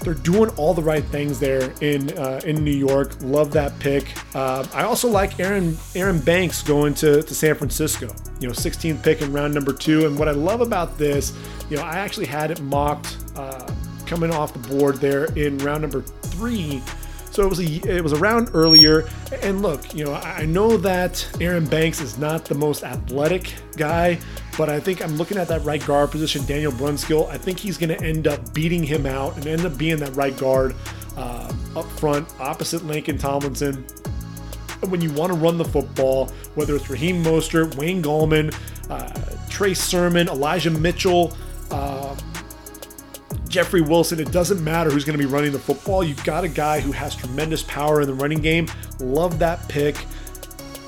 they're 0.00 0.14
doing 0.14 0.50
all 0.50 0.74
the 0.74 0.82
right 0.82 1.04
things 1.04 1.40
there 1.40 1.72
in 1.80 2.16
uh, 2.18 2.40
in 2.44 2.64
New 2.64 2.70
York. 2.70 3.12
Love 3.20 3.50
that 3.52 3.78
pick. 3.78 4.12
Uh, 4.34 4.66
I 4.72 4.82
also 4.84 5.08
like 5.08 5.40
Aaron 5.40 5.76
Aaron 5.94 6.20
Banks 6.20 6.62
going 6.62 6.94
to, 6.94 7.22
to 7.22 7.34
San 7.34 7.54
Francisco. 7.54 8.14
You 8.40 8.48
know, 8.48 8.54
16th 8.54 9.02
pick 9.02 9.20
in 9.20 9.32
round 9.32 9.52
number 9.54 9.72
two. 9.72 10.06
And 10.06 10.18
what 10.18 10.28
I 10.28 10.32
love 10.32 10.60
about 10.60 10.96
this, 10.96 11.32
you 11.68 11.76
know, 11.76 11.82
I 11.82 11.96
actually 11.96 12.26
had 12.26 12.50
it 12.50 12.60
mocked 12.62 13.16
uh, 13.36 13.68
coming 14.06 14.30
off 14.30 14.52
the 14.52 14.76
board 14.76 14.96
there 14.96 15.26
in 15.36 15.58
round 15.58 15.82
number 15.82 16.02
three. 16.02 16.80
So 17.30 17.44
it 17.44 17.50
was 17.50 17.60
a 17.60 17.96
it 17.96 18.02
was 18.02 18.12
a 18.12 18.18
round 18.18 18.50
earlier. 18.54 19.08
And 19.42 19.62
look, 19.62 19.94
you 19.94 20.04
know, 20.04 20.14
I 20.14 20.44
know 20.44 20.76
that 20.78 21.26
Aaron 21.40 21.66
Banks 21.66 22.00
is 22.00 22.18
not 22.18 22.44
the 22.44 22.54
most 22.54 22.84
athletic 22.84 23.54
guy, 23.76 24.18
but 24.58 24.68
I 24.68 24.80
think 24.80 25.00
I'm 25.00 25.16
looking 25.16 25.38
at 25.38 25.46
that 25.48 25.64
right 25.64 25.84
guard 25.86 26.10
position, 26.10 26.44
Daniel 26.44 26.72
Brunskill. 26.72 27.28
I 27.28 27.38
think 27.38 27.60
he's 27.60 27.78
going 27.78 27.96
to 27.96 28.04
end 28.04 28.26
up 28.26 28.52
beating 28.52 28.82
him 28.82 29.06
out 29.06 29.36
and 29.36 29.46
end 29.46 29.64
up 29.64 29.78
being 29.78 29.98
that 29.98 30.16
right 30.16 30.36
guard 30.36 30.74
uh, 31.16 31.52
up 31.76 31.86
front, 31.92 32.28
opposite 32.40 32.82
Laken 32.82 33.20
Tomlinson. 33.20 33.86
When 34.88 35.00
you 35.00 35.12
want 35.12 35.32
to 35.32 35.38
run 35.38 35.58
the 35.58 35.64
football, 35.64 36.26
whether 36.56 36.74
it's 36.74 36.90
Raheem 36.90 37.22
Mostert, 37.22 37.76
Wayne 37.76 38.02
Gallman, 38.02 38.52
uh, 38.90 39.48
Trey 39.48 39.74
Sermon, 39.74 40.28
Elijah 40.28 40.72
Mitchell, 40.72 41.36
uh, 41.70 42.16
Jeffrey 43.48 43.80
Wilson, 43.80 44.18
it 44.18 44.32
doesn't 44.32 44.62
matter 44.62 44.90
who's 44.90 45.04
going 45.04 45.16
to 45.16 45.24
be 45.24 45.32
running 45.32 45.52
the 45.52 45.58
football. 45.60 46.02
You've 46.02 46.24
got 46.24 46.42
a 46.42 46.48
guy 46.48 46.80
who 46.80 46.90
has 46.90 47.14
tremendous 47.14 47.62
power 47.62 48.00
in 48.00 48.08
the 48.08 48.14
running 48.14 48.40
game. 48.40 48.66
Love 48.98 49.38
that 49.38 49.68
pick. 49.68 50.04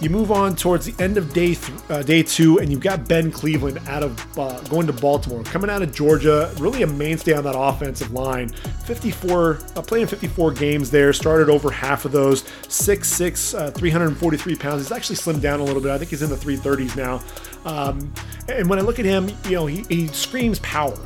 You 0.01 0.09
move 0.09 0.33
on 0.33 0.57
towards 0.57 0.87
the 0.87 1.03
end 1.03 1.19
of 1.19 1.35
day 1.35 1.55
th- 1.55 1.79
uh, 1.91 2.03
day 2.03 2.23
two, 2.23 2.59
and 2.59 2.71
you've 2.71 2.81
got 2.81 3.07
Ben 3.07 3.31
Cleveland 3.31 3.81
out 3.87 4.03
of 4.03 4.39
uh, 4.39 4.59
going 4.63 4.87
to 4.87 4.95
Baltimore, 4.95 5.43
coming 5.45 5.69
out 5.69 5.83
of 5.83 5.93
Georgia, 5.95 6.51
really 6.59 6.83
a 6.83 6.87
mainstay 6.87 7.35
on 7.35 7.45
that 7.45 7.55
offensive 7.57 8.11
line. 8.11 8.49
54, 8.49 9.59
uh, 9.77 9.83
playing 9.83 10.07
54 10.07 10.53
games 10.53 10.91
there, 10.91 11.13
started 11.13 11.51
over 11.51 11.71
half 11.71 12.07
of 12.07 12.13
those. 12.13 12.45
6'6", 12.45 13.59
uh, 13.59 13.71
343 13.73 14.57
pounds. 14.57 14.83
He's 14.83 14.93
actually 14.93 15.17
slimmed 15.17 15.43
down 15.43 15.61
a 15.61 15.65
little 15.65 15.83
bit. 15.83 15.91
I 15.91 15.99
think 15.99 16.11
he's 16.11 16.23
in 16.23 16.31
the 16.31 16.37
330s 16.37 16.97
now. 16.97 17.23
Um, 17.67 18.11
and 18.49 18.71
when 18.71 18.79
I 18.79 18.83
look 18.83 18.99
at 18.99 19.05
him, 19.05 19.29
you 19.45 19.53
know, 19.53 19.67
he, 19.67 19.83
he 19.91 20.07
screams 20.09 20.61
power. 20.61 20.99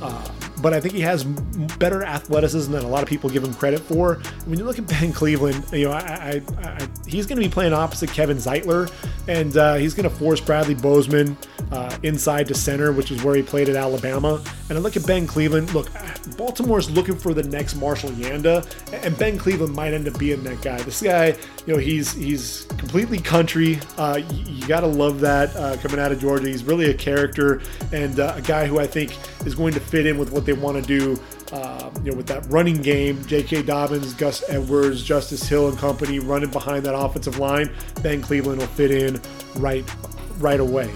Uh, 0.00 0.28
but 0.62 0.72
I 0.72 0.80
think 0.80 0.94
he 0.94 1.00
has 1.00 1.24
better 1.24 2.04
athleticism 2.04 2.72
than 2.72 2.84
a 2.84 2.88
lot 2.88 3.02
of 3.02 3.08
people 3.08 3.28
give 3.28 3.42
him 3.42 3.52
credit 3.54 3.80
for. 3.80 4.14
When 4.46 4.58
you 4.58 4.64
look 4.64 4.78
at 4.78 4.86
Ben 4.86 5.12
Cleveland, 5.22 5.64
you 5.72 5.86
know, 5.86 5.92
I, 5.92 6.42
I, 6.62 6.62
I, 6.62 6.88
he's 7.06 7.26
going 7.26 7.40
to 7.40 7.46
be 7.46 7.52
playing 7.52 7.72
opposite 7.72 8.10
Kevin 8.10 8.36
Zeitler, 8.36 8.90
and 9.28 9.56
uh, 9.56 9.74
he's 9.74 9.94
going 9.94 10.08
to 10.08 10.14
force 10.14 10.40
Bradley 10.40 10.74
Bozeman 10.74 11.36
uh, 11.72 11.96
inside 12.02 12.48
to 12.48 12.54
center, 12.54 12.92
which 12.92 13.10
is 13.10 13.22
where 13.22 13.34
he 13.34 13.42
played 13.42 13.68
at 13.68 13.76
Alabama. 13.76 14.42
And 14.68 14.78
I 14.78 14.80
look 14.80 14.96
at 14.96 15.06
Ben 15.06 15.26
Cleveland. 15.26 15.74
Look, 15.74 15.88
Baltimore's 16.36 16.90
looking 16.90 17.16
for 17.16 17.34
the 17.34 17.42
next 17.42 17.76
Marshal 17.76 18.10
Yanda, 18.10 18.64
and 19.04 19.16
Ben 19.18 19.38
Cleveland 19.38 19.74
might 19.74 19.92
end 19.92 20.06
up 20.08 20.18
being 20.18 20.42
that 20.44 20.62
guy. 20.62 20.80
This 20.82 21.02
guy, 21.02 21.36
you 21.66 21.74
know, 21.74 21.78
he's 21.78 22.12
he's 22.12 22.64
completely 22.76 23.18
country. 23.18 23.78
Uh, 23.96 24.20
you, 24.30 24.54
you 24.54 24.66
got 24.66 24.80
to 24.80 24.86
love 24.86 25.20
that 25.20 25.54
uh, 25.54 25.76
coming 25.76 26.00
out 26.00 26.10
of 26.10 26.20
Georgia. 26.20 26.48
He's 26.48 26.64
really 26.64 26.90
a 26.90 26.94
character 26.94 27.60
and 27.92 28.18
uh, 28.18 28.34
a 28.36 28.42
guy 28.42 28.66
who 28.66 28.80
I 28.80 28.86
think 28.86 29.16
is 29.46 29.54
going 29.54 29.74
to 29.74 29.80
fit 29.80 30.06
in 30.06 30.18
with 30.18 30.32
what 30.32 30.44
they 30.44 30.52
want 30.52 30.82
to 30.84 30.86
do. 30.86 31.20
Uh, 31.52 31.90
you 32.02 32.10
know, 32.10 32.16
with 32.16 32.26
that 32.26 32.46
running 32.46 32.80
game, 32.80 33.22
J.K. 33.26 33.62
Dobbins, 33.64 34.14
Gus 34.14 34.42
Edwards, 34.48 35.04
Justice 35.04 35.46
Hill, 35.46 35.68
and 35.68 35.76
company 35.76 36.18
running 36.18 36.50
behind 36.50 36.84
that 36.86 36.96
offensive 36.96 37.38
line, 37.38 37.70
Ben 38.02 38.22
Cleveland 38.22 38.60
will 38.60 38.66
fit 38.68 38.90
in 38.90 39.20
right 39.56 39.84
right 40.38 40.60
away. 40.60 40.90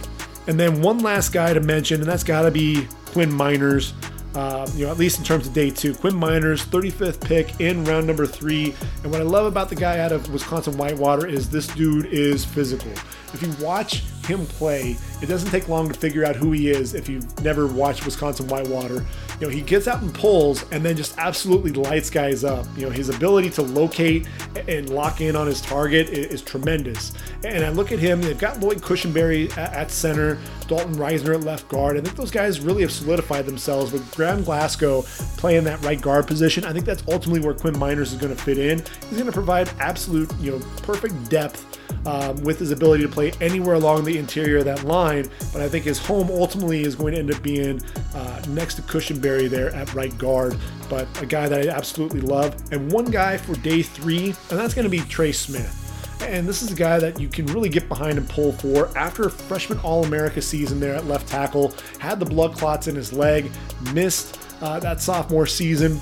And 0.49 0.59
then 0.59 0.81
one 0.81 0.99
last 0.99 1.33
guy 1.33 1.53
to 1.53 1.61
mention, 1.61 2.01
and 2.01 2.09
that's 2.09 2.25
got 2.25 2.43
to 2.43 2.51
be 2.51 2.87
Quinn 3.07 3.31
Meinerz. 3.31 3.93
Uh, 4.37 4.71
you 4.75 4.85
know, 4.85 4.91
at 4.93 4.99
least 4.99 5.17
in 5.19 5.25
terms 5.25 5.47
of 5.47 5.55
day 5.55 5.71
two. 5.71 5.95
Quinn 5.95 6.13
Meinerz, 6.13 6.63
35th 6.63 7.23
pick 7.23 7.59
in 7.59 7.83
round 7.87 8.07
number 8.07 8.27
three. 8.27 8.75
And 9.03 9.11
what 9.11 9.19
I 9.19 9.25
love 9.25 9.47
about 9.47 9.71
the 9.71 9.75
guy 9.75 10.01
out 10.01 10.13
of 10.13 10.31
Wisconsin 10.31 10.77
Whitewater 10.77 11.27
is 11.27 11.49
this 11.49 11.67
dude 11.69 12.05
is 12.07 12.45
physical. 12.45 12.93
If 13.33 13.41
you 13.41 13.51
watch 13.65 14.03
him 14.27 14.47
play, 14.47 14.97
it 15.23 15.27
doesn't 15.27 15.51
take 15.51 15.69
long 15.69 15.89
to 15.89 15.95
figure 15.95 16.25
out 16.25 16.37
who 16.37 16.53
he 16.53 16.71
is 16.71 16.95
if 16.95 17.09
you've 17.09 17.43
never 17.43 17.67
watched 17.67 18.05
Wisconsin 18.05 18.47
Whitewater. 18.49 19.05
You 19.41 19.47
know, 19.47 19.49
he 19.49 19.61
gets 19.61 19.87
out 19.87 20.03
and 20.03 20.13
pulls 20.15 20.71
and 20.73 20.85
then 20.85 20.97
just 20.97 21.17
absolutely 21.19 21.73
lights 21.73 22.11
guys 22.11 22.45
up. 22.45 22.67
You 22.77 22.87
know, 22.87 22.91
his 22.91 23.09
ability 23.09 23.51
to 23.51 23.63
locate 23.63 24.27
and 24.69 24.89
lock 24.91 25.21
in 25.21 25.37
on 25.37 25.47
his 25.47 25.61
target 25.61 26.09
is, 26.11 26.27
is 26.27 26.43
tremendous. 26.43 27.13
And 27.45 27.65
I 27.65 27.69
look 27.71 27.93
at 27.93 27.99
him, 27.99 28.21
they've 28.21 28.39
got 28.39 28.61
Lloyd 28.61 28.79
Cushenberry 28.79 29.51
at, 29.57 29.73
at 29.75 29.91
center, 29.91 30.39
Dalton 30.69 30.95
Risner 30.97 31.35
at 31.35 31.43
left 31.43 31.69
guard. 31.69 31.97
I 31.97 32.01
think 32.01 32.17
those 32.17 32.31
guys 32.31 32.61
really 32.61 32.83
have 32.83 32.93
solidified 32.93 33.47
themselves 33.47 33.93
with 33.93 34.11
Graham 34.15 34.43
Glasgow 34.43 35.03
playing 35.37 35.65
that 35.65 35.83
right 35.85 36.01
guard 36.01 36.27
position. 36.27 36.65
I 36.65 36.73
think 36.73 36.85
that's 36.85 37.03
ultimately 37.09 37.41
where 37.41 37.55
Quinn 37.55 37.75
Meinerz 37.75 38.13
is 38.13 38.15
going 38.15 38.35
to 38.35 38.43
fit 38.43 38.59
in. 38.59 38.79
He's 39.09 39.19
going 39.19 39.27
to 39.27 39.33
provide 39.33 39.71
absolute, 39.79 40.33
you 40.41 40.53
know, 40.53 40.59
perfect 40.83 41.29
depth 41.31 41.65
um, 42.07 42.37
with 42.43 42.59
his 42.59 42.71
ability 42.71 43.03
to 43.03 43.09
play 43.09 43.33
anywhere 43.41 43.75
along 43.75 44.05
the 44.05 44.16
interior 44.19 44.59
of 44.59 44.65
that 44.67 44.85
line. 44.85 45.29
But 45.53 45.63
I 45.63 45.69
think 45.69 45.85
his 45.85 45.99
home 45.99 46.29
ultimately 46.31 46.83
is 46.83 46.95
going 46.95 47.15
to 47.15 47.19
end 47.19 47.33
up 47.33 47.43
being 47.43 47.83
uh, 48.15 48.43
next 48.49 48.75
to 48.75 48.83
Cushenberry 48.83 49.49
there 49.49 49.75
at 49.75 49.95
right 49.95 50.17
guard. 50.19 50.57
But 50.89 51.09
a 51.23 51.27
guy 51.27 51.49
that 51.49 51.69
I 51.69 51.71
absolutely 51.71 52.21
love. 52.21 52.57
And 52.73 52.91
one 52.93 53.07
guy 53.07 53.37
for 53.37 53.55
day 53.57 53.83
three, 53.83 54.27
and 54.51 54.59
that's 54.59 54.75
going 54.75 54.85
to 54.85 54.91
be 54.91 55.01
Trey 55.01 55.33
Smith. 55.33 55.83
And 56.23 56.49
this 56.49 56.63
is 56.63 56.73
a 56.73 56.75
guy 56.75 56.99
that 56.99 57.21
you 57.21 57.29
can 57.29 57.47
really 57.47 57.69
get 57.69 57.89
behind 57.89 58.19
and 58.19 58.29
pull 58.29 58.53
for. 58.53 58.97
After 58.97 59.25
a 59.25 59.31
freshman 59.31 59.79
All 59.81 60.05
America 60.05 60.41
season 60.41 60.81
there 60.81 60.95
at 60.95 61.07
left 61.07 61.29
tackle, 61.29 61.75
had 61.99 62.19
the 62.19 62.25
blood 62.25 62.55
clots 62.55 62.89
in 62.89 62.97
his 62.97 63.13
leg, 63.13 63.51
missed 63.93 64.39
uh, 64.63 64.81
that 64.81 65.01
sophomore 65.01 65.47
season, 65.47 66.01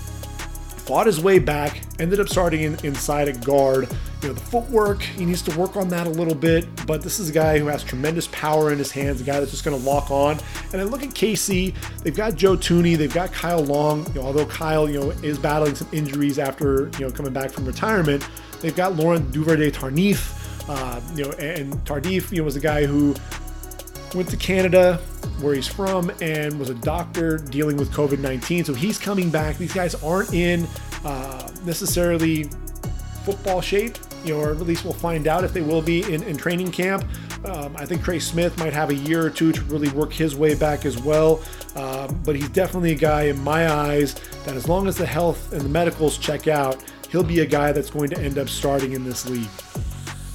fought 0.85 1.07
his 1.07 1.20
way 1.20 1.39
back, 1.39 1.80
ended 1.99 2.20
up 2.20 2.28
starting 2.28 2.62
in, 2.62 2.85
inside 2.85 3.28
at 3.28 3.43
guard. 3.43 3.89
You 4.20 4.28
know, 4.28 4.35
the 4.35 4.41
footwork, 4.41 5.03
he 5.03 5.24
needs 5.24 5.41
to 5.43 5.59
work 5.59 5.76
on 5.76 5.89
that 5.89 6.07
a 6.07 6.11
little 6.11 6.35
bit, 6.35 6.66
but 6.87 7.03
this 7.03 7.18
is 7.18 7.30
a 7.30 7.32
guy 7.32 7.59
who 7.59 7.66
has 7.66 7.82
tremendous 7.82 8.28
power 8.28 8.70
in 8.70 8.78
his 8.78 8.91
hands, 8.91 9.20
a 9.20 9.24
guy 9.24 9.41
that's 9.41 9.51
just 9.51 9.64
going 9.64 9.78
to 9.78 9.85
lock 9.85 10.11
on. 10.11 10.39
And 10.72 10.80
I 10.80 10.85
look 10.85 11.03
at 11.03 11.11
KC, 11.11 11.74
they've 12.03 12.16
got 12.16 12.35
Joe 12.35 12.57
Thuney, 12.57 12.97
they've 12.97 13.12
got 13.12 13.32
Kyle 13.32 13.64
Long, 13.64 14.07
you 14.09 14.14
know, 14.14 14.22
although 14.22 14.47
Kyle, 14.47 14.89
you 14.89 15.01
know, 15.01 15.11
is 15.11 15.39
battling 15.39 15.74
some 15.74 15.89
injuries 15.93 16.39
after, 16.39 16.91
you 16.99 17.07
know, 17.07 17.11
coming 17.11 17.32
back 17.32 17.51
from 17.51 17.64
retirement. 17.64 18.26
They've 18.61 18.76
got 18.76 18.95
Laurent 18.97 19.30
Duvernay 19.32 19.70
Tardif, 19.70 20.68
uh, 20.68 21.01
you 21.14 21.24
know, 21.24 21.30
and 21.32 21.72
Tardif, 21.85 22.30
you 22.30 22.39
know, 22.39 22.45
was 22.45 22.57
a 22.57 22.61
guy 22.61 22.85
who 22.85 23.14
went 24.14 24.28
to 24.30 24.37
Canada, 24.37 25.01
where 25.41 25.55
he's 25.55 25.66
from, 25.66 26.11
and 26.20 26.59
was 26.59 26.70
a 26.70 26.74
doctor 26.74 27.39
dealing 27.39 27.76
with 27.76 27.91
COVID 27.91 28.18
19. 28.18 28.64
So 28.64 28.74
he's 28.74 28.99
coming 28.99 29.30
back. 29.30 29.59
These 29.59 29.74
guys 29.74 29.95
aren't 30.03 30.32
in 30.32 30.66
uh, 31.05 31.51
necessarily 31.64 32.51
football 33.24 33.61
shape, 33.61 33.97
you 34.24 34.35
know, 34.35 34.41
or 34.41 34.51
at 34.51 34.61
least 34.61 34.85
we'll 34.85 34.93
find 34.93 35.26
out 35.26 35.45
if 35.45 35.53
they 35.53 35.62
will 35.62 35.82
be 35.82 36.03
in, 36.12 36.22
in 36.22 36.37
training 36.37 36.70
camp. 36.70 37.05
Um, 37.45 37.76
I 37.76 37.85
think 37.85 38.03
Trey 38.03 38.18
Smith 38.18 38.57
might 38.59 38.72
have 38.72 38.91
a 38.91 38.95
year 38.95 39.24
or 39.24 39.30
two 39.30 39.53
to 39.53 39.61
really 39.64 39.91
work 39.91 40.12
his 40.12 40.35
way 40.35 40.55
back 40.55 40.87
as 40.87 41.01
well. 41.03 41.43
Um, 41.76 42.20
but 42.24 42.37
he's 42.37 42.49
definitely 42.51 42.93
a 42.93 42.97
guy 42.97 43.24
in 43.24 43.43
my 43.43 43.70
eyes 43.70 44.14
that, 44.45 44.55
as 44.55 44.68
long 44.68 44.87
as 44.87 44.97
the 44.97 45.07
health 45.07 45.53
and 45.53 45.62
the 45.62 45.68
medicals 45.68 46.16
check 46.18 46.47
out, 46.49 46.82
he'll 47.11 47.24
be 47.24 47.41
a 47.41 47.47
guy 47.47 47.72
that's 47.72 47.91
going 47.91 48.11
to 48.11 48.18
end 48.18 48.39
up 48.39 48.49
starting 48.49 48.93
in 48.93 49.05
this 49.05 49.28
league. 49.28 49.49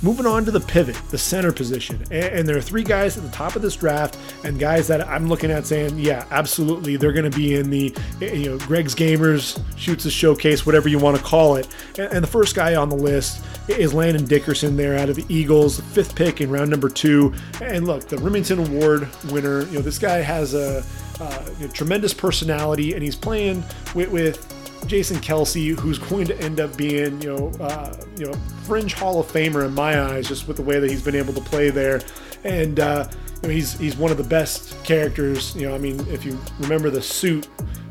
Moving 0.02 0.26
on 0.26 0.46
to 0.46 0.52
the 0.52 0.62
pivot, 0.62 0.96
the 1.10 1.18
center 1.18 1.52
position. 1.52 2.02
And, 2.10 2.48
there 2.48 2.58
are 2.58 2.62
three 2.62 2.84
guys 2.84 3.18
at 3.18 3.24
the 3.24 3.30
top 3.30 3.58
of 3.58 3.62
this 3.62 3.76
draft, 3.76 4.18
and 4.46 4.58
guys 4.58 4.88
that 4.88 5.06
I'm 5.06 5.28
looking 5.28 5.52
at 5.52 5.66
saying, 5.66 6.00
yeah, 6.00 6.26
absolutely, 6.32 6.96
they're 6.96 7.12
going 7.12 7.30
to 7.30 7.38
be 7.38 7.56
in 7.56 7.70
the, 7.70 7.94
you 8.22 8.52
know, 8.52 8.58
Greg's 8.60 8.96
Gamers, 8.96 9.62
Shoots 9.78 10.06
a 10.06 10.12
Showcase, 10.12 10.66
whatever 10.66 10.88
you 10.88 11.00
want 11.00 11.18
to 11.18 11.24
call 11.24 11.58
it. 11.58 11.68
And, 11.98 12.24
the 12.24 12.28
first 12.28 12.56
guy 12.56 12.76
on 12.76 12.88
the 12.88 12.96
list 12.96 13.44
is 13.68 13.94
Landon 13.94 14.24
Dickerson 14.24 14.78
there 14.78 14.98
out 14.98 15.10
of 15.10 15.18
the 15.18 15.26
Eagles, 15.28 15.82
fifth 15.82 16.16
pick 16.16 16.40
in 16.40 16.50
round 16.50 16.70
number 16.70 16.88
two. 16.88 17.34
And 17.62 17.86
look, 17.86 18.08
the 18.08 18.18
Remington 18.20 18.60
Award 18.60 19.10
winner, 19.26 19.64
you 19.64 19.74
know, 19.74 19.82
this 19.82 20.00
guy 20.00 20.20
has 20.20 20.54
a, 20.54 20.82
uh, 21.20 21.46
you 21.60 21.68
know, 21.68 21.74
tremendous 21.74 22.14
personality, 22.14 22.94
and 22.94 23.04
he's 23.04 23.18
playing 23.18 23.66
with, 23.94 24.10
with 24.10 24.59
Jason 24.88 25.18
Kelce, 25.18 25.78
who's 25.78 26.00
going 26.10 26.26
to 26.28 26.40
end 26.40 26.60
up 26.60 26.76
being, 26.78 27.22
you 27.22 27.36
know, 27.36 27.52
uh, 27.60 27.96
you 28.18 28.26
know, 28.26 28.34
fringe 28.64 28.94
Hall 28.94 29.20
of 29.20 29.28
Famer 29.28 29.66
in 29.66 29.74
my 29.74 30.02
eyes, 30.02 30.28
just 30.28 30.48
with 30.48 30.58
the 30.58 30.64
way 30.64 30.80
that 30.80 30.90
he's 30.90 31.04
been 31.04 31.16
able 31.16 31.34
to 31.34 31.42
play 31.42 31.70
there, 31.70 32.02
and 32.44 32.80
uh, 32.80 33.08
he's 33.44 33.78
he's 33.78 33.98
one 33.98 34.12
of 34.12 34.18
the 34.18 34.24
best 34.24 34.82
characters. 34.84 35.56
You 35.56 35.70
know, 35.70 35.76
I 35.76 35.78
mean, 35.78 36.00
if 36.08 36.26
you 36.26 36.40
remember 36.60 36.90
the 36.90 37.02
suit 37.02 37.48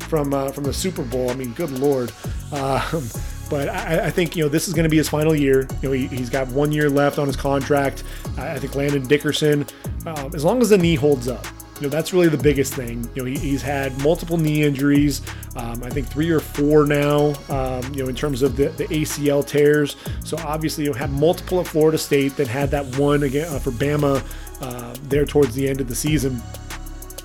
from 0.07 0.33
uh, 0.33 0.51
from 0.51 0.63
the 0.63 0.73
Super 0.73 1.03
Bowl, 1.03 1.29
I 1.29 1.35
mean, 1.35 1.53
good 1.53 1.71
lord. 1.71 2.11
Um, 2.51 3.07
but 3.49 3.67
I, 3.69 4.05
I, 4.05 4.09
think 4.11 4.35
you 4.35 4.43
know 4.43 4.49
this 4.49 4.67
is 4.67 4.73
going 4.73 4.83
to 4.83 4.89
be 4.89 4.97
his 4.97 5.09
final 5.09 5.35
year. 5.35 5.67
You 5.81 5.89
know 5.89 5.91
he, 5.91 6.07
has 6.17 6.29
got 6.29 6.47
one 6.49 6.71
year 6.71 6.89
left 6.89 7.17
on 7.17 7.27
his 7.27 7.35
contract. 7.35 8.03
I, 8.37 8.53
I 8.53 8.59
think 8.59 8.75
Landon 8.75 9.07
Dickerson, 9.07 9.65
um, 10.05 10.31
as 10.33 10.45
long 10.45 10.61
as 10.61 10.69
the 10.69 10.77
knee 10.77 10.95
holds 10.95 11.27
up, 11.27 11.45
you 11.79 11.87
know 11.87 11.89
that's 11.89 12.13
really 12.13 12.27
the 12.27 12.37
biggest 12.37 12.73
thing. 12.73 13.09
You 13.15 13.23
know 13.23 13.25
he, 13.25 13.37
he's 13.37 13.61
had 13.61 13.97
multiple 14.03 14.37
knee 14.37 14.63
injuries. 14.63 15.21
Um, 15.55 15.81
I 15.83 15.89
think 15.89 16.07
three 16.07 16.29
or 16.29 16.39
four 16.39 16.85
now. 16.85 17.33
Um, 17.49 17.93
you 17.93 18.03
know 18.03 18.09
in 18.09 18.15
terms 18.15 18.41
of 18.41 18.55
the, 18.55 18.69
the 18.69 18.85
ACL 18.85 19.45
tears. 19.45 19.95
So 20.23 20.37
obviously 20.39 20.85
you 20.85 20.91
know, 20.91 20.97
had 20.97 21.11
multiple 21.11 21.59
at 21.59 21.67
Florida 21.67 21.97
State. 21.97 22.35
Then 22.35 22.47
had 22.47 22.71
that 22.71 22.97
one 22.97 23.23
again 23.23 23.53
uh, 23.53 23.59
for 23.59 23.71
Bama 23.71 24.23
uh, 24.61 24.95
there 25.03 25.25
towards 25.25 25.55
the 25.55 25.67
end 25.67 25.79
of 25.81 25.87
the 25.87 25.95
season. 25.95 26.41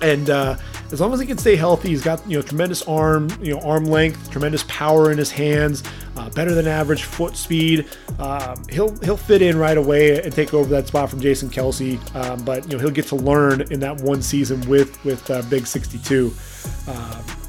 And 0.01 0.29
uh, 0.29 0.57
as 0.95 1.01
long 1.01 1.11
as 1.11 1.19
he 1.19 1.25
can 1.25 1.37
stay 1.37 1.57
healthy, 1.57 1.89
he's 1.89 2.01
got 2.01 2.25
you 2.25 2.37
know 2.37 2.41
tremendous 2.41 2.81
arm, 2.83 3.27
you 3.41 3.53
know 3.53 3.59
arm 3.59 3.83
length, 3.83 4.31
tremendous 4.31 4.63
power 4.69 5.11
in 5.11 5.17
his 5.17 5.29
hands, 5.29 5.83
uh, 6.15 6.29
better 6.29 6.55
than 6.55 6.67
average 6.67 7.03
foot 7.03 7.35
speed. 7.35 7.85
Um, 8.17 8.63
he'll 8.69 8.95
he'll 9.03 9.17
fit 9.17 9.41
in 9.41 9.57
right 9.57 9.77
away 9.77 10.21
and 10.21 10.33
take 10.33 10.53
over 10.53 10.69
that 10.69 10.87
spot 10.87 11.09
from 11.09 11.19
Jason 11.19 11.49
Kelce. 11.49 11.99
Um, 12.15 12.45
but 12.45 12.63
you 12.63 12.77
know 12.77 12.79
he'll 12.79 12.91
get 12.91 13.07
to 13.07 13.17
learn 13.17 13.59
in 13.73 13.81
that 13.81 13.99
one 13.99 14.21
season 14.21 14.61
with 14.69 15.03
with 15.03 15.29
uh, 15.29 15.41
Big 15.49 15.67
62. 15.67 16.33
Um, 16.87 17.44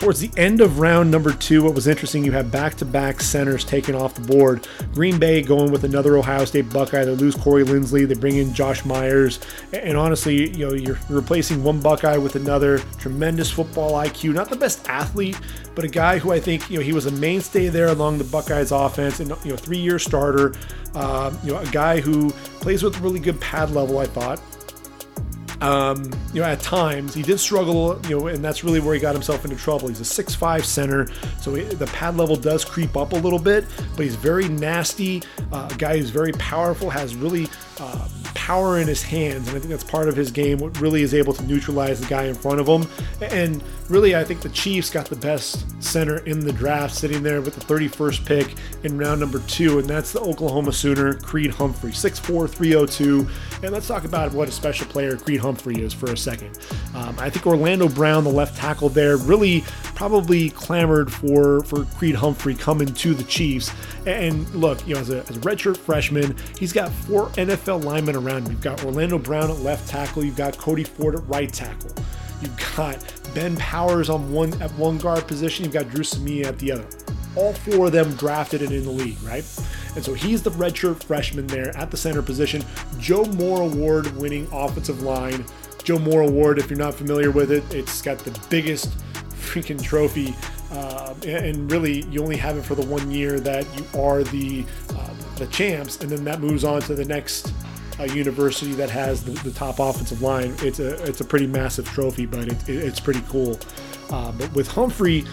Towards 0.00 0.18
the 0.18 0.30
end 0.38 0.62
of 0.62 0.78
round 0.78 1.10
number 1.10 1.30
two, 1.30 1.62
what 1.62 1.74
was 1.74 1.86
interesting, 1.86 2.24
you 2.24 2.32
have 2.32 2.50
back 2.50 2.74
to 2.76 2.86
back 2.86 3.20
centers 3.20 3.66
taken 3.66 3.94
off 3.94 4.14
the 4.14 4.22
board. 4.22 4.66
Green 4.94 5.18
Bay 5.18 5.42
going 5.42 5.70
with 5.70 5.84
another 5.84 6.16
Ohio 6.16 6.46
State 6.46 6.70
Buckeye. 6.70 7.04
They 7.04 7.10
lose 7.10 7.34
Corey 7.34 7.64
Linsley. 7.64 8.08
They 8.08 8.14
bring 8.14 8.36
in 8.36 8.54
Josh 8.54 8.82
Myers. 8.86 9.40
And 9.74 9.98
honestly, 9.98 10.56
you 10.56 10.66
know, 10.66 10.72
you're 10.72 10.98
replacing 11.10 11.62
one 11.62 11.80
Buckeye 11.82 12.16
with 12.16 12.34
another. 12.34 12.78
Tremendous 12.98 13.50
football 13.50 13.92
IQ. 13.92 14.32
Not 14.32 14.48
the 14.48 14.56
best 14.56 14.88
athlete, 14.88 15.38
but 15.74 15.84
a 15.84 15.88
guy 15.88 16.18
who 16.18 16.32
I 16.32 16.40
think, 16.40 16.70
you 16.70 16.78
know, 16.78 16.82
he 16.82 16.94
was 16.94 17.04
a 17.04 17.10
mainstay 17.10 17.68
there 17.68 17.88
along 17.88 18.16
the 18.16 18.24
Buckeyes 18.24 18.72
offense 18.72 19.20
and, 19.20 19.28
you 19.44 19.50
know, 19.50 19.56
three 19.58 19.78
year 19.78 19.98
starter. 19.98 20.54
Uh, 20.94 21.30
you 21.44 21.52
know, 21.52 21.58
a 21.58 21.66
guy 21.66 22.00
who 22.00 22.30
plays 22.60 22.82
with 22.82 22.98
really 23.00 23.20
good 23.20 23.38
pad 23.38 23.70
level, 23.72 23.98
I 23.98 24.06
thought. 24.06 24.40
Um, 25.60 26.10
you 26.32 26.40
know, 26.40 26.46
at 26.46 26.60
times 26.60 27.12
he 27.12 27.22
did 27.22 27.38
struggle, 27.38 28.00
you 28.08 28.18
know, 28.18 28.26
and 28.28 28.42
that's 28.42 28.64
really 28.64 28.80
where 28.80 28.94
he 28.94 29.00
got 29.00 29.14
himself 29.14 29.44
into 29.44 29.56
trouble. 29.56 29.88
He's 29.88 30.00
a 30.00 30.04
six-five 30.04 30.64
center, 30.64 31.06
so 31.40 31.54
he, 31.54 31.64
the 31.64 31.86
pad 31.88 32.16
level 32.16 32.34
does 32.36 32.64
creep 32.64 32.96
up 32.96 33.12
a 33.12 33.16
little 33.16 33.38
bit, 33.38 33.66
but 33.96 34.04
he's 34.04 34.14
very 34.14 34.48
nasty. 34.48 35.22
Uh, 35.52 35.68
a 35.70 35.74
guy 35.76 35.98
who's 35.98 36.10
very 36.10 36.32
powerful, 36.32 36.88
has 36.88 37.14
really 37.14 37.46
uh, 37.78 38.08
power 38.34 38.78
in 38.78 38.88
his 38.88 39.02
hands, 39.02 39.48
and 39.48 39.56
I 39.56 39.60
think 39.60 39.70
that's 39.70 39.84
part 39.84 40.08
of 40.08 40.16
his 40.16 40.30
game. 40.30 40.58
What 40.58 40.80
really 40.80 41.02
is 41.02 41.14
able 41.14 41.32
to 41.34 41.42
neutralize 41.44 42.00
the 42.00 42.06
guy 42.06 42.24
in 42.24 42.34
front 42.34 42.60
of 42.60 42.66
him, 42.66 42.86
and 43.20 43.62
really, 43.88 44.14
I 44.14 44.24
think 44.24 44.40
the 44.40 44.48
Chiefs 44.50 44.90
got 44.90 45.06
the 45.06 45.16
best 45.16 45.64
center 45.82 46.18
in 46.18 46.40
the 46.40 46.52
draft, 46.52 46.94
sitting 46.94 47.22
there 47.22 47.40
with 47.40 47.54
the 47.54 47.60
31st 47.60 48.24
pick 48.24 48.54
in 48.84 48.96
round 48.96 49.20
number 49.20 49.40
two, 49.40 49.78
and 49.78 49.88
that's 49.88 50.12
the 50.12 50.20
Oklahoma 50.20 50.72
Sooner, 50.72 51.14
Creed 51.14 51.50
Humphrey, 51.50 51.90
6'4", 51.90 52.48
302. 52.48 53.28
And 53.62 53.72
let's 53.72 53.88
talk 53.88 54.04
about 54.04 54.32
what 54.32 54.48
a 54.48 54.52
special 54.52 54.86
player 54.86 55.16
Creed 55.16 55.40
Humphrey 55.40 55.82
is 55.82 55.92
for 55.92 56.12
a 56.12 56.16
second. 56.16 56.58
Um, 56.94 57.16
I 57.18 57.28
think 57.30 57.46
Orlando 57.46 57.88
Brown, 57.88 58.24
the 58.24 58.30
left 58.30 58.56
tackle 58.56 58.88
there, 58.88 59.16
really 59.16 59.64
probably 60.00 60.48
clamored 60.48 61.12
for 61.12 61.62
for 61.64 61.84
Creed 61.98 62.14
Humphrey 62.14 62.54
coming 62.54 62.86
to 62.86 63.12
the 63.12 63.22
Chiefs. 63.24 63.70
And 64.06 64.48
look, 64.54 64.88
you 64.88 64.94
know, 64.94 65.00
as 65.02 65.10
a, 65.10 65.18
as 65.18 65.36
a 65.36 65.40
redshirt 65.40 65.76
freshman, 65.76 66.34
he's 66.58 66.72
got 66.72 66.90
four 66.90 67.28
NFL 67.32 67.84
linemen 67.84 68.16
around 68.16 68.46
him. 68.46 68.52
You've 68.52 68.62
got 68.62 68.82
Orlando 68.82 69.18
Brown 69.18 69.50
at 69.50 69.58
left 69.58 69.90
tackle, 69.90 70.24
you've 70.24 70.38
got 70.38 70.56
Cody 70.56 70.84
Ford 70.84 71.16
at 71.16 71.28
right 71.28 71.52
tackle. 71.52 71.90
You've 72.40 72.74
got 72.74 72.96
Ben 73.34 73.54
Powers 73.58 74.08
on 74.08 74.32
one 74.32 74.54
at 74.62 74.72
one 74.76 74.96
guard 74.96 75.28
position. 75.28 75.66
You've 75.66 75.74
got 75.74 75.90
Dru 75.90 76.02
Samia 76.02 76.46
at 76.46 76.58
the 76.58 76.72
other. 76.72 76.86
All 77.36 77.52
four 77.52 77.88
of 77.88 77.92
them 77.92 78.14
drafted 78.14 78.62
and 78.62 78.72
in 78.72 78.84
the 78.84 78.90
league, 78.90 79.22
right? 79.22 79.44
And 79.96 80.02
so 80.02 80.14
he's 80.14 80.42
the 80.42 80.50
redshirt 80.52 81.02
freshman 81.02 81.46
there 81.46 81.76
at 81.76 81.90
the 81.90 81.98
center 81.98 82.22
position. 82.22 82.64
Joe 82.98 83.26
Moore 83.26 83.60
Award 83.60 84.16
winning 84.16 84.48
offensive 84.50 85.02
line. 85.02 85.44
Joe 85.84 85.98
Moore 85.98 86.22
Award, 86.22 86.58
if 86.58 86.70
you're 86.70 86.78
not 86.78 86.94
familiar 86.94 87.30
with 87.30 87.52
it, 87.52 87.64
it's 87.74 88.00
got 88.00 88.18
the 88.18 88.38
biggest 88.48 88.90
freaking 89.40 89.82
trophy. 89.82 90.34
Uh, 90.70 91.14
and 91.26 91.70
really, 91.70 92.02
you 92.06 92.22
only 92.22 92.36
have 92.36 92.56
it 92.56 92.62
for 92.62 92.74
the 92.74 92.86
one 92.86 93.10
year 93.10 93.40
that 93.40 93.66
you 93.76 94.00
are 94.00 94.22
the 94.22 94.64
uh, 94.90 95.10
the 95.36 95.46
champs, 95.48 96.00
and 96.00 96.10
then 96.10 96.24
that 96.24 96.40
moves 96.40 96.64
on 96.64 96.80
to 96.82 96.94
the 96.94 97.04
next 97.04 97.52
a 97.98 98.08
university 98.08 98.72
that 98.72 98.88
has 98.88 99.22
the, 99.22 99.32
the, 99.42 99.50
top 99.50 99.78
offensive 99.78 100.22
line. 100.22 100.54
It's 100.60 100.78
a 100.78 101.02
it's 101.04 101.20
a 101.20 101.24
pretty 101.24 101.46
massive 101.46 101.86
trophy, 101.86 102.24
but 102.24 102.48
it, 102.48 102.68
it, 102.68 102.76
it's 102.84 103.00
pretty 103.00 103.22
cool. 103.28 103.58
Uh, 104.10 104.32
but 104.32 104.52
with 104.54 104.68
Humphrey 104.68 105.24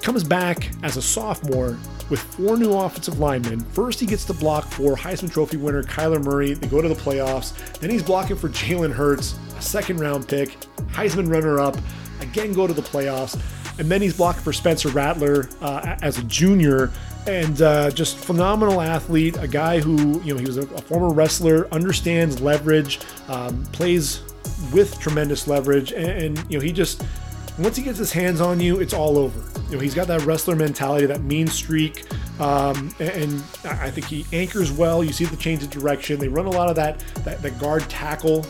comes 0.00 0.24
back 0.24 0.70
as 0.82 0.96
a 0.96 1.02
sophomore, 1.02 1.78
with 2.10 2.20
four 2.20 2.56
new 2.56 2.72
offensive 2.72 3.18
linemen. 3.18 3.60
First, 3.60 4.00
he 4.00 4.06
gets 4.06 4.24
to 4.26 4.34
block 4.34 4.66
for 4.66 4.96
Heisman 4.96 5.32
Trophy 5.32 5.56
winner 5.56 5.82
Kyler 5.82 6.22
Murray. 6.22 6.54
They 6.54 6.66
go 6.66 6.82
to 6.82 6.88
the 6.88 6.94
playoffs. 6.94 7.54
Then 7.78 7.90
he's 7.90 8.02
blocking 8.02 8.36
for 8.36 8.48
Jalen 8.48 8.92
Hurts, 8.92 9.38
a 9.56 9.62
second 9.62 10.00
round 10.00 10.28
pick, 10.28 10.58
Heisman 10.92 11.30
runner 11.30 11.60
up, 11.60 11.76
again 12.22 12.52
go 12.52 12.66
to 12.66 12.72
the 12.72 12.82
playoffs. 12.82 13.40
And 13.78 13.90
then 13.90 14.02
he's 14.02 14.16
blocking 14.16 14.42
for 14.42 14.52
Spencer 14.52 14.90
Rattler 14.90 15.48
uh, 15.60 15.96
as 16.02 16.18
a 16.18 16.24
junior 16.24 16.90
and 17.26 17.62
uh, 17.62 17.90
just 17.90 18.16
phenomenal 18.16 18.80
athlete, 18.80 19.36
a 19.38 19.46
guy 19.46 19.80
who 19.80 20.20
you 20.22 20.34
know 20.34 20.40
he 20.40 20.46
was 20.46 20.56
a, 20.56 20.62
a 20.62 20.80
former 20.82 21.10
wrestler, 21.10 21.68
understands 21.72 22.40
leverage, 22.40 23.00
um, 23.28 23.64
plays 23.66 24.22
with 24.72 24.98
tremendous 24.98 25.46
leverage, 25.46 25.92
and, 25.92 26.10
and, 26.10 26.50
you 26.50 26.58
know 26.58 26.64
he 26.64 26.72
just 26.72 27.04
once 27.58 27.76
he 27.76 27.82
gets 27.82 27.98
his 27.98 28.12
hands 28.12 28.40
on 28.40 28.58
you, 28.58 28.80
it's 28.80 28.94
all 28.94 29.18
over. 29.18 29.60
You 29.68 29.76
know 29.76 29.82
he's 29.82 29.94
got 29.94 30.08
that 30.08 30.22
wrestler 30.22 30.56
mentality, 30.56 31.06
that 31.06 31.22
mean 31.22 31.46
streak, 31.46 32.04
um, 32.40 32.92
and, 32.98 33.10
and, 33.10 33.42
I 33.64 33.90
think 33.90 34.06
he 34.06 34.26
anchors 34.32 34.72
well. 34.72 35.04
You 35.04 35.12
see 35.12 35.24
the 35.24 35.36
change 35.36 35.62
of 35.62 35.70
direction. 35.70 36.18
They 36.18 36.28
run 36.28 36.46
a 36.46 36.50
lot 36.50 36.68
of 36.68 36.76
that 36.76 36.98
that, 37.24 37.40
that 37.42 37.58
guard 37.60 37.82
tackle 37.88 38.44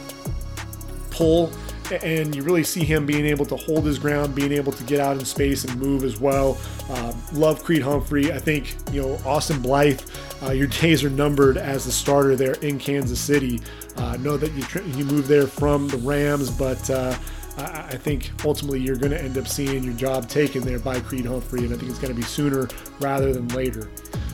pull 1.11 1.53
and 1.91 2.35
you 2.35 2.43
really 2.43 2.65
see 2.65 2.85
him 2.85 3.07
being 3.07 3.27
able 3.27 3.45
to 3.47 3.57
hold 3.57 3.85
his 3.85 3.99
ground, 3.99 4.35
being 4.35 4.53
able 4.53 4.73
to 4.73 4.83
get 4.85 5.01
out 5.01 5.17
in 5.17 5.25
space 5.25 5.65
and 5.65 5.77
move 5.81 6.05
as 6.05 6.21
well. 6.21 6.59
Um, 6.91 7.21
love 7.33 7.65
Creed 7.65 7.83
Humphrey. 7.83 8.33
I 8.33 8.39
think 8.39 8.77
you 8.93 9.03
know 9.03 9.19
Austin 9.25 9.61
Blythe. 9.61 10.01
Uh, 10.43 10.51
your 10.53 10.67
days 10.67 11.05
are 11.05 11.11
numbered 11.11 11.57
as 11.57 11.85
the 11.85 11.93
starter 11.93 12.37
there 12.37 12.55
in 12.55 12.79
Kansas 12.79 13.21
City. 13.21 13.61
Uh, 13.97 14.17
know 14.19 14.37
that 14.37 14.53
you 14.53 14.65
you 14.97 15.05
moved 15.05 15.29
there 15.29 15.47
from 15.47 15.89
the 15.89 15.99
Rams, 15.99 16.51
but. 16.51 16.89
Uh, 16.91 17.17
I 17.59 17.99
think 17.99 18.31
ultimately 18.47 18.81
you're 18.81 18.97
going 18.97 19.11
to 19.11 19.23
end 19.23 19.37
up 19.37 19.47
seeing 19.47 19.85
your 19.85 19.93
job 19.93 20.27
taken 20.27 20.63
there 20.63 20.79
by 20.79 21.01
Creed 21.01 21.27
Humphrey, 21.27 21.65
and 21.65 21.75
I 21.75 21.77
think 21.77 21.91
it's 21.91 21.99
going 21.99 22.13
to 22.13 22.19
be 22.19 22.27
sooner 22.27 22.67
rather 22.99 23.31
than 23.31 23.47
later. 23.49 23.91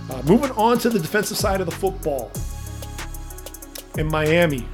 Uh, 0.08 0.22
moving 0.22 0.52
on 0.52 0.78
to 0.78 0.88
the 0.88 1.00
defensive 1.00 1.36
side 1.36 1.60
of 1.60 1.66
the 1.66 1.74
football. 1.74 2.30
In 3.98 4.06
Miami, 4.06 4.64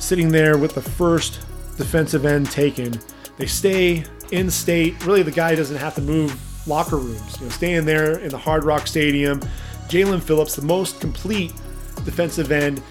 sitting 0.00 0.28
there 0.28 0.58
with 0.58 0.74
the 0.74 0.82
first 0.82 1.43
defensive 1.76 2.24
end 2.24 2.50
taken. 2.50 2.98
They 3.36 3.46
stay 3.46 4.04
in 4.30 4.50
state. 4.50 5.04
Really, 5.04 5.22
the 5.22 5.30
guy 5.30 5.54
doesn't 5.54 5.76
have 5.76 5.94
to 5.96 6.00
move 6.00 6.38
locker 6.66 6.96
rooms. 6.96 7.38
You 7.38 7.46
know, 7.46 7.50
staying 7.50 7.84
there 7.84 8.18
in 8.18 8.30
the 8.30 8.38
Hard 8.38 8.64
Rock 8.64 8.86
Stadium. 8.86 9.40
Jaelan 9.88 10.22
Phillips, 10.22 10.56
the 10.56 10.62
most 10.62 11.00
complete 11.00 11.52
defensive 12.04 12.50
end 12.50 12.82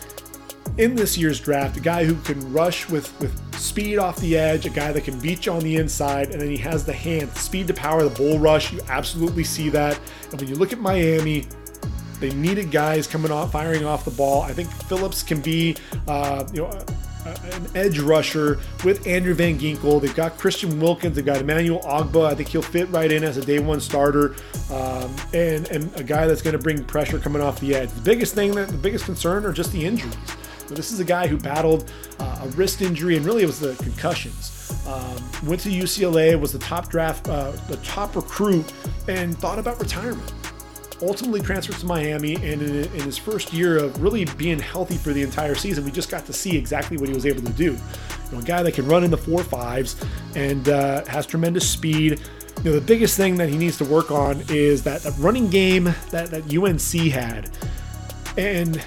in 0.77 0.95
this 0.95 1.17
year's 1.17 1.39
draft, 1.39 1.77
a 1.77 1.79
guy 1.79 2.03
who 2.03 2.15
can 2.21 2.51
rush 2.51 2.89
with, 2.89 3.19
with 3.19 3.55
speed 3.55 3.97
off 3.97 4.17
the 4.17 4.37
edge, 4.37 4.65
a 4.65 4.69
guy 4.69 4.91
that 4.91 5.03
can 5.03 5.19
beat 5.19 5.45
you 5.45 5.51
on 5.51 5.61
the 5.61 5.75
inside, 5.77 6.31
and 6.31 6.41
then 6.41 6.49
he 6.49 6.57
has 6.57 6.85
the 6.85 6.93
hand, 6.93 7.31
speed 7.35 7.67
to 7.67 7.73
power, 7.73 8.03
the 8.03 8.09
bull 8.09 8.39
rush. 8.39 8.71
You 8.73 8.81
absolutely 8.89 9.43
see 9.43 9.69
that. 9.69 9.99
And 10.31 10.39
when 10.39 10.49
you 10.49 10.55
look 10.55 10.73
at 10.73 10.79
Miami, 10.79 11.45
they 12.19 12.33
needed 12.33 12.71
guys 12.71 13.05
coming 13.05 13.31
off, 13.31 13.51
firing 13.51 13.85
off 13.85 14.05
the 14.05 14.11
ball. 14.11 14.41
I 14.41 14.53
think 14.53 14.69
Phillips 14.69 15.21
can 15.21 15.41
be, 15.41 15.75
uh, 16.07 16.47
you 16.53 16.61
know, 16.61 16.85
an 17.25 17.67
edge 17.75 17.99
rusher 17.99 18.59
with 18.83 19.05
Andrew 19.07 19.33
Van 19.33 19.57
Ginkel. 19.57 20.01
They've 20.01 20.15
got 20.15 20.37
Christian 20.37 20.79
Wilkins. 20.79 21.15
They've 21.15 21.25
got 21.25 21.41
Emmanuel 21.41 21.79
Ogbah. 21.81 22.27
I 22.27 22.35
think 22.35 22.49
he'll 22.49 22.61
fit 22.61 22.89
right 22.89 23.11
in 23.11 23.23
as 23.23 23.37
a 23.37 23.45
day 23.45 23.59
one 23.59 23.79
starter 23.79 24.35
um, 24.71 25.15
and, 25.33 25.67
and 25.69 25.95
a 25.95 26.03
guy 26.03 26.27
that's 26.27 26.41
going 26.41 26.57
to 26.57 26.61
bring 26.61 26.83
pressure 26.83 27.19
coming 27.19 27.41
off 27.41 27.59
the 27.59 27.75
edge. 27.75 27.89
The 27.91 28.01
biggest 28.01 28.35
thing, 28.35 28.51
that 28.53 28.69
the 28.69 28.77
biggest 28.77 29.05
concern 29.05 29.45
are 29.45 29.53
just 29.53 29.71
the 29.71 29.83
injuries. 29.83 30.15
This 30.69 30.91
is 30.91 30.99
a 30.99 31.05
guy 31.05 31.27
who 31.27 31.37
battled 31.37 31.91
uh, 32.19 32.41
a 32.43 32.47
wrist 32.49 32.81
injury 32.81 33.15
and 33.17 33.25
really 33.25 33.43
it 33.43 33.47
was 33.47 33.59
the 33.59 33.75
concussions. 33.75 34.59
Um, 34.87 35.47
went 35.47 35.61
to 35.61 35.69
UCLA, 35.69 36.39
was 36.39 36.51
the 36.51 36.59
top 36.59 36.89
draft, 36.89 37.27
uh, 37.29 37.51
the 37.67 37.77
top 37.77 38.15
recruit, 38.15 38.71
and 39.07 39.37
thought 39.37 39.59
about 39.59 39.79
retirement 39.79 40.33
ultimately 41.07 41.41
transfers 41.41 41.79
to 41.79 41.85
Miami, 41.85 42.35
and 42.35 42.61
in, 42.61 42.75
in, 42.75 43.01
his 43.01 43.17
first 43.17 43.53
year 43.53 43.77
of 43.77 44.01
really 44.01 44.25
being 44.37 44.59
healthy 44.59 44.95
for 44.95 45.13
the 45.13 45.21
entire 45.21 45.55
season, 45.55 45.85
we 45.85 45.91
just 45.91 46.09
got 46.09 46.25
to 46.25 46.33
see 46.33 46.57
exactly 46.57 46.97
what 46.97 47.09
he 47.09 47.15
was 47.15 47.25
able 47.25 47.41
to 47.41 47.53
do. 47.53 47.73
You 47.73 47.79
know, 48.31 48.39
a 48.39 48.43
guy 48.43 48.63
that 48.63 48.73
can 48.73 48.87
run 48.87 49.03
in 49.03 49.11
the 49.11 49.17
four 49.17 49.43
fives 49.43 49.95
and 50.35 50.67
uh, 50.69 51.05
has 51.05 51.25
tremendous 51.25 51.69
speed. 51.69 52.21
You 52.63 52.71
know, 52.71 52.79
the 52.79 52.85
biggest 52.85 53.17
thing 53.17 53.35
that 53.37 53.49
he 53.49 53.57
needs 53.57 53.77
to 53.77 53.85
work 53.85 54.11
on 54.11 54.43
is 54.49 54.83
that, 54.83 55.01
that 55.01 55.13
running 55.17 55.49
game 55.49 55.85
that, 56.11 56.29
that 56.31 56.55
UNC 56.55 57.11
had. 57.11 57.49
And 58.37 58.83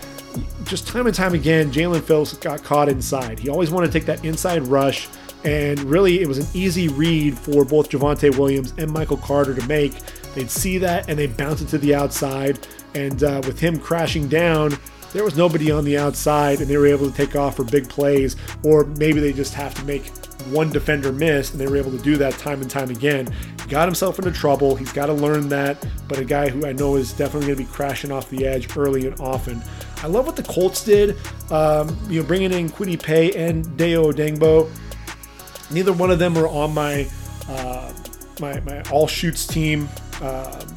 just 0.65 0.87
time 0.87 1.07
and 1.07 1.15
time 1.15 1.35
again, 1.35 1.71
Jaelan 1.71 2.03
Phillips 2.03 2.35
got 2.35 2.63
caught 2.63 2.89
inside. 2.89 3.39
He 3.39 3.49
always 3.49 3.71
wanted 3.71 3.89
to 3.89 3.93
take 3.93 4.07
that 4.07 4.25
inside 4.25 4.63
rush, 4.67 5.09
and 5.45 5.79
really 5.81 6.21
it 6.21 6.29
was 6.29 6.39
an 6.39 6.47
easy 6.55 6.89
read 6.89 7.39
for 7.39 7.65
both 7.65 7.91
Javonte 7.91 8.37
Williams 8.37 8.75
and 8.79 8.91
Michael 8.91 9.17
Carter 9.17 9.55
to 9.55 9.67
make 9.67 9.95
They'd 10.37 10.51
see 10.51 10.77
that 10.79 11.09
and 11.09 11.19
they'd 11.19 11.35
bounce 11.35 11.63
it 11.63 11.69
to 11.69 11.79
the 11.79 11.95
outside. 11.95 12.69
And 12.95 13.25
uh, 13.25 13.41
with 13.47 13.59
him 13.59 13.81
crashing 13.81 14.29
down, 14.29 14.77
there 15.15 15.25
was 15.25 15.35
nobody 15.35 15.71
on 15.71 15.87
the 15.87 15.97
outside 15.97 16.61
and 16.61 16.69
they 16.69 16.77
were 16.77 16.87
able 16.87 17.11
to 17.11 17.17
take 17.17 17.35
off 17.35 17.57
for 17.57 17.65
big 17.65 17.89
plays. 17.89 18.37
Or 18.63 18.85
maybe 18.85 19.19
they 19.19 19.33
just 19.33 19.55
have 19.55 19.75
to 19.77 19.85
make 19.87 20.09
one 20.51 20.71
defender 20.71 21.11
miss 21.11 21.53
and 21.53 21.61
they 21.61 21.67
were 21.67 21.79
able 21.79 21.91
to 21.91 21.99
do 21.99 22.19
that 22.19 22.35
time 22.35 22.61
and 22.61 22.71
time 22.71 22.91
again. 22.91 23.35
He 23.63 23.71
got 23.71 23.89
himself 23.89 24.19
into 24.19 24.31
trouble. 24.31 24.77
He's 24.77 24.93
got 24.93 25.07
to 25.07 25.15
learn 25.15 25.49
that. 25.49 25.83
But 26.07 26.19
a 26.19 26.25
guy 26.25 26.51
who 26.51 26.67
I 26.67 26.73
know 26.73 26.97
is 26.97 27.15
definitely 27.15 27.47
going 27.47 27.59
to 27.59 27.65
be 27.65 27.73
crashing 27.73 28.13
off 28.13 28.29
the 28.29 28.47
edge 28.47 28.77
early 28.77 29.07
and 29.07 29.19
often. 29.19 29.63
I 30.03 30.07
love 30.07 30.27
what 30.27 30.37
the 30.37 30.43
Colts 30.43 30.85
did, 30.85 31.17
um, 31.51 31.99
you 32.11 32.21
know, 32.21 32.27
bringing 32.27 32.53
in 32.53 32.69
Kwity 32.69 33.03
Paye 33.03 33.33
and 33.33 33.65
Dayo 33.79 34.13
Odeyingbo. 34.13 34.71
Neither 35.71 35.95
one 35.95 36.11
of 36.11 36.19
them 36.19 36.35
were 36.35 36.47
on 36.47 36.75
my 36.75 37.09
uh, 37.49 37.91
my, 38.39 38.61
my 38.61 38.83
all 38.91 39.07
shoots 39.07 39.47
team 39.47 39.89
um, 40.23 40.75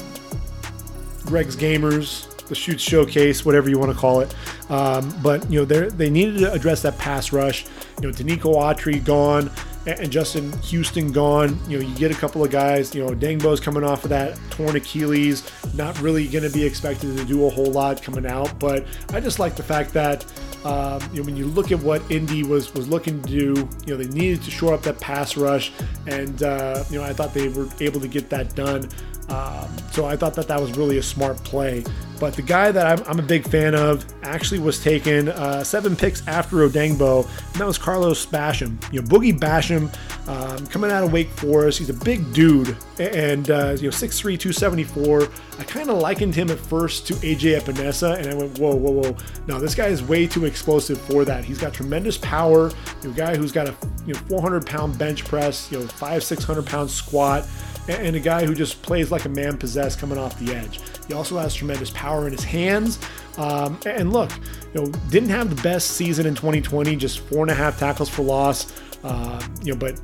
Greg's 1.25 1.55
Gamers, 1.55 2.27
the 2.47 2.55
Shoots 2.55 2.83
Showcase, 2.83 3.45
whatever 3.45 3.69
you 3.69 3.79
want 3.79 3.91
to 3.91 3.97
call 3.97 4.21
it. 4.21 4.33
Um, 4.69 5.13
but 5.21 5.49
you 5.49 5.59
know 5.59 5.65
they 5.65 5.89
they 5.89 6.09
needed 6.09 6.39
to 6.39 6.51
address 6.51 6.81
that 6.81 6.97
pass 6.97 7.31
rush. 7.31 7.65
You 8.01 8.07
know, 8.07 8.13
Denico 8.13 8.55
Autry 8.55 9.03
gone 9.03 9.51
and 9.97 10.11
Justin 10.11 10.51
Houston 10.63 11.11
gone. 11.11 11.59
You 11.67 11.79
know, 11.79 11.87
you 11.87 11.95
get 11.95 12.11
a 12.11 12.15
couple 12.15 12.43
of 12.43 12.51
guys. 12.51 12.93
You 12.93 13.05
know, 13.05 13.11
Dangbo's 13.11 13.59
coming 13.59 13.83
off 13.83 14.03
of 14.03 14.09
that 14.09 14.37
torn 14.49 14.75
Achilles, 14.75 15.49
not 15.73 15.99
really 16.01 16.27
going 16.27 16.43
to 16.43 16.49
be 16.49 16.63
expected 16.63 17.17
to 17.17 17.25
do 17.25 17.45
a 17.45 17.49
whole 17.49 17.71
lot 17.71 18.01
coming 18.01 18.25
out. 18.25 18.59
But 18.59 18.85
I 19.13 19.19
just 19.19 19.39
like 19.39 19.55
the 19.55 19.63
fact 19.63 19.93
that 19.93 20.25
um, 20.65 21.01
you 21.13 21.19
know 21.19 21.25
when 21.25 21.37
you 21.37 21.45
look 21.45 21.71
at 21.71 21.79
what 21.79 22.01
Indy 22.11 22.43
was 22.43 22.73
was 22.73 22.87
looking 22.87 23.21
to 23.21 23.29
do, 23.29 23.69
you 23.85 23.93
know, 23.93 23.97
they 23.97 24.07
needed 24.07 24.43
to 24.43 24.51
shore 24.51 24.73
up 24.73 24.81
that 24.83 24.99
pass 24.99 25.37
rush, 25.37 25.71
and 26.07 26.43
uh, 26.43 26.83
you 26.89 26.99
know 26.99 27.05
I 27.05 27.13
thought 27.13 27.33
they 27.33 27.47
were 27.49 27.67
able 27.79 28.01
to 28.01 28.07
get 28.07 28.29
that 28.29 28.55
done. 28.55 28.89
Um, 29.29 29.69
so 29.91 30.05
I 30.05 30.15
thought 30.15 30.33
that 30.35 30.47
that 30.47 30.59
was 30.59 30.77
really 30.77 30.97
a 30.97 31.03
smart 31.03 31.37
play. 31.43 31.83
But 32.19 32.33
the 32.33 32.41
guy 32.41 32.71
that 32.71 32.85
I'm, 32.85 33.07
I'm 33.07 33.19
a 33.19 33.25
big 33.25 33.47
fan 33.47 33.73
of 33.73 34.05
actually 34.23 34.59
was 34.59 34.83
taken 34.83 35.29
uh, 35.29 35.63
seven 35.63 35.95
picks 35.95 36.27
after 36.27 36.57
Odeyingbo, 36.57 37.25
and 37.25 37.55
that 37.55 37.65
was 37.65 37.77
Carlos 37.77 38.25
Basham. 38.25 38.77
You 38.91 39.01
know, 39.01 39.07
Boogie 39.07 39.37
Basham 39.37 39.89
um, 40.27 40.67
coming 40.67 40.91
out 40.91 41.03
of 41.03 41.13
Wake 41.13 41.29
Forest. 41.29 41.79
He's 41.79 41.89
a 41.89 41.93
big 41.93 42.33
dude, 42.33 42.75
and 42.99 43.49
uh, 43.49 43.77
you 43.79 43.83
know, 43.83 43.95
6'3", 43.95 44.37
274. 44.37 45.29
I 45.59 45.63
kind 45.63 45.89
of 45.89 45.97
likened 45.99 46.35
him 46.35 46.49
at 46.49 46.59
first 46.59 47.07
to 47.07 47.13
AJ 47.15 47.61
Epenesa, 47.61 48.17
and 48.17 48.27
I 48.27 48.33
went, 48.33 48.59
whoa, 48.59 48.75
whoa, 48.75 48.91
whoa. 48.91 49.17
No, 49.47 49.59
this 49.59 49.73
guy 49.73 49.87
is 49.87 50.03
way 50.03 50.27
too 50.27 50.43
explosive 50.43 50.99
for 50.99 51.23
that. 51.23 51.45
He's 51.45 51.57
got 51.57 51.73
tremendous 51.73 52.17
power. 52.17 52.71
You 53.01 53.09
know, 53.09 53.15
guy 53.15 53.37
who's 53.37 53.53
got 53.53 53.69
a 53.69 53.75
you 54.05 54.13
know 54.13 54.19
400 54.27 54.65
pound 54.65 54.97
bench 54.97 55.23
press, 55.23 55.71
you 55.71 55.79
know, 55.79 55.87
five 55.87 56.23
600 56.23 56.65
pound 56.65 56.91
squat 56.91 57.47
and 57.89 58.15
a 58.15 58.19
guy 58.19 58.45
who 58.45 58.53
just 58.53 58.81
plays 58.81 59.11
like 59.11 59.25
a 59.25 59.29
man 59.29 59.57
possessed 59.57 59.99
coming 59.99 60.17
off 60.17 60.37
the 60.39 60.53
edge. 60.53 60.79
He 61.07 61.13
also 61.13 61.37
has 61.37 61.53
tremendous 61.53 61.89
power 61.91 62.27
in 62.27 62.31
his 62.31 62.43
hands. 62.43 62.99
Um, 63.37 63.79
and 63.85 64.13
look, 64.13 64.31
you 64.73 64.81
know, 64.81 64.91
didn't 65.09 65.29
have 65.29 65.55
the 65.55 65.61
best 65.61 65.91
season 65.91 66.25
in 66.25 66.35
2020, 66.35 66.95
just 66.95 67.19
four 67.19 67.41
and 67.41 67.51
a 67.51 67.55
half 67.55 67.79
tackles 67.79 68.09
for 68.09 68.21
loss. 68.21 68.73
Uh, 69.03 69.41
you 69.63 69.73
know, 69.73 69.79
but 69.79 69.99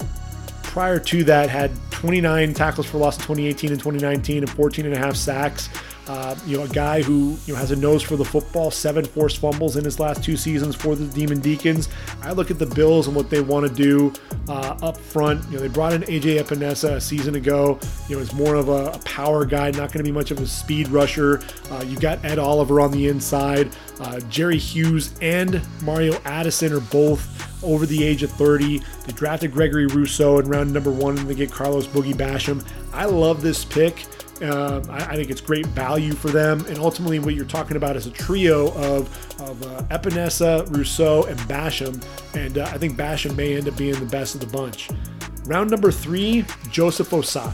prior 0.63 0.99
to 0.99 1.23
that, 1.23 1.49
had 1.49 1.71
29 1.91 2.53
tackles 2.53 2.85
for 2.85 2.97
loss 2.97 3.15
in 3.17 3.21
2018 3.21 3.71
and 3.71 3.79
2019 3.79 4.43
and 4.43 4.49
14 4.49 4.85
and 4.85 4.93
a 4.93 4.97
half 4.97 5.15
sacks. 5.15 5.69
Uh, 6.07 6.35
you 6.45 6.57
know, 6.57 6.63
a 6.63 6.67
guy 6.67 7.01
who 7.01 7.37
you 7.45 7.53
know 7.53 7.59
has 7.59 7.71
a 7.71 7.75
nose 7.75 8.03
for 8.03 8.15
the 8.15 8.25
football, 8.25 8.69
seven 8.69 9.03
forced 9.03 9.39
fumbles 9.39 9.75
in 9.75 9.83
his 9.83 9.99
last 9.99 10.23
two 10.23 10.37
seasons 10.37 10.75
for 10.75 10.95
the 10.95 11.05
Demon 11.05 11.39
Deacons. 11.39 11.89
I 12.21 12.31
look 12.31 12.51
at 12.51 12.59
the 12.59 12.65
Bills 12.65 13.07
and 13.07 13.15
what 13.15 13.29
they 13.29 13.41
want 13.41 13.67
to 13.67 13.73
do 13.73 14.13
uh, 14.47 14.77
up 14.81 14.97
front. 14.97 15.43
You 15.45 15.53
know, 15.53 15.59
they 15.59 15.67
brought 15.67 15.93
in 15.93 16.03
AJ 16.03 16.41
Epenesa 16.41 16.95
a 16.95 17.01
season 17.01 17.35
ago. 17.35 17.79
You 18.07 18.15
know, 18.15 18.21
he's 18.21 18.33
more 18.33 18.55
of 18.55 18.69
a, 18.69 18.91
a 18.91 18.99
power 18.99 19.45
guy, 19.45 19.71
not 19.71 19.91
going 19.91 19.97
to 19.97 20.03
be 20.03 20.11
much 20.11 20.31
of 20.31 20.39
a 20.39 20.47
speed 20.47 20.87
rusher. 20.89 21.41
Uh, 21.71 21.83
you 21.87 21.97
got 21.97 22.23
Ed 22.23 22.39
Oliver 22.39 22.79
on 22.79 22.91
the 22.91 23.07
inside. 23.07 23.75
Uh, 23.99 24.19
Jerry 24.21 24.57
Hughes 24.57 25.15
and 25.21 25.61
Mario 25.81 26.19
Addison 26.25 26.73
are 26.73 26.81
both 26.81 27.63
over 27.63 27.85
the 27.85 28.03
age 28.03 28.23
of 28.23 28.31
30. 28.31 28.79
They 28.79 29.13
drafted 29.13 29.51
Gregory 29.51 29.87
Rousseau 29.87 30.39
in 30.39 30.47
round 30.47 30.71
number 30.71 30.91
one 30.91 31.17
and 31.17 31.27
they 31.27 31.35
get 31.35 31.51
Carlos 31.51 31.87
Boogie 31.87 32.13
Basham. 32.13 32.65
I 32.93 33.05
love 33.05 33.41
this 33.41 33.65
pick. 33.65 34.05
Um, 34.41 34.89
I, 34.89 35.11
I, 35.11 35.15
think 35.15 35.29
it's 35.29 35.39
great 35.39 35.65
value 35.67 36.13
for 36.13 36.29
them. 36.29 36.65
And 36.65 36.77
ultimately, 36.77 37.19
what 37.19 37.35
you're 37.35 37.45
talking 37.45 37.77
about 37.77 37.95
is 37.95 38.05
a 38.05 38.11
trio 38.11 38.67
of, 38.73 39.41
of 39.41 39.63
uh, 39.63 39.83
Epenesa, 39.97 40.69
Rousseau, 40.75 41.23
and 41.23 41.39
Basham. 41.41 42.03
And 42.35 42.57
uh, 42.57 42.65
I 42.65 42.77
think 42.77 42.97
Basham 42.97 43.35
may 43.37 43.55
end 43.55 43.69
up 43.69 43.77
being 43.77 43.97
the 43.97 44.05
best 44.05 44.35
of 44.35 44.41
the 44.41 44.47
bunch. 44.47 44.89
Round 45.45 45.69
number 45.71 45.89
three, 45.91 46.43
Joseph 46.69 47.11
Ossai. 47.11 47.53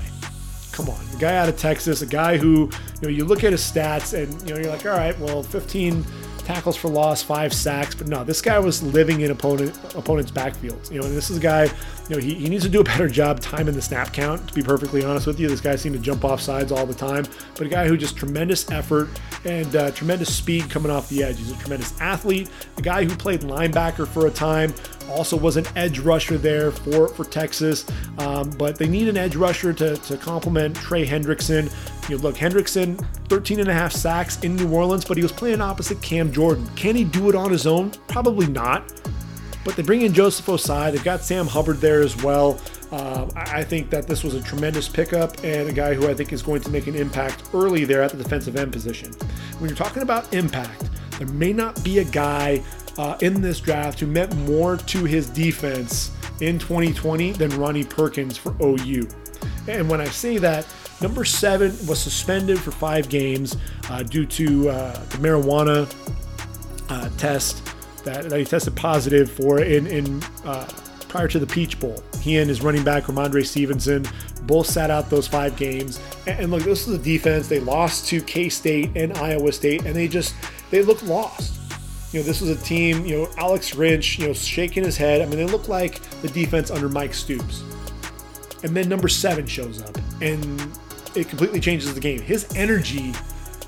come 0.72 0.90
on, 0.90 1.06
the 1.12 1.18
guy 1.18 1.36
out 1.36 1.50
of 1.50 1.58
Texas, 1.58 2.02
a 2.02 2.08
guy 2.08 2.38
who, 2.38 2.72
you 2.96 3.02
know, 3.04 3.10
you 3.10 3.26
look 3.26 3.44
at 3.44 3.52
his 3.52 3.62
stats 3.62 4.18
and 4.18 4.34
you 4.48 4.56
know 4.56 4.62
you're 4.62 4.72
like, 4.72 4.86
all 4.86 4.94
right, 4.98 5.18
well, 5.20 5.44
15 5.44 6.04
tackles 6.52 6.76
for 6.76 6.89
loss, 6.89 7.24
five 7.24 7.54
sacks. 7.54 7.95
But 7.95 8.08
no, 8.08 8.24
this 8.24 8.41
guy 8.41 8.60
was 8.60 8.84
living 8.84 9.22
in 9.22 9.32
opponent 9.32 9.78
opponent's 9.95 10.32
backfields. 10.32 10.91
You 10.91 10.99
know, 10.99 11.08
and 11.08 11.16
this 11.16 11.30
is 11.30 11.38
a 11.38 11.39
guy, 11.39 11.66
you 11.66 12.16
know, 12.16 12.18
he, 12.18 12.34
he 12.36 12.49
needs 12.49 12.64
to 12.64 12.70
do 12.70 12.82
a 12.82 12.84
better 12.84 13.08
job 13.08 13.39
timing 13.39 13.74
the 13.74 13.82
snap 13.82 14.12
count, 14.12 14.47
to 14.49 14.54
be 14.54 14.62
perfectly 14.62 15.04
honest 15.04 15.28
with 15.28 15.39
you. 15.39 15.47
This 15.47 15.62
guy 15.62 15.76
seemed 15.76 15.95
to 15.95 16.02
jump 16.02 16.26
off 16.26 16.41
sides 16.41 16.72
all 16.72 16.86
the 16.86 16.93
time. 16.93 17.26
But 17.56 17.68
a 17.68 17.70
guy 17.70 17.88
who 17.88 17.95
just 17.95 18.18
tremendous 18.18 18.70
effort 18.70 19.10
and 19.45 19.76
uh, 19.76 19.91
tremendous 19.91 20.34
speed 20.36 20.70
coming 20.70 20.91
off 20.91 21.08
the 21.10 21.24
edge. 21.24 21.38
He's 21.38 21.52
a 21.52 21.58
tremendous 21.58 21.99
athlete, 22.02 22.49
a 22.78 22.82
guy 22.82 23.06
who 23.06 23.16
played 23.16 23.41
linebacker 23.41 24.08
for 24.08 24.28
a 24.28 24.32
time, 24.32 24.74
also 25.10 25.38
was 25.38 25.58
an 25.58 25.66
edge 25.76 25.99
rusher 25.99 26.38
there 26.38 26.72
for, 26.72 27.08
for 27.10 27.26
Texas. 27.26 27.86
Um, 28.18 28.49
but 28.52 28.78
they 28.78 28.88
need 28.88 29.08
an 29.08 29.18
edge 29.18 29.36
rusher 29.36 29.74
to, 29.74 29.97
to 29.97 30.18
complement 30.18 30.76
Trey 30.76 31.06
Hendrickson. 31.06 31.72
You 32.12 32.18
look, 32.18 32.36
Hendrickson, 32.36 32.99
13 33.30 33.62
and 33.62 33.70
a 33.70 33.74
half 33.74 33.93
sacks 33.93 34.38
in 34.43 34.57
New 34.57 34.70
Orleans, 34.70 35.05
but 35.05 35.16
he 35.16 35.24
was 35.24 35.32
playing 35.32 35.62
opposite 35.62 36.01
Cam 36.01 36.30
Jordan. 36.30 36.68
Can 36.76 36.93
he 36.93 37.05
do 37.05 37.30
it 37.30 37.36
on 37.36 37.49
his 37.49 37.66
own? 37.66 37.91
Probably 38.09 38.47
not. 38.47 38.91
But 39.64 39.78
they 39.78 39.82
bring 39.82 40.01
in 40.01 40.14
Joseph 40.14 40.45
Ossai. 40.47 40.91
They've 40.91 41.01
got 41.05 41.22
Sam 41.22 41.47
Hubbard 41.47 41.78
there 41.78 42.01
as 42.01 42.22
well. 42.22 42.59
Uh, 42.91 43.30
I 43.34 43.64
think 43.64 43.89
that 43.91 44.07
this 44.07 44.26
was 44.26 44.34
a 44.34 44.41
tremendous 44.41 44.89
pickup 44.89 45.41
and 45.45 45.70
a 45.70 45.72
guy 45.72 45.93
who 45.93 46.09
I 46.09 46.14
think 46.14 46.34
is 46.34 46.41
going 46.41 46.59
to 46.64 46.70
make 46.70 46.88
an 46.88 46.95
impact 46.95 47.43
early 47.53 47.86
there 47.86 48.03
at 48.03 48.12
the 48.12 48.18
defensive 48.18 48.57
end 48.57 48.74
position. 48.74 49.14
When 49.59 49.70
you're 49.70 49.78
talking 49.78 50.03
about 50.03 50.34
impact, 50.34 50.89
there 51.18 51.28
may 51.28 51.53
not 51.53 51.82
be 51.82 51.99
a 51.99 52.03
guy 52.03 52.62
uh, 52.97 53.18
in 53.22 53.39
this 53.39 53.62
draft 53.62 54.01
who 54.01 54.07
meant 54.07 54.36
more 54.39 54.76
to 54.76 55.05
his 55.05 55.30
defense 55.30 56.12
in 56.41 56.59
2020 56.59 57.32
than 57.32 57.51
Ronnie 57.51 57.86
Perkins 57.86 58.36
for 58.36 58.53
OU. 58.62 59.07
And 59.70 59.89
when 59.89 60.01
I 60.01 60.09
say 60.09 60.38
that, 60.39 60.66
number 61.02 61.26
seven 61.26 61.76
was 61.88 61.99
suspended 61.99 62.60
for 62.60 62.72
five 62.72 63.10
games 63.10 63.58
uh, 63.89 64.04
due 64.04 64.26
to 64.26 64.70
uh, 64.70 64.93
the 64.93 65.18
marijuana 65.18 65.91
uh, 66.89 67.10
test 67.18 67.66
that, 68.04 68.30
that, 68.30 68.38
he 68.39 68.45
tested 68.45 68.76
positive 68.76 69.32
for 69.32 69.62
in, 69.62 69.88
in 69.88 70.24
uh, 70.45 70.68
prior 71.08 71.28
to 71.28 71.39
the 71.39 71.47
Peach 71.47 71.80
Bowl. 71.80 72.02
He 72.20 72.38
and 72.38 72.49
his 72.49 72.62
running 72.62 72.84
back 72.84 73.04
Rhamondre 73.04 73.45
Stevenson 73.45 74.06
both 74.43 74.68
sat 74.68 74.89
out 74.89 75.10
those 75.10 75.28
five 75.28 75.56
games. 75.56 75.99
And, 76.28 76.39
and 76.39 76.52
look, 76.52 76.64
this 76.64 76.88
is 76.88 76.95
a 76.95 77.02
defense. 77.02 77.47
They 77.47 77.60
lost 77.60 78.08
to 78.08 78.22
K 78.22 78.49
State 78.49 78.91
and 78.95 79.14
Iowa 79.14 79.52
State, 79.52 79.86
and 79.86 79.95
they 79.95 80.08
just 80.08 80.36
they 80.72 80.82
looked 80.82 81.04
lost. 81.04 81.60
You 82.12 82.20
know, 82.20 82.26
this 82.26 82.41
was 82.41 82.49
a 82.49 82.58
team, 82.58 83.06
you 83.06 83.18
know, 83.18 83.30
Alex 83.38 83.72
Grinch, 83.72 84.20
you 84.20 84.28
know, 84.28 84.34
shaking 84.34 84.84
his 84.84 84.97
head. 84.97 85.22
I 85.22 85.26
mean, 85.26 85.38
they 85.38 85.45
look 85.45 85.70
like 85.70 86.02
the 86.22 86.28
defense 86.28 86.70
under 86.70 86.89
Mike 86.89 87.14
Stoops. 87.14 87.64
And 88.64 88.76
then 88.76 88.89
number 88.89 89.08
seven 89.08 89.47
shows 89.47 89.82
up 89.82 89.97
and 90.22 90.78
it 91.16 91.30
completely 91.30 91.59
changes 91.59 91.93
the 91.93 91.99
game. 91.99 92.22
His 92.22 92.47
energy 92.55 93.14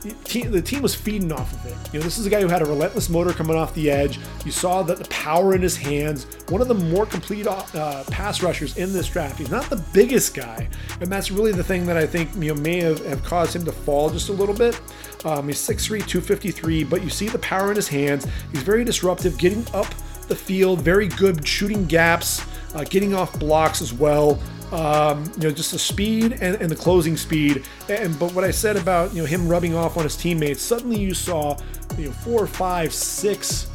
the 0.04 0.62
team 0.62 0.82
was 0.82 0.94
feeding 0.94 1.32
off 1.32 1.54
of 1.54 1.66
it. 1.66 1.94
You 1.94 2.00
know, 2.00 2.04
this 2.04 2.18
is 2.18 2.26
a 2.26 2.30
guy 2.30 2.42
who 2.42 2.48
had 2.48 2.62
a 2.62 2.66
relentless 2.66 3.10
motor 3.10 3.32
coming 3.32 3.56
off 3.56 3.74
the 3.74 3.90
edge. 3.90 4.20
You 4.46 4.52
saw 4.52 4.84
that 4.84 4.98
the 4.98 5.06
power 5.06 5.56
in 5.56 5.62
his 5.62 5.78
hands. 5.78 6.26
One 6.50 6.62
of 6.62 6.68
the 6.68 6.74
more 6.74 7.06
complete 7.06 7.48
uh, 7.48 8.04
pass 8.12 8.44
rushers 8.44 8.78
in 8.78 8.92
this 8.92 9.08
draft. 9.08 9.40
He's 9.40 9.50
not 9.50 9.70
the 9.70 9.84
biggest 9.94 10.34
guy, 10.34 10.68
and 11.00 11.10
that's 11.10 11.32
really 11.32 11.52
the 11.52 11.64
thing 11.64 11.86
that 11.86 11.98
I 11.98 12.06
think 12.06 12.34
you 12.36 12.54
know 12.54 12.62
may 12.62 12.82
have, 12.82 13.06
have 13.06 13.24
caused 13.24 13.56
him 13.56 13.64
to 13.66 13.72
fall 13.72 14.10
just 14.10 14.30
a 14.30 14.34
little 14.34 14.56
bit. 14.56 14.80
Um, 15.24 15.48
he's 15.48 15.60
6'3", 15.60 16.06
253, 16.06 16.84
but 16.84 17.02
you 17.02 17.10
see 17.10 17.30
the 17.30 17.40
power 17.40 17.70
in 17.70 17.76
his 17.76 17.88
hands. 17.88 18.28
He's 18.52 18.64
very 18.64 18.84
disruptive, 18.84 19.38
getting 19.38 19.66
up 19.74 19.88
the 20.28 20.36
field, 20.36 20.82
very 20.82 21.08
good 21.08 21.48
shooting 21.48 21.86
gaps, 21.86 22.42
uh, 22.76 22.84
getting 22.84 23.14
off 23.14 23.38
blocks 23.40 23.82
as 23.82 23.94
well. 23.94 24.42
Um, 24.74 25.32
you 25.36 25.44
know, 25.44 25.52
just 25.52 25.72
the 25.72 25.78
speed 25.78 26.32
and, 26.42 26.60
and, 26.60 26.68
the 26.68 26.76
closing 26.76 27.16
speed. 27.16 27.64
And 27.90 28.18
but 28.18 28.34
what 28.34 28.44
I 28.44 28.50
said 28.50 28.76
about 28.76 29.14
you 29.14 29.22
know 29.22 29.28
him 29.28 29.48
rubbing 29.48 29.76
off 29.76 29.98
on 29.98 30.04
his 30.04 30.18
teammates, 30.18 30.64
suddenly 30.64 31.00
you 31.00 31.14
saw 31.14 31.56
you 31.96 32.06
know 32.06 32.12
four, 32.12 32.48
five, 32.48 32.92
six 32.92 33.68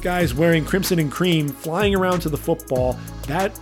guys 0.00 0.32
wearing 0.32 0.64
crimson 0.64 1.00
and 1.00 1.12
cream 1.12 1.48
flying 1.48 1.94
around 1.94 2.20
to 2.20 2.30
the 2.30 2.36
football. 2.38 2.98
That 3.26 3.60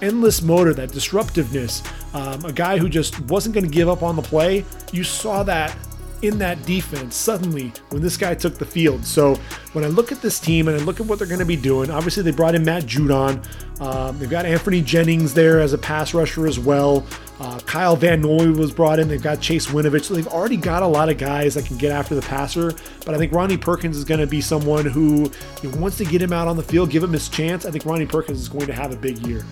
endless 0.00 0.40
motor, 0.40 0.72
that 0.74 0.92
disruptiveness, 0.92 1.82
um, 2.14 2.44
a 2.44 2.52
guy 2.52 2.78
who 2.78 2.88
just 2.88 3.18
wasn't 3.22 3.54
going 3.54 3.64
to 3.64 3.70
give 3.70 3.88
up 3.88 4.04
on 4.04 4.14
the 4.14 4.22
play. 4.22 4.64
You 4.92 5.02
saw 5.02 5.42
that 5.42 5.76
in 6.22 6.38
that 6.38 6.62
defense 6.64 7.14
suddenly 7.14 7.72
when 7.90 8.02
this 8.02 8.16
guy 8.16 8.34
took 8.34 8.58
the 8.58 8.64
field. 8.64 9.04
So 9.04 9.36
when 9.72 9.84
I 9.84 9.88
look 9.88 10.12
at 10.12 10.20
this 10.20 10.40
team 10.40 10.68
and 10.68 10.80
I 10.80 10.84
look 10.84 11.00
at 11.00 11.06
what 11.06 11.18
they're 11.18 11.28
going 11.28 11.40
to 11.40 11.46
be 11.46 11.56
doing, 11.56 11.90
obviously 11.90 12.22
they 12.22 12.30
brought 12.30 12.54
in 12.54 12.64
Matt 12.64 12.84
Judon. 12.84 13.44
Um, 13.80 14.18
they've 14.18 14.28
got 14.28 14.44
Anfernee 14.44 14.84
Jennings 14.84 15.34
there 15.34 15.60
as 15.60 15.72
a 15.72 15.78
pass 15.78 16.12
rusher 16.14 16.46
as 16.46 16.58
well. 16.58 17.06
Uh, 17.40 17.60
Kyle 17.60 17.94
Van 17.94 18.20
Noy 18.20 18.50
was 18.50 18.72
brought 18.72 18.98
in. 18.98 19.06
They've 19.06 19.22
got 19.22 19.40
Chase 19.40 19.68
Winovich. 19.68 20.06
So 20.06 20.14
they've 20.14 20.26
already 20.26 20.56
got 20.56 20.82
a 20.82 20.86
lot 20.86 21.08
of 21.08 21.18
guys 21.18 21.54
that 21.54 21.64
can 21.64 21.76
get 21.76 21.92
after 21.92 22.16
the 22.16 22.22
passer. 22.22 22.72
But 23.06 23.14
I 23.14 23.18
think 23.18 23.32
Ronnie 23.32 23.56
Perkins 23.56 23.96
is 23.96 24.04
going 24.04 24.20
to 24.20 24.26
be 24.26 24.40
someone 24.40 24.84
who 24.84 25.30
you 25.62 25.70
know, 25.70 25.78
wants 25.78 25.96
to 25.98 26.04
get 26.04 26.20
him 26.20 26.32
out 26.32 26.48
on 26.48 26.56
the 26.56 26.62
field, 26.62 26.90
give 26.90 27.02
him 27.02 27.12
his 27.12 27.28
chance. 27.28 27.64
I 27.64 27.70
think 27.70 27.84
Ronnie 27.84 28.06
Perkins 28.06 28.40
is 28.40 28.48
going 28.48 28.66
to 28.66 28.72
have 28.72 28.92
a 28.92 28.96
big 28.96 29.24
year. 29.24 29.44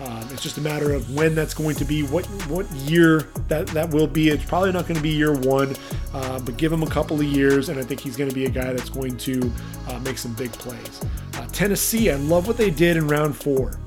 Um, 0.00 0.26
it's 0.32 0.42
just 0.42 0.56
a 0.56 0.62
matter 0.62 0.92
of 0.92 1.14
when 1.14 1.34
that's 1.34 1.52
going 1.52 1.76
to 1.76 1.84
be, 1.84 2.02
what 2.02 2.24
what 2.48 2.70
year 2.72 3.28
that 3.48 3.66
that 3.68 3.90
will 3.90 4.06
be. 4.06 4.30
It's 4.30 4.44
probably 4.44 4.72
not 4.72 4.86
going 4.86 4.96
to 4.96 5.02
be 5.02 5.10
year 5.10 5.34
one, 5.38 5.76
uh, 6.14 6.40
but 6.40 6.56
give 6.56 6.72
him 6.72 6.82
a 6.82 6.88
couple 6.88 7.20
of 7.20 7.26
years, 7.26 7.68
and 7.68 7.78
I 7.78 7.82
think 7.82 8.00
he's 8.00 8.16
going 8.16 8.30
to 8.30 8.34
be 8.34 8.46
a 8.46 8.50
guy 8.50 8.72
that's 8.72 8.88
going 8.88 9.16
to 9.18 9.52
uh, 9.88 9.98
make 10.00 10.16
some 10.16 10.32
big 10.34 10.52
plays. 10.52 11.04
Uh, 11.34 11.46
Tennessee, 11.48 12.10
I 12.10 12.16
love 12.16 12.46
what 12.46 12.56
they 12.56 12.70
did 12.70 12.96
in 12.96 13.08
round 13.08 13.36
four. 13.36 13.78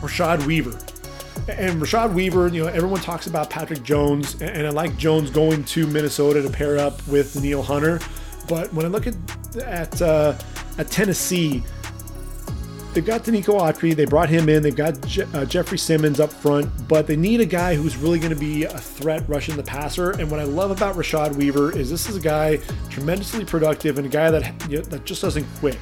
Rashad 0.00 0.44
Weaver. 0.46 0.78
And 1.48 1.80
Rashad 1.80 2.12
Weaver, 2.12 2.48
you 2.48 2.62
know, 2.62 2.68
everyone 2.68 3.00
talks 3.00 3.26
about 3.26 3.48
Patrick 3.48 3.82
Jones, 3.82 4.40
and 4.42 4.66
I 4.66 4.70
like 4.70 4.96
Jones 4.98 5.30
going 5.30 5.64
to 5.64 5.86
Minnesota 5.86 6.42
to 6.42 6.50
pair 6.50 6.78
up 6.78 7.06
with 7.08 7.32
Danielle 7.34 7.62
Hunter. 7.62 8.00
But 8.46 8.72
when 8.74 8.84
I 8.84 8.88
look 8.90 9.06
at 9.06 9.14
at 9.56 10.02
uh, 10.02 10.34
at 10.76 10.90
Tennessee, 10.90 11.62
they've 12.94 13.04
got 13.04 13.24
Denico 13.24 13.60
Autry. 13.60 13.94
They 13.94 14.04
brought 14.04 14.28
him 14.28 14.48
in. 14.48 14.62
They've 14.62 14.74
got 14.74 15.00
Je- 15.02 15.26
uh, 15.34 15.44
Jeffery 15.44 15.78
Simmons 15.78 16.20
up 16.20 16.32
front, 16.32 16.70
but 16.88 17.06
they 17.06 17.16
need 17.16 17.40
a 17.40 17.46
guy 17.46 17.74
who's 17.74 17.96
really 17.96 18.18
going 18.18 18.32
to 18.32 18.38
be 18.38 18.64
a 18.64 18.78
threat 18.78 19.28
rushing 19.28 19.56
the 19.56 19.62
passer. 19.62 20.12
And 20.12 20.30
what 20.30 20.40
I 20.40 20.44
love 20.44 20.70
about 20.70 20.94
Rashad 20.94 21.34
Weaver 21.34 21.76
is 21.76 21.90
this 21.90 22.08
is 22.08 22.16
a 22.16 22.20
guy 22.20 22.58
tremendously 22.88 23.44
productive 23.44 23.98
and 23.98 24.06
a 24.06 24.10
guy 24.10 24.30
that 24.30 24.70
you 24.70 24.78
know, 24.78 24.84
that 24.84 25.04
just 25.04 25.20
doesn't 25.20 25.46
quit. 25.58 25.76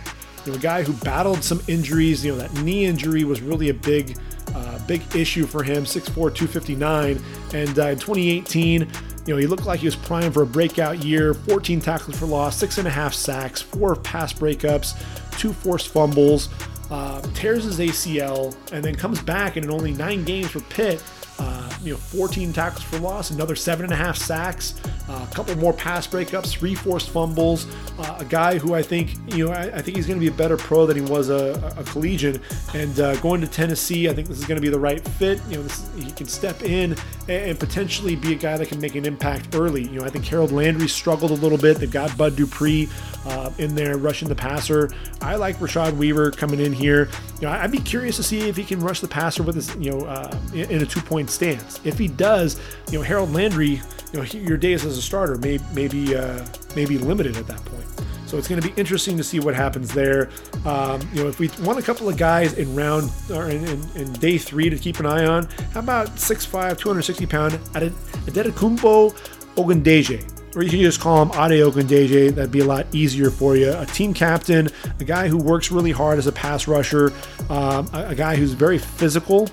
You 0.44 0.52
know, 0.52 0.58
a 0.58 0.60
guy 0.60 0.82
who 0.82 0.92
battled 1.04 1.44
some 1.44 1.60
injuries. 1.68 2.24
You 2.24 2.32
know, 2.32 2.38
that 2.38 2.52
knee 2.62 2.86
injury 2.86 3.24
was 3.24 3.42
really 3.42 3.68
a 3.68 3.74
big, 3.74 4.18
uh, 4.54 4.78
big 4.86 5.02
issue 5.14 5.46
for 5.46 5.62
him. 5.62 5.84
6'4", 5.84 6.14
259, 6.14 7.22
and 7.54 7.78
uh, 7.78 7.86
in 7.88 7.98
2018. 7.98 8.88
You 9.24 9.34
know, 9.34 9.38
he 9.38 9.46
looked 9.46 9.66
like 9.66 9.78
he 9.78 9.86
was 9.86 9.94
primed 9.94 10.34
for 10.34 10.42
a 10.42 10.46
breakout 10.46 11.04
year 11.04 11.32
14 11.32 11.80
tackles 11.80 12.18
for 12.18 12.26
loss, 12.26 12.56
six 12.56 12.78
and 12.78 12.88
a 12.88 12.90
half 12.90 13.14
sacks, 13.14 13.62
four 13.62 13.94
pass 13.94 14.32
breakups, 14.32 14.98
two 15.38 15.52
forced 15.52 15.90
fumbles 15.90 16.48
uh, 16.92 17.22
tears 17.32 17.64
his 17.64 17.78
ACL, 17.78 18.54
and 18.70 18.84
then 18.84 18.94
comes 18.94 19.20
back 19.22 19.56
and 19.56 19.64
in 19.64 19.70
only 19.70 19.92
nine 19.92 20.24
games 20.24 20.50
for 20.50 20.60
Pitt, 20.60 21.02
uh, 21.42 21.68
you 21.82 21.92
know, 21.92 21.98
14 21.98 22.52
tackles 22.52 22.84
for 22.84 22.98
loss, 22.98 23.30
another 23.30 23.56
seven 23.56 23.84
and 23.84 23.92
a 23.92 23.96
half 23.96 24.16
sacks, 24.16 24.74
uh, 25.08 25.26
a 25.28 25.34
couple 25.34 25.56
more 25.56 25.72
pass 25.72 26.06
breakups, 26.06 26.56
three 26.56 26.74
forced 26.74 27.10
fumbles. 27.10 27.66
Uh, 27.98 28.18
a 28.20 28.24
guy 28.24 28.58
who 28.58 28.74
I 28.74 28.82
think, 28.82 29.16
you 29.34 29.46
know, 29.46 29.52
I, 29.52 29.62
I 29.62 29.82
think 29.82 29.96
he's 29.96 30.06
going 30.06 30.18
to 30.18 30.24
be 30.24 30.32
a 30.32 30.36
better 30.36 30.56
pro 30.56 30.86
than 30.86 30.96
he 30.96 31.02
was 31.02 31.30
a, 31.30 31.74
a 31.76 31.82
collegian. 31.82 32.40
And 32.74 32.98
uh, 33.00 33.16
going 33.16 33.40
to 33.40 33.48
Tennessee, 33.48 34.08
I 34.08 34.12
think 34.14 34.28
this 34.28 34.38
is 34.38 34.44
going 34.44 34.56
to 34.56 34.62
be 34.62 34.68
the 34.68 34.78
right 34.78 35.06
fit. 35.18 35.40
You 35.48 35.56
know, 35.56 35.62
this, 35.64 35.88
he 35.96 36.12
can 36.12 36.26
step 36.26 36.62
in 36.62 36.92
and, 37.28 37.30
and, 37.30 37.58
potentially 37.58 38.14
be 38.14 38.32
a 38.32 38.36
guy 38.36 38.56
that 38.56 38.68
can 38.68 38.80
make 38.80 38.94
an 38.94 39.04
impact 39.04 39.54
early. 39.54 39.82
You 39.82 40.00
know, 40.00 40.04
I 40.04 40.10
think 40.10 40.24
Harold 40.24 40.52
Landry 40.52 40.88
struggled 40.88 41.32
a 41.32 41.34
little 41.34 41.58
bit. 41.58 41.78
They've 41.78 41.90
got 41.90 42.16
Bud 42.16 42.36
Dupree 42.36 42.88
uh, 43.26 43.50
in 43.58 43.74
there 43.74 43.96
rushing 43.96 44.28
the 44.28 44.34
passer. 44.34 44.90
I 45.20 45.36
like 45.36 45.56
Rashad 45.56 45.96
Weaver 45.96 46.30
coming 46.30 46.60
in 46.60 46.72
here. 46.72 47.08
You 47.40 47.48
know, 47.48 47.50
I'd 47.50 47.72
be 47.72 47.78
curious 47.78 48.16
to 48.16 48.22
see 48.22 48.48
if 48.48 48.56
he 48.56 48.64
can 48.64 48.80
rush 48.80 49.00
the 49.00 49.08
passer 49.08 49.42
with 49.42 49.56
his, 49.56 49.74
you 49.76 49.90
know, 49.90 50.06
uh, 50.06 50.36
in, 50.54 50.82
a 50.82 50.86
two-point 50.86 51.30
stance. 51.32 51.80
If 51.84 51.98
he 51.98 52.08
does, 52.08 52.60
you 52.90 52.98
know, 52.98 53.02
Harold 53.02 53.32
Landry, 53.32 53.80
you 54.12 54.18
know, 54.18 54.22
your 54.22 54.56
days 54.56 54.84
as 54.84 54.98
a 54.98 55.02
starter 55.02 55.36
may, 55.38 55.58
may, 55.74 55.88
be, 55.88 56.14
uh, 56.14 56.44
may 56.76 56.84
be 56.84 56.98
limited 56.98 57.36
at 57.36 57.46
that 57.46 57.64
point. 57.64 57.86
So 58.32 58.38
it's 58.38 58.48
going 58.48 58.62
to 58.62 58.66
be 58.66 58.72
interesting 58.80 59.18
to 59.18 59.24
see 59.24 59.40
what 59.40 59.54
happens 59.54 59.92
there. 59.92 60.30
Um, 60.64 61.06
you 61.12 61.22
know, 61.22 61.28
if 61.28 61.38
we 61.38 61.50
want 61.60 61.78
a 61.78 61.82
couple 61.82 62.08
of 62.08 62.16
guys 62.16 62.54
in 62.54 62.74
round 62.74 63.10
or 63.30 63.50
in, 63.50 63.62
in, 63.66 63.82
in 63.94 64.12
day 64.14 64.38
three 64.38 64.70
to 64.70 64.78
keep 64.78 65.00
an 65.00 65.04
eye 65.04 65.26
on, 65.26 65.44
how 65.74 65.80
about 65.80 66.08
6'5", 66.16 66.78
260 66.78 67.26
pound 67.26 67.52
Adetokunbo 67.74 69.12
Ogundeji? 69.56 70.56
Or 70.56 70.62
you 70.62 70.70
can 70.70 70.80
just 70.80 70.98
call 70.98 71.22
him 71.22 71.30
Ade 71.32 71.60
Ogundeji. 71.60 72.34
That'd 72.34 72.50
be 72.50 72.60
a 72.60 72.64
lot 72.64 72.86
easier 72.92 73.30
for 73.30 73.54
you. 73.54 73.70
A 73.76 73.84
team 73.84 74.14
captain, 74.14 74.70
a 74.98 75.04
guy 75.04 75.28
who 75.28 75.36
works 75.36 75.70
really 75.70 75.92
hard 75.92 76.18
as 76.18 76.26
a 76.26 76.32
pass 76.32 76.66
rusher, 76.66 77.12
um, 77.50 77.86
a, 77.92 78.08
a 78.08 78.14
guy 78.14 78.36
who's 78.36 78.52
very 78.52 78.78
physical, 78.78 79.46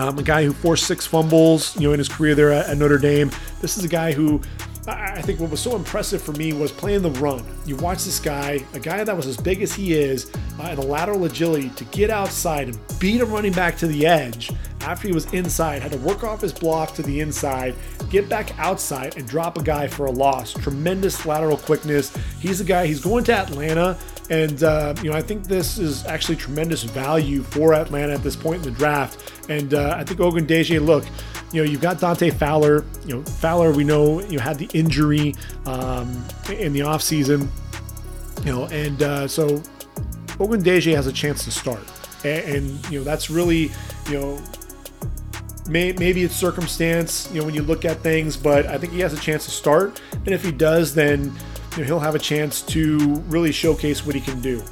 um, 0.00 0.18
a 0.18 0.22
guy 0.22 0.44
who 0.44 0.52
forced 0.52 0.86
six 0.86 1.06
fumbles, 1.06 1.76
you 1.76 1.82
know, 1.82 1.92
in 1.92 1.98
his 1.98 2.08
career 2.08 2.34
there 2.34 2.52
at, 2.52 2.74
Notre 2.78 2.96
Dame. 2.96 3.30
This 3.60 3.76
is 3.76 3.84
a 3.84 3.88
guy 3.88 4.12
who 4.12 4.40
I 4.88 5.20
think 5.20 5.40
what 5.40 5.50
was 5.50 5.60
so 5.60 5.76
impressive 5.76 6.22
for 6.22 6.32
me 6.32 6.54
was 6.54 6.72
playing 6.72 7.02
the 7.02 7.10
run. 7.10 7.44
You 7.66 7.76
watch 7.76 8.04
this 8.04 8.18
guy, 8.18 8.64
a 8.72 8.80
guy 8.80 9.04
that 9.04 9.14
was 9.14 9.26
as 9.26 9.36
big 9.36 9.60
as 9.62 9.74
he 9.74 9.92
is, 9.92 10.30
uh, 10.58 10.62
and 10.62 10.78
the 10.78 10.86
lateral 10.86 11.26
agility 11.26 11.68
to 11.70 11.84
get 11.84 12.08
outside 12.08 12.68
and 12.68 12.78
beat 12.98 13.20
a 13.20 13.26
running 13.26 13.52
back 13.52 13.76
to 13.78 13.86
the 13.86 14.06
edge 14.06 14.50
after 14.80 15.06
he 15.06 15.12
was 15.12 15.30
inside, 15.34 15.82
had 15.82 15.92
to 15.92 15.98
work 15.98 16.24
off 16.24 16.40
his 16.40 16.52
block 16.52 16.94
to 16.94 17.02
the 17.02 17.20
inside, 17.20 17.74
get 18.08 18.28
back 18.28 18.58
outside, 18.58 19.18
and 19.18 19.28
drop 19.28 19.58
a 19.58 19.62
guy 19.62 19.86
for 19.86 20.06
a 20.06 20.10
loss. 20.10 20.54
Tremendous 20.54 21.26
lateral 21.26 21.58
quickness. 21.58 22.16
He's 22.40 22.62
a 22.62 22.64
guy, 22.64 22.86
he's 22.86 23.00
going 23.00 23.24
to 23.24 23.34
Atlanta. 23.34 23.98
And, 24.30 24.62
uh, 24.62 24.94
you 25.02 25.10
know, 25.10 25.16
I 25.16 25.22
think 25.22 25.44
this 25.44 25.76
is 25.76 26.06
actually 26.06 26.36
tremendous 26.36 26.84
value 26.84 27.42
for 27.42 27.74
Atlanta 27.74 28.14
at 28.14 28.22
this 28.22 28.36
point 28.36 28.64
in 28.64 28.72
the 28.72 28.78
draft. 28.78 29.32
And 29.50 29.74
uh, 29.74 29.96
I 29.98 30.04
think 30.04 30.20
Ogundeji, 30.20 30.84
look, 30.84 31.04
you 31.52 31.62
know, 31.62 31.68
you've 31.68 31.80
got 31.80 31.98
Dante 31.98 32.30
Fowler. 32.30 32.84
You 33.04 33.16
know, 33.16 33.22
Fowler, 33.24 33.72
we 33.72 33.82
know, 33.82 34.20
you 34.20 34.38
know, 34.38 34.42
had 34.42 34.56
the 34.56 34.68
injury 34.72 35.34
um, 35.66 36.24
in 36.48 36.72
the 36.72 36.80
offseason, 36.80 37.48
you 38.44 38.52
know, 38.52 38.66
and 38.66 39.02
uh, 39.02 39.26
so 39.26 39.58
Ogundeji 40.38 40.94
has 40.94 41.08
a 41.08 41.12
chance 41.12 41.44
to 41.44 41.50
start. 41.50 41.82
And, 42.24 42.56
and, 42.56 42.90
you 42.90 43.00
know, 43.00 43.04
that's 43.04 43.30
really, 43.30 43.72
you 44.08 44.12
know, 44.12 44.40
may, 45.68 45.92
maybe 45.92 46.22
it's 46.22 46.36
circumstance, 46.36 47.28
you 47.32 47.40
know, 47.40 47.46
when 47.46 47.54
you 47.54 47.62
look 47.62 47.84
at 47.84 47.98
things, 47.98 48.36
but 48.36 48.66
I 48.66 48.78
think 48.78 48.92
he 48.92 49.00
has 49.00 49.12
a 49.12 49.20
chance 49.20 49.44
to 49.46 49.50
start. 49.50 50.00
And 50.12 50.28
if 50.28 50.44
he 50.44 50.52
does, 50.52 50.94
then 50.94 51.32
you 51.72 51.78
know, 51.78 51.84
he'll 51.84 52.00
have 52.00 52.14
a 52.14 52.20
chance 52.20 52.62
to 52.62 52.98
really 53.28 53.52
showcase 53.52 54.04
what 54.04 54.14
he 54.14 54.20
can 54.20 54.40
do. 54.40 54.62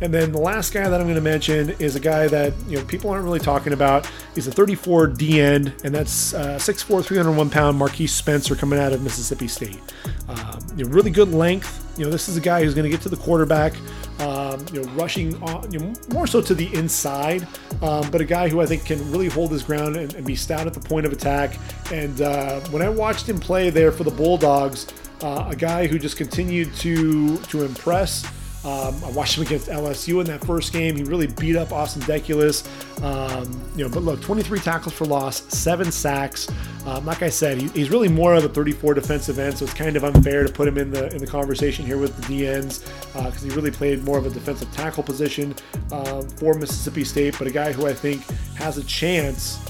And 0.00 0.12
then 0.12 0.32
the 0.32 0.38
last 0.38 0.74
guy 0.74 0.88
that 0.88 1.00
I'm 1.00 1.06
going 1.06 1.14
to 1.14 1.20
mention 1.20 1.70
is 1.78 1.96
a 1.96 2.00
guy 2.00 2.28
that 2.28 2.52
you 2.68 2.78
know 2.78 2.84
people 2.84 3.10
aren't 3.10 3.24
really 3.24 3.38
talking 3.38 3.72
about. 3.72 4.10
He's 4.34 4.46
a 4.46 4.52
34 4.52 5.06
D 5.08 5.40
end, 5.40 5.72
and 5.84 5.94
that's 5.94 6.34
uh, 6.34 6.56
6'4", 6.56 7.04
301 7.04 7.50
pound 7.50 7.80
Marquiss 7.80 8.10
Spencer 8.10 8.54
coming 8.54 8.78
out 8.78 8.92
of 8.92 9.02
Mississippi 9.02 9.48
State. 9.48 9.80
Um, 10.28 10.58
you 10.76 10.84
know, 10.84 10.90
really 10.90 11.10
good 11.10 11.32
length. 11.32 11.82
You 11.98 12.04
know, 12.04 12.10
this 12.10 12.28
is 12.28 12.36
a 12.36 12.40
guy 12.40 12.62
who's 12.62 12.74
going 12.74 12.84
to 12.84 12.90
get 12.90 13.00
to 13.02 13.08
the 13.08 13.16
quarterback. 13.16 13.74
Um, 14.18 14.64
you 14.72 14.82
know, 14.82 14.88
rushing 14.92 15.40
on, 15.42 15.70
you 15.70 15.78
know, 15.78 15.92
more 16.08 16.26
so 16.26 16.40
to 16.40 16.54
the 16.54 16.74
inside, 16.74 17.46
um, 17.82 18.10
but 18.10 18.22
a 18.22 18.24
guy 18.24 18.48
who 18.48 18.62
I 18.62 18.66
think 18.66 18.86
can 18.86 18.98
really 19.10 19.28
hold 19.28 19.50
his 19.50 19.62
ground 19.62 19.96
and, 19.96 20.14
and 20.14 20.26
be 20.26 20.34
stout 20.34 20.66
at 20.66 20.72
the 20.72 20.80
point 20.80 21.04
of 21.04 21.12
attack. 21.12 21.58
And 21.92 22.22
uh, 22.22 22.60
when 22.70 22.80
I 22.80 22.88
watched 22.88 23.28
him 23.28 23.38
play 23.38 23.68
there 23.68 23.92
for 23.92 24.04
the 24.04 24.10
Bulldogs, 24.10 24.86
uh, 25.22 25.46
a 25.48 25.56
guy 25.56 25.86
who 25.86 25.98
just 25.98 26.16
continued 26.16 26.74
to 26.76 27.38
to 27.38 27.64
impress. 27.64 28.24
Um, 28.66 28.96
I 29.04 29.10
watched 29.10 29.36
him 29.38 29.44
against 29.44 29.68
LSU 29.68 30.20
in 30.20 30.26
that 30.26 30.44
first 30.44 30.72
game. 30.72 30.96
He 30.96 31.04
really 31.04 31.28
beat 31.28 31.54
up 31.54 31.70
Austin 31.70 32.02
Deculus. 32.02 32.66
Um, 33.00 33.60
you 33.76 33.84
know, 33.84 33.90
but 33.94 34.02
look, 34.02 34.20
23 34.20 34.58
tackles 34.58 34.92
for 34.92 35.04
loss, 35.04 35.42
seven 35.56 35.92
sacks. 35.92 36.48
Um, 36.84 37.06
like 37.06 37.22
I 37.22 37.28
said, 37.28 37.58
he, 37.58 37.68
he's 37.68 37.90
really 37.90 38.08
more 38.08 38.34
of 38.34 38.44
a 38.44 38.48
34 38.48 38.94
defensive 38.94 39.38
end, 39.38 39.56
so 39.56 39.66
it's 39.66 39.74
kind 39.74 39.94
of 39.94 40.02
unfair 40.02 40.44
to 40.44 40.52
put 40.52 40.66
him 40.66 40.78
in 40.78 40.90
the 40.90 41.12
in 41.14 41.18
the 41.18 41.26
conversation 41.28 41.86
here 41.86 41.96
with 41.96 42.16
the 42.16 42.22
DNs 42.22 42.84
because 43.12 43.44
uh, 43.44 43.46
he 43.46 43.50
really 43.50 43.70
played 43.70 44.02
more 44.02 44.18
of 44.18 44.26
a 44.26 44.30
defensive 44.30 44.70
tackle 44.72 45.04
position 45.04 45.54
um, 45.92 46.28
for 46.30 46.54
Mississippi 46.54 47.04
State. 47.04 47.36
But 47.38 47.46
a 47.46 47.52
guy 47.52 47.72
who 47.72 47.86
I 47.86 47.94
think 47.94 48.22
has 48.56 48.78
a 48.78 48.84
chance 48.84 49.60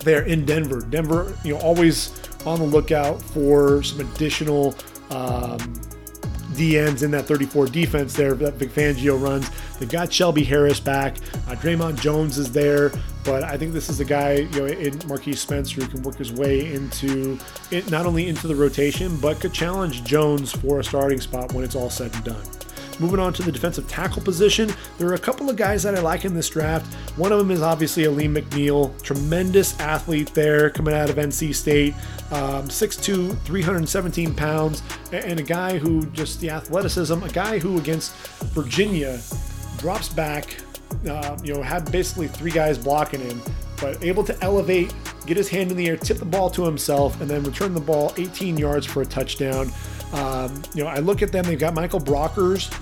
there 0.00 0.24
in 0.24 0.44
Denver. 0.44 0.82
Denver, 0.82 1.34
you 1.42 1.54
know, 1.54 1.60
always 1.60 2.08
on 2.46 2.58
the 2.58 2.66
lookout 2.66 3.20
for 3.22 3.82
some 3.82 4.00
additional 4.00 4.74
um, 5.10 5.58
DNs 6.54 7.02
in 7.02 7.10
that 7.10 7.26
34 7.26 7.66
defense 7.66 8.14
there 8.14 8.34
that 8.34 8.54
Vic 8.54 8.70
Fangio 8.70 9.20
runs. 9.20 9.50
They've 9.78 9.88
got 9.88 10.12
Shelby 10.12 10.44
Harris 10.44 10.80
back. 10.80 11.16
Uh, 11.48 11.54
Dre'Mont 11.56 12.00
Jones 12.00 12.38
is 12.38 12.52
there, 12.52 12.92
but 13.24 13.42
I 13.42 13.56
think 13.56 13.72
this 13.72 13.88
is 13.88 14.00
a 14.00 14.04
guy, 14.04 14.34
you 14.34 14.60
know, 14.60 14.66
in 14.66 14.92
Marquiss 15.00 15.38
Spencer 15.38 15.82
who 15.82 15.88
can 15.88 16.02
work 16.02 16.16
his 16.16 16.32
way 16.32 16.72
into 16.72 17.38
it, 17.70 17.90
not 17.90 18.06
only 18.06 18.28
into 18.28 18.46
the 18.46 18.54
rotation, 18.54 19.16
but 19.18 19.40
could 19.40 19.52
challenge 19.52 20.04
Jones 20.04 20.52
for 20.52 20.80
a 20.80 20.84
starting 20.84 21.20
spot 21.20 21.52
when 21.52 21.64
it's 21.64 21.74
all 21.74 21.90
said 21.90 22.14
and 22.14 22.24
done. 22.24 22.46
Moving 23.00 23.18
on 23.18 23.32
to 23.34 23.42
the 23.42 23.52
defensive 23.52 23.88
tackle 23.88 24.22
position, 24.22 24.72
there 24.98 25.08
are 25.08 25.14
a 25.14 25.18
couple 25.18 25.50
of 25.50 25.56
guys 25.56 25.82
that 25.82 25.94
I 25.94 26.00
like 26.00 26.24
in 26.24 26.34
this 26.34 26.48
draft. 26.48 26.92
One 27.16 27.32
of 27.32 27.38
them 27.38 27.50
is 27.50 27.62
obviously 27.62 28.04
Alim 28.04 28.34
McNeill, 28.34 29.00
tremendous 29.02 29.78
athlete 29.80 30.32
there 30.34 30.70
coming 30.70 30.94
out 30.94 31.10
of 31.10 31.16
NC 31.16 31.54
State, 31.54 31.94
um, 32.30 32.68
6'2, 32.68 33.38
317 33.40 34.34
pounds, 34.34 34.82
and 35.12 35.40
a 35.40 35.42
guy 35.42 35.78
who 35.78 36.06
just 36.06 36.40
the 36.40 36.50
athleticism, 36.50 37.22
a 37.22 37.28
guy 37.28 37.58
who 37.58 37.78
against 37.78 38.14
Virginia 38.54 39.20
drops 39.78 40.08
back, 40.08 40.56
uh, 41.08 41.36
you 41.42 41.54
know, 41.54 41.62
had 41.62 41.90
basically 41.90 42.28
three 42.28 42.50
guys 42.50 42.78
blocking 42.78 43.20
him, 43.20 43.42
but 43.80 44.02
able 44.02 44.24
to 44.24 44.36
elevate, 44.42 44.94
get 45.26 45.36
his 45.36 45.48
hand 45.48 45.70
in 45.70 45.76
the 45.76 45.88
air, 45.88 45.96
tip 45.96 46.18
the 46.18 46.24
ball 46.24 46.48
to 46.50 46.64
himself, 46.64 47.20
and 47.20 47.28
then 47.28 47.42
return 47.42 47.74
the 47.74 47.80
ball 47.80 48.12
18 48.16 48.56
yards 48.56 48.86
for 48.86 49.02
a 49.02 49.06
touchdown. 49.06 49.70
Um, 50.12 50.62
you 50.74 50.84
know, 50.84 50.88
I 50.88 50.98
look 50.98 51.22
at 51.22 51.32
them. 51.32 51.44
They've 51.44 51.58
got 51.58 51.74
Michael 51.74 52.00
Brockers, 52.00 52.72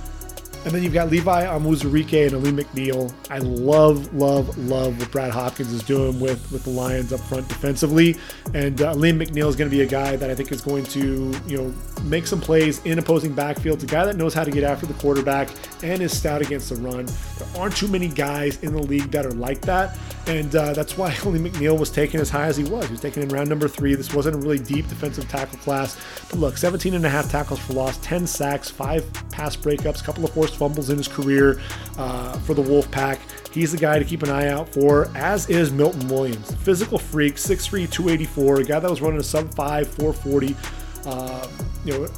and 0.65 0.73
then 0.73 0.83
you've 0.83 0.93
got 0.93 1.11
Levi 1.11 1.45
Onwuzurike 1.45 2.27
and 2.27 2.35
Alim 2.35 2.57
McNeill. 2.57 3.13
I 3.31 3.39
love, 3.39 4.15
love, 4.15 4.57
love 4.59 4.99
what 4.99 5.11
Brad 5.11 5.33
Hopkins 5.33 5.73
is 5.73 5.83
doing 5.83 6.21
with, 6.21 6.53
with 6.53 6.63
the 6.63 6.71
Lions 6.71 7.13
up 7.13 7.21
front 7.21 7.49
defensively. 7.49 8.17
And 8.55 8.81
uh, 8.81 8.91
Alim 8.91 9.19
McNeill 9.19 9.49
is 9.49 9.57
going 9.57 9.69
to 9.69 9.77
be 9.77 9.83
a 9.83 9.87
guy 9.87 10.15
that 10.15 10.31
I 10.31 10.35
think 10.37 10.53
is 10.53 10.61
going 10.61 10.85
to, 10.85 11.35
you 11.49 11.57
know, 11.57 11.75
make 12.05 12.29
some 12.29 12.41
plays 12.41 12.81
in 12.85 12.99
opposing 13.01 13.35
backfields. 13.35 13.83
A 13.83 13.87
guy 13.87 14.05
that 14.05 14.17
knows 14.17 14.35
how 14.35 14.45
to 14.45 14.53
get 14.53 14.63
after 14.63 14.87
the 14.87 14.95
quarterback 14.95 15.49
and 15.83 16.01
is 16.01 16.17
stout 16.17 16.43
against 16.43 16.69
the 16.69 16.77
run. 16.77 17.07
There 17.07 17.49
aren't 17.61 17.77
too 17.77 17.89
many 17.89 18.07
guys 18.07 18.63
in 18.63 18.73
the 18.73 18.83
league 18.83 19.11
that 19.11 19.27
are 19.27 19.33
like 19.33 19.63
that. 19.63 19.99
And 20.27 20.55
uh, 20.55 20.73
that's 20.73 20.97
why 20.97 21.15
Alim 21.25 21.45
McNeill 21.45 21.79
was 21.79 21.91
taken 21.91 22.21
as 22.21 22.31
high 22.31 22.47
as 22.47 22.57
he 22.57 22.65
was. 22.65 22.87
He 22.87 22.93
was 22.93 23.01
taken 23.01 23.23
in 23.23 23.29
round 23.29 23.49
number 23.49 23.69
three. 23.69 23.95
This 23.95 24.15
wasn't 24.15 24.37
a 24.37 24.39
really 24.39 24.59
deep 24.59 24.89
defensive 24.89 25.29
tackle 25.29 25.59
class. 25.59 25.97
But 26.31 26.39
look, 26.39 26.57
17 26.57 26.95
and 26.95 27.05
a 27.05 27.09
half 27.09 27.31
tackles 27.31 27.59
for 27.61 27.73
loss, 27.73 27.99
10 27.99 28.27
sacks, 28.27 28.71
five 28.71 29.11
pass 29.31 29.57
breakups, 29.57 30.03
couple 30.03 30.25
of 30.25 30.33
forced 30.33 30.57
fumbles 30.57 30.91
in 30.91 30.97
his 30.97 31.09
career 31.09 31.61
uh, 31.99 32.39
for 32.41 32.55
the 32.55 32.63
Wolfpack. 32.63 33.19
He's 33.53 33.73
the 33.73 33.79
guy 33.79 33.99
to 33.99 34.05
keep 34.05 34.23
an 34.23 34.31
eye 34.31 34.49
out 34.49 34.73
for, 34.73 35.11
as 35.15 35.51
is 35.51 35.73
Milton 35.73 36.09
Williams. 36.09 36.55
Physical 36.57 36.99
freak, 36.99 37.35
6'3, 37.35 37.91
284, 37.91 38.61
a 38.61 38.65
guy 38.65 38.79
that 38.79 38.91
was 38.91 39.03
running 39.03 39.21
a 39.21 39.25
sub 39.25 39.53
5, 39.55 39.89
440. 39.89 40.57
Uh, 41.05 41.49
you 41.85 41.93
know, 41.93 42.09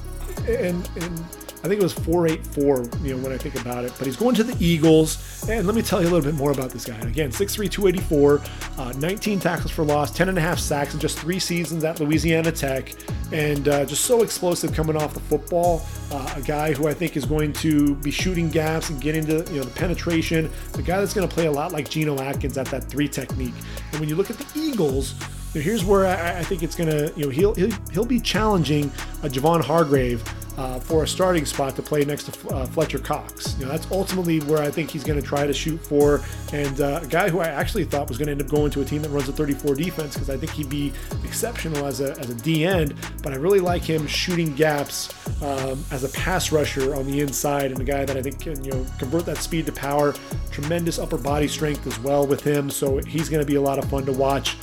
and, 0.47 0.89
and 0.97 1.25
I 1.65 1.67
think 1.67 1.81
it 1.81 1.83
was 1.83 1.95
484, 1.95 3.07
you 3.07 3.17
know, 3.17 3.23
when 3.23 3.33
I 3.33 3.39
think 3.39 3.59
about 3.59 3.85
it. 3.85 3.95
But 3.97 4.07
he's 4.07 4.17
going 4.17 4.35
to 4.35 4.45
the 4.45 4.55
Eagles. 4.63 5.49
And 5.49 5.67
let 5.67 5.75
me 5.75 5.81
tell 5.81 6.03
you 6.03 6.09
a 6.09 6.11
little 6.11 6.31
bit 6.31 6.35
more 6.35 6.51
about 6.51 6.71
this 6.71 6.85
guy. 6.85 6.99
Again, 6.99 7.31
6'3, 7.31 7.71
284, 7.71 8.43
uh, 8.77 8.93
19 8.99 9.41
tackles 9.41 9.71
for 9.71 9.83
loss, 9.83 10.15
10 10.15 10.29
and 10.29 10.37
a 10.37 10.43
half 10.43 10.59
sacks 10.59 10.93
in 10.93 11.01
just 11.01 11.19
three 11.19 11.39
seasons 11.39 11.83
at 11.83 12.01
Louisiana 12.01 12.53
Tech. 12.53 12.93
And 13.33 13.67
uh, 13.67 13.87
just 13.87 14.05
so 14.05 14.23
explosive 14.23 14.75
coming 14.75 14.95
off 14.95 15.15
the 15.15 15.21
football. 15.21 15.81
Uh, 16.13 16.35
a 16.37 16.43
guy 16.43 16.75
who 16.75 16.87
I 16.87 16.93
think 16.93 17.17
is 17.17 17.25
going 17.25 17.55
to 17.55 17.95
be 17.97 18.11
shooting 18.11 18.51
gaps 18.51 18.91
and 18.91 19.01
get 19.01 19.17
into 19.17 19.51
you 19.51 19.61
know 19.61 19.65
the 19.65 19.75
penetration. 19.75 20.51
The 20.73 20.83
guy 20.83 21.01
that's 21.01 21.15
going 21.15 21.27
to 21.27 21.35
play 21.35 21.47
a 21.47 21.53
lot 21.53 21.73
like 21.73 21.89
Geno 21.89 22.21
Atkins 22.21 22.59
at 22.59 22.67
that 22.67 22.85
three 22.85 23.09
technique. 23.09 23.55
And 23.93 24.01
when 24.01 24.11
you 24.11 24.17
look 24.17 24.29
at 24.29 24.37
the 24.37 24.61
Eagles, 24.61 25.15
here's 25.61 25.85
where 25.85 26.07
I, 26.07 26.39
I 26.39 26.43
think 26.45 26.63
it's 26.63 26.75
to, 26.77 27.13
you 27.17 27.25
know, 27.25 27.31
he'll, 27.31 27.55
he'll, 27.55 27.71
he'll 27.93 28.05
be 28.05 28.21
challenging 28.21 28.87
a 29.23 29.29
Javon 29.29 29.63
Hargrave 29.63 30.23
uh, 30.57 30.79
for 30.79 31.03
a 31.03 31.09
starting 31.09 31.45
spot 31.45 31.75
to 31.77 31.83
play 31.83 32.05
next 32.05 32.33
to 32.33 32.49
uh, 32.51 32.67
Fletcher 32.67 32.99
Cox. 32.99 33.57
You 33.59 33.67
know, 33.67 33.73
that's 33.73 33.91
ultimately 33.91 34.41
where 34.41 34.63
I 34.63 34.71
think 34.71 34.91
he's 34.91 35.05
going 35.05 35.21
to 35.21 35.27
try 35.27 35.47
to 35.47 35.53
shoot 35.53 35.79
for. 35.79 36.23
And 36.53 36.81
uh, 36.81 37.01
a 37.03 37.07
guy 37.07 37.29
who 37.29 37.41
I 37.41 37.49
actually 37.49 37.85
thought 37.85 38.09
was 38.09 38.19
going 38.19 38.27
to 38.27 38.33
end 38.33 38.43
up 38.43 38.49
going 38.49 38.71
to 38.73 38.81
a 38.81 38.85
team 38.85 39.03
that 39.03 39.09
runs 39.11 39.29
a 39.29 39.33
34 39.33 39.75
defense 39.75 40.15
because 40.15 40.31
I 40.31 40.37
think 40.37 40.53
he'd 40.53 40.69
be 40.69 40.93
exceptional 41.25 41.87
as 41.87 42.01
a, 42.01 42.13
as 42.19 42.31
a 42.31 42.35
D 42.35 42.65
end. 42.65 42.95
But 43.23 43.33
I 43.33 43.37
really 43.37 43.61
like 43.61 43.83
him 43.83 44.07
shooting 44.07 44.55
gaps 44.55 45.13
um, 45.43 45.85
as 45.91 46.05
a 46.05 46.09
pass 46.11 46.53
rusher 46.53 46.95
on 46.95 47.07
the 47.07 47.21
inside 47.21 47.73
and 47.73 47.81
a 47.81 47.85
guy 47.85 48.05
that 48.05 48.17
I 48.17 48.23
think 48.23 48.41
can, 48.41 48.63
you 48.63 48.73
know, 48.73 48.87
convert 48.99 49.27
that 49.27 49.39
speed 49.39 49.67
to 49.67 49.73
power. 49.73 50.15
Tremendous 50.51 50.99
upper 50.99 51.19
body 51.19 51.49
strength 51.49 51.87
as 51.87 51.99
well 52.01 52.27
with 52.27 52.43
him. 52.43 52.71
So 52.71 52.99
he's 52.99 53.29
going 53.29 53.43
to 53.43 53.47
be 53.47 53.57
a 53.57 53.61
lot 53.61 53.79
of 53.79 53.89
fun 53.91 54.07
to 54.07 54.13
watch. 54.13 54.57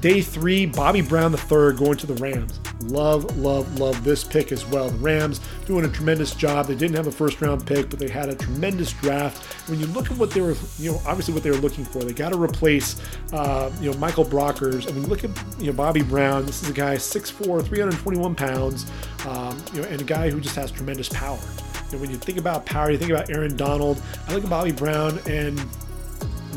Day 0.00 0.22
three, 0.22 0.64
Bobby 0.64 1.02
Brown 1.02 1.34
III 1.34 1.74
going 1.74 1.96
to 1.98 2.06
the 2.06 2.14
Rams. 2.14 2.58
Love, 2.84 3.36
love, 3.36 3.78
love 3.78 4.02
this 4.02 4.24
pick 4.24 4.50
as 4.50 4.64
well. 4.64 4.88
The 4.88 4.96
Rams 4.98 5.40
doing 5.66 5.84
a 5.84 5.88
tremendous 5.88 6.34
job. 6.34 6.66
They 6.66 6.74
didn't 6.74 6.96
have 6.96 7.06
a 7.06 7.12
first 7.12 7.40
round 7.42 7.66
pick, 7.66 7.90
but 7.90 7.98
they 7.98 8.08
had 8.08 8.30
a 8.30 8.34
tremendous 8.34 8.92
draft. 8.94 9.68
When 9.68 9.78
you 9.78 9.86
look 9.86 10.10
at 10.10 10.16
what 10.16 10.30
they 10.30 10.40
were, 10.40 10.56
you 10.78 10.92
know, 10.92 11.02
obviously 11.06 11.34
what 11.34 11.42
they 11.42 11.50
were 11.50 11.58
looking 11.58 11.84
for, 11.84 11.98
they 11.98 12.14
got 12.14 12.32
to 12.32 12.42
replace, 12.42 12.98
uh, 13.34 13.70
you 13.80 13.90
know, 13.90 13.98
Michael 13.98 14.24
Brockers. 14.24 14.88
I 14.88 14.92
mean, 14.92 15.06
look 15.06 15.22
at, 15.22 15.30
you 15.58 15.66
know, 15.66 15.72
Bobby 15.74 16.02
Brown. 16.02 16.46
This 16.46 16.62
is 16.62 16.70
a 16.70 16.72
guy 16.72 16.96
6'4, 16.96 17.66
321 17.66 18.34
pounds, 18.34 18.90
um, 19.26 19.62
you 19.74 19.82
know, 19.82 19.88
and 19.88 20.00
a 20.00 20.04
guy 20.04 20.30
who 20.30 20.40
just 20.40 20.56
has 20.56 20.70
tremendous 20.70 21.10
power. 21.10 21.38
Know, 21.92 21.98
when 21.98 22.10
you 22.10 22.16
think 22.16 22.38
about 22.38 22.64
power, 22.64 22.90
you 22.90 22.98
think 22.98 23.10
about 23.10 23.30
Aaron 23.30 23.56
Donald. 23.56 24.00
I 24.28 24.34
look 24.34 24.44
at 24.44 24.50
Bobby 24.50 24.72
Brown 24.72 25.18
and 25.26 25.60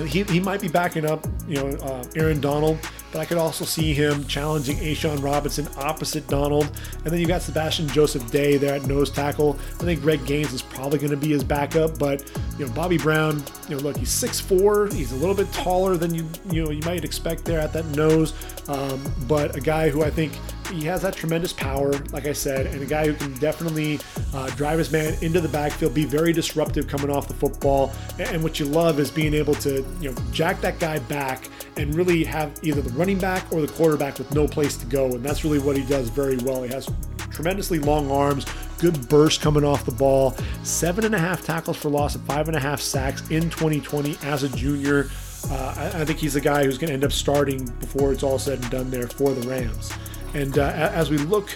he, 0.08 0.24
he 0.24 0.40
might 0.40 0.62
be 0.62 0.68
backing 0.68 1.06
up, 1.06 1.26
you 1.48 1.56
know, 1.56 1.68
uh, 1.78 2.06
Aaron 2.16 2.40
Donald, 2.40 2.80
but 3.14 3.20
I 3.20 3.26
could 3.26 3.38
also 3.38 3.64
see 3.64 3.94
him 3.94 4.26
challenging 4.26 4.78
A'Shawn 4.78 5.24
Robinson 5.24 5.68
opposite 5.78 6.28
Donald. 6.28 6.70
And 7.06 7.14
then 7.14 7.20
you 7.20 7.28
got 7.28 7.44
Sebastian 7.44 7.88
Joseph 7.88 8.30
Day 8.32 8.58
there 8.58 8.74
at 8.74 8.88
nose 8.88 9.12
tackle. 9.12 9.58
I 9.76 9.84
think 9.84 10.02
Greg 10.02 10.26
Gaines 10.26 10.52
is 10.52 10.64
probably 10.64 10.98
going 10.98 11.12
to 11.12 11.18
be 11.18 11.30
his 11.30 11.44
backup, 11.44 12.00
but 12.00 12.30
you 12.58 12.66
know, 12.66 12.74
Bobby 12.74 12.98
Brown, 12.98 13.44
you 13.70 13.76
know, 13.76 13.84
look, 13.84 13.98
he's 13.98 14.10
6'4", 14.10 14.92
he's 14.92 15.12
a 15.12 15.16
little 15.16 15.36
bit 15.36 15.52
taller 15.54 15.96
than 15.96 16.14
you 16.14 16.28
you 16.50 16.66
know 16.66 16.72
you 16.72 16.82
might 16.82 17.06
expect 17.06 17.46
there 17.46 17.60
at 17.60 17.72
that 17.74 17.86
nose, 17.96 18.34
um, 18.68 19.00
but 19.28 19.56
a 19.56 19.62
guy 19.62 19.90
who 19.90 20.04
I 20.04 20.10
think 20.10 20.34
he 20.74 20.86
has 20.86 21.02
that 21.02 21.16
tremendous 21.16 21.54
power, 21.54 21.92
like 22.12 22.26
I 22.26 22.34
said, 22.34 22.68
and 22.68 22.82
a 22.82 22.86
guy 22.86 23.06
who 23.08 23.14
can 23.14 23.34
definitely 23.36 24.00
uh, 24.34 24.50
drive 24.52 24.80
his 24.80 24.92
man 24.92 25.16
into 25.22 25.40
the 25.40 25.50
backfield, 25.50 25.94
be 25.94 26.06
very 26.06 26.34
disruptive 26.34 26.88
coming 26.88 27.10
off 27.10 27.28
the 27.28 27.34
football. 27.34 27.92
And 28.20 28.44
what 28.44 28.60
you 28.60 28.66
love 28.66 29.00
is 29.00 29.12
being 29.12 29.34
able 29.34 29.56
to, 29.56 29.86
you 30.00 30.12
know, 30.12 30.18
jack 30.32 30.62
that 30.62 30.80
guy 30.80 31.00
back 31.00 31.50
and 31.78 31.94
really 31.96 32.24
have 32.24 32.60
either 32.64 32.82
the 32.82 32.92
running 32.92 33.20
back 33.20 33.46
or 33.52 33.62
the 33.62 33.72
quarterback 33.74 34.18
with 34.18 34.34
no 34.34 34.48
place 34.48 34.78
to 34.78 34.86
go. 34.86 35.06
And 35.06 35.24
that's 35.24 35.44
really 35.44 35.60
what 35.60 35.78
he 35.78 35.84
does 35.84 36.10
very 36.10 36.38
well. 36.38 36.64
He 36.64 36.74
has 36.74 36.90
tremendously 37.32 37.80
long 37.80 38.12
arms, 38.12 38.46
good 38.80 39.08
burst 39.10 39.42
coming 39.42 39.64
off 39.64 39.86
the 39.86 39.92
ball, 39.92 40.36
seven 40.64 41.06
and 41.06 41.16
a 41.16 41.20
half 41.20 41.44
tackles 41.44 41.78
for 41.78 41.90
loss, 41.90 42.16
and 42.16 42.24
five 42.26 42.48
and 42.48 42.56
a 42.56 42.60
half 42.60 42.80
sacks 42.80 43.22
in 43.30 43.50
2020 43.50 44.18
as 44.24 44.44
a 44.44 44.50
junior. 44.50 45.10
Uh, 45.50 45.74
I, 45.78 46.02
I, 46.02 46.06
think 46.06 46.20
he's 46.20 46.38
a 46.38 46.42
guy 46.42 46.64
who's 46.64 46.78
going 46.78 46.88
to 46.88 46.94
end 46.94 47.04
up 47.04 47.12
starting 47.12 47.66
before 47.82 48.14
it's 48.14 48.24
all 48.24 48.40
said 48.40 48.62
and 48.62 48.72
done 48.72 48.90
there 48.90 49.08
for 49.08 49.34
the 49.34 49.46
Rams. 49.46 49.92
And 50.34 50.58
uh, 50.58 50.72
as 50.94 51.10
we 51.10 51.18
look 51.18 51.50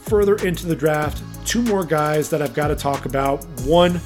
further 0.00 0.36
into 0.36 0.66
the 0.66 0.76
draft, 0.76 1.22
two 1.46 1.62
more 1.62 1.84
guys 1.84 2.30
that 2.30 2.42
I've 2.42 2.54
got 2.54 2.68
to 2.68 2.76
talk 2.76 3.06
about. 3.06 3.44
One, 3.62 4.00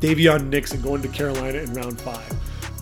Daviyon 0.00 0.48
Nixon 0.48 0.80
going 0.82 1.02
to 1.02 1.08
Carolina 1.08 1.58
in 1.58 1.72
round 1.74 2.00
five 2.00 2.32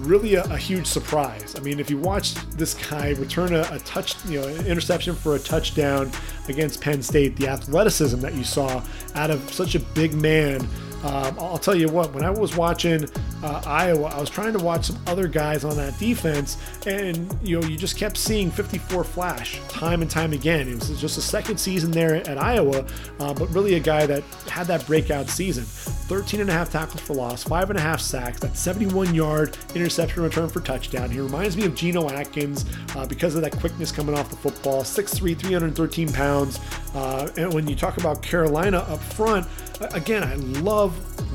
really 0.01 0.35
a, 0.35 0.45
a, 0.45 0.57
huge 0.57 0.87
surprise. 0.87 1.55
I 1.57 1.61
mean, 1.61 1.79
if 1.79 1.89
you 1.91 1.99
watch 1.99 2.35
this 2.51 2.75
guy 2.75 3.11
return 3.11 3.55
a, 3.55 3.67
a, 3.71 3.79
touch, 3.81 4.23
you 4.27 4.41
know, 4.41 4.49
an 4.49 4.67
interception 4.67 5.15
for 5.15 5.37
a 5.37 5.39
touchdown 5.39 6.11
against 6.49 6.81
Penn 6.81 7.03
State, 7.03 7.37
the 7.37 7.49
athleticism 7.49 8.21
that 8.21 8.35
you 8.35 8.45
saw 8.45 8.83
out 9.15 9.31
of 9.31 9.53
such 9.53 9.75
a 9.75 9.81
big 9.81 10.15
man 10.15 10.67
um, 11.05 11.37
I'll 11.39 11.59
tell 11.59 11.75
you 11.75 11.89
what, 11.89 12.15
when 12.15 12.25
I 12.25 12.31
was 12.31 12.57
watching 12.57 13.09
uh, 13.43 13.63
Iowa, 13.67 14.07
I 14.07 14.21
was 14.21 14.31
trying 14.31 14.53
to 14.53 14.63
watch 14.63 14.87
some 14.87 14.99
other 15.07 15.27
guys 15.27 15.65
on 15.65 15.77
that 15.77 15.99
defense, 15.99 16.57
and 16.87 17.37
you 17.43 17.61
know, 17.61 17.67
you 17.67 17.77
just 17.77 17.97
kept 17.97 18.17
seeing 18.17 18.51
54 18.51 19.03
flash 19.05 19.61
time 19.69 20.03
and 20.03 20.11
time 20.11 20.33
again. 20.33 20.69
It 20.69 20.75
was 20.89 21.01
just 21.01 21.19
a 21.19 21.23
second 21.23 21.59
season 21.59 21.91
there 21.91 22.15
at 22.15 22.39
Iowa, 22.39 22.87
uh, 23.19 23.35
but 23.35 23.49
really 23.51 23.75
a 23.75 23.81
guy 23.81 24.07
that 24.07 24.23
had 24.49 24.67
that 24.69 24.87
breakout 24.87 25.29
season. 25.29 25.65
13 25.65 26.41
and 26.41 26.51
a 26.51 26.53
half 26.53 26.71
tackles 26.71 27.01
for 27.01 27.15
loss, 27.15 27.43
five 27.43 27.71
and 27.71 27.79
a 27.79 27.83
half 27.83 28.01
sacks, 28.01 28.39
that 28.41 28.57
71 28.57 29.15
yard 29.15 29.57
interception 29.75 30.23
return 30.23 30.49
for 30.49 30.61
touchdown. 30.61 31.11
He 31.11 31.21
reminds 31.21 31.57
me 31.57 31.65
of 31.65 31.75
Geno 31.75 32.11
Atkins 32.11 32.65
uh, 32.95 33.07
because 33.07 33.35
of 33.35 33.43
that 33.43 33.53
quickness 33.53 33.91
coming 33.91 34.15
off 34.17 34.29
the 34.31 34.37
football. 34.37 34.83
6'3, 34.83 35.37
313 35.37 36.13
pounds. 36.13 36.61
Uh, 36.95 37.31
and 37.37 37.53
when 37.53 37.67
you 37.67 37.75
talk 37.75 37.97
about 37.97 38.23
Carolina 38.23 38.79
up 38.89 39.01
front, 39.01 39.47
again, 39.93 40.23
I 40.23 40.35
love 40.61 40.93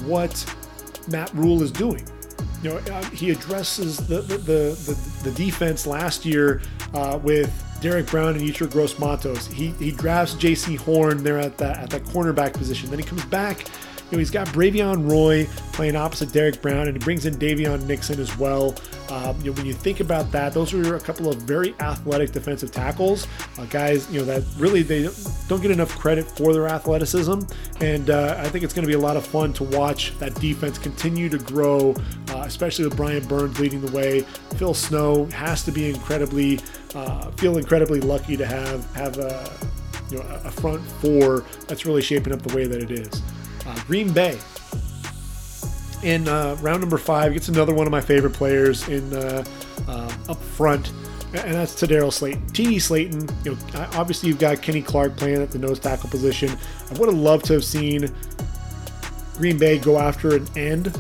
what 0.08 0.32
Matt 1.08 1.34
Rhule 1.34 1.64
is 1.64 1.72
doing. 1.72 2.08
You 2.64 2.72
know, 2.72 2.78
uh, 2.78 3.04
he 3.06 3.32
addresses 3.32 3.98
the 3.98 4.22
the, 4.22 4.38
the, 4.38 5.30
the 5.30 5.32
defense 5.32 5.86
last 5.86 6.26
year 6.26 6.62
uh, 6.94 7.20
with 7.22 7.52
Derrick 7.82 8.08
Brown 8.08 8.36
and 8.36 8.42
Yetur 8.42 8.72
Gross 8.72 8.98
Matos. 9.00 9.48
He 9.48 9.68
he 9.72 9.92
drafts 9.92 10.36
Jaycee 10.36 10.78
Horn 10.78 11.24
there 11.24 11.40
at 11.40 11.58
that 11.58 11.78
at 11.78 11.90
that 11.92 12.04
cornerback 12.06 12.54
position. 12.54 12.90
Then 12.90 13.00
he 13.00 13.06
comes 13.06 13.26
back 13.26 13.66
know, 14.12 14.20
he's 14.20 14.32
got 14.32 14.48
Bravion 14.48 15.10
Roy 15.10 15.46
playing 15.74 15.96
opposite 15.96 16.32
Derrick 16.32 16.62
Brown, 16.62 16.88
and 16.88 16.98
he 16.98 17.04
brings 17.04 17.26
in 17.26 17.36
Daviyon 17.36 17.86
Nixon 17.86 18.20
as 18.20 18.38
well. 18.38 18.76
Um, 19.10 19.40
you 19.42 19.52
know, 19.52 19.58
when 19.58 19.66
you 19.66 19.74
think 19.74 20.00
about 20.00 20.32
that, 20.32 20.54
those 20.54 20.74
are 20.74 20.96
a 20.96 21.00
couple 21.00 21.30
of 21.30 21.38
very 21.44 21.74
athletic 21.80 22.32
defensive 22.32 22.72
tackles, 22.72 23.28
uh, 23.58 23.66
guys. 23.66 24.10
You 24.12 24.20
know 24.20 24.26
that 24.26 24.44
really 24.58 24.82
they 24.82 25.10
don't 25.48 25.62
get 25.62 25.72
enough 25.72 25.98
credit 25.98 26.26
for 26.26 26.54
their 26.54 26.68
athleticism, 26.68 27.42
and 27.80 28.10
uh, 28.10 28.36
I 28.38 28.50
think 28.50 28.64
it's 28.64 28.74
going 28.74 28.84
to 28.84 28.88
be 28.88 28.96
a 28.96 29.00
lot 29.00 29.18
of 29.18 29.26
fun 29.26 29.54
to 29.54 29.64
watch 29.64 30.18
that 30.20 30.36
defense 30.36 30.78
continue 30.78 31.30
to 31.30 31.38
grow, 31.38 31.96
uh, 32.30 32.44
especially 32.46 32.86
with 32.86 32.98
Brian 32.98 33.26
Burns 33.28 33.60
leading 33.60 33.82
the 33.82 33.92
way. 33.92 34.22
Phil 34.58 34.74
Snow 34.74 35.26
has 35.26 35.64
to 35.64 35.72
be 35.72 35.90
incredibly 35.90 36.60
uh, 36.96 37.30
feel 37.32 37.58
incredibly 37.58 38.02
lucky 38.02 38.38
to 38.38 38.46
have 38.46 38.94
have 38.94 39.18
a 39.18 39.52
you 40.10 40.18
know 40.18 40.26
a 40.44 40.52
front 40.52 40.82
four 41.02 41.44
that's 41.68 41.86
really 41.86 42.02
shaping 42.02 42.34
up 42.34 42.42
the 42.42 42.56
way 42.56 42.66
that 42.66 42.82
it 42.82 42.92
is. 42.92 43.22
Green 43.86 44.12
Bay 44.12 44.40
in 46.04 46.28
uh, 46.28 46.56
round 46.62 46.82
number 46.82 46.98
five 46.98 47.34
gets 47.34 47.50
another 47.50 47.74
one 47.74 47.88
of 47.88 47.92
my 47.92 48.02
favorite 48.02 48.34
players 48.34 48.88
in 48.88 49.14
uh, 49.14 49.44
uh, 49.88 50.14
up 50.30 50.42
front, 50.42 50.92
and 51.34 51.54
that's 51.54 51.74
Tedarrell 51.74 52.12
Slaton. 52.12 52.42
TD 52.52 52.76
Slaton, 52.76 53.46
you 53.46 53.52
know, 53.52 53.88
obviously 53.94 54.30
you've 54.30 54.40
got 54.40 54.62
Kenny 54.62 54.82
Clark 54.82 55.18
playing 55.18 55.42
at 55.42 55.52
the 55.52 55.60
nose 55.60 55.80
tackle 55.80 56.10
position. 56.10 56.50
I 56.90 56.94
would 56.98 57.10
have 57.10 57.18
loved 57.18 57.46
to 57.46 57.54
have 57.54 57.66
seen 57.66 58.14
Green 59.38 59.58
Bay 59.58 59.80
go 59.80 59.98
after 59.98 60.36
an 60.36 60.48
end, 60.56 60.98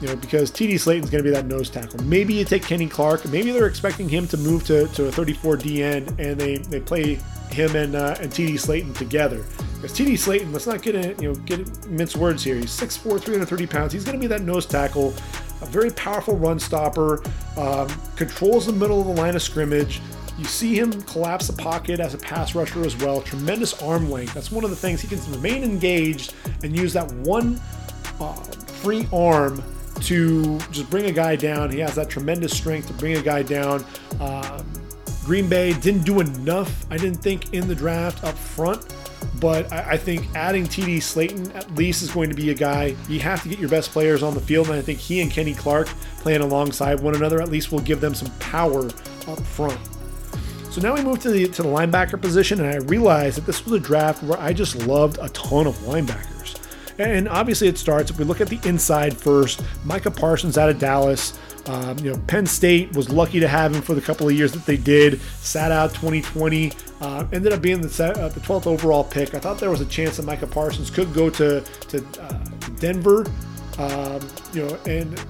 you 0.00 0.08
know, 0.08 0.16
because 0.16 0.50
TD 0.50 0.74
Slaton's 0.74 1.10
going 1.10 1.22
to 1.24 1.28
be 1.28 1.30
that 1.30 1.46
nose 1.46 1.68
tackle. 1.68 2.02
Maybe 2.04 2.34
you 2.34 2.44
take 2.44 2.62
Kenny 2.62 2.88
Clark. 2.88 3.24
Maybe 3.26 3.50
they're 3.50 3.66
expecting 3.66 4.08
him 4.08 4.26
to 4.28 4.36
move 4.36 4.64
to, 4.66 4.86
to 4.88 5.06
a 5.06 5.12
34 5.12 5.56
D 5.56 5.82
end, 5.82 6.08
and 6.20 6.38
they, 6.38 6.58
they 6.58 6.80
play 6.80 7.18
him 7.52 7.74
and 7.76 7.94
uh, 7.94 8.16
and 8.20 8.30
TD 8.30 8.54
Slaton 8.54 8.96
together. 8.96 9.44
Because 9.76 9.96
TD 9.96 10.12
Slaton, 10.12 10.52
let's 10.52 10.66
not 10.66 10.82
get 10.82 10.94
in, 10.94 11.20
you 11.20 11.32
know 11.32 11.34
get 11.40 11.86
mince 11.86 12.16
words 12.16 12.42
here. 12.42 12.56
He's 12.56 12.78
6'4", 12.78 13.20
330 13.20 13.66
pounds. 13.66 13.92
He's 13.92 14.04
going 14.04 14.16
to 14.16 14.20
be 14.20 14.26
that 14.26 14.42
nose 14.42 14.66
tackle, 14.66 15.14
a 15.62 15.66
very 15.66 15.90
powerful 15.90 16.36
run 16.36 16.58
stopper, 16.58 17.22
um, 17.56 17.88
controls 18.16 18.66
the 18.66 18.72
middle 18.72 19.00
of 19.00 19.06
the 19.06 19.14
line 19.14 19.36
of 19.36 19.42
scrimmage. 19.42 20.00
You 20.38 20.44
see 20.44 20.78
him 20.78 21.00
collapse 21.02 21.46
the 21.46 21.54
pocket 21.54 21.98
as 21.98 22.12
a 22.12 22.18
pass 22.18 22.54
rusher 22.54 22.84
as 22.84 22.96
well. 22.96 23.22
Tremendous 23.22 23.80
arm 23.82 24.10
length. 24.10 24.34
That's 24.34 24.52
one 24.52 24.64
of 24.64 24.70
the 24.70 24.76
things 24.76 25.00
he 25.00 25.08
can 25.08 25.18
remain 25.32 25.64
engaged 25.64 26.34
and 26.62 26.76
use 26.76 26.92
that 26.92 27.10
one 27.12 27.58
uh, 28.20 28.34
free 28.34 29.08
arm 29.12 29.62
to 30.00 30.58
just 30.70 30.90
bring 30.90 31.06
a 31.06 31.12
guy 31.12 31.36
down. 31.36 31.70
He 31.70 31.78
has 31.78 31.94
that 31.94 32.10
tremendous 32.10 32.54
strength 32.54 32.88
to 32.88 32.92
bring 32.94 33.16
a 33.16 33.22
guy 33.22 33.42
down. 33.42 33.84
Um, 34.20 34.66
Green 35.26 35.48
Bay 35.48 35.72
didn't 35.80 36.04
do 36.04 36.20
enough, 36.20 36.86
I 36.88 36.96
didn't 36.96 37.18
think, 37.18 37.52
in 37.52 37.66
the 37.66 37.74
draft 37.74 38.22
up 38.22 38.38
front. 38.38 38.94
But 39.40 39.70
I, 39.72 39.96
think 39.96 40.24
adding 40.36 40.64
TD 40.64 40.98
Slaton 40.98 41.52
at 41.56 41.68
least 41.74 42.02
is 42.02 42.12
going 42.12 42.30
to 42.30 42.36
be 42.36 42.50
a 42.50 42.54
guy 42.54 42.94
you 43.08 43.18
have 43.20 43.42
to 43.42 43.48
get 43.48 43.58
your 43.58 43.68
best 43.68 43.90
players 43.90 44.22
on 44.22 44.34
the 44.34 44.40
field. 44.40 44.68
And 44.68 44.76
I 44.76 44.82
think 44.82 45.00
he 45.00 45.20
and 45.20 45.30
Kenny 45.30 45.52
Clark 45.52 45.88
playing 46.18 46.42
alongside 46.42 47.00
one 47.00 47.16
another 47.16 47.42
at 47.42 47.50
least 47.50 47.72
will 47.72 47.80
give 47.80 48.00
them 48.00 48.14
some 48.14 48.30
power 48.38 48.86
up 49.26 49.40
front. 49.40 49.80
So 50.70 50.80
now 50.80 50.94
we 50.94 51.02
move 51.02 51.18
to 51.20 51.30
the 51.30 51.48
to 51.48 51.62
the 51.62 51.68
linebacker 51.68 52.20
position, 52.20 52.60
and 52.60 52.68
I 52.68 52.76
realized 52.76 53.38
that 53.38 53.46
this 53.46 53.64
was 53.64 53.72
a 53.72 53.80
draft 53.80 54.22
where 54.22 54.38
I 54.38 54.52
just 54.52 54.86
loved 54.86 55.18
a 55.20 55.28
ton 55.30 55.66
of 55.66 55.74
linebackers. 55.78 56.56
And 56.98 57.28
obviously, 57.28 57.66
it 57.66 57.78
starts 57.78 58.10
if 58.10 58.18
we 58.18 58.24
look 58.24 58.40
at 58.40 58.48
the 58.48 58.60
inside 58.62 59.16
first. 59.16 59.62
Micah 59.84 60.10
Parsons 60.10 60.56
out 60.56 60.70
of 60.70 60.78
Dallas. 60.78 61.36
Um, 61.66 61.98
you 61.98 62.12
know, 62.12 62.18
Penn 62.26 62.46
State 62.46 62.94
was 62.94 63.10
lucky 63.10 63.40
to 63.40 63.48
have 63.48 63.74
him 63.74 63.82
for 63.82 63.94
the 63.94 64.00
couple 64.00 64.28
of 64.28 64.34
years 64.34 64.52
that 64.52 64.66
they 64.66 64.76
did. 64.76 65.20
Sat 65.40 65.72
out 65.72 65.90
2020. 65.90 66.72
Uh, 67.00 67.26
ended 67.32 67.52
up 67.52 67.60
being 67.60 67.80
the, 67.80 68.04
uh, 68.04 68.28
the 68.28 68.40
12th 68.40 68.66
overall 68.66 69.04
pick. 69.04 69.34
I 69.34 69.38
thought 69.38 69.58
there 69.58 69.70
was 69.70 69.80
a 69.80 69.86
chance 69.86 70.16
that 70.16 70.24
Micah 70.24 70.46
Parsons 70.46 70.90
could 70.90 71.12
go 71.12 71.28
to 71.30 71.60
to, 71.60 72.04
uh, 72.20 72.38
Denver. 72.78 73.26
Um, 73.78 74.20
you 74.54 74.66
know, 74.66 74.78
and 74.86 75.20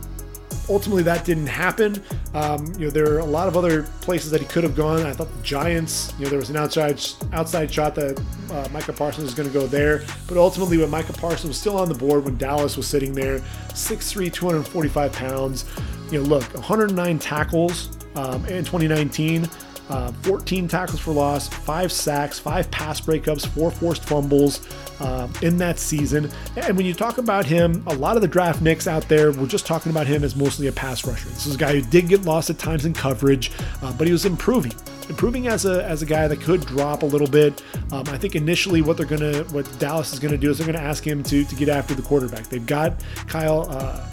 ultimately 0.68 1.02
that 1.04 1.24
didn't 1.24 1.46
happen. 1.46 2.02
Um, 2.34 2.66
you 2.78 2.86
know, 2.86 2.90
there 2.90 3.12
are 3.14 3.18
a 3.18 3.24
lot 3.24 3.48
of 3.48 3.56
other 3.56 3.84
places 4.00 4.30
that 4.30 4.40
he 4.40 4.46
could 4.46 4.64
have 4.64 4.76
gone. 4.76 5.04
I 5.04 5.12
thought 5.12 5.34
the 5.34 5.42
Giants, 5.42 6.12
you 6.18 6.24
know, 6.24 6.30
there 6.30 6.38
was 6.38 6.50
an 6.50 6.56
outside 6.56 7.00
outside 7.32 7.72
shot 7.72 7.94
that 7.96 8.20
uh, 8.50 8.68
Micah 8.72 8.92
Parsons 8.92 9.24
was 9.24 9.34
going 9.34 9.48
to 9.48 9.52
go 9.52 9.66
there, 9.66 10.04
but 10.28 10.36
ultimately 10.36 10.78
when 10.78 10.90
Micah 10.90 11.12
Parsons 11.12 11.48
was 11.48 11.58
still 11.58 11.78
on 11.78 11.88
the 11.88 11.94
board 11.94 12.24
when 12.24 12.36
Dallas 12.36 12.76
was 12.76 12.86
sitting 12.86 13.12
there, 13.12 13.38
6'3", 13.70 14.32
245 14.32 15.12
pounds. 15.12 15.64
You 16.10 16.22
know, 16.22 16.28
look, 16.28 16.54
109 16.54 17.18
tackles 17.18 17.96
um, 18.14 18.44
in 18.46 18.64
2019. 18.64 19.48
Uh, 19.88 20.10
14 20.10 20.66
tackles 20.66 20.98
for 20.98 21.12
loss, 21.12 21.48
five 21.48 21.92
sacks, 21.92 22.40
five 22.40 22.68
pass 22.72 23.00
breakups, 23.00 23.46
four 23.46 23.70
forced 23.70 24.04
fumbles 24.04 24.66
uh, 25.00 25.28
in 25.42 25.56
that 25.58 25.78
season. 25.78 26.28
And 26.56 26.76
when 26.76 26.86
you 26.86 26.92
talk 26.92 27.18
about 27.18 27.46
him, 27.46 27.84
a 27.86 27.94
lot 27.94 28.16
of 28.16 28.22
the 28.22 28.26
draft 28.26 28.60
nicks 28.60 28.88
out 28.88 29.08
there 29.08 29.30
were 29.30 29.46
just 29.46 29.64
talking 29.64 29.90
about 29.90 30.08
him 30.08 30.24
as 30.24 30.34
mostly 30.34 30.66
a 30.66 30.72
pass 30.72 31.06
rusher. 31.06 31.28
This 31.28 31.46
is 31.46 31.54
a 31.54 31.58
guy 31.58 31.72
who 31.72 31.82
did 31.82 32.08
get 32.08 32.22
lost 32.22 32.50
at 32.50 32.58
times 32.58 32.84
in 32.84 32.94
coverage, 32.94 33.52
uh, 33.80 33.92
but 33.92 34.08
he 34.08 34.12
was 34.12 34.26
improving. 34.26 34.72
Improving 35.08 35.46
as 35.46 35.66
a, 35.66 35.84
as 35.84 36.02
a 36.02 36.06
guy 36.06 36.26
that 36.26 36.40
could 36.40 36.66
drop 36.66 37.04
a 37.04 37.06
little 37.06 37.28
bit. 37.28 37.62
Um, 37.92 38.02
I 38.08 38.18
think 38.18 38.34
initially 38.34 38.82
what 38.82 38.96
they're 38.96 39.06
gonna 39.06 39.44
what 39.52 39.78
Dallas 39.78 40.12
is 40.12 40.18
gonna 40.18 40.36
do 40.36 40.50
is 40.50 40.58
they're 40.58 40.66
gonna 40.66 40.84
ask 40.84 41.06
him 41.06 41.22
to 41.24 41.44
to 41.44 41.54
get 41.54 41.68
after 41.68 41.94
the 41.94 42.02
quarterback. 42.02 42.48
They've 42.48 42.66
got 42.66 43.04
Kyle 43.28 43.68
uh, 43.70 44.04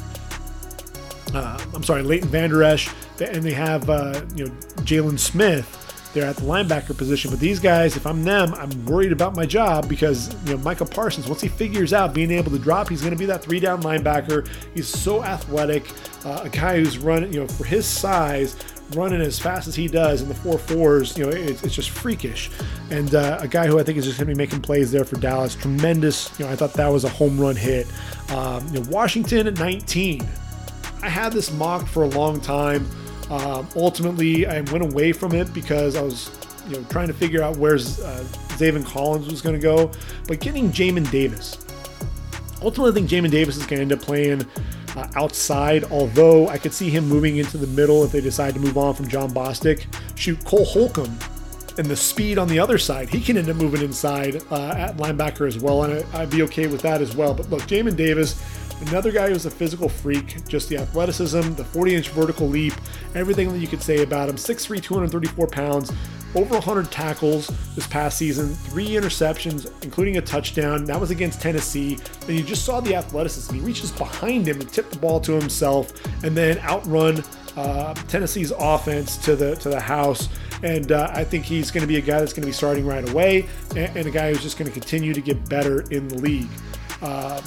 uh, 1.33 1.59
I'm 1.73 1.83
sorry, 1.83 2.03
Leighton 2.03 2.29
Vander 2.29 2.63
Esch, 2.63 2.89
and 3.19 3.43
they 3.43 3.53
have 3.53 3.89
uh, 3.89 4.21
you 4.35 4.45
know 4.45 4.51
Jaylon 4.81 5.19
Smith. 5.19 5.79
They're 6.13 6.27
at 6.27 6.35
the 6.35 6.43
linebacker 6.43 6.95
position, 6.95 7.31
but 7.31 7.39
these 7.39 7.59
guys, 7.59 7.97
if 7.97 8.05
I'm 8.05 8.23
them, 8.23 8.53
I'm 8.53 8.85
worried 8.85 9.11
about 9.11 9.35
my 9.35 9.47
job 9.47 9.89
because 9.89 10.31
you 10.45 10.55
know 10.55 10.63
Micah 10.63 10.85
Parsons. 10.85 11.27
Once 11.27 11.41
he 11.41 11.47
figures 11.47 11.91
out 11.91 12.13
being 12.13 12.29
able 12.29 12.51
to 12.51 12.59
drop, 12.59 12.89
he's 12.89 13.01
going 13.01 13.13
to 13.13 13.17
be 13.17 13.25
that 13.25 13.41
three 13.41 13.59
down 13.59 13.81
linebacker. 13.81 14.47
He's 14.75 14.87
so 14.87 15.23
athletic, 15.23 15.89
uh, 16.23 16.41
a 16.43 16.49
guy 16.49 16.77
who's 16.77 16.99
running, 16.99 17.33
you 17.33 17.39
know, 17.39 17.47
for 17.47 17.65
his 17.65 17.87
size, 17.87 18.55
running 18.95 19.21
as 19.21 19.39
fast 19.39 19.67
as 19.67 19.75
he 19.75 19.87
does 19.87 20.21
in 20.21 20.27
the 20.27 20.35
four 20.35 20.57
fours, 20.57 21.17
you 21.17 21.25
know, 21.25 21.31
it's, 21.31 21.63
it's 21.63 21.73
just 21.73 21.89
freakish. 21.89 22.49
And 22.91 23.15
uh, 23.15 23.39
a 23.41 23.47
guy 23.47 23.67
who 23.67 23.79
I 23.79 23.83
think 23.83 23.97
is 23.97 24.05
just 24.05 24.17
going 24.17 24.27
to 24.27 24.35
be 24.35 24.37
making 24.37 24.61
plays 24.61 24.91
there 24.91 25.05
for 25.05 25.15
Dallas. 25.15 25.55
Tremendous. 25.55 26.37
You 26.39 26.45
know, 26.45 26.51
I 26.51 26.55
thought 26.55 26.73
that 26.73 26.87
was 26.87 27.03
a 27.03 27.09
home 27.09 27.39
run 27.39 27.55
hit. 27.55 27.87
Um, 28.29 28.67
you 28.67 28.79
know, 28.79 28.89
Washington 28.89 29.47
at 29.47 29.57
19. 29.57 30.27
I 31.03 31.09
had 31.09 31.33
this 31.33 31.51
mocked 31.51 31.89
for 31.89 32.03
a 32.03 32.07
long 32.07 32.39
time. 32.39 32.87
Um, 33.29 33.67
ultimately, 33.75 34.47
I 34.47 34.61
went 34.61 34.83
away 34.83 35.11
from 35.11 35.33
it 35.33 35.53
because 35.53 35.97
I 35.97 36.01
was 36.01 36.31
you 36.69 36.77
know, 36.77 36.83
trying 36.89 37.07
to 37.07 37.13
figure 37.13 37.43
out 37.43 37.57
where 37.57 37.75
uh, 37.75 38.23
Zaven 38.55 38.85
Collins 38.85 39.27
was 39.29 39.41
going 39.41 39.55
to 39.55 39.61
go, 39.61 39.91
but 40.27 40.39
getting 40.39 40.71
Jamin 40.71 41.09
Davis. 41.11 41.57
Ultimately, 42.61 42.91
I 42.91 42.93
think 42.93 43.09
Jamin 43.09 43.31
Davis 43.31 43.57
is 43.57 43.65
going 43.65 43.77
to 43.77 43.81
end 43.81 43.91
up 43.91 43.99
playing 43.99 44.45
uh, 44.95 45.07
outside, 45.15 45.83
although 45.91 46.47
I 46.47 46.57
could 46.57 46.73
see 46.73 46.89
him 46.89 47.05
moving 47.05 47.35
into 47.35 47.57
the 47.57 47.67
middle 47.67 48.05
if 48.05 48.13
they 48.13 48.21
decide 48.21 48.53
to 48.53 48.61
move 48.61 48.77
on 48.77 48.93
from 48.93 49.09
Jon 49.09 49.29
Bostic. 49.31 49.85
Shoot, 50.15 50.45
Cole 50.45 50.63
Holcomb 50.63 51.17
and 51.77 51.87
the 51.87 51.95
speed 51.95 52.37
on 52.37 52.47
the 52.47 52.59
other 52.59 52.77
side, 52.77 53.09
he 53.09 53.19
can 53.19 53.37
end 53.37 53.49
up 53.49 53.55
moving 53.57 53.81
inside 53.81 54.41
uh, 54.51 54.73
at 54.77 54.97
linebacker 54.97 55.47
as 55.47 55.57
well, 55.57 55.83
and 55.83 56.05
I, 56.13 56.21
would 56.21 56.29
be 56.29 56.43
okay 56.43 56.67
with 56.67 56.81
that 56.81 57.01
as 57.01 57.15
well. 57.15 57.33
But 57.33 57.49
look, 57.49 57.63
Jamin 57.63 57.95
Davis, 57.95 58.41
another 58.89 59.11
guy 59.11 59.29
who's 59.29 59.45
a 59.45 59.51
physical 59.51 59.89
freak, 59.89 60.47
just 60.47 60.69
the 60.69 60.77
athleticism, 60.77 61.53
the 61.53 61.63
40 61.63 61.95
inch 61.95 62.09
vertical 62.09 62.47
leap, 62.47 62.73
everything 63.15 63.51
that 63.51 63.59
you 63.59 63.67
could 63.67 63.81
say 63.81 64.03
about 64.03 64.29
him. 64.29 64.35
6'3, 64.35 64.81
234 64.81 65.47
pounds, 65.47 65.91
over 66.35 66.55
100 66.55 66.91
tackles 66.91 67.47
this 67.75 67.85
past 67.87 68.17
season, 68.17 68.53
three 68.55 68.89
interceptions, 68.89 69.71
including 69.83 70.17
a 70.17 70.21
touchdown. 70.21 70.85
That 70.85 70.99
was 70.99 71.11
against 71.11 71.41
Tennessee. 71.41 71.97
And 72.27 72.37
you 72.37 72.43
just 72.43 72.65
saw 72.65 72.79
the 72.79 72.95
athleticism. 72.95 73.53
He 73.53 73.61
reaches 73.61 73.91
behind 73.91 74.47
him 74.47 74.59
and 74.59 74.71
tipped 74.71 74.91
the 74.91 74.99
ball 74.99 75.19
to 75.21 75.33
himself, 75.33 75.93
and 76.23 76.35
then 76.35 76.57
outrun 76.59 77.23
uh, 77.55 77.93
Tennessee's 77.93 78.51
offense 78.57 79.17
to 79.17 79.35
the 79.35 79.55
to 79.57 79.69
the 79.69 79.79
house. 79.79 80.27
And 80.63 80.91
uh, 80.91 81.11
I 81.13 81.23
think 81.23 81.43
he's 81.43 81.71
going 81.71 81.81
to 81.81 81.87
be 81.87 81.97
a 81.97 82.01
guy 82.01 82.19
that's 82.19 82.31
going 82.31 82.43
to 82.43 82.47
be 82.47 82.53
starting 82.53 82.85
right 82.85 83.07
away, 83.09 83.47
and, 83.71 83.95
and, 83.97 84.07
a 84.07 84.11
guy 84.11 84.31
who's 84.31 84.41
just 84.41 84.57
going 84.57 84.71
to 84.71 84.73
continue 84.73 85.13
to 85.13 85.21
get 85.21 85.49
better 85.49 85.81
in 85.91 86.07
the 86.07 86.15
league. 86.15 86.47
Um, 87.01 87.43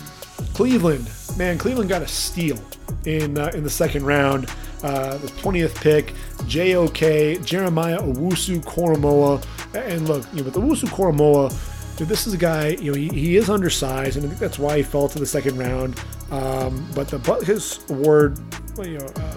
Cleveland, 0.57 1.11
man, 1.36 1.59
Cleveland 1.59 1.90
got 1.90 2.00
a 2.00 2.09
steal 2.09 2.59
in 3.04 3.36
uh, 3.36 3.50
in 3.52 3.62
the 3.62 3.68
second 3.68 4.07
round. 4.07 4.48
Uh, 4.82 5.18
the 5.18 5.26
20th 5.26 5.74
pick, 5.74 6.14
JOK, 6.46 7.44
Jeremiah 7.44 7.98
Owusu 7.98 8.64
Koramoah. 8.64 9.44
And 9.74 10.09
look, 10.09 10.24
you 10.32 10.38
know, 10.38 10.44
with 10.44 10.54
Owusu 10.54 10.88
Koramoah, 10.88 11.50
this 11.98 12.26
is 12.26 12.32
a 12.32 12.38
guy, 12.38 12.68
you 12.68 12.90
know, 12.90 12.96
he, 12.96 13.09
he, 13.09 13.36
is 13.36 13.50
undersized, 13.50 14.16
and 14.16 14.24
I 14.24 14.28
think 14.28 14.40
that's 14.40 14.59
why 14.59 14.78
he 14.78 14.82
fell 14.82 15.09
to 15.09 15.18
the 15.18 15.26
second 15.26 15.59
round. 15.59 16.00
Um, 16.30 16.88
but 16.94 17.09
the 17.09 17.18
Butkus 17.18 17.90
Award, 17.90 18.38
you 18.78 18.96
know, 18.96 19.07
uh, 19.16 19.34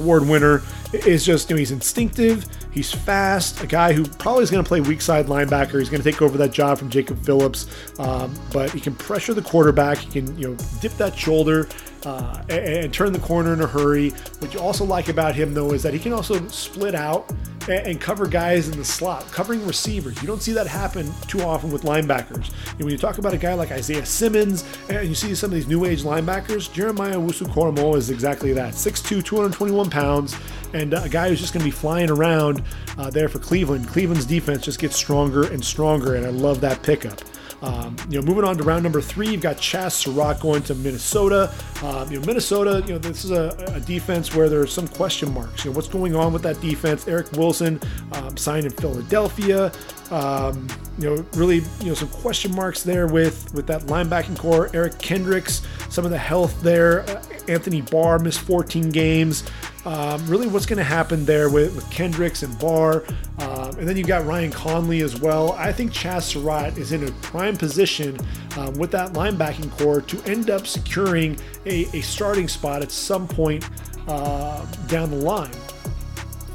award 0.00 0.26
winner 0.26 0.62
is 0.94 1.26
just, 1.26 1.50
you 1.50 1.56
know, 1.56 1.58
he's 1.58 1.70
instinctive, 1.70 2.46
he's 2.70 2.92
fast, 2.92 3.62
a 3.62 3.66
guy 3.66 3.92
who 3.92 4.04
probably 4.04 4.42
is 4.42 4.50
going 4.50 4.62
to 4.62 4.68
play 4.68 4.80
weak 4.80 5.00
side 5.00 5.26
linebacker. 5.26 5.78
He's 5.78 5.88
going 5.88 6.02
to 6.02 6.10
take 6.10 6.22
over 6.22 6.38
that 6.38 6.52
job 6.52 6.78
from 6.78 6.90
Jacob 6.90 7.22
Phillips, 7.24 7.66
um, 7.98 8.34
but 8.52 8.70
he 8.70 8.80
can 8.80 8.94
pressure 8.94 9.34
the 9.34 9.42
quarterback. 9.42 9.98
He 9.98 10.10
can, 10.10 10.38
you 10.38 10.48
know, 10.48 10.56
dip 10.80 10.92
that 10.92 11.16
shoulder 11.16 11.68
uh, 12.04 12.42
and, 12.48 12.66
and, 12.66 12.94
turn 12.94 13.12
the 13.12 13.18
corner 13.18 13.52
in 13.52 13.60
a 13.60 13.66
hurry. 13.66 14.10
What 14.38 14.54
you 14.54 14.60
also 14.60 14.84
like 14.84 15.08
about 15.08 15.34
him, 15.34 15.54
though, 15.54 15.72
is 15.72 15.82
that 15.82 15.92
he 15.92 15.98
can 15.98 16.12
also 16.12 16.46
split 16.48 16.94
out 16.94 17.30
and, 17.68 18.00
cover 18.00 18.26
guys 18.26 18.68
in 18.68 18.78
the 18.78 18.84
slot, 18.84 19.30
covering 19.32 19.66
receivers. 19.66 20.20
You 20.20 20.26
don't 20.26 20.42
see 20.42 20.52
that 20.52 20.66
happen 20.66 21.12
too 21.26 21.42
often 21.42 21.70
with 21.70 21.82
linebackers. 21.82 22.50
And 22.72 22.80
when 22.80 22.90
you 22.90 22.98
talk 22.98 23.18
about 23.18 23.34
a 23.34 23.38
guy 23.38 23.54
like 23.54 23.70
Isaiah 23.70 24.06
Simmons, 24.06 24.64
and 24.88 25.08
you 25.08 25.14
see 25.14 25.34
some 25.34 25.50
of 25.50 25.54
these 25.54 25.66
new 25.66 25.84
age 25.84 26.02
linebackers, 26.02 26.72
Jeremiah 26.72 27.16
Wusu 27.16 27.96
is 27.96 28.10
exactly 28.10 28.52
that 28.52 28.74
6'2, 28.74 29.24
221 29.24 29.90
pounds, 29.90 30.36
and 30.72 30.94
a 30.94 31.08
guy 31.08 31.28
who's 31.28 31.40
just 31.40 31.52
going 31.52 31.60
to 31.60 31.66
be 31.66 31.70
flying 31.70 32.10
around 32.10 32.62
uh, 32.96 33.10
there 33.10 33.28
for 33.28 33.38
Cleveland. 33.38 33.88
Cleveland's 33.88 34.26
defense 34.26 34.64
just 34.64 34.78
gets 34.78 34.96
stronger 34.96 35.50
and 35.52 35.64
stronger, 35.64 36.14
and 36.14 36.26
I 36.26 36.30
love 36.30 36.60
that 36.60 36.82
pickup. 36.82 37.20
Um, 37.60 37.96
you 38.08 38.20
know, 38.20 38.26
moving 38.26 38.44
on 38.44 38.56
to 38.56 38.62
round 38.62 38.84
number 38.84 39.00
three, 39.00 39.30
you've 39.30 39.40
got 39.40 39.56
Chazz 39.56 39.92
Surratt 39.92 40.40
going 40.40 40.62
to 40.62 40.74
Minnesota. 40.76 41.52
Um, 41.82 42.10
you 42.10 42.20
know, 42.20 42.26
Minnesota, 42.26 42.82
you 42.86 42.92
know, 42.92 42.98
this 42.98 43.24
is 43.24 43.32
a, 43.32 43.48
a, 43.74 43.80
defense 43.80 44.34
where 44.34 44.48
there 44.48 44.60
are 44.60 44.66
some 44.66 44.86
question 44.86 45.32
marks. 45.34 45.64
You 45.64 45.70
know, 45.70 45.76
what's 45.76 45.88
going 45.88 46.14
on 46.14 46.32
with 46.32 46.42
that 46.42 46.60
defense? 46.60 47.08
Eric 47.08 47.32
Wilson 47.32 47.80
um, 48.12 48.36
signed 48.36 48.66
in 48.66 48.72
Philadelphia. 48.72 49.72
Um, 50.10 50.68
you 50.98 51.10
know, 51.10 51.26
really, 51.34 51.62
you 51.80 51.86
know, 51.86 51.94
some 51.94 52.08
question 52.08 52.54
marks 52.54 52.82
there 52.82 53.06
with 53.08 53.52
with 53.54 53.66
that 53.66 53.82
linebacking 53.82 54.38
core. 54.38 54.70
Eric 54.72 54.98
Kendricks, 54.98 55.62
some 55.90 56.04
of 56.04 56.10
the 56.10 56.18
health 56.18 56.60
there. 56.62 57.02
Uh, 57.02 57.22
Anthony 57.48 57.80
Barr 57.80 58.18
missed 58.18 58.40
14 58.40 58.90
games. 58.90 59.44
Um, 59.84 60.24
really, 60.26 60.46
what's 60.46 60.66
going 60.66 60.78
to 60.78 60.84
happen 60.84 61.24
there 61.24 61.48
with, 61.48 61.74
with 61.74 61.90
Kendricks 61.90 62.42
and 62.42 62.58
Barr? 62.58 63.04
Um, 63.38 63.70
and 63.78 63.88
then 63.88 63.96
you've 63.96 64.06
got 64.06 64.26
Ryan 64.26 64.50
Connelly 64.50 65.02
as 65.02 65.20
well. 65.20 65.52
I 65.52 65.72
think 65.72 65.92
Chazz 65.92 66.22
Surratt 66.22 66.76
is 66.76 66.92
in 66.92 67.04
a 67.06 67.12
prime 67.22 67.56
position 67.56 68.18
um, 68.56 68.74
with 68.74 68.90
that 68.90 69.12
linebacking 69.12 69.70
core 69.78 70.00
to 70.02 70.22
end 70.30 70.50
up 70.50 70.66
securing 70.66 71.38
a, 71.66 71.86
a 71.96 72.00
starting 72.00 72.48
spot 72.48 72.82
at 72.82 72.90
some 72.90 73.26
point 73.26 73.68
uh, 74.08 74.64
down 74.86 75.10
the 75.10 75.16
line. 75.16 75.50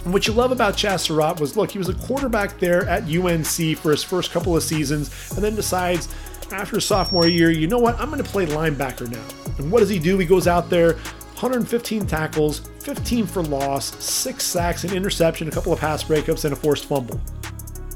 And 0.04 0.12
what 0.12 0.28
you 0.28 0.34
love 0.34 0.52
about 0.52 0.76
Chazz 0.76 1.02
Surratt 1.02 1.40
was 1.40 1.56
look, 1.56 1.72
he 1.72 1.78
was 1.78 1.88
a 1.88 1.94
quarterback 1.94 2.60
there 2.60 2.88
at 2.90 3.04
UNC 3.04 3.78
for 3.78 3.92
his 3.92 4.04
first 4.04 4.32
couple 4.32 4.56
of 4.56 4.64
seasons 4.64 5.32
and 5.32 5.44
then 5.44 5.56
decides 5.56 6.10
after 6.54 6.80
sophomore 6.80 7.28
year, 7.28 7.50
you 7.50 7.68
know 7.68 7.80
what, 7.80 8.00
I'm 8.00 8.10
going 8.10 8.24
to 8.24 8.30
play 8.30 8.46
linebacker 8.46 9.10
now. 9.10 9.24
And 9.58 9.72
what 9.72 9.80
does 9.80 9.90
he 9.90 10.00
do? 10.00 10.18
He 10.18 10.26
goes 10.26 10.48
out 10.48 10.70
there, 10.70 10.94
115 10.94 12.08
tackles, 12.08 12.60
15 12.80 13.26
for 13.26 13.44
loss, 13.44 13.96
6 14.04 14.44
sacks, 14.44 14.84
an 14.84 14.94
interception, 14.94 15.48
a 15.48 15.52
couple 15.52 15.74
of 15.74 15.80
pass 15.80 16.04
breakups, 16.04 16.46
and 16.46 16.54
a 16.54 16.56
forced 16.56 16.86
fumble. 16.86 17.20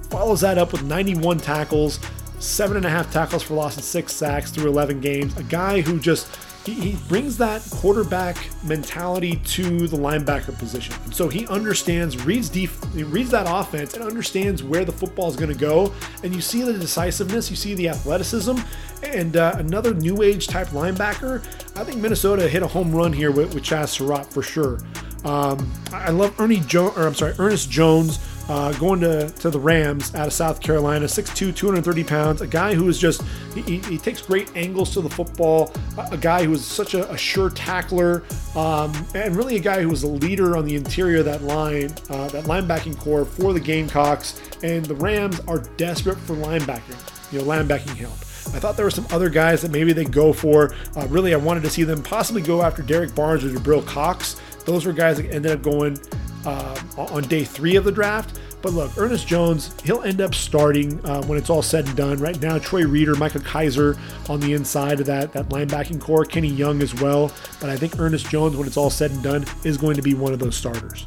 Follows 0.09 0.41
that 0.41 0.57
up 0.57 0.71
with 0.71 0.83
91 0.83 1.39
tackles, 1.39 1.99
7.5 2.39 3.11
tackles 3.11 3.43
for 3.43 3.53
loss, 3.53 3.75
and 3.75 3.83
6 3.83 4.11
sacks 4.13 4.51
through 4.51 4.69
11 4.69 5.01
games. 5.01 5.35
A 5.37 5.43
guy 5.43 5.81
who 5.81 5.99
just 5.99 6.27
he, 6.67 6.91
he 6.91 6.97
brings 7.07 7.37
that 7.37 7.61
quarterback 7.71 8.37
mentality 8.63 9.37
to 9.45 9.87
the 9.87 9.97
linebacker 9.97 10.57
position. 10.57 10.93
So 11.13 11.29
he 11.29 11.47
understands, 11.47 12.25
reads 12.25 12.49
def, 12.49 12.77
he 12.93 13.03
reads 13.03 13.29
that 13.31 13.45
offense 13.47 13.93
and 13.93 14.03
understands 14.03 14.63
where 14.63 14.83
the 14.83 14.91
football 14.91 15.29
is 15.29 15.37
going 15.37 15.51
to 15.51 15.57
go. 15.57 15.93
And 16.23 16.35
you 16.35 16.41
see 16.41 16.63
the 16.63 16.73
decisiveness, 16.73 17.49
you 17.49 17.55
see 17.55 17.73
the 17.73 17.87
athleticism, 17.87 18.57
and 19.03 19.37
uh, 19.37 19.55
another 19.57 19.93
new 19.93 20.21
age 20.21 20.47
type 20.47 20.67
linebacker. 20.69 21.39
I 21.77 21.83
think 21.83 22.01
Minnesota 22.01 22.47
hit 22.49 22.63
a 22.63 22.67
home 22.67 22.93
run 22.93 23.13
here 23.13 23.31
with, 23.31 23.53
with 23.53 23.63
Chazz 23.63 23.89
Surratt 23.89 24.31
for 24.31 24.41
sure. 24.41 24.79
Um, 25.23 25.71
I 25.91 26.11
love 26.11 26.39
Ernie 26.39 26.59
Jones, 26.61 26.97
or 26.97 27.07
I'm 27.07 27.15
sorry, 27.15 27.33
Ernest 27.39 27.69
Jones 27.69 28.19
uh, 28.49 28.71
going 28.73 28.99
to, 29.01 29.29
to 29.29 29.49
the 29.49 29.59
Rams 29.59 30.13
out 30.15 30.27
of 30.27 30.33
South 30.33 30.61
Carolina, 30.61 31.05
6'2, 31.05 31.55
230 31.55 32.03
pounds, 32.03 32.41
a 32.41 32.47
guy 32.47 32.73
who 32.73 32.87
is 32.87 32.97
just, 32.99 33.21
he, 33.53 33.79
he 33.79 33.97
takes 33.97 34.21
great 34.21 34.55
angles 34.55 34.93
to 34.93 35.01
the 35.01 35.09
football, 35.09 35.73
a 36.11 36.17
guy 36.17 36.45
who 36.45 36.53
is 36.53 36.65
such 36.65 36.93
a, 36.93 37.09
a 37.11 37.17
sure 37.17 37.49
tackler, 37.49 38.23
um, 38.55 38.93
and 39.15 39.35
really 39.35 39.57
a 39.57 39.61
guy 39.61 39.81
who 39.81 39.89
was 39.89 40.03
a 40.03 40.07
leader 40.07 40.57
on 40.57 40.65
the 40.65 40.75
interior 40.75 41.19
of 41.19 41.25
that 41.25 41.43
line, 41.43 41.91
uh, 42.09 42.27
that 42.29 42.45
linebacking 42.45 42.97
core 42.97 43.25
for 43.25 43.53
the 43.53 43.59
Gamecocks. 43.59 44.41
And 44.63 44.85
the 44.85 44.95
Rams 44.95 45.39
are 45.41 45.59
desperate 45.77 46.17
for 46.17 46.35
linebacking, 46.35 47.31
you 47.31 47.39
know, 47.39 47.45
linebacking 47.45 47.95
help. 47.95 48.17
I 48.53 48.59
thought 48.59 48.77
there 48.77 48.85
were 48.85 48.91
some 48.91 49.05
other 49.11 49.29
guys 49.29 49.61
that 49.61 49.71
maybe 49.71 49.91
they 49.91 50.05
go 50.05 50.31
for. 50.31 50.73
Uh, 50.95 51.05
really, 51.07 51.33
I 51.33 51.37
wanted 51.37 51.63
to 51.63 51.69
see 51.69 51.83
them 51.83 52.01
possibly 52.01 52.41
go 52.41 52.61
after 52.61 52.81
Derrick 52.81 53.13
Barnes 53.13 53.43
or 53.43 53.49
Jabril 53.49 53.85
Cox. 53.85 54.37
Those 54.67 54.85
were 54.85 54.91
guys 54.91 55.15
that 55.15 55.33
ended 55.33 55.53
up 55.53 55.61
going 55.63 55.97
uh, 56.45 56.77
on 56.97 57.23
day 57.23 57.45
three 57.45 57.77
of 57.77 57.85
the 57.85 57.91
draft. 57.91 58.39
But 58.61 58.73
look, 58.73 58.97
Ernest 58.97 59.25
Jones, 59.27 59.73
he'll 59.83 60.01
end 60.01 60.19
up 60.19 60.35
starting 60.35 60.99
uh, 61.05 61.23
when 61.23 61.37
it's 61.37 61.49
all 61.49 61.61
said 61.61 61.85
and 61.85 61.95
done. 61.95 62.17
Right 62.17 62.39
now, 62.41 62.57
Troy 62.57 62.85
Reeder, 62.85 63.15
Micah 63.15 63.39
Kiser 63.39 63.97
on 64.29 64.41
the 64.41 64.51
inside 64.53 64.99
of 64.99 65.05
that, 65.05 65.31
that 65.31 65.47
linebacking 65.49 66.01
core, 66.01 66.25
Kenny 66.25 66.49
Young 66.49 66.81
as 66.81 66.93
well. 66.95 67.31
But 67.61 67.69
I 67.69 67.77
think 67.77 67.97
Ernest 67.97 68.29
Jones, 68.29 68.57
when 68.57 68.67
it's 68.67 68.75
all 68.75 68.89
said 68.89 69.11
and 69.11 69.23
done, 69.23 69.45
is 69.63 69.77
going 69.77 69.95
to 69.95 70.01
be 70.01 70.15
one 70.15 70.33
of 70.33 70.39
those 70.39 70.57
starters. 70.57 71.05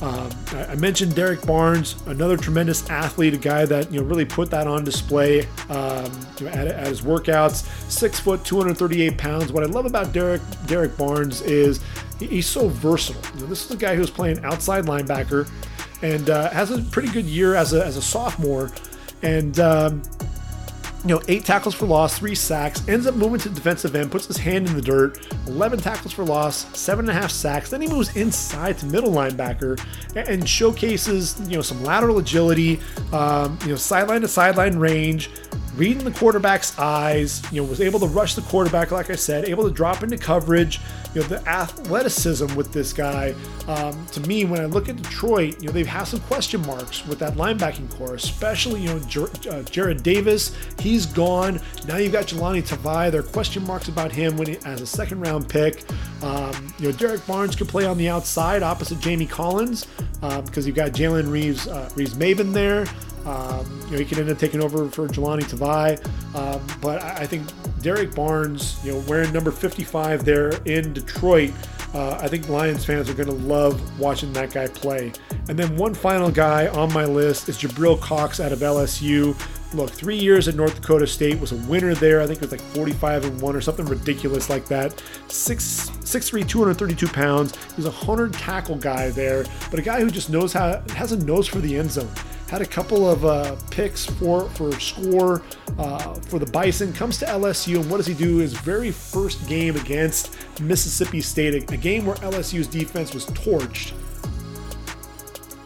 Um, 0.00 0.30
I 0.52 0.74
mentioned 0.74 1.14
Derrick 1.14 1.46
Barnes, 1.46 1.94
another 2.06 2.36
tremendous 2.36 2.88
athlete, 2.90 3.34
a 3.34 3.38
guy 3.38 3.64
that 3.66 3.92
you 3.92 4.00
know 4.00 4.06
really 4.06 4.24
put 4.24 4.50
that 4.50 4.66
on 4.66 4.82
display 4.84 5.42
um, 5.68 6.10
at, 6.40 6.66
at, 6.66 6.86
his 6.88 7.02
workouts. 7.02 7.64
Six 7.90 8.18
foot, 8.18 8.44
238 8.44 9.16
pounds. 9.16 9.52
What 9.52 9.62
I 9.62 9.66
love 9.66 9.86
about 9.86 10.12
Derek 10.12 10.42
Derrick 10.66 10.96
Barnes 10.96 11.40
is 11.42 11.80
he's 12.18 12.46
so 12.46 12.68
versatile. 12.68 13.22
You 13.34 13.42
know, 13.42 13.46
this 13.46 13.64
is 13.64 13.70
a 13.70 13.76
guy 13.76 13.94
who's 13.94 14.10
playing 14.10 14.44
outside 14.44 14.86
linebacker 14.86 15.48
and 16.02 16.30
uh, 16.30 16.50
has 16.50 16.70
a 16.70 16.82
pretty 16.82 17.10
good 17.10 17.24
year 17.24 17.54
as 17.54 17.72
a, 17.72 17.84
as 17.84 17.96
a 17.96 18.02
sophomore. 18.02 18.72
And 19.22 19.58
um, 19.60 20.02
you 21.04 21.08
know, 21.08 21.22
eight 21.28 21.44
tackles 21.44 21.74
for 21.74 21.86
loss, 21.86 22.18
three 22.18 22.34
sacks, 22.34 22.86
ends 22.88 23.06
up 23.06 23.14
moving 23.16 23.40
to 23.40 23.48
defensive 23.48 23.96
end, 23.96 24.10
puts 24.10 24.26
his 24.26 24.36
hand 24.36 24.68
in 24.68 24.76
the 24.76 24.82
dirt, 24.82 25.26
11 25.48 25.80
tackles 25.80 26.12
for 26.12 26.24
loss, 26.24 26.66
seven 26.78 27.08
and 27.08 27.16
a 27.16 27.20
half 27.20 27.30
sacks. 27.30 27.70
Then 27.70 27.80
he 27.80 27.88
moves 27.88 28.14
inside 28.16 28.78
to 28.78 28.86
middle 28.86 29.10
linebacker 29.10 29.84
and 30.14 30.48
showcases, 30.48 31.40
you 31.48 31.56
know, 31.56 31.62
some 31.62 31.82
lateral 31.82 32.18
agility, 32.18 32.80
um, 33.12 33.58
you 33.62 33.68
know, 33.68 33.76
sideline 33.76 34.20
to 34.20 34.28
sideline 34.28 34.78
range, 34.78 35.30
reading 35.76 36.04
the 36.04 36.12
quarterback's 36.12 36.78
eyes, 36.78 37.42
you 37.50 37.60
know, 37.60 37.68
was 37.68 37.80
able 37.80 37.98
to 37.98 38.06
rush 38.06 38.34
the 38.34 38.42
quarterback, 38.42 38.92
like 38.92 39.10
I 39.10 39.16
said, 39.16 39.46
able 39.46 39.64
to 39.64 39.70
drop 39.70 40.02
into 40.02 40.18
coverage. 40.18 40.80
You 41.14 41.20
know, 41.20 41.26
the 41.28 41.48
athleticism 41.48 42.54
with 42.54 42.72
this 42.72 42.92
guy, 42.92 43.34
um, 43.68 44.06
to 44.06 44.20
me, 44.20 44.44
when 44.44 44.60
I 44.60 44.66
look 44.66 44.88
at 44.88 44.96
Detroit, 44.96 45.60
you 45.60 45.66
know, 45.68 45.72
they've 45.72 45.86
had 45.86 46.04
some 46.04 46.20
question 46.20 46.64
marks 46.66 47.06
with 47.06 47.18
that 47.18 47.34
linebacking 47.34 47.90
core, 47.90 48.14
especially, 48.14 48.80
you 48.80 48.88
know, 48.88 48.98
Jer- 49.00 49.24
uh, 49.24 49.62
Jarrad 49.64 50.02
Davis, 50.02 50.56
he's 50.78 51.06
gone. 51.06 51.60
Now 51.86 51.96
you've 51.96 52.12
got 52.12 52.26
Jahlani 52.26 52.66
Tavai. 52.66 53.10
There 53.10 53.20
are 53.20 53.24
question 53.24 53.66
marks 53.66 53.88
about 53.88 54.12
him 54.12 54.36
when 54.36 54.48
he, 54.48 54.58
as 54.64 54.80
a 54.80 54.86
second 54.86 55.20
round 55.20 55.48
pick. 55.48 55.84
Um, 56.22 56.72
you 56.78 56.90
know, 56.90 56.96
Derrick 56.96 57.26
Barnes 57.26 57.56
could 57.56 57.68
play 57.68 57.84
on 57.84 57.98
the 57.98 58.08
outside 58.08 58.62
opposite 58.62 59.00
Jamie 59.00 59.26
Collins. 59.26 59.86
because 60.20 60.58
um, 60.58 60.66
you've 60.66 60.76
got 60.76 60.92
Jalen 60.92 61.30
Reeves, 61.30 61.66
uh, 61.66 61.90
Reeves 61.94 62.14
Maybin 62.14 62.52
there. 62.52 62.86
Um, 63.26 63.64
you 63.86 63.92
know, 63.92 63.98
he 63.98 64.04
could 64.04 64.18
end 64.18 64.30
up 64.30 64.38
taking 64.38 64.62
over 64.62 64.88
for 64.88 65.08
Jahlani 65.08 65.42
Tavai. 65.42 66.04
Um, 66.34 66.60
but 66.80 67.02
I, 67.02 67.22
I 67.22 67.26
think 67.26 67.46
Derrick 67.82 68.14
Barnes, 68.14 68.78
you 68.84 68.92
know, 68.92 68.98
wearing 69.08 69.32
number 69.32 69.50
55 69.50 70.24
there 70.24 70.50
in 70.64 70.92
Detroit, 70.92 71.52
uh, 71.94 72.18
I 72.20 72.28
think 72.28 72.48
Lions 72.48 72.84
fans 72.84 73.10
are 73.10 73.14
going 73.14 73.28
to 73.28 73.46
love 73.46 74.00
watching 74.00 74.32
that 74.32 74.52
guy 74.52 74.66
play. 74.66 75.12
And 75.48 75.58
then 75.58 75.76
one 75.76 75.94
final 75.94 76.30
guy 76.30 76.68
on 76.68 76.92
my 76.92 77.04
list 77.04 77.48
is 77.48 77.58
Jabril 77.58 78.00
Cox 78.00 78.40
out 78.40 78.52
of 78.52 78.60
LSU. 78.60 79.36
Look, 79.74 79.90
three 79.90 80.16
years 80.16 80.48
at 80.48 80.54
North 80.54 80.74
Dakota 80.74 81.06
State 81.06 81.38
was 81.40 81.52
a 81.52 81.56
winner 81.68 81.94
there. 81.94 82.20
I 82.20 82.26
think 82.26 82.38
it 82.38 82.42
was 82.42 82.52
like 82.52 82.60
45 82.60 83.24
and 83.24 83.40
one 83.40 83.56
or 83.56 83.60
something 83.60 83.86
ridiculous 83.86 84.50
like 84.50 84.66
that. 84.66 85.02
Six, 85.28 85.90
6'3", 86.00 86.46
232 86.46 87.08
pounds. 87.08 87.56
He 87.56 87.76
was 87.76 87.86
a 87.86 87.90
hundred 87.90 88.34
tackle 88.34 88.76
guy 88.76 89.10
there, 89.10 89.44
but 89.70 89.78
a 89.78 89.82
guy 89.82 90.00
who 90.00 90.10
just 90.10 90.30
knows 90.30 90.52
how 90.52 90.82
has 90.90 91.12
a 91.12 91.24
nose 91.24 91.46
for 91.46 91.58
the 91.58 91.76
end 91.76 91.90
zone 91.90 92.10
had 92.52 92.60
a 92.60 92.66
couple 92.66 93.08
of 93.08 93.24
uh, 93.24 93.56
picks 93.70 94.04
for 94.04 94.46
for 94.50 94.78
score 94.78 95.40
uh, 95.78 96.12
for 96.12 96.38
the 96.38 96.44
Bison. 96.44 96.92
Comes 96.92 97.16
to 97.20 97.24
LSU, 97.24 97.80
and 97.80 97.90
what 97.90 97.96
does 97.96 98.06
he 98.06 98.12
do? 98.12 98.36
His 98.36 98.52
very 98.52 98.90
first 98.90 99.48
game 99.48 99.74
against 99.76 100.36
Mississippi 100.60 101.22
State, 101.22 101.72
a 101.72 101.76
game 101.78 102.04
where 102.04 102.16
LSU's 102.16 102.66
defense 102.66 103.14
was 103.14 103.24
torched. 103.26 103.94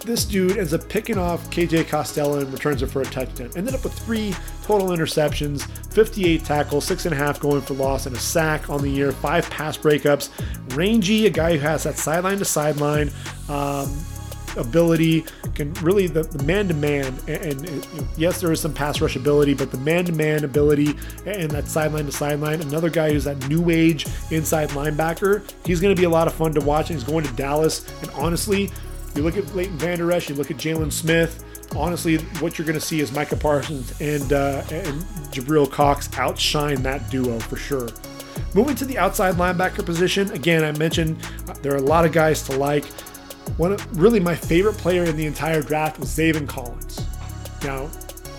This 0.05 0.25
dude 0.25 0.59
ends 0.59 0.73
up 0.73 0.89
picking 0.89 1.19
off 1.19 1.51
KJ 1.51 1.89
Costello 1.89 2.39
and 2.39 2.53
returns 2.53 2.81
it 2.83 2.87
for 2.87 3.03
a 3.03 3.05
touchdown. 3.05 3.51
Ended 3.57 3.75
up 3.75 3.83
with 3.83 3.99
three 3.99 4.33
total 4.63 4.91
interceptions, 4.91 5.69
58 5.93 6.45
tackles, 6.45 6.85
six 6.85 7.05
and 7.05 7.13
a 7.13 7.19
half 7.19 7.41
going 7.41 7.63
for 7.63 7.75
loss, 7.75 8.07
and 8.07 8.15
a 8.15 8.19
sack 8.21 8.71
on 8.71 8.81
the 8.81 8.89
year, 8.89 9.11
five 9.11 9.51
pass 9.51 9.77
breakups. 9.77 10.31
Rangy, 10.77 11.27
a 11.27 11.31
guy 11.31 11.57
who 11.57 11.59
has 11.59 11.83
that 11.83 11.97
sideline 11.97 12.39
to 12.39 12.45
sideline. 12.45 13.11
Um, 13.49 13.93
ability 14.57 15.25
can 15.55 15.73
really 15.75 16.07
the, 16.07 16.25
man-to-man 16.45 17.15
and, 17.29 17.69
and 17.69 17.87
yes 18.17 18.41
there 18.41 18.53
is 18.53 18.61
some 18.61 18.73
pass 18.73 19.01
rush 19.01 19.17
ability 19.17 19.55
but 19.55 19.71
the 19.71 19.79
man-to-man 19.79 20.45
ability 20.45 20.95
and 21.25 21.51
that 21.51 21.67
sideline 21.67 22.07
to 22.07 22.13
sideline 22.13 22.61
another 22.63 22.91
guy 22.91 23.13
who's 23.13 23.25
that 23.25 23.49
new 23.49 23.71
age 23.71 24.07
inside 24.31 24.69
linebacker 24.71 25.43
he's 25.65 25.81
going 25.81 25.95
to 25.95 26.01
be 26.01 26.07
a 26.07 26.11
lot 26.11 26.27
of 26.27 26.35
fun 26.35 26.53
to 26.53 26.61
watch 26.61 26.91
and 26.91 26.99
he's 26.99 27.09
going 27.09 27.25
to 27.25 27.33
dallas 27.35 27.87
and 28.03 28.11
honestly 28.13 28.71
you 29.15 29.23
look 29.23 29.39
at 29.39 29.55
Leighton 29.55 29.79
Vander 29.79 30.13
Esch, 30.13 30.29
you 30.29 30.35
look 30.35 30.51
at 30.51 30.59
Jaylon 30.59 30.93
Smith 30.93 31.43
honestly, 31.75 32.19
what 32.41 32.59
you're 32.59 32.67
going 32.67 32.79
to 32.79 32.85
see 32.85 33.01
is 33.01 33.13
Micah 33.13 33.37
Parsons 33.37 33.99
and 34.01 34.33
uh, 34.33 34.63
and 34.71 35.03
Jabril 35.33 35.71
Cox 35.71 36.09
outshine 36.17 36.83
that 36.83 37.11
duo 37.11 37.39
for 37.41 37.57
sure. 37.57 37.89
Moving 38.55 38.75
to 38.77 38.85
the 38.85 38.99
outside 38.99 39.35
linebacker 39.35 39.85
position, 39.85 40.31
again, 40.33 40.65
I 40.65 40.73
mentioned 40.79 41.19
uh, 41.49 41.55
there 41.63 41.73
are 41.73 41.79
a 41.79 41.83
lot 41.83 42.05
of 42.05 42.13
guys 42.13 42.43
to 42.45 42.57
like. 42.57 42.85
One 43.57 43.73
of, 43.73 43.99
really 43.99 44.21
my 44.21 44.35
favorite 44.35 44.77
player 44.77 45.05
in 45.05 45.17
the 45.17 45.27
entire 45.27 45.63
draft 45.63 45.99
was 45.99 46.09
Zaven 46.11 46.47
Collins. 46.49 47.05
Now, 47.63 47.91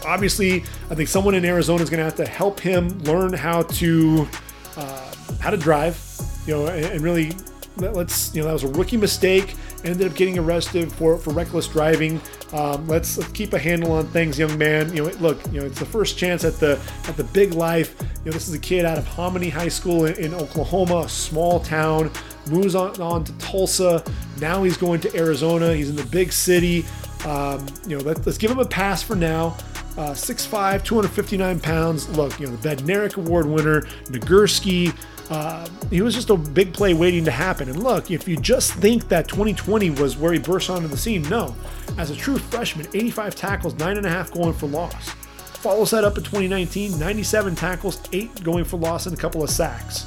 obviously, 0.06 0.64
I 0.90 0.96
think 0.96 1.10
someone 1.10 1.36
in 1.36 1.44
Arizona 1.46 1.84
is 1.84 1.90
going 1.90 2.00
to 2.00 2.06
have 2.06 2.16
to 2.16 2.26
help 2.26 2.60
him 2.60 3.00
learn 3.00 3.34
how 3.34 3.64
to 3.64 4.28
uh, 4.76 5.14
how 5.40 5.50
to 5.50 5.58
drive, 5.58 6.00
you 6.46 6.54
know, 6.54 6.68
and, 6.68 6.86
and 6.86 7.02
really 7.02 7.32
let's 7.78 8.34
you 8.34 8.42
know 8.42 8.48
that 8.48 8.54
was 8.54 8.64
a 8.64 8.68
rookie 8.70 8.98
mistake. 8.98 9.56
Ended 9.84 10.08
up 10.08 10.16
getting 10.16 10.38
arrested 10.38 10.92
for 10.92 11.18
for 11.18 11.32
reckless 11.32 11.68
driving. 11.68 12.22
Um, 12.54 12.88
let's, 12.88 13.18
let's 13.18 13.32
keep 13.34 13.54
a 13.54 13.60
handle 13.60 13.92
on 13.92 14.08
things, 14.08 14.40
young 14.40 14.58
man. 14.58 14.96
You 14.96 15.04
know, 15.04 15.12
look, 15.20 15.46
you 15.52 15.60
know, 15.60 15.66
it's 15.66 15.80
the 15.80 15.86
first 15.86 16.18
chance 16.18 16.46
at 16.46 16.54
the 16.56 16.80
at 17.08 17.18
the 17.18 17.26
big 17.26 17.54
life. 17.54 17.96
You 18.00 18.26
know, 18.26 18.32
this 18.32 18.48
is 18.48 18.54
a 18.54 18.60
kid 18.60 18.86
out 18.86 18.98
of 18.98 19.06
Hominy 19.06 19.50
High 19.50 19.68
School 19.68 20.06
in, 20.06 20.16
in 20.16 20.34
Oklahoma, 20.34 21.00
a 21.00 21.10
small 21.10 21.60
town 21.60 22.10
moves 22.50 22.76
on, 22.76 23.00
on 23.02 23.24
to 23.26 23.34
Tulsa. 23.34 24.04
Now 24.40 24.64
he's 24.64 24.78
going 24.78 25.00
to 25.02 25.16
Arizona. 25.16 25.74
He's 25.74 25.90
in 25.90 25.96
the 25.96 26.06
big 26.06 26.32
city. 26.32 26.86
Um, 27.26 27.66
you 27.88 27.98
know, 27.98 28.04
let, 28.04 28.26
us 28.28 28.38
give 28.38 28.52
him 28.52 28.60
a 28.60 28.66
pass 28.66 29.02
for 29.04 29.16
now. 29.16 29.58
Uh, 29.98 30.12
6'5", 30.12 30.84
259 30.84 31.60
pounds. 31.60 32.08
Look, 32.10 32.40
you 32.40 32.46
know, 32.48 32.56
the 32.56 32.70
Bednarik 32.70 33.18
Award 33.18 33.48
winner, 33.48 33.82
Nagurski. 34.06 34.96
Uh, 35.30 35.68
he 35.90 36.02
was 36.02 36.14
just 36.14 36.30
a 36.30 36.38
big 36.38 36.74
play 36.74 36.94
waiting 36.94 37.26
to 37.26 37.32
happen. 37.32 37.68
And 37.68 37.84
look, 37.84 38.12
if 38.12 38.28
you 38.28 38.38
just 38.38 38.74
think 38.74 39.08
that 39.10 39.28
2020 39.28 39.90
was 39.92 40.16
where 40.16 40.32
he 40.32 40.40
burst 40.40 40.70
onto 40.70 40.88
the 40.88 40.98
scene, 40.98 41.24
no. 41.24 41.56
As 41.98 42.12
a 42.12 42.16
true 42.16 42.38
freshman, 42.38 42.88
85 42.94 43.36
tackles, 43.36 43.76
nine 43.76 43.98
and 43.98 44.06
a 44.06 44.10
half 44.10 44.32
going 44.32 44.54
for 44.54 44.68
loss. 44.68 45.10
Follows 45.58 45.92
that 45.92 46.04
up 46.04 46.18
in 46.18 46.24
2019, 46.24 46.98
97 47.00 47.56
tackles, 47.56 48.00
eight 48.14 48.44
going 48.44 48.64
for 48.64 48.78
loss, 48.78 49.08
and 49.08 49.18
a 49.18 49.20
couple 49.20 49.44
of 49.44 49.50
sacks. 49.50 50.06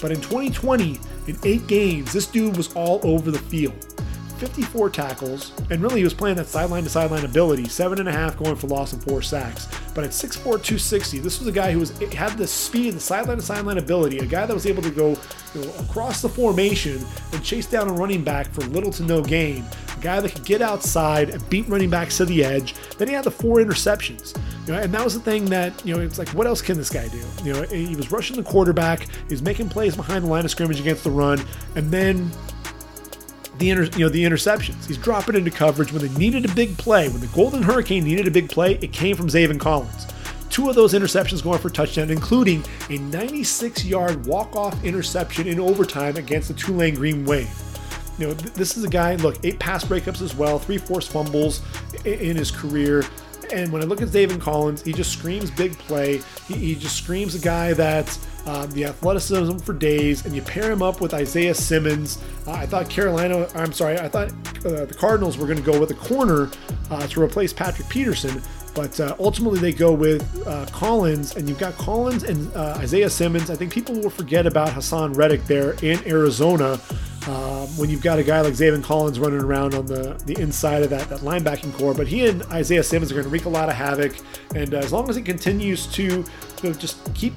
But 0.00 0.12
in 0.12 0.20
2020, 0.20 0.98
in 1.26 1.38
eight 1.44 1.66
games, 1.66 2.12
this 2.12 2.26
dude 2.26 2.56
was 2.56 2.74
all 2.74 3.00
over 3.02 3.30
the 3.30 3.38
field. 3.38 3.86
54 4.38 4.90
tackles, 4.90 5.52
and 5.70 5.82
really 5.82 5.98
he 5.98 6.04
was 6.04 6.12
playing 6.12 6.36
that 6.36 6.46
sideline 6.46 6.84
to 6.84 6.90
sideline 6.90 7.24
ability, 7.24 7.68
seven 7.68 7.98
and 7.98 8.08
a 8.08 8.12
half 8.12 8.36
going 8.36 8.54
for 8.54 8.66
loss 8.66 8.92
and 8.92 9.02
four 9.02 9.22
sacks. 9.22 9.66
But 9.94 10.04
at 10.04 10.10
6'4, 10.10 10.42
260, 10.42 11.20
this 11.20 11.38
was 11.38 11.48
a 11.48 11.52
guy 11.52 11.72
who 11.72 11.78
was 11.78 11.96
had 12.12 12.36
the 12.36 12.46
speed, 12.46 12.94
the 12.94 13.00
sideline 13.00 13.38
to 13.38 13.42
sideline 13.42 13.78
ability, 13.78 14.18
a 14.18 14.26
guy 14.26 14.44
that 14.44 14.52
was 14.52 14.66
able 14.66 14.82
to 14.82 14.90
go 14.90 15.16
you 15.54 15.62
know, 15.62 15.72
across 15.80 16.20
the 16.20 16.28
formation 16.28 17.02
and 17.32 17.42
chase 17.42 17.66
down 17.66 17.88
a 17.88 17.92
running 17.92 18.22
back 18.22 18.48
for 18.48 18.60
little 18.62 18.92
to 18.92 19.02
no 19.04 19.22
gain. 19.22 19.64
A 19.96 20.00
guy 20.00 20.20
that 20.20 20.32
could 20.34 20.44
get 20.44 20.60
outside 20.60 21.30
and 21.30 21.48
beat 21.48 21.66
running 21.68 21.88
backs 21.88 22.18
to 22.18 22.26
the 22.26 22.44
edge. 22.44 22.74
Then 22.98 23.08
he 23.08 23.14
had 23.14 23.24
the 23.24 23.30
four 23.30 23.56
interceptions. 23.56 24.38
Know, 24.66 24.74
and 24.74 24.92
that 24.92 25.04
was 25.04 25.14
the 25.14 25.20
thing 25.20 25.44
that, 25.46 25.84
you 25.86 25.94
know, 25.94 26.00
it's 26.00 26.18
like, 26.18 26.28
what 26.30 26.46
else 26.46 26.60
can 26.60 26.76
this 26.76 26.90
guy 26.90 27.06
do? 27.08 27.22
You 27.44 27.52
know, 27.52 27.62
he 27.62 27.94
was 27.94 28.10
rushing 28.10 28.36
the 28.36 28.42
quarterback, 28.42 29.06
he's 29.28 29.42
making 29.42 29.68
plays 29.68 29.94
behind 29.94 30.24
the 30.24 30.28
line 30.28 30.44
of 30.44 30.50
scrimmage 30.50 30.80
against 30.80 31.04
the 31.04 31.10
run, 31.10 31.40
and 31.76 31.90
then 31.90 32.30
the 33.58 33.70
inter, 33.70 33.84
you 33.96 34.04
know 34.04 34.08
the 34.08 34.24
interceptions. 34.24 34.86
He's 34.86 34.98
dropping 34.98 35.36
into 35.36 35.50
coverage 35.50 35.92
when 35.92 36.02
they 36.02 36.18
needed 36.18 36.44
a 36.44 36.54
big 36.54 36.76
play. 36.76 37.08
When 37.08 37.20
the 37.20 37.26
Golden 37.28 37.62
Hurricane 37.62 38.04
needed 38.04 38.26
a 38.26 38.30
big 38.30 38.50
play, 38.50 38.74
it 38.82 38.92
came 38.92 39.16
from 39.16 39.28
Zaven 39.28 39.58
Collins. 39.58 40.06
Two 40.50 40.68
of 40.68 40.74
those 40.74 40.94
interceptions 40.94 41.42
going 41.42 41.58
for 41.58 41.70
touchdown, 41.70 42.10
including 42.10 42.60
a 42.88 42.98
96-yard 42.98 44.26
walk-off 44.26 44.82
interception 44.84 45.46
in 45.46 45.58
overtime 45.60 46.16
against 46.16 46.48
the 46.48 46.54
Tulane 46.54 46.94
Green 46.94 47.24
Wave. 47.24 47.50
You 48.18 48.28
know, 48.28 48.34
this 48.34 48.76
is 48.76 48.84
a 48.84 48.88
guy. 48.88 49.16
Look, 49.16 49.44
eight 49.44 49.58
pass 49.58 49.84
breakups 49.84 50.22
as 50.22 50.34
well, 50.34 50.58
three 50.58 50.78
forced 50.78 51.10
fumbles 51.10 51.62
in 52.04 52.36
his 52.36 52.50
career. 52.50 53.04
And 53.52 53.72
when 53.72 53.82
I 53.82 53.84
look 53.84 54.02
at 54.02 54.08
Zaven 54.08 54.40
Collins, 54.40 54.82
he 54.82 54.92
just 54.92 55.12
screams 55.12 55.50
big 55.50 55.76
play. 55.78 56.20
He, 56.48 56.54
he 56.54 56.74
just 56.74 56.96
screams 56.96 57.34
a 57.34 57.38
guy 57.38 57.72
that 57.74 58.18
um, 58.46 58.70
the 58.70 58.84
athleticism 58.84 59.58
for 59.58 59.72
days, 59.72 60.24
and 60.24 60.34
you 60.34 60.42
pair 60.42 60.70
him 60.70 60.82
up 60.82 61.00
with 61.00 61.14
Isaiah 61.14 61.54
Simmons. 61.54 62.22
Uh, 62.46 62.52
I 62.52 62.66
thought 62.66 62.88
Carolina, 62.88 63.48
I'm 63.54 63.72
sorry, 63.72 63.98
I 63.98 64.08
thought 64.08 64.30
uh, 64.64 64.84
the 64.84 64.96
Cardinals 64.96 65.36
were 65.36 65.46
going 65.46 65.58
to 65.58 65.64
go 65.64 65.78
with 65.78 65.90
a 65.90 65.94
corner 65.94 66.50
uh, 66.90 67.06
to 67.08 67.22
replace 67.22 67.52
Patrick 67.52 67.88
Peterson, 67.88 68.40
but 68.74 68.98
uh, 69.00 69.16
ultimately 69.18 69.58
they 69.58 69.72
go 69.72 69.92
with 69.92 70.46
uh, 70.46 70.66
Collins, 70.66 71.34
and 71.34 71.48
you've 71.48 71.58
got 71.58 71.74
Collins 71.74 72.22
and 72.22 72.54
uh, 72.54 72.76
Isaiah 72.78 73.10
Simmons. 73.10 73.50
I 73.50 73.56
think 73.56 73.72
people 73.72 73.96
will 73.96 74.10
forget 74.10 74.46
about 74.46 74.68
Haason 74.68 75.16
Reddick 75.16 75.44
there 75.46 75.72
in 75.82 76.06
Arizona. 76.06 76.78
Um, 77.26 77.66
when 77.76 77.90
you've 77.90 78.02
got 78.02 78.20
a 78.20 78.22
guy 78.22 78.40
like 78.40 78.54
Zaven 78.54 78.84
Collins 78.84 79.18
running 79.18 79.40
around 79.40 79.74
on 79.74 79.86
the, 79.86 80.20
the 80.26 80.40
inside 80.40 80.84
of 80.84 80.90
that, 80.90 81.08
that 81.08 81.20
linebacking 81.20 81.72
core. 81.74 81.92
But 81.92 82.06
he 82.06 82.26
and 82.26 82.42
Isaiah 82.44 82.84
Simmons 82.84 83.10
are 83.10 83.14
going 83.14 83.24
to 83.24 83.30
wreak 83.30 83.46
a 83.46 83.48
lot 83.48 83.68
of 83.68 83.74
havoc. 83.74 84.14
And 84.54 84.74
uh, 84.74 84.78
as 84.78 84.92
long 84.92 85.08
as 85.10 85.16
he 85.16 85.22
continues 85.22 85.86
to 85.88 86.02
you 86.04 86.24
know, 86.62 86.72
just 86.72 87.12
keep 87.14 87.34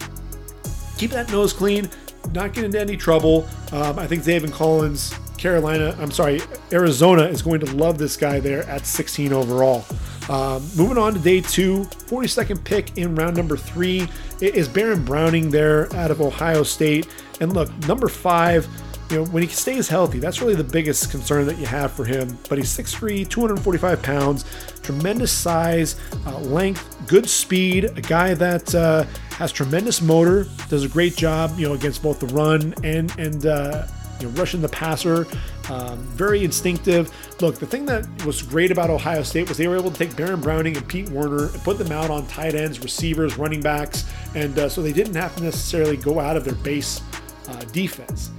keep 0.98 1.12
that 1.12 1.32
nose 1.32 1.54
clean, 1.54 1.90
not 2.34 2.54
get 2.54 2.66
into 2.66 2.80
any 2.80 2.98
trouble, 2.98 3.48
um, 3.72 3.98
I 3.98 4.06
think 4.06 4.24
Zaven 4.24 4.52
Collins, 4.52 5.16
Carolina, 5.38 5.96
I'm 6.00 6.12
sorry, 6.12 6.42
Arizona 6.74 7.24
is 7.24 7.42
going 7.42 7.62
to 7.62 7.74
love 7.74 7.98
this 7.98 8.18
guy 8.18 8.40
there 8.42 8.68
at 8.70 8.86
16 8.86 9.32
overall. 9.32 9.86
Um, 10.30 10.62
moving 10.76 10.98
on 10.98 11.14
to 11.14 11.20
day 11.20 11.42
two, 11.42 11.86
42nd 11.86 12.64
pick 12.64 12.98
in 12.98 13.16
round 13.16 13.38
number 13.38 13.58
three 13.58 14.08
is 14.42 14.68
Baron 14.68 15.04
Browning 15.04 15.50
there 15.50 15.92
out 15.96 16.12
of 16.12 16.22
Ohio 16.22 16.62
State. 16.64 17.08
And 17.40 17.54
look, 17.54 17.76
number 17.88 18.08
five, 18.10 18.68
you 19.10 19.18
know, 19.18 19.26
when 19.26 19.42
he 19.42 19.50
stays 19.50 19.88
healthy, 19.88 20.20
that's 20.20 20.42
really 20.42 20.56
the 20.56 20.64
biggest 20.64 21.10
concern 21.10 21.48
that 21.48 21.58
you 21.58 21.66
have 21.66 21.92
for 21.92 22.06
him. 22.06 22.38
But 22.48 22.58
he's 22.60 22.76
6'3, 22.76 23.28
245 23.28 24.04
pounds, 24.04 24.46
tremendous 24.84 25.32
size, 25.32 25.96
uh, 26.28 26.38
length, 26.40 26.96
good 27.08 27.28
speed, 27.28 27.86
a 27.86 28.02
guy 28.02 28.34
that 28.36 28.74
uh, 28.76 29.06
has 29.32 29.52
tremendous 29.52 30.02
motor, 30.02 30.46
does 30.70 30.84
a 30.84 30.90
great 30.90 31.16
job, 31.16 31.58
you 31.58 31.68
know, 31.68 31.74
against 31.74 32.04
both 32.04 32.20
the 32.20 32.28
run 32.28 32.74
and 32.84 33.12
and 33.18 33.48
uh, 33.48 33.88
you 34.20 34.28
know, 34.28 34.34
rushing 34.34 34.62
the 34.62 34.70
passer. 34.70 35.26
Um, 35.70 36.00
very 36.00 36.44
instinctive. 36.44 37.12
Look, 37.42 37.56
the 37.58 37.66
thing 37.66 37.86
that 37.86 38.26
was 38.26 38.42
great 38.42 38.72
about 38.72 38.90
Ohio 38.90 39.24
State 39.24 39.48
was 39.48 39.58
they 39.58 39.68
were 39.68 39.78
able 39.78 39.92
to 39.92 39.98
take 39.98 40.16
Baron 40.16 40.42
Browning 40.42 40.76
and 40.76 40.88
Pete 40.88 41.10
Werner 41.10 41.46
and 41.46 41.64
put 41.64 41.78
them 41.78 41.92
out 41.92 42.10
on 42.10 42.28
tight 42.28 42.54
ends, 42.54 42.80
receivers, 42.80 43.38
running 43.38 43.62
backs, 43.62 44.12
and 44.36 44.58
uh, 44.60 44.70
so 44.70 44.82
they 44.82 44.94
didn't 44.94 45.16
have 45.16 45.36
to 45.38 45.44
necessarily 45.44 45.98
go 45.98 46.20
out 46.20 46.36
of 46.36 46.44
their 46.44 46.56
base 46.56 47.02
uh, 47.48 47.60
defense 47.72 48.32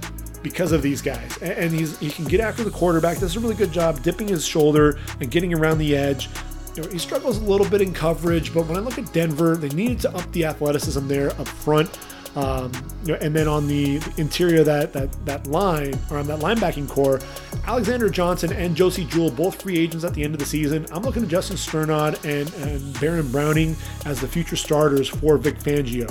because 0.43 0.71
of 0.71 0.81
these 0.81 1.01
guys. 1.01 1.37
And 1.41 1.71
he's 1.71 1.97
he 1.99 2.09
can 2.09 2.25
get 2.25 2.39
after 2.39 2.63
the 2.63 2.71
quarterback. 2.71 3.19
Does 3.19 3.35
a 3.35 3.39
really 3.39 3.55
good 3.55 3.71
job 3.71 4.01
dipping 4.03 4.27
his 4.27 4.45
shoulder 4.45 4.99
and 5.19 5.29
getting 5.29 5.53
around 5.53 5.77
the 5.77 5.95
edge. 5.95 6.29
You 6.75 6.83
know, 6.83 6.89
he 6.89 6.97
struggles 6.97 7.37
a 7.37 7.43
little 7.43 7.67
bit 7.67 7.81
in 7.81 7.93
coverage, 7.93 8.53
but 8.53 8.65
when 8.65 8.77
I 8.77 8.79
look 8.79 8.97
at 8.97 9.11
Denver, 9.11 9.57
they 9.57 9.69
needed 9.69 9.99
to 10.01 10.15
up 10.15 10.31
the 10.31 10.45
athleticism 10.45 11.07
there 11.07 11.31
up 11.31 11.47
front. 11.47 11.97
Um, 12.33 12.71
you 13.03 13.11
know, 13.11 13.19
and 13.19 13.35
then 13.35 13.49
on 13.49 13.67
the 13.67 14.01
interior 14.15 14.63
that 14.63 14.93
that 14.93 15.25
that 15.25 15.47
line 15.47 15.99
or 16.09 16.17
on 16.17 16.27
that 16.27 16.39
linebacking 16.39 16.87
core, 16.87 17.19
Alexander 17.65 18.09
Johnson 18.09 18.53
and 18.53 18.75
Josey 18.75 19.03
Jewell, 19.05 19.31
both 19.31 19.61
free 19.61 19.77
agents 19.77 20.05
at 20.05 20.13
the 20.13 20.23
end 20.23 20.33
of 20.33 20.39
the 20.39 20.45
season. 20.45 20.85
I'm 20.91 21.03
looking 21.03 21.23
at 21.23 21.29
Justin 21.29 21.57
Strnad 21.57 22.23
and, 22.23 22.53
and 22.53 22.99
Baron 23.01 23.29
Browning 23.31 23.75
as 24.05 24.21
the 24.21 24.27
future 24.29 24.55
starters 24.55 25.09
for 25.09 25.37
Vic 25.37 25.55
Fangio. 25.59 26.09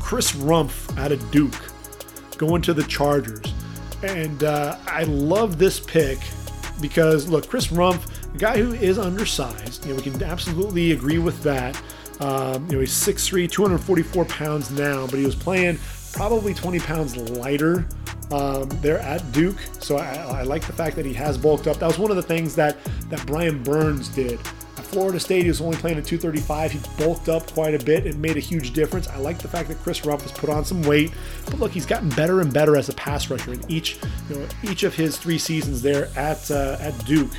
Chris 0.00 0.32
Rumph 0.32 0.96
out 0.96 1.12
of 1.12 1.30
Duke 1.30 1.52
going 2.38 2.62
to 2.62 2.74
the 2.74 2.84
Chargers. 2.84 3.52
And 4.02 4.44
uh, 4.44 4.78
I 4.86 5.04
love 5.04 5.58
this 5.58 5.80
pick 5.80 6.18
because, 6.80 7.28
look, 7.28 7.48
Chris 7.48 7.68
Rumph, 7.68 8.34
a 8.34 8.38
guy 8.38 8.58
who 8.58 8.74
is 8.74 8.98
undersized, 8.98 9.84
you 9.84 9.90
know, 9.90 9.96
we 9.96 10.02
can 10.02 10.22
absolutely 10.22 10.92
agree 10.92 11.18
with 11.18 11.42
that. 11.42 11.80
Um, 12.20 12.66
you 12.66 12.72
know, 12.72 12.80
he's 12.80 12.92
6'3, 12.92 13.50
244 13.50 14.24
pounds 14.26 14.70
now, 14.70 15.06
but 15.06 15.18
he 15.18 15.26
was 15.26 15.34
playing 15.34 15.78
probably 16.12 16.54
20 16.54 16.78
pounds 16.80 17.16
lighter 17.16 17.86
um, 18.30 18.68
there 18.80 18.98
at 19.00 19.30
Duke. 19.32 19.58
So 19.80 19.96
I, 19.96 20.14
I, 20.14 20.42
like 20.42 20.66
the 20.66 20.72
fact 20.72 20.96
that 20.96 21.06
he 21.06 21.12
has 21.14 21.36
bulked 21.38 21.66
up. 21.66 21.78
That 21.78 21.86
was 21.86 21.98
one 21.98 22.10
of 22.10 22.16
the 22.16 22.22
things 22.22 22.54
that 22.56 22.76
that 23.10 23.24
Brian 23.26 23.62
Burns 23.62 24.08
did. 24.08 24.40
Florida 24.96 25.20
State, 25.20 25.42
he 25.42 25.48
was 25.48 25.60
only 25.60 25.76
playing 25.76 25.98
at 25.98 26.06
235. 26.06 26.72
He 26.72 26.80
bulked 26.96 27.28
up 27.28 27.46
quite 27.52 27.74
a 27.74 27.84
bit. 27.84 28.06
It 28.06 28.16
made 28.16 28.38
a 28.38 28.40
huge 28.40 28.72
difference. 28.72 29.06
I 29.08 29.18
like 29.18 29.36
the 29.36 29.46
fact 29.46 29.68
that 29.68 29.76
Chris 29.82 30.00
Rumph 30.00 30.22
has 30.22 30.32
put 30.32 30.48
on 30.48 30.64
some 30.64 30.80
weight. 30.84 31.12
But 31.44 31.58
look, 31.58 31.70
he's 31.70 31.84
gotten 31.84 32.08
better 32.08 32.40
and 32.40 32.50
better 32.50 32.78
as 32.78 32.88
a 32.88 32.94
pass 32.94 33.28
rusher 33.28 33.52
in 33.52 33.60
each, 33.70 33.98
you 34.30 34.36
know, 34.36 34.48
each 34.62 34.84
of 34.84 34.94
his 34.94 35.18
three 35.18 35.36
seasons 35.36 35.82
there 35.82 36.08
at 36.16 36.50
uh, 36.50 36.78
at 36.80 36.98
Duke 37.04 37.30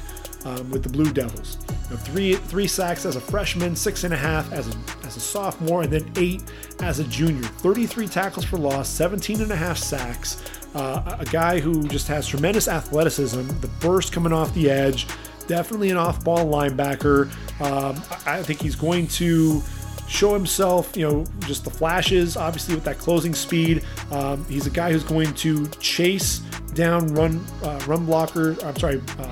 um, 0.45 0.69
with 0.69 0.83
the 0.83 0.89
Blue 0.89 1.11
Devils. 1.11 1.57
You 1.89 1.95
know, 1.95 1.97
three 1.97 2.35
three 2.35 2.67
sacks 2.67 3.07
as 3.07 3.15
a 3.15 3.21
freshman, 3.21 3.75
six 3.75 4.03
and 4.03 4.13
a 4.13 4.17
half 4.17 4.53
as 4.53 4.67
a, 4.67 4.77
as 5.03 5.17
a 5.17 5.19
sophomore, 5.19 5.81
and 5.81 5.91
then 5.91 6.11
eight 6.15 6.43
as 6.81 6.99
a 6.99 7.05
junior. 7.05 7.41
33 7.41 8.07
tackles 8.07 8.45
for 8.45 8.57
loss, 8.57 8.87
17 8.87 9.41
and 9.41 9.51
a 9.51 9.55
half 9.55 9.79
sacks. 9.79 10.43
Uh, 10.75 11.17
a 11.19 11.25
guy 11.25 11.59
who 11.59 11.87
just 11.87 12.07
has 12.07 12.27
tremendous 12.27 12.67
athleticism, 12.67 13.47
the 13.61 13.71
burst 13.79 14.13
coming 14.13 14.31
off 14.31 14.53
the 14.53 14.69
edge, 14.69 15.07
definitely 15.47 15.89
an 15.89 15.97
off-ball 15.97 16.45
linebacker. 16.45 17.31
Um, 17.61 17.95
I 18.25 18.43
think 18.43 18.61
he's 18.61 18.75
going 18.75 19.07
to 19.07 19.61
show 20.07 20.33
himself, 20.33 20.95
you 20.95 21.07
know, 21.07 21.25
just 21.41 21.63
the 21.63 21.69
flashes, 21.69 22.37
obviously 22.37 22.75
with 22.75 22.83
that 22.85 22.97
closing 22.97 23.33
speed. 23.33 23.83
Um, 24.11 24.45
he's 24.45 24.67
a 24.67 24.69
guy 24.69 24.91
who's 24.91 25.03
going 25.03 25.33
to 25.35 25.67
chase 25.79 26.39
down 26.73 27.07
run 27.13 27.43
uh, 27.63 27.79
run 27.87 28.05
blocker. 28.05 28.55
I'm 28.63 28.75
sorry, 28.77 29.01
uh, 29.19 29.29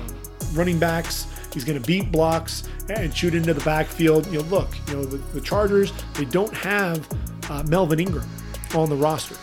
running 0.52 0.78
backs. 0.78 1.26
He's 1.54 1.64
going 1.64 1.80
to 1.80 1.86
beat 1.86 2.12
blocks 2.12 2.68
and 2.90 3.14
shoot 3.14 3.34
into 3.34 3.54
the 3.54 3.64
backfield. 3.64 4.26
You 4.26 4.42
know, 4.42 4.44
look, 4.48 4.76
you 4.88 4.94
know, 4.94 5.04
the, 5.04 5.16
the 5.32 5.40
Chargers, 5.40 5.92
they 6.14 6.26
don't 6.26 6.52
have 6.52 7.08
uh, 7.50 7.62
Melvin 7.62 8.00
Ingram 8.00 8.28
on 8.74 8.90
the 8.90 8.96
roster. 8.96 9.36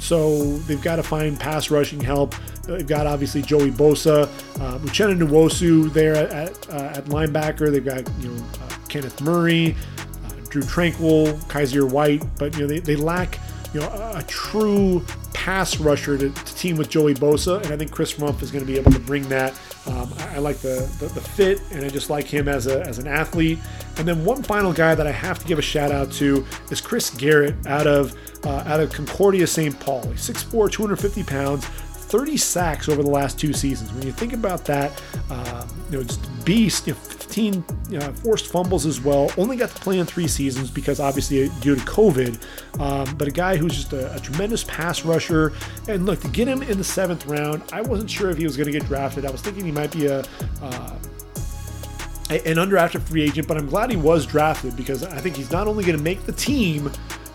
So 0.00 0.56
they've 0.60 0.80
got 0.80 0.96
to 0.96 1.02
find 1.02 1.38
pass 1.38 1.70
rushing 1.70 2.00
help. 2.00 2.34
They've 2.66 2.86
got 2.86 3.06
obviously 3.06 3.42
Joey 3.42 3.70
Bosa, 3.70 4.24
uh, 4.60 4.78
Uchenna 4.78 5.18
Nwosu 5.18 5.92
there 5.92 6.14
at, 6.14 6.68
uh, 6.70 6.92
at, 6.94 7.04
linebacker. 7.06 7.70
They've 7.70 7.84
got 7.84 8.08
you 8.20 8.30
know 8.30 8.44
uh, 8.62 8.76
Kenneth 8.88 9.20
Murray, 9.20 9.76
uh, 10.24 10.30
Drue 10.48 10.62
Tranquill, 10.62 11.34
Kyzir 11.44 11.90
White, 11.90 12.22
but 12.38 12.54
you 12.54 12.62
know 12.62 12.66
they, 12.66 12.78
they 12.80 12.96
lack 12.96 13.38
you 13.72 13.80
know 13.80 13.88
a, 14.14 14.22
true 14.26 15.04
pass 15.32 15.78
rusher 15.78 16.18
to, 16.18 16.30
to, 16.30 16.54
team 16.56 16.76
with 16.76 16.90
Joey 16.90 17.14
Bosa, 17.14 17.62
and 17.62 17.72
I 17.72 17.76
think 17.76 17.90
Chris 17.90 18.14
Rumph 18.14 18.42
is 18.42 18.50
going 18.50 18.64
to 18.64 18.70
be 18.70 18.78
able 18.78 18.92
to 18.92 18.98
bring 18.98 19.28
that. 19.28 19.58
Um, 19.86 20.12
I, 20.18 20.36
I, 20.36 20.38
like 20.38 20.58
the, 20.58 20.90
the, 20.98 21.06
the 21.06 21.20
fit, 21.20 21.60
and 21.72 21.84
I 21.84 21.88
just 21.88 22.10
like 22.10 22.26
him 22.26 22.48
as 22.48 22.66
a 22.66 22.82
as 22.82 22.98
an 22.98 23.06
athlete. 23.06 23.58
And 23.96 24.06
then 24.06 24.24
one 24.24 24.42
final 24.42 24.72
guy 24.72 24.94
that 24.94 25.06
I 25.06 25.12
have 25.12 25.38
to 25.38 25.46
give 25.46 25.58
a 25.58 25.62
shout 25.62 25.90
out 25.90 26.12
to 26.12 26.44
is 26.70 26.80
Chris 26.80 27.10
Garrett 27.10 27.54
out 27.66 27.86
of 27.86 28.14
uh, 28.44 28.62
out 28.66 28.80
of 28.80 28.92
Concordia 28.92 29.46
St. 29.46 29.78
Paul. 29.80 30.06
He's 30.08 30.28
6'4", 30.28 30.70
250 30.70 31.22
pounds. 31.24 31.66
30 32.10 32.36
sacks 32.36 32.88
over 32.88 33.02
the 33.02 33.10
last 33.10 33.38
two 33.38 33.52
seasons. 33.52 33.92
When 33.92 34.04
you 34.04 34.12
think 34.12 34.32
about 34.32 34.64
that, 34.64 35.00
um, 35.30 35.68
you 35.90 35.98
know, 35.98 36.06
beast, 36.44 36.88
you 36.88 36.92
know, 36.92 36.98
15 36.98 37.62
forced 38.14 38.48
fumbles 38.48 38.84
as 38.84 39.00
well. 39.00 39.30
Only 39.38 39.56
got 39.56 39.70
to 39.70 39.80
play 39.80 40.00
in 40.00 40.06
three 40.06 40.26
seasons 40.26 40.70
because 40.70 40.98
obviously 40.98 41.48
due 41.60 41.76
to 41.76 41.80
COVID. 41.82 42.42
Um, 42.80 43.14
but 43.16 43.28
a 43.28 43.30
guy 43.30 43.56
who's 43.56 43.76
just 43.76 43.92
a, 43.92 44.12
a, 44.14 44.18
tremendous 44.18 44.64
pass 44.64 45.04
rusher. 45.04 45.52
And 45.88 46.06
look, 46.06 46.20
to 46.20 46.28
get 46.28 46.48
him 46.48 46.62
in 46.62 46.78
the 46.78 46.84
seventh 46.84 47.26
round, 47.26 47.62
I 47.72 47.80
wasn't 47.80 48.10
sure 48.10 48.30
if 48.30 48.38
he 48.38 48.44
was 48.44 48.56
going 48.56 48.66
to 48.66 48.72
get 48.72 48.86
drafted. 48.86 49.24
I 49.24 49.30
was 49.30 49.40
thinking 49.40 49.64
he 49.64 49.72
might 49.72 49.92
be 49.92 50.06
a. 50.06 50.24
Uh, 50.60 50.96
an 52.30 52.58
undrafted 52.58 53.02
free 53.02 53.22
agent, 53.22 53.48
but 53.48 53.56
I'm 53.56 53.66
glad 53.66 53.90
he 53.90 53.96
was 53.96 54.24
drafted 54.24 54.76
because 54.76 55.02
I 55.02 55.18
think 55.18 55.34
he's 55.34 55.50
not 55.50 55.66
only 55.66 55.82
going 55.82 55.98
to 55.98 56.02
make 56.02 56.22
the 56.26 56.32
team, 56.32 56.88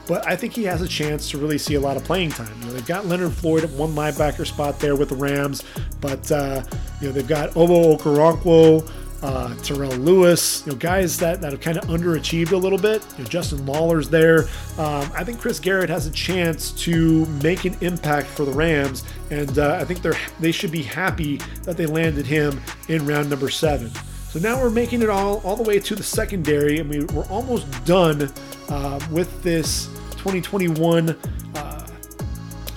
but 0.08 0.28
I 0.28 0.36
think 0.36 0.54
he 0.54 0.64
has 0.64 0.82
a 0.82 0.88
chance 0.88 1.30
to 1.32 1.38
really 1.38 1.58
see 1.58 1.76
a 1.76 1.80
lot 1.80 1.98
of 1.98 2.04
playing 2.04 2.32
time. 2.32 2.52
You 2.60 2.68
know, 2.68 2.74
they've 2.74 2.86
got 2.86 3.06
Leonard 3.06 3.34
Floyd 3.34 3.64
at 3.64 3.70
one 3.72 3.92
linebacker 3.94 4.46
spot 4.46 4.80
there 4.80 4.96
with 4.96 5.10
the 5.10 5.16
Rams, 5.16 5.64
but 6.02 6.32
uh, 6.32 6.64
you 7.02 7.08
know 7.08 7.14
they've 7.14 7.28
got 7.28 7.52
Ogbo 7.52 7.98
Okoronkwo, 7.98 8.92
uh, 9.24 9.56
Terrell 9.64 9.92
Lewis, 9.94 10.64
you 10.66 10.72
know, 10.72 10.78
guys 10.78 11.18
that, 11.18 11.42
that 11.42 11.52
have 11.52 11.62
kind 11.62 11.78
of 11.78 11.86
underachieved 11.86 12.52
a 12.52 12.58
little 12.58 12.78
bit. 12.78 13.04
You 13.18 13.24
know, 13.24 13.30
Justin 13.30 13.66
Lawler's 13.66 14.10
there. 14.10 14.42
Um, 14.78 15.10
I 15.16 15.24
think 15.24 15.40
Chris 15.40 15.60
Garrett 15.60 15.90
has 15.90 16.06
a 16.06 16.12
chance 16.12 16.72
to 16.84 17.26
make 17.42 17.66
an 17.66 17.76
impact 17.82 18.28
for 18.28 18.46
the 18.46 18.52
Rams, 18.52 19.04
and 19.32 19.58
uh, 19.58 19.78
I 19.80 19.86
think 19.86 20.02
they're 20.02 20.18
they 20.40 20.52
should 20.52 20.72
be 20.72 20.84
happy 20.84 21.38
that 21.64 21.78
they 21.78 21.86
landed 21.86 22.26
him 22.26 22.62
in 22.88 23.06
round 23.06 23.30
number 23.30 23.50
seven. 23.50 23.92
So 24.30 24.40
now 24.40 24.62
we're 24.62 24.70
making 24.70 25.02
it 25.02 25.10
all 25.10 25.40
all 25.40 25.56
the 25.56 25.64
way 25.64 25.80
to 25.80 25.96
the 25.96 26.04
secondary, 26.04 26.80
and 26.80 26.90
we, 26.90 27.06
we're 27.06 27.26
almost 27.28 27.66
done 27.86 28.30
uh, 28.70 29.00
with 29.10 29.42
this 29.44 29.90
2021 30.26 31.16
uh, 31.56 31.88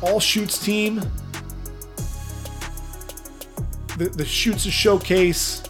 All 0.02 0.20
Shoots 0.20 0.62
team. 0.62 1.00
The, 3.96 4.10
the 4.10 4.24
Shoots 4.26 4.64
Showcase, 4.64 5.62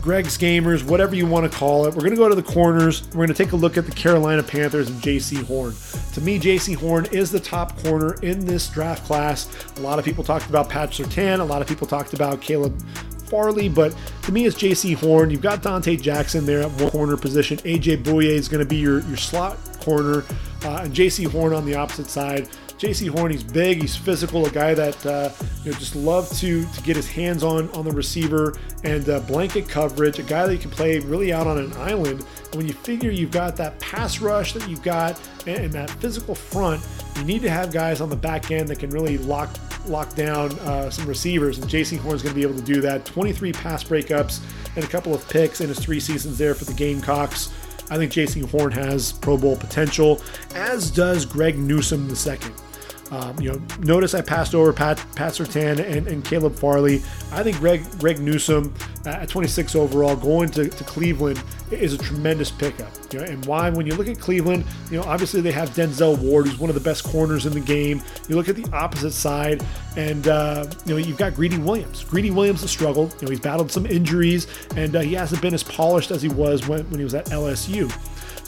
Greg's 0.00 0.38
Gamers, 0.38 0.82
whatever 0.82 1.14
you 1.14 1.26
want 1.26 1.50
to 1.50 1.54
call 1.54 1.84
it. 1.84 1.94
We're 1.94 2.00
going 2.00 2.12
to 2.12 2.16
go 2.16 2.30
to 2.30 2.34
the 2.34 2.42
corners. 2.42 3.06
We're 3.08 3.26
going 3.26 3.28
to 3.28 3.34
take 3.34 3.52
a 3.52 3.56
look 3.56 3.76
at 3.76 3.84
the 3.84 3.92
Carolina 3.92 4.42
Panthers 4.42 4.88
and 4.88 5.02
Jaycee 5.02 5.44
Horn. 5.44 5.74
To 6.14 6.22
me, 6.22 6.40
Jaycee 6.40 6.76
Horn 6.76 7.04
is 7.12 7.30
the 7.30 7.40
top 7.40 7.78
corner 7.82 8.14
in 8.22 8.46
this 8.46 8.66
draft 8.70 9.04
class. 9.04 9.50
A 9.76 9.80
lot 9.80 9.98
of 9.98 10.06
people 10.06 10.24
talked 10.24 10.48
about 10.48 10.70
Pat 10.70 10.92
Surtain. 10.92 11.40
A 11.40 11.44
lot 11.44 11.60
of 11.60 11.68
people 11.68 11.86
talked 11.86 12.14
about 12.14 12.40
Caleb 12.40 12.82
Farley, 13.28 13.68
but 13.68 13.94
to 14.22 14.32
me, 14.32 14.46
it's 14.46 14.56
Jaycee 14.56 14.94
Horn. 14.94 15.30
You've 15.30 15.42
got 15.42 15.62
Donte 15.62 16.00
Jackson 16.00 16.46
there 16.46 16.62
at 16.62 16.70
one 16.72 16.90
corner 16.90 17.16
position. 17.16 17.58
AJ 17.58 18.04
Bouye 18.04 18.26
is 18.26 18.48
going 18.48 18.62
to 18.62 18.68
be 18.68 18.76
your, 18.76 19.00
your 19.00 19.16
slot 19.16 19.58
corner, 19.80 20.24
uh, 20.64 20.82
and 20.82 20.94
Jaycee 20.94 21.30
Horn 21.30 21.52
on 21.52 21.64
the 21.64 21.74
opposite 21.74 22.08
side. 22.08 22.48
Jaycee 22.78 23.08
Horn, 23.08 23.32
he's 23.32 23.42
big, 23.42 23.80
he's 23.80 23.96
physical, 23.96 24.46
a 24.46 24.50
guy 24.50 24.72
that 24.72 25.04
uh, 25.04 25.30
you 25.64 25.72
know 25.72 25.78
just 25.78 25.96
love 25.96 26.30
to 26.38 26.64
to 26.64 26.82
get 26.82 26.94
his 26.94 27.10
hands 27.10 27.42
on 27.42 27.68
on 27.70 27.84
the 27.84 27.90
receiver 27.90 28.56
and 28.84 29.08
uh, 29.08 29.18
blanket 29.20 29.68
coverage. 29.68 30.20
A 30.20 30.22
guy 30.22 30.46
that 30.46 30.52
you 30.52 30.60
can 30.60 30.70
play 30.70 31.00
really 31.00 31.32
out 31.32 31.48
on 31.48 31.58
an 31.58 31.72
island. 31.72 32.24
And 32.46 32.54
when 32.54 32.68
you 32.68 32.72
figure 32.72 33.10
you've 33.10 33.32
got 33.32 33.56
that 33.56 33.80
pass 33.80 34.20
rush 34.20 34.52
that 34.52 34.68
you've 34.68 34.82
got 34.84 35.20
and, 35.46 35.64
and 35.64 35.72
that 35.72 35.90
physical 35.90 36.36
front, 36.36 36.86
you 37.16 37.24
need 37.24 37.42
to 37.42 37.50
have 37.50 37.72
guys 37.72 38.00
on 38.00 38.10
the 38.10 38.16
back 38.16 38.52
end 38.52 38.68
that 38.68 38.78
can 38.78 38.90
really 38.90 39.18
lock 39.18 39.50
lock 39.88 40.14
down 40.14 40.58
uh, 40.60 40.90
some 40.90 41.06
receivers. 41.06 41.58
And 41.58 41.68
Jaycee 41.68 41.98
Horn 41.98 42.16
is 42.16 42.22
going 42.22 42.34
to 42.34 42.36
be 42.40 42.46
able 42.46 42.58
to 42.58 42.64
do 42.64 42.80
that. 42.82 43.04
23 43.04 43.52
pass 43.52 43.84
breakups 43.84 44.40
and 44.76 44.84
a 44.84 44.88
couple 44.88 45.14
of 45.14 45.28
picks 45.28 45.60
in 45.60 45.68
his 45.68 45.78
three 45.78 46.00
seasons 46.00 46.38
there 46.38 46.54
for 46.54 46.64
the 46.64 46.74
Gamecocks. 46.74 47.52
I 47.90 47.96
think 47.96 48.12
Jaycee 48.12 48.48
Horn 48.50 48.72
has 48.72 49.12
Pro 49.12 49.36
Bowl 49.36 49.56
potential, 49.56 50.20
as 50.54 50.90
does 50.90 51.24
Greg 51.24 51.58
Newsome 51.58 52.08
II. 52.08 52.67
Um, 53.10 53.40
you 53.40 53.52
know, 53.52 53.62
notice 53.80 54.14
I 54.14 54.20
passed 54.20 54.54
over 54.54 54.72
Pat, 54.72 55.02
Pat 55.14 55.32
Surtain 55.32 55.78
and, 55.78 56.06
and 56.06 56.24
Caleb 56.24 56.54
Farley. 56.54 56.96
I 57.32 57.42
think 57.42 57.56
Greg, 57.58 57.82
Greg 57.98 58.20
Newsome 58.20 58.74
uh, 59.06 59.10
at 59.10 59.28
26 59.28 59.74
overall 59.76 60.14
going 60.14 60.50
to, 60.50 60.68
to 60.68 60.84
Cleveland 60.84 61.42
is 61.70 61.94
a 61.94 61.98
tremendous 61.98 62.50
pickup. 62.50 62.92
You 63.12 63.20
know, 63.20 63.24
and 63.24 63.44
why? 63.46 63.70
When 63.70 63.86
you 63.86 63.94
look 63.94 64.08
at 64.08 64.18
Cleveland, 64.18 64.64
you 64.90 64.98
know, 64.98 65.04
obviously 65.04 65.40
they 65.40 65.52
have 65.52 65.70
Denzel 65.70 66.18
Ward, 66.18 66.46
who's 66.46 66.58
one 66.58 66.68
of 66.68 66.74
the 66.74 66.80
best 66.80 67.04
corners 67.04 67.46
in 67.46 67.52
the 67.52 67.60
game. 67.60 68.02
You 68.28 68.36
look 68.36 68.48
at 68.48 68.56
the 68.56 68.68
opposite 68.72 69.12
side, 69.12 69.64
and 69.96 70.28
uh, 70.28 70.66
you 70.84 70.94
know 70.94 70.98
you've 70.98 71.18
got 71.18 71.34
Greedy 71.34 71.58
Williams. 71.58 72.04
Greedy 72.04 72.30
Williams 72.30 72.60
has 72.60 72.70
struggled. 72.70 73.14
You 73.20 73.26
know, 73.26 73.30
he's 73.30 73.40
battled 73.40 73.70
some 73.70 73.86
injuries, 73.86 74.46
and 74.76 74.96
uh, 74.96 75.00
he 75.00 75.14
hasn't 75.14 75.40
been 75.40 75.54
as 75.54 75.62
polished 75.62 76.10
as 76.10 76.20
he 76.20 76.28
was 76.28 76.68
when, 76.68 76.88
when 76.90 76.98
he 76.98 77.04
was 77.04 77.14
at 77.14 77.26
LSU. 77.26 77.90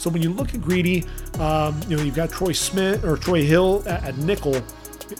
So 0.01 0.09
when 0.09 0.23
you 0.23 0.31
look 0.31 0.55
at 0.55 0.63
Greedy, 0.63 1.05
um, 1.39 1.79
you 1.87 1.95
know, 1.95 2.01
you've 2.01 2.15
got 2.15 2.31
Troy 2.31 2.53
Smith 2.53 3.05
or 3.05 3.17
Troy 3.17 3.43
Hill 3.43 3.83
at, 3.85 4.03
at 4.03 4.17
nickel, 4.17 4.53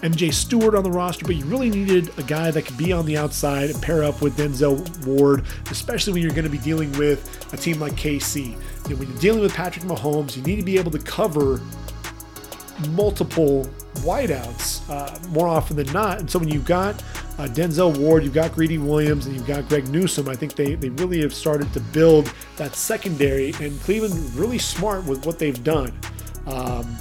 MJ 0.01 0.33
Stewart 0.33 0.73
on 0.73 0.83
the 0.83 0.89
roster, 0.89 1.23
but 1.23 1.35
you 1.35 1.45
really 1.45 1.69
needed 1.69 2.09
a 2.17 2.23
guy 2.23 2.49
that 2.49 2.63
could 2.63 2.77
be 2.77 2.91
on 2.91 3.05
the 3.05 3.15
outside 3.15 3.69
and 3.69 3.79
pair 3.79 4.03
up 4.03 4.23
with 4.23 4.35
Denzel 4.35 5.05
Ward, 5.05 5.45
especially 5.69 6.13
when 6.13 6.23
you're 6.23 6.31
going 6.31 6.45
to 6.45 6.49
be 6.49 6.57
dealing 6.57 6.91
with 6.93 7.53
a 7.53 7.57
team 7.57 7.79
like 7.79 7.93
KC. 7.93 8.47
You 8.47 8.55
know, 8.89 8.95
when 8.95 9.07
you're 9.07 9.19
dealing 9.19 9.41
with 9.41 9.53
Patrick 9.53 9.85
Mahomes, 9.85 10.35
you 10.35 10.41
need 10.41 10.55
to 10.55 10.65
be 10.65 10.79
able 10.79 10.89
to 10.89 10.99
cover 10.99 11.61
multiple 12.89 13.69
wideouts 13.95 14.89
uh, 14.89 15.17
more 15.29 15.47
often 15.47 15.75
than 15.75 15.91
not. 15.91 16.19
And 16.19 16.29
so 16.29 16.39
when 16.39 16.49
you've 16.49 16.65
got 16.65 16.95
uh, 17.37 17.47
Denzel 17.47 17.97
Ward, 17.97 18.23
you've 18.23 18.33
got 18.33 18.53
Greedy 18.53 18.77
Williams, 18.77 19.25
and 19.25 19.35
you've 19.35 19.47
got 19.47 19.67
Greg 19.69 19.87
Newsome, 19.89 20.27
I 20.29 20.35
think 20.35 20.55
they, 20.55 20.75
they 20.75 20.89
really 20.89 21.21
have 21.21 21.33
started 21.33 21.71
to 21.73 21.79
build 21.79 22.33
that 22.57 22.75
secondary. 22.75 23.53
And 23.59 23.79
Cleveland 23.81 24.33
really 24.35 24.59
smart 24.59 25.05
with 25.05 25.25
what 25.25 25.39
they've 25.39 25.63
done. 25.63 25.91
Um, 26.45 26.97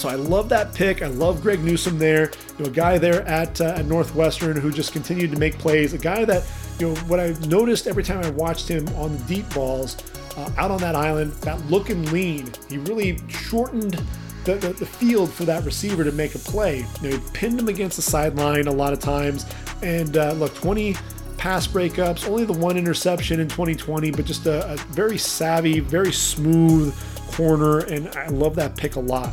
So 0.00 0.08
I 0.08 0.14
love 0.14 0.48
that 0.48 0.72
pick. 0.72 1.02
I 1.02 1.08
love 1.08 1.42
Greg 1.42 1.60
Newsome 1.62 1.98
there. 1.98 2.30
You 2.56 2.64
know, 2.64 2.70
a 2.70 2.72
guy 2.72 2.96
there 2.96 3.20
at, 3.28 3.60
uh, 3.60 3.74
at 3.76 3.84
Northwestern 3.84 4.56
who 4.56 4.72
just 4.72 4.94
continued 4.94 5.30
to 5.32 5.38
make 5.38 5.58
plays. 5.58 5.92
A 5.92 5.98
guy 5.98 6.24
that, 6.24 6.42
you 6.78 6.88
know, 6.88 6.94
what 7.00 7.20
I've 7.20 7.46
noticed 7.48 7.86
every 7.86 8.02
time 8.02 8.24
I 8.24 8.30
watched 8.30 8.66
him 8.66 8.88
on 8.96 9.14
the 9.14 9.22
deep 9.24 9.52
balls 9.52 9.98
uh, 10.38 10.50
out 10.56 10.70
on 10.70 10.80
that 10.80 10.94
island, 10.94 11.32
that 11.42 11.60
looking 11.66 12.10
lean, 12.10 12.50
he 12.70 12.78
really 12.78 13.18
shortened 13.28 14.02
the, 14.44 14.54
the, 14.54 14.72
the, 14.72 14.86
field 14.86 15.32
for 15.32 15.44
that 15.44 15.64
receiver 15.64 16.04
to 16.04 16.12
make 16.12 16.34
a 16.34 16.38
play. 16.38 16.86
You 17.02 17.10
know, 17.10 17.16
he 17.16 17.30
pinned 17.32 17.58
him 17.58 17.68
against 17.68 17.96
the 17.96 18.02
sideline 18.02 18.66
a 18.66 18.72
lot 18.72 18.92
of 18.92 18.98
times. 18.98 19.46
And 19.82 20.16
uh, 20.16 20.32
look, 20.32 20.54
20 20.54 20.96
pass 21.36 21.66
breakups, 21.66 22.28
only 22.28 22.44
the 22.44 22.52
one 22.52 22.76
interception 22.76 23.40
in 23.40 23.48
2020, 23.48 24.10
but 24.10 24.24
just 24.24 24.46
a, 24.46 24.72
a 24.72 24.76
very 24.76 25.18
savvy, 25.18 25.80
very 25.80 26.12
smooth 26.12 26.94
corner. 27.32 27.80
And 27.80 28.08
I 28.08 28.28
love 28.28 28.54
that 28.56 28.76
pick 28.76 28.96
a 28.96 29.00
lot. 29.00 29.32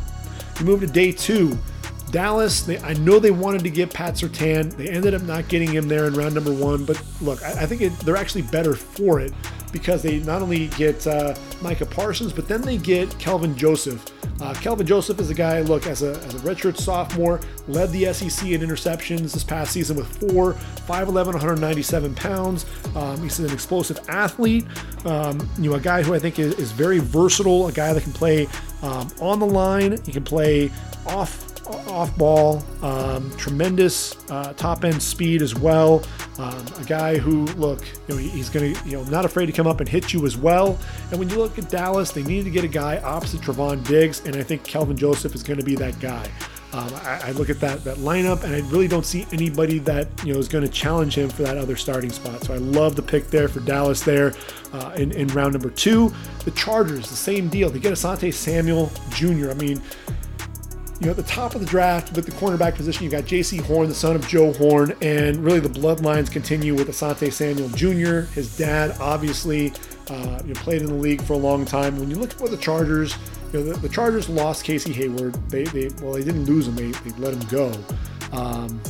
We 0.58 0.66
move 0.66 0.80
to 0.80 0.86
day 0.86 1.12
two. 1.12 1.56
Dallas, 2.10 2.62
they, 2.62 2.78
I 2.80 2.94
know 2.94 3.18
they 3.18 3.30
wanted 3.30 3.62
to 3.62 3.70
get 3.70 3.92
Pat 3.92 4.14
Surtain. 4.14 4.74
They 4.76 4.88
ended 4.88 5.14
up 5.14 5.22
not 5.22 5.48
getting 5.48 5.70
him 5.70 5.88
there 5.88 6.06
in 6.06 6.14
round 6.14 6.34
number 6.34 6.52
one, 6.52 6.84
but 6.84 7.02
look, 7.20 7.42
I, 7.42 7.62
I 7.62 7.66
think 7.66 7.82
it, 7.82 7.98
they're 8.00 8.16
actually 8.16 8.42
better 8.42 8.74
for 8.74 9.20
it 9.20 9.32
because 9.72 10.02
they 10.02 10.20
not 10.20 10.42
only 10.42 10.68
get 10.68 11.06
uh, 11.06 11.34
Micah 11.60 11.86
Parsons, 11.86 12.32
but 12.32 12.48
then 12.48 12.62
they 12.62 12.76
get 12.76 13.16
Kelvin 13.18 13.56
Joseph. 13.56 14.04
Uh, 14.40 14.54
Kelvin 14.54 14.86
Joseph 14.86 15.20
is 15.20 15.30
a 15.30 15.34
guy, 15.34 15.60
look, 15.60 15.86
as 15.86 16.02
a, 16.02 16.10
as 16.10 16.34
a 16.34 16.38
redshirt 16.38 16.76
sophomore, 16.76 17.40
led 17.66 17.90
the 17.90 18.12
SEC 18.12 18.48
in 18.48 18.60
interceptions 18.60 19.32
this 19.32 19.44
past 19.44 19.72
season 19.72 19.96
with 19.96 20.06
four, 20.18 20.54
5'11, 20.86 21.26
197 21.26 22.14
pounds. 22.14 22.64
Um, 22.94 23.20
he's 23.22 23.38
an 23.40 23.52
explosive 23.52 23.98
athlete, 24.08 24.64
um, 25.04 25.48
you 25.58 25.70
know, 25.70 25.76
a 25.76 25.80
guy 25.80 26.02
who 26.02 26.14
I 26.14 26.18
think 26.18 26.38
is, 26.38 26.54
is 26.54 26.72
very 26.72 26.98
versatile, 26.98 27.66
a 27.66 27.72
guy 27.72 27.92
that 27.92 28.02
can 28.02 28.12
play 28.12 28.48
um, 28.82 29.10
on 29.20 29.40
the 29.40 29.46
line, 29.46 30.00
he 30.04 30.12
can 30.12 30.24
play 30.24 30.70
off 31.06 31.47
off 31.68 32.16
ball, 32.16 32.62
um, 32.82 33.30
tremendous 33.36 34.16
uh, 34.30 34.52
top 34.54 34.84
end 34.84 35.02
speed 35.02 35.42
as 35.42 35.54
well. 35.54 36.02
Um, 36.38 36.64
a 36.78 36.84
guy 36.84 37.18
who, 37.18 37.46
look, 37.56 37.84
you 38.08 38.14
know, 38.14 38.16
he's 38.16 38.48
going 38.48 38.74
to, 38.74 38.88
you 38.88 38.96
know, 38.96 39.04
not 39.04 39.24
afraid 39.24 39.46
to 39.46 39.52
come 39.52 39.66
up 39.66 39.80
and 39.80 39.88
hit 39.88 40.12
you 40.12 40.24
as 40.26 40.36
well. 40.36 40.78
And 41.10 41.18
when 41.18 41.28
you 41.28 41.36
look 41.36 41.58
at 41.58 41.68
Dallas, 41.68 42.12
they 42.12 42.22
needed 42.22 42.44
to 42.44 42.50
get 42.50 42.64
a 42.64 42.68
guy 42.68 42.98
opposite 42.98 43.40
Trevon 43.40 43.86
Diggs, 43.86 44.24
and 44.24 44.36
I 44.36 44.42
think 44.42 44.64
Kelvin 44.64 44.96
Joseph 44.96 45.34
is 45.34 45.42
going 45.42 45.58
to 45.58 45.64
be 45.64 45.74
that 45.76 45.98
guy. 46.00 46.30
Um, 46.70 46.92
I, 46.96 47.28
I, 47.28 47.30
look 47.30 47.48
at 47.48 47.60
that 47.60 47.82
that 47.84 47.96
lineup, 47.96 48.44
and 48.44 48.54
I 48.54 48.58
really 48.68 48.88
don't 48.88 49.06
see 49.06 49.26
anybody 49.32 49.78
that 49.80 50.06
you 50.22 50.34
know 50.34 50.38
is 50.38 50.48
going 50.48 50.64
to 50.64 50.70
challenge 50.70 51.16
him 51.16 51.30
for 51.30 51.42
that 51.42 51.56
other 51.56 51.76
starting 51.76 52.10
spot. 52.10 52.44
So 52.44 52.52
I 52.52 52.58
love 52.58 52.94
the 52.94 53.00
pick 53.00 53.28
there 53.28 53.48
for 53.48 53.60
Dallas 53.60 54.02
there 54.02 54.34
uh, 54.74 54.92
in, 54.94 55.10
in 55.12 55.28
round 55.28 55.54
number 55.54 55.70
two. 55.70 56.12
The 56.44 56.50
Chargers, 56.50 57.08
the 57.08 57.16
same 57.16 57.48
deal. 57.48 57.70
They 57.70 57.78
get 57.78 57.94
Asante 57.94 58.34
Samuel 58.34 58.92
Jr. 59.08 59.50
I 59.50 59.54
mean, 59.54 59.80
you 61.00 61.06
know, 61.06 61.10
at 61.12 61.16
the 61.16 61.22
top 61.22 61.54
of 61.54 61.60
the 61.60 61.66
draft 61.66 62.14
with 62.16 62.26
the 62.26 62.32
cornerback 62.32 62.74
position, 62.74 63.04
you 63.04 63.10
got 63.10 63.24
Jaycee 63.24 63.60
Horn, 63.60 63.88
the 63.88 63.94
son 63.94 64.16
of 64.16 64.26
Joe 64.26 64.52
Horn, 64.52 64.94
and 65.00 65.36
really 65.44 65.60
the 65.60 65.68
bloodlines 65.68 66.30
continue 66.30 66.74
with 66.74 66.88
Asante 66.88 67.32
Samuel 67.32 67.68
Jr. 67.68 68.30
His 68.32 68.56
dad, 68.56 68.96
obviously, 69.00 69.72
uh, 70.10 70.40
you 70.44 70.54
know, 70.54 70.60
played 70.60 70.82
in 70.82 70.88
the 70.88 70.94
league 70.94 71.22
for 71.22 71.34
a 71.34 71.38
long 71.38 71.64
time. 71.64 71.98
When 72.00 72.10
you 72.10 72.16
look 72.16 72.32
at 72.32 72.40
what 72.40 72.50
the 72.50 72.56
Chargers, 72.56 73.14
you 73.52 73.60
know, 73.60 73.72
the, 73.72 73.78
the 73.78 73.88
Chargers 73.88 74.28
lost 74.28 74.64
Casey 74.64 74.92
Hayward. 74.92 75.34
They, 75.50 75.64
they, 75.64 75.88
well, 76.02 76.14
they 76.14 76.24
didn't 76.24 76.46
lose 76.46 76.66
him; 76.66 76.74
they, 76.74 76.90
they 76.90 77.16
let 77.18 77.32
him 77.32 77.48
go. 77.48 77.72
Um, 78.32 78.80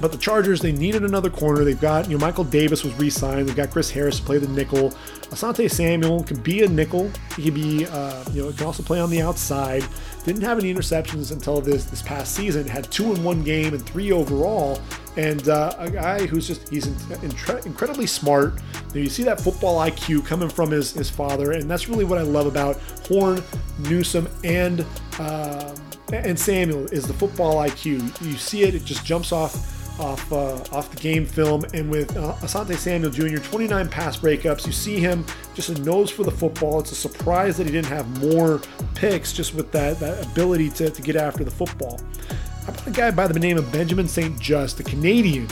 but 0.00 0.10
the 0.10 0.18
Chargers, 0.18 0.60
they 0.60 0.72
needed 0.72 1.04
another 1.04 1.30
corner. 1.30 1.64
They've 1.64 1.80
got, 1.80 2.10
you 2.10 2.18
know, 2.18 2.26
Michael 2.26 2.44
Davis 2.44 2.82
was 2.82 2.92
re-signed. 2.94 3.48
They've 3.48 3.56
got 3.56 3.70
Chris 3.70 3.90
Harris 3.90 4.18
to 4.18 4.24
play 4.24 4.38
the 4.38 4.48
nickel. 4.48 4.90
Asante 5.30 5.70
Samuel 5.70 6.24
can 6.24 6.40
be 6.40 6.62
a 6.62 6.68
nickel. 6.68 7.10
He 7.36 7.44
can 7.44 7.54
be, 7.54 7.86
uh, 7.86 8.24
you 8.32 8.42
know, 8.42 8.48
he 8.48 8.56
can 8.56 8.66
also 8.66 8.82
play 8.82 8.98
on 8.98 9.08
the 9.08 9.22
outside. 9.22 9.84
Didn't 10.24 10.42
have 10.42 10.58
any 10.58 10.72
interceptions 10.72 11.32
until 11.32 11.60
this 11.60 11.84
this 11.84 12.02
past 12.02 12.34
season. 12.34 12.66
Had 12.66 12.90
two 12.90 13.14
in 13.14 13.22
one 13.22 13.42
game 13.42 13.72
and 13.72 13.84
three 13.84 14.10
overall. 14.10 14.80
And 15.16 15.48
uh, 15.48 15.74
a 15.78 15.90
guy 15.90 16.26
who's 16.26 16.48
just 16.48 16.68
he's 16.68 16.86
in, 16.86 17.30
incredibly 17.64 18.06
smart. 18.06 18.60
You, 18.94 19.02
you 19.02 19.10
see 19.10 19.22
that 19.24 19.40
football 19.40 19.80
IQ 19.80 20.26
coming 20.26 20.48
from 20.48 20.70
his 20.70 20.92
his 20.92 21.08
father, 21.08 21.52
and 21.52 21.70
that's 21.70 21.88
really 21.88 22.04
what 22.04 22.18
I 22.18 22.22
love 22.22 22.46
about 22.46 22.78
Horn, 23.06 23.42
Newsome, 23.78 24.28
and 24.42 24.84
uh, 25.20 25.74
and 26.12 26.38
Samuel 26.38 26.86
is 26.86 27.06
the 27.06 27.14
football 27.14 27.56
IQ. 27.56 28.26
You 28.26 28.36
see 28.36 28.62
it; 28.62 28.74
it 28.74 28.84
just 28.84 29.04
jumps 29.04 29.30
off 29.30 29.83
off 29.98 30.32
uh, 30.32 30.54
off 30.72 30.90
the 30.90 31.00
game 31.00 31.26
film. 31.26 31.64
And 31.74 31.90
with 31.90 32.16
uh, 32.16 32.34
Asante 32.36 32.76
Samuel 32.76 33.10
Jr., 33.10 33.38
29 33.38 33.88
pass 33.88 34.16
breakups, 34.16 34.66
you 34.66 34.72
see 34.72 34.98
him 34.98 35.24
just 35.54 35.68
a 35.68 35.80
nose 35.82 36.10
for 36.10 36.24
the 36.24 36.30
football. 36.30 36.80
It's 36.80 36.92
a 36.92 36.96
surprise 36.96 37.56
that 37.56 37.66
he 37.66 37.72
didn't 37.72 37.88
have 37.88 38.20
more 38.20 38.60
picks 38.94 39.32
just 39.32 39.54
with 39.54 39.70
that, 39.72 40.00
that 40.00 40.26
ability 40.26 40.70
to, 40.70 40.90
to 40.90 41.02
get 41.02 41.16
after 41.16 41.44
the 41.44 41.50
football. 41.50 42.00
How 42.64 42.72
about 42.72 42.86
a 42.86 42.90
guy 42.90 43.10
by 43.10 43.26
the 43.26 43.38
name 43.38 43.58
of 43.58 43.70
Benjamin 43.70 44.08
St-Juste, 44.08 44.80
a 44.80 44.82
Canadian, 44.82 45.48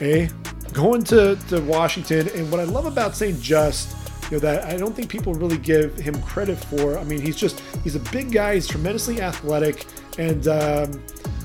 eh? 0.00 0.28
Going 0.72 1.04
to, 1.04 1.36
to 1.48 1.60
Washington. 1.60 2.28
And 2.34 2.50
what 2.50 2.60
I 2.60 2.64
love 2.64 2.86
about 2.86 3.14
St-Juste 3.14 3.96
you 4.30 4.38
know, 4.38 4.40
that 4.40 4.64
I 4.64 4.78
don't 4.78 4.96
think 4.96 5.10
people 5.10 5.34
really 5.34 5.58
give 5.58 5.94
him 5.98 6.20
credit 6.22 6.56
for. 6.56 6.96
I 6.96 7.04
mean, 7.04 7.20
he's 7.20 7.36
just 7.36 7.60
he's 7.84 7.96
a 7.96 8.00
big 8.10 8.32
guy. 8.32 8.54
He's 8.54 8.66
tremendously 8.66 9.20
athletic, 9.20 9.84
and 10.16 10.48
um, 10.48 11.02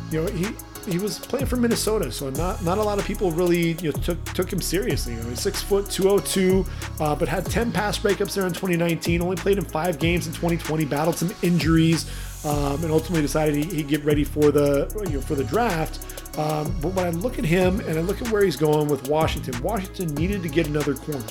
you 0.10 0.24
know 0.24 0.32
he 0.32 0.48
he 0.88 0.98
was 0.98 1.20
playing 1.20 1.46
for 1.46 1.58
Minnesota, 1.58 2.12
so 2.12 2.30
not 2.32 2.64
not 2.64 2.78
a 2.78 2.84
lot 2.84 3.00
of 3.00 3.06
people 3.06 3.32
really 3.32 3.74
you 3.82 3.92
know, 3.92 4.00
took 4.00 4.24
took 4.34 4.52
him 4.52 4.62
seriously. 4.62 5.14
You 5.14 5.22
know, 5.22 5.30
he's 5.30 5.42
six 5.42 5.62
foot 5.62 5.90
202, 5.90 6.66
uh, 7.00 7.16
but 7.16 7.28
had 7.28 7.46
10 7.46 7.72
pass 7.72 7.98
breakups 7.98 8.34
there 8.34 8.46
in 8.46 8.54
2019. 8.54 9.22
Only 9.22 9.36
played 9.36 9.58
in 9.58 9.66
five 9.66 10.00
games 10.00 10.28
in 10.28 10.34
2020. 10.34 10.86
Battled 10.86 11.16
some 11.16 11.34
injuries, 11.42 12.10
um, 12.46 12.84
and 12.84 12.92
ultimately 12.92 13.22
decided 13.22 13.56
he, 13.56 13.78
would 13.78 13.88
get 13.88 14.04
ready 14.06 14.24
for 14.24 14.52
the 14.52 14.90
you 15.08 15.16
know, 15.16 15.22
for 15.22 15.36
the 15.36 15.44
draft. 15.44 16.00
Um, 16.38 16.74
but 16.82 16.94
when 16.94 17.06
I 17.06 17.10
look 17.10 17.40
at 17.40 17.46
him 17.46 17.80
and 17.82 17.98
I 17.98 18.02
look 18.02 18.22
at 18.22 18.32
where 18.32 18.44
he's 18.44 18.58
going 18.58 18.88
with 18.88 19.10
Washington, 19.10 19.62
Washington 19.62 20.14
needed 20.16 20.44
to 20.44 20.50
get 20.50 20.68
another 20.68 20.94
corner. 20.94 21.26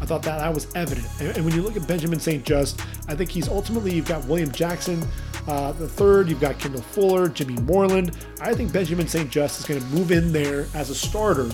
I 0.00 0.06
thought 0.06 0.22
that 0.22 0.38
that 0.38 0.54
was 0.54 0.72
evident. 0.74 1.06
And, 1.20 1.36
and 1.36 1.44
when 1.44 1.54
you 1.54 1.62
look 1.62 1.76
at 1.76 1.86
Benjamin 1.86 2.18
St-Juste, 2.18 2.80
I 3.08 3.14
think 3.14 3.30
he's 3.30 3.48
ultimately 3.48 3.94
you've 3.94 4.08
got 4.08 4.24
William 4.26 4.50
Jackson 4.50 5.06
uh, 5.46 5.72
the 5.72 5.88
third, 5.88 6.28
you've 6.28 6.40
got 6.40 6.58
Kendall 6.58 6.82
Fuller, 6.82 7.28
Jimmy 7.28 7.54
Moreland. 7.62 8.16
I 8.40 8.54
think 8.54 8.72
Benjamin 8.72 9.08
St-Juste 9.08 9.60
is 9.60 9.66
going 9.66 9.80
to 9.80 9.86
move 9.86 10.12
in 10.12 10.32
there 10.32 10.66
as 10.74 10.90
a 10.90 10.94
starter. 10.94 11.50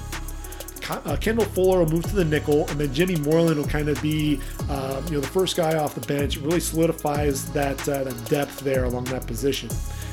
Uh, 0.91 1.17
Kendall 1.17 1.45
Fuller 1.45 1.81
will 1.81 1.91
move 1.91 2.05
to 2.05 2.17
the 2.17 2.25
nickel, 2.25 2.67
and 2.69 2.81
then 2.81 2.93
Jimmy 2.95 3.17
Moreland 3.17 3.59
will 3.59 3.67
kind 3.67 3.89
of 3.89 4.01
be, 4.01 4.41
uh, 4.71 5.03
you 5.07 5.13
know, 5.13 5.21
the 5.21 5.27
first 5.27 5.55
guy 5.57 5.77
off 5.77 5.95
the 5.95 6.07
bench. 6.07 6.37
It 6.37 6.43
really 6.43 6.61
solidifies 6.61 7.51
that, 7.53 7.87
uh, 7.89 8.05
that 8.05 8.25
depth 8.31 8.61
there 8.61 8.85
along 8.85 9.05
that 9.05 9.27
position. 9.27 9.69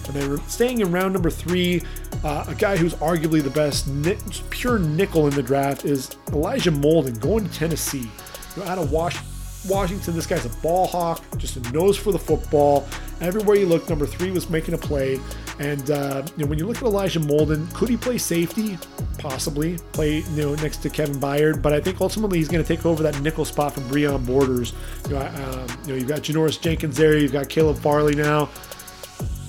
And 0.07 0.15
then 0.15 0.47
staying 0.47 0.81
in 0.81 0.91
round 0.91 1.13
number 1.13 1.29
three, 1.29 1.81
uh, 2.23 2.45
a 2.47 2.55
guy 2.55 2.75
who's 2.75 2.93
arguably 2.95 3.41
the 3.41 3.49
best 3.49 3.87
ni- 3.87 4.17
pure 4.49 4.77
nickel 4.77 5.27
in 5.27 5.33
the 5.33 5.43
draft 5.43 5.85
is 5.85 6.17
Elijah 6.33 6.71
Molden 6.71 7.19
going 7.19 7.47
to 7.47 7.53
Tennessee. 7.53 8.09
You 8.55 8.63
know, 8.63 8.69
out 8.69 8.77
of 8.77 8.91
Washington 8.91 9.31
Washington, 9.67 10.13
this 10.13 10.27
guy's 10.27 10.45
a 10.45 10.61
ball 10.61 10.87
hawk, 10.87 11.23
just 11.37 11.57
a 11.57 11.71
nose 11.71 11.97
for 11.97 12.11
the 12.11 12.19
football. 12.19 12.87
Everywhere 13.21 13.55
you 13.55 13.65
look, 13.65 13.89
number 13.89 14.05
three 14.05 14.31
was 14.31 14.49
making 14.49 14.73
a 14.73 14.77
play. 14.77 15.19
And 15.59 15.89
uh, 15.89 16.23
you 16.35 16.43
know, 16.43 16.49
when 16.49 16.59
you 16.59 16.67
look 16.67 16.77
at 16.77 16.83
Elijah 16.83 17.19
Molden, 17.19 17.73
could 17.73 17.89
he 17.89 17.97
play 17.97 18.17
safety? 18.17 18.77
Possibly 19.17 19.77
play 19.93 20.17
you 20.19 20.41
know 20.41 20.55
next 20.55 20.77
to 20.77 20.89
Kevin 20.89 21.15
Byard, 21.15 21.61
but 21.61 21.73
I 21.73 21.79
think 21.79 22.01
ultimately 22.01 22.37
he's 22.39 22.49
going 22.49 22.63
to 22.63 22.67
take 22.67 22.85
over 22.85 23.01
that 23.03 23.19
nickel 23.21 23.45
spot 23.45 23.73
from 23.73 23.83
Breon 23.83 24.25
Borders. 24.25 24.73
You 25.07 25.15
know, 25.15 25.19
um, 25.21 25.77
you 25.83 25.87
know, 25.89 25.95
you've 25.95 26.07
got 26.07 26.19
Janoris 26.19 26.59
Jenkins 26.59 26.97
there, 26.97 27.17
you've 27.17 27.31
got 27.31 27.49
Caleb 27.49 27.77
Farley 27.77 28.15
now. 28.15 28.49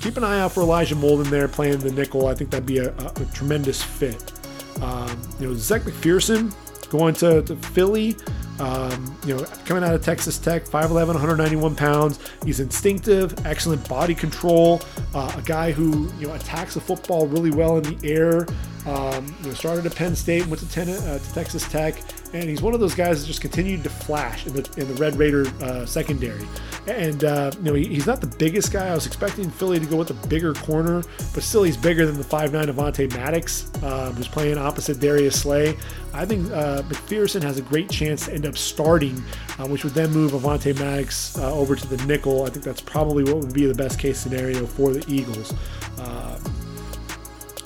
Keep 0.01 0.19
an 0.19 0.25
eye 0.25 0.41
out 0.41 0.53
for 0.53 0.61
Elijah 0.61 0.95
Molden 0.95 1.29
there 1.31 1.49
playing 1.49 1.79
the 1.79 1.91
nickel. 1.91 2.29
I 2.29 2.35
think 2.35 2.51
that'd 2.51 2.67
be 2.67 2.79
a, 2.79 2.91
a, 2.91 3.13
a 3.17 3.25
tremendous 3.35 3.83
fit. 3.83 4.33
Um, 4.81 5.21
you 5.41 5.49
know, 5.49 5.55
Zech 5.55 5.83
McPhearson 5.83 6.55
going 6.91 7.15
to, 7.15 7.43
to 7.43 7.57
Philly. 7.57 8.17
Um, 8.59 9.19
you 9.27 9.37
know, 9.37 9.45
coming 9.65 9.85
out 9.85 9.95
of 9.95 10.03
Texas 10.03 10.39
Tech, 10.39 10.65
5'11, 10.65 11.09
191 11.09 11.75
pounds. 11.75 12.19
He's 12.45 12.61
instinctive, 12.61 13.47
excellent 13.47 13.87
body 13.89 14.15
control, 14.15 14.81
uh, 15.15 15.33
a 15.37 15.43
guy 15.43 15.73
who, 15.73 16.11
you 16.19 16.29
know, 16.29 16.35
attacks 16.35 16.75
the 16.75 16.81
football 16.81 17.27
really 17.27 17.51
well 17.51 17.77
in 17.79 17.83
the 17.83 18.09
air. 18.09 18.47
Um, 18.87 19.35
you 19.41 19.49
know, 19.49 19.55
started 19.55 19.85
at 19.85 19.97
Penn 19.97 20.15
State, 20.15 20.47
went 20.47 20.61
to, 20.61 20.71
ten, 20.71 20.89
uh, 20.89 21.19
to 21.19 21.35
Texas 21.35 21.69
Tech, 21.69 22.01
and 22.33 22.45
he's 22.45 22.63
one 22.63 22.73
of 22.73 22.79
those 22.79 22.95
guys 22.95 23.21
that 23.21 23.27
just 23.27 23.41
continued 23.41 23.83
to 23.83 23.91
flash 23.91 24.47
in 24.47 24.53
the 24.53 24.69
in 24.77 24.87
the 24.87 24.95
Red 24.95 25.17
Raider 25.17 25.49
uh, 25.61 25.85
secondary. 25.85 26.47
And 26.87 27.25
uh, 27.25 27.51
you 27.57 27.63
know, 27.63 27.75
he, 27.75 27.87
he's 27.87 28.07
not 28.07 28.21
the 28.21 28.29
biggest 28.29 28.73
guy. 28.73 28.89
I 28.89 28.95
was 28.95 29.07
expecting 29.07 29.51
Philly 29.51 29.81
to 29.81 29.87
go 29.87 29.97
with 29.97 30.11
a 30.11 30.27
bigger 30.29 30.55
corner, 30.55 31.03
but 31.35 31.43
still, 31.43 31.65
he's 31.65 31.77
bigger 31.77 32.07
than 32.07 32.17
the 32.17 32.25
5'9 32.25 32.67
Avonte 32.67 33.13
Maddox, 33.13 33.73
uh, 33.83 34.13
who's 34.13 34.29
playing 34.29 34.57
opposite 34.57 35.01
Darius 35.01 35.41
Slay. 35.41 35.77
I 36.15 36.25
think 36.25 36.51
uh, 36.53 36.83
McPhearson 36.83 37.43
has 37.43 37.59
a 37.59 37.63
great 37.63 37.91
chance 37.91 38.27
to 38.27 38.35
end 38.35 38.47
up 38.47 38.57
starting, 38.57 39.21
uh, 39.59 39.67
which 39.67 39.83
would 39.83 39.95
then 39.95 40.13
move 40.13 40.33
Avonte 40.33 40.79
Maddox 40.79 41.37
uh, 41.39 41.53
over 41.53 41.75
to 41.75 41.87
the 41.89 42.03
nickel. 42.07 42.45
I 42.45 42.51
think 42.51 42.65
that's 42.65 42.81
probably 42.81 43.25
what 43.25 43.39
would 43.39 43.53
be 43.53 43.67
the 43.67 43.75
best 43.75 43.99
case 43.99 44.19
scenario 44.19 44.65
for 44.65 44.93
the 44.93 45.05
Eagles. 45.13 45.53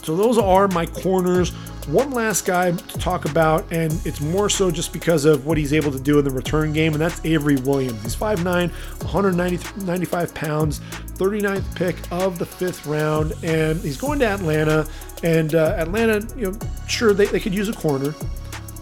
So 0.02 0.16
those 0.16 0.38
are 0.38 0.68
my 0.68 0.86
corners 0.86 1.52
One 1.86 2.10
last 2.10 2.44
guy 2.44 2.70
to 2.72 2.98
talk 2.98 3.24
about, 3.24 3.64
and 3.72 3.92
it's 4.04 4.20
more 4.20 4.48
so 4.48 4.70
just 4.70 4.92
because 4.92 5.24
of 5.24 5.46
what 5.46 5.58
he's 5.58 5.72
able 5.72 5.90
to 5.90 5.98
do 5.98 6.18
in 6.18 6.24
the 6.24 6.30
return 6.30 6.72
game, 6.72 6.92
and 6.92 7.00
that's 7.00 7.24
Avery 7.24 7.56
Williams. 7.56 8.02
He's 8.02 8.14
5'9, 8.14 8.70
195 9.02 10.34
pounds, 10.34 10.80
39th 10.80 11.74
pick 11.74 11.96
of 12.12 12.38
the 12.38 12.46
fifth 12.46 12.86
round, 12.86 13.32
and 13.42 13.80
he's 13.80 13.96
going 13.96 14.18
to 14.20 14.26
Atlanta. 14.26 14.86
And 15.22 15.54
uh, 15.54 15.74
Atlanta, 15.78 16.26
you 16.36 16.52
know, 16.52 16.58
sure, 16.86 17.12
they, 17.12 17.26
they 17.26 17.40
could 17.40 17.54
use 17.54 17.68
a 17.68 17.72
corner. 17.72 18.14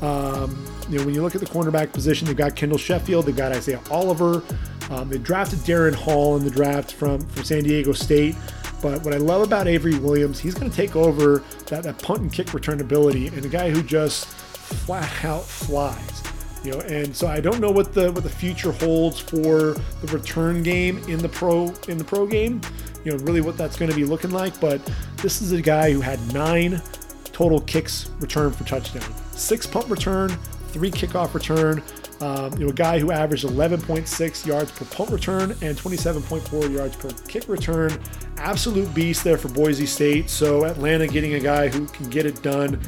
Um, 0.03 0.67
you 0.89 0.99
know, 0.99 1.05
when 1.05 1.15
you 1.15 1.23
look 1.23 1.35
at 1.35 1.41
the 1.41 1.47
cornerback 1.47 1.93
position, 1.93 2.27
they've 2.27 2.37
got 2.37 2.57
Kendall 2.57 2.79
Sheffield, 2.79 3.27
they've 3.27 3.37
got 3.37 3.53
Isaiah 3.53 3.81
Oliver. 3.91 4.43
Um, 4.91 5.09
they 5.09 5.19
drafted 5.19 5.61
Darren 5.61 5.95
Hall 5.95 6.37
in 6.37 6.45
the 6.45 6.51
draft 6.51 6.93
from, 6.93 7.21
from 7.21 7.45
San 7.45 7.63
Diego 7.63 7.93
State. 7.93 8.35
But 8.81 9.05
what 9.05 9.15
I 9.15 9.19
love 9.19 9.43
about 9.43 9.67
Avery 9.67 9.99
Williams, 9.99 10.39
he's 10.39 10.55
going 10.55 10.71
to 10.71 10.77
take 10.77 10.95
over 10.95 11.43
that, 11.67 11.83
that 11.83 11.99
punt 12.01 12.21
and 12.21 12.33
kick 12.33 12.55
return 12.55 12.81
ability, 12.81 13.29
and 13.29 13.45
a 13.45 13.49
guy 13.49 13.71
who 13.71 13.83
just 13.83 14.27
flat 14.27 15.25
out 15.25 15.45
flies. 15.45 16.23
You 16.65 16.73
know, 16.73 16.81
and 16.81 17.15
so 17.15 17.29
I 17.29 17.41
don't 17.41 17.61
know 17.61 17.71
what 17.71 17.95
the 17.95 18.11
what 18.13 18.25
the 18.25 18.31
future 18.31 18.73
holds 18.73 19.21
for 19.21 19.75
the 20.03 20.09
return 20.13 20.63
game 20.63 20.99
in 21.09 21.19
the 21.19 21.29
pro 21.29 21.73
in 21.87 21.99
the 21.99 22.05
pro 22.05 22.27
game. 22.27 22.61
You 23.05 23.13
know, 23.13 23.19
really 23.25 23.41
what 23.41 23.57
that's 23.57 23.77
going 23.77 23.91
to 23.91 23.97
be 23.97 24.05
looking 24.05 24.31
like. 24.31 24.59
But 24.61 24.81
this 25.23 25.41
is 25.41 25.53
a 25.53 25.63
guy 25.63 25.93
who 25.93 26.01
had 26.01 26.21
nine 26.33 26.83
total 27.25 27.61
kicks 27.61 28.11
returned 28.19 28.57
for 28.57 28.65
touchdown, 28.65 29.09
six 29.33 29.67
punt 29.67 29.87
return, 29.89 30.31
three 30.69 30.91
kickoff 30.91 31.35
return. 31.35 31.83
Um, 32.21 32.53
you 32.55 32.61
know, 32.61 32.71
a 32.71 32.75
guy 32.75 32.99
who 32.99 33.13
averaged 33.13 33.47
11.6 33.47 34.47
yards 34.47 34.73
per 34.73 34.85
punt 34.87 35.11
return 35.11 35.53
and 35.63 35.79
27.4 35.79 36.75
yards 36.75 36.97
per 36.97 37.11
kick 37.29 37.49
return. 37.49 37.99
Absolute 38.39 38.93
beast 38.93 39.23
there 39.23 39.39
for 39.39 39.49
Boise 39.49 39.87
State. 39.87 40.29
So 40.29 40.65
Atlanta 40.65 41.07
getting 41.07 41.35
a 41.35 41.41
guy 41.41 41.69
who 41.69 41.87
can 41.87 42.11
get 42.11 42.27
it 42.27 42.43
done. 42.43 42.81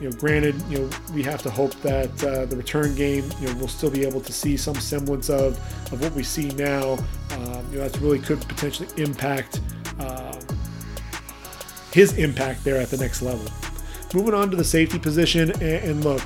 You 0.00 0.10
know, 0.10 0.16
granted, 0.16 0.60
you 0.68 0.78
know 0.78 0.90
we 1.14 1.22
have 1.22 1.42
to 1.42 1.50
hope 1.50 1.74
that 1.82 2.10
uh, 2.24 2.46
the 2.46 2.56
return 2.56 2.96
game, 2.96 3.30
you 3.40 3.46
know, 3.46 3.54
we'll 3.58 3.68
still 3.68 3.90
be 3.90 4.04
able 4.04 4.20
to 4.20 4.32
see 4.32 4.56
some 4.56 4.74
semblance 4.74 5.30
of 5.30 5.56
of 5.92 6.00
what 6.00 6.12
we 6.12 6.24
see 6.24 6.48
now. 6.50 6.94
Um, 7.30 7.64
you 7.70 7.78
know, 7.78 7.84
that's 7.84 7.98
really 7.98 8.18
could 8.18 8.40
potentially 8.48 8.88
impact 9.00 9.60
uh, 10.00 10.40
his 11.92 12.18
impact 12.18 12.64
there 12.64 12.78
at 12.78 12.88
the 12.88 12.96
next 12.96 13.22
level. 13.22 13.46
Moving 14.12 14.34
on 14.34 14.50
to 14.50 14.56
the 14.56 14.64
safety 14.64 14.98
position, 14.98 15.52
and, 15.52 15.62
and 15.62 16.04
look, 16.04 16.22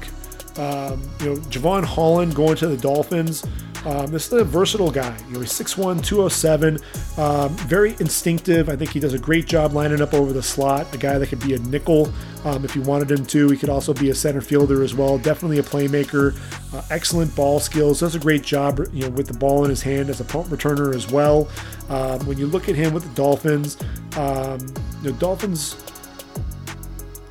um, 0.58 1.00
you 1.20 1.26
know, 1.26 1.36
Jevon 1.50 1.84
Holland 1.84 2.34
going 2.34 2.56
to 2.56 2.66
the 2.66 2.76
Dolphins. 2.76 3.44
Um, 3.86 4.06
this 4.08 4.26
is 4.26 4.32
a 4.32 4.44
versatile 4.44 4.90
guy. 4.90 5.16
You 5.28 5.34
know, 5.34 5.40
he's 5.40 5.52
6'1, 5.52 6.04
207, 6.04 6.78
um, 7.18 7.50
very 7.68 7.92
instinctive. 8.00 8.68
I 8.68 8.74
think 8.74 8.90
he 8.90 8.98
does 8.98 9.14
a 9.14 9.18
great 9.18 9.46
job 9.46 9.74
lining 9.74 10.00
up 10.00 10.12
over 10.12 10.32
the 10.32 10.42
slot. 10.42 10.92
A 10.92 10.98
guy 10.98 11.18
that 11.18 11.28
could 11.28 11.38
be 11.38 11.54
a 11.54 11.58
nickel 11.60 12.12
um, 12.44 12.64
if 12.64 12.74
you 12.74 12.82
wanted 12.82 13.12
him 13.12 13.24
to. 13.26 13.48
He 13.48 13.56
could 13.56 13.68
also 13.68 13.94
be 13.94 14.10
a 14.10 14.14
center 14.14 14.40
fielder 14.40 14.82
as 14.82 14.92
well. 14.92 15.18
Definitely 15.18 15.58
a 15.58 15.62
playmaker. 15.62 16.36
Uh, 16.74 16.82
excellent 16.90 17.34
ball 17.36 17.60
skills. 17.60 18.00
Does 18.00 18.16
a 18.16 18.18
great 18.18 18.42
job, 18.42 18.80
you 18.92 19.02
know, 19.02 19.10
with 19.10 19.28
the 19.28 19.38
ball 19.38 19.62
in 19.62 19.70
his 19.70 19.82
hand 19.82 20.10
as 20.10 20.20
a 20.20 20.24
punt 20.24 20.48
returner 20.48 20.92
as 20.92 21.08
well. 21.12 21.48
Um, 21.88 22.26
when 22.26 22.38
you 22.38 22.48
look 22.48 22.68
at 22.68 22.74
him 22.74 22.92
with 22.92 23.04
the 23.04 23.14
Dolphins, 23.14 23.76
um, 24.16 24.58
the 25.02 25.14
Dolphins 25.20 25.76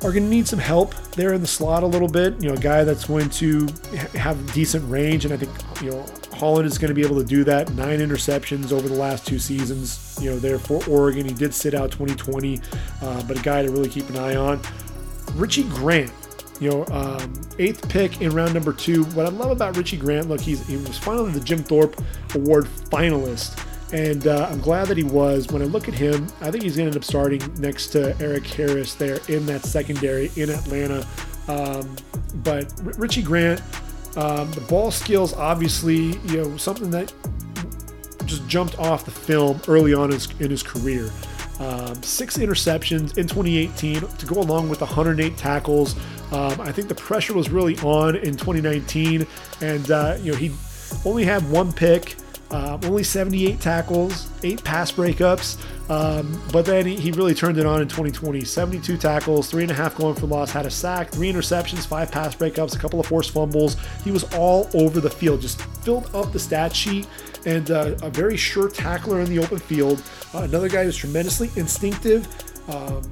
are 0.06 0.12
going 0.12 0.22
to 0.22 0.30
need 0.30 0.46
some 0.46 0.60
help 0.60 0.94
there 1.12 1.32
in 1.32 1.40
the 1.40 1.46
slot 1.48 1.82
a 1.82 1.86
little 1.86 2.06
bit. 2.06 2.40
You 2.40 2.48
know, 2.48 2.54
a 2.54 2.58
guy 2.58 2.84
that's 2.84 3.06
going 3.06 3.28
to 3.30 3.66
have 4.14 4.52
decent 4.52 4.88
range, 4.88 5.24
and 5.24 5.34
I 5.34 5.36
think 5.36 5.50
you 5.82 5.90
know 5.90 6.06
Holland 6.32 6.64
is 6.64 6.78
going 6.78 6.90
to 6.90 6.94
be 6.94 7.02
able 7.02 7.18
to 7.20 7.26
do 7.26 7.42
that. 7.44 7.72
Nine 7.72 7.98
interceptions 7.98 8.70
over 8.70 8.88
the 8.88 8.94
last 8.94 9.26
two 9.26 9.40
seasons. 9.40 10.16
You 10.20 10.30
know, 10.30 10.38
there 10.38 10.60
for 10.60 10.80
Oregon, 10.88 11.26
he 11.26 11.34
did 11.34 11.52
sit 11.52 11.74
out 11.74 11.90
2020, 11.90 12.60
uh, 13.02 13.22
but 13.24 13.36
a 13.36 13.42
guy 13.42 13.62
to 13.62 13.70
really 13.70 13.88
keep 13.88 14.08
an 14.08 14.16
eye 14.16 14.36
on. 14.36 14.60
Richie 15.34 15.64
Grant. 15.64 16.12
You 16.58 16.70
know, 16.70 16.86
um, 16.86 17.34
eighth 17.58 17.86
pick 17.90 18.22
in 18.22 18.30
round 18.30 18.54
number 18.54 18.72
two. 18.72 19.04
What 19.06 19.26
I 19.26 19.28
love 19.28 19.50
about 19.50 19.76
Richie 19.76 19.98
Grant, 19.98 20.28
look, 20.28 20.40
he's, 20.40 20.66
he 20.66 20.76
was 20.78 20.96
finally 20.96 21.30
the 21.32 21.40
Jim 21.40 21.58
Thorpe 21.58 22.00
Award 22.34 22.64
finalist 22.64 23.62
and 23.92 24.26
uh, 24.26 24.48
I'm 24.50 24.60
glad 24.60 24.88
that 24.88 24.96
he 24.96 25.04
was. 25.04 25.48
When 25.48 25.62
I 25.62 25.66
look 25.66 25.88
at 25.88 25.94
him, 25.94 26.26
I 26.40 26.50
think 26.50 26.64
he's 26.64 26.76
going 26.76 26.90
to 26.90 26.96
end 26.96 26.96
up 26.96 27.04
starting 27.04 27.40
next 27.58 27.88
to 27.88 28.16
Erik 28.20 28.46
Harris 28.46 28.94
there 28.94 29.20
in 29.28 29.46
that 29.46 29.64
secondary 29.64 30.30
in 30.36 30.50
Atlanta. 30.50 31.06
Um, 31.48 31.96
but 32.42 32.72
Richie 32.98 33.22
Grant, 33.22 33.60
um, 34.16 34.50
the 34.52 34.62
ball 34.62 34.90
skills, 34.90 35.34
obviously, 35.34 36.18
you 36.26 36.36
know, 36.38 36.56
something 36.56 36.90
that 36.90 37.12
just 38.24 38.46
jumped 38.48 38.78
off 38.78 39.04
the 39.04 39.10
film 39.10 39.60
early 39.68 39.94
on 39.94 40.06
in 40.06 40.12
his, 40.12 40.28
in 40.40 40.50
his 40.50 40.62
career. 40.62 41.10
Um, 41.60 42.02
six 42.02 42.36
interceptions 42.36 43.16
in 43.16 43.26
2018 43.26 44.00
to 44.00 44.26
go 44.26 44.40
along 44.40 44.68
with 44.68 44.80
108 44.80 45.36
tackles. 45.36 45.96
Um, 46.32 46.60
I 46.60 46.72
think 46.72 46.88
the 46.88 46.94
pressure 46.94 47.34
was 47.34 47.50
really 47.50 47.78
on 47.78 48.16
in 48.16 48.36
2019, 48.36 49.26
and 49.62 49.90
uh, 49.90 50.18
you 50.20 50.32
know 50.32 50.38
he 50.38 50.52
only 51.04 51.24
had 51.24 51.48
one 51.50 51.72
pick. 51.72 52.16
Uh, 52.50 52.78
only 52.84 53.02
78 53.02 53.60
tackles, 53.60 54.30
eight 54.44 54.62
pass 54.62 54.92
breakups, 54.92 55.58
um, 55.90 56.40
but 56.52 56.64
then 56.64 56.86
he, 56.86 56.96
he, 56.96 57.10
really 57.10 57.34
turned 57.34 57.58
it 57.58 57.66
on 57.66 57.80
in 57.80 57.88
2020. 57.88 58.44
72 58.44 58.96
tackles, 58.96 59.50
three 59.50 59.62
and 59.62 59.70
a 59.70 59.74
half 59.74 59.96
going 59.96 60.14
for 60.14 60.26
loss, 60.26 60.50
had 60.50 60.64
a 60.64 60.70
sack, 60.70 61.10
three 61.10 61.32
interceptions, 61.32 61.86
five 61.86 62.10
pass 62.10 62.36
breakups, 62.36 62.76
a 62.76 62.78
couple 62.78 63.00
of 63.00 63.06
forced 63.06 63.32
fumbles. 63.32 63.76
He 64.04 64.12
was 64.12 64.24
all 64.34 64.70
over 64.74 65.00
the 65.00 65.10
field, 65.10 65.40
just 65.40 65.60
filled 65.82 66.12
up 66.14 66.32
the 66.32 66.38
stat 66.38 66.74
sheet, 66.74 67.08
and 67.46 67.70
uh, 67.70 67.96
a 68.02 68.10
very 68.10 68.36
sure 68.36 68.68
tackler 68.68 69.20
in 69.20 69.28
the 69.28 69.40
open 69.40 69.58
field. 69.58 70.02
Uh, 70.32 70.42
another 70.42 70.68
guy 70.68 70.84
who's 70.84 70.96
tremendously 70.96 71.50
instinctive, 71.56 72.26
um, 72.68 73.02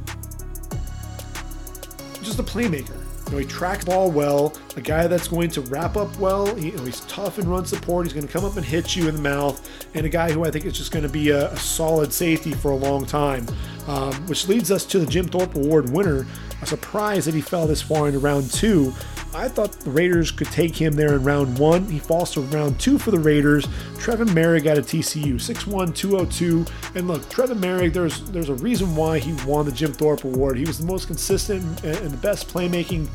just 2.23 2.39
a 2.39 2.45
playmaker. 2.45 3.04
You 3.27 3.33
know, 3.33 3.39
he 3.39 3.45
tracks 3.45 3.85
ball 3.85 4.11
well, 4.11 4.55
a 4.77 4.81
guy 4.81 5.07
that's 5.07 5.29
going 5.29 5.51
to 5.51 5.61
wrap 5.63 5.97
up 5.97 6.15
well. 6.19 6.55
He, 6.55 6.71
you 6.71 6.77
know, 6.77 6.85
he's 6.85 7.01
tough 7.03 7.39
in 7.39 7.49
run 7.49 7.65
support. 7.65 8.07
He's 8.07 8.13
going 8.13 8.27
to 8.27 8.33
come 8.33 8.45
up 8.45 8.57
and 8.57 8.65
hit 8.65 8.95
you 8.95 9.09
in 9.09 9.17
the 9.17 9.23
mouth, 9.23 9.69
and 9.95 10.05
a 10.05 10.09
guy 10.09 10.31
who 10.31 10.45
I 10.45 10.51
think 10.51 10.65
is 10.67 10.75
just 10.75 10.93
going 10.93 11.05
to 11.05 11.09
be 11.09 11.31
a, 11.31 11.51
a 11.51 11.57
solid 11.57 12.13
safety 12.13 12.53
for 12.53 12.71
a 12.71 12.77
long 12.77 13.07
time. 13.07 13.47
Um, 13.87 14.15
which 14.29 14.49
leads 14.49 14.71
us 14.71 14.87
to 14.87 14.99
the 14.99 15.07
Jim 15.07 15.27
Thorpe 15.27 15.55
Award 15.55 15.91
winner. 15.91 16.27
A 16.63 16.67
surprise 16.67 17.27
that 17.27 17.35
he 17.35 17.43
fell 17.43 17.67
this 17.67 17.83
far 17.83 18.07
into 18.07 18.19
round 18.19 18.51
two. 18.51 18.95
I 19.35 19.49
thought 19.49 19.73
the 19.73 19.91
Raiders 19.91 20.31
could 20.31 20.47
take 20.47 20.77
him 20.77 20.95
there 20.95 21.15
in 21.15 21.25
round 21.25 21.59
one. 21.59 21.87
He 21.87 21.99
falls 21.99 22.33
to 22.33 22.41
round 22.41 22.79
two 22.79 22.99
for 22.99 23.11
the 23.11 23.19
Raiders. 23.19 23.67
Trevon 23.97 24.29
Moehrig 24.29 24.67
out 24.67 24.79
of 24.79 24.87
TCU, 24.87 25.35
6'1, 25.35 25.95
202. 25.95 26.65
And 26.95 27.09
look, 27.09 27.23
Trevon 27.23 27.59
Moehrig, 27.59 27.93
there's 27.93 28.23
there's 28.31 28.49
a 28.49 28.55
reason 28.55 28.95
why 28.95 29.19
he 29.19 29.33
won 29.45 29.67
the 29.67 29.73
Jim 29.73 29.93
Thorpe 29.93 30.25
Award. 30.25 30.57
He 30.57 30.65
was 30.65 30.79
the 30.79 30.87
most 30.87 31.07
consistent 31.07 31.83
and 31.85 32.11
the 32.11 32.17
best 32.19 32.49
playmaking 32.49 33.09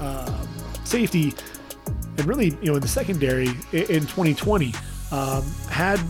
uh, 0.00 0.46
safety, 0.84 1.34
and 2.16 2.26
really, 2.26 2.56
you 2.62 2.70
know, 2.70 2.76
in 2.76 2.80
the 2.80 2.88
secondary 2.88 3.48
in 3.72 4.06
2020. 4.06 4.72
Um, 5.12 5.44
had 5.70 6.00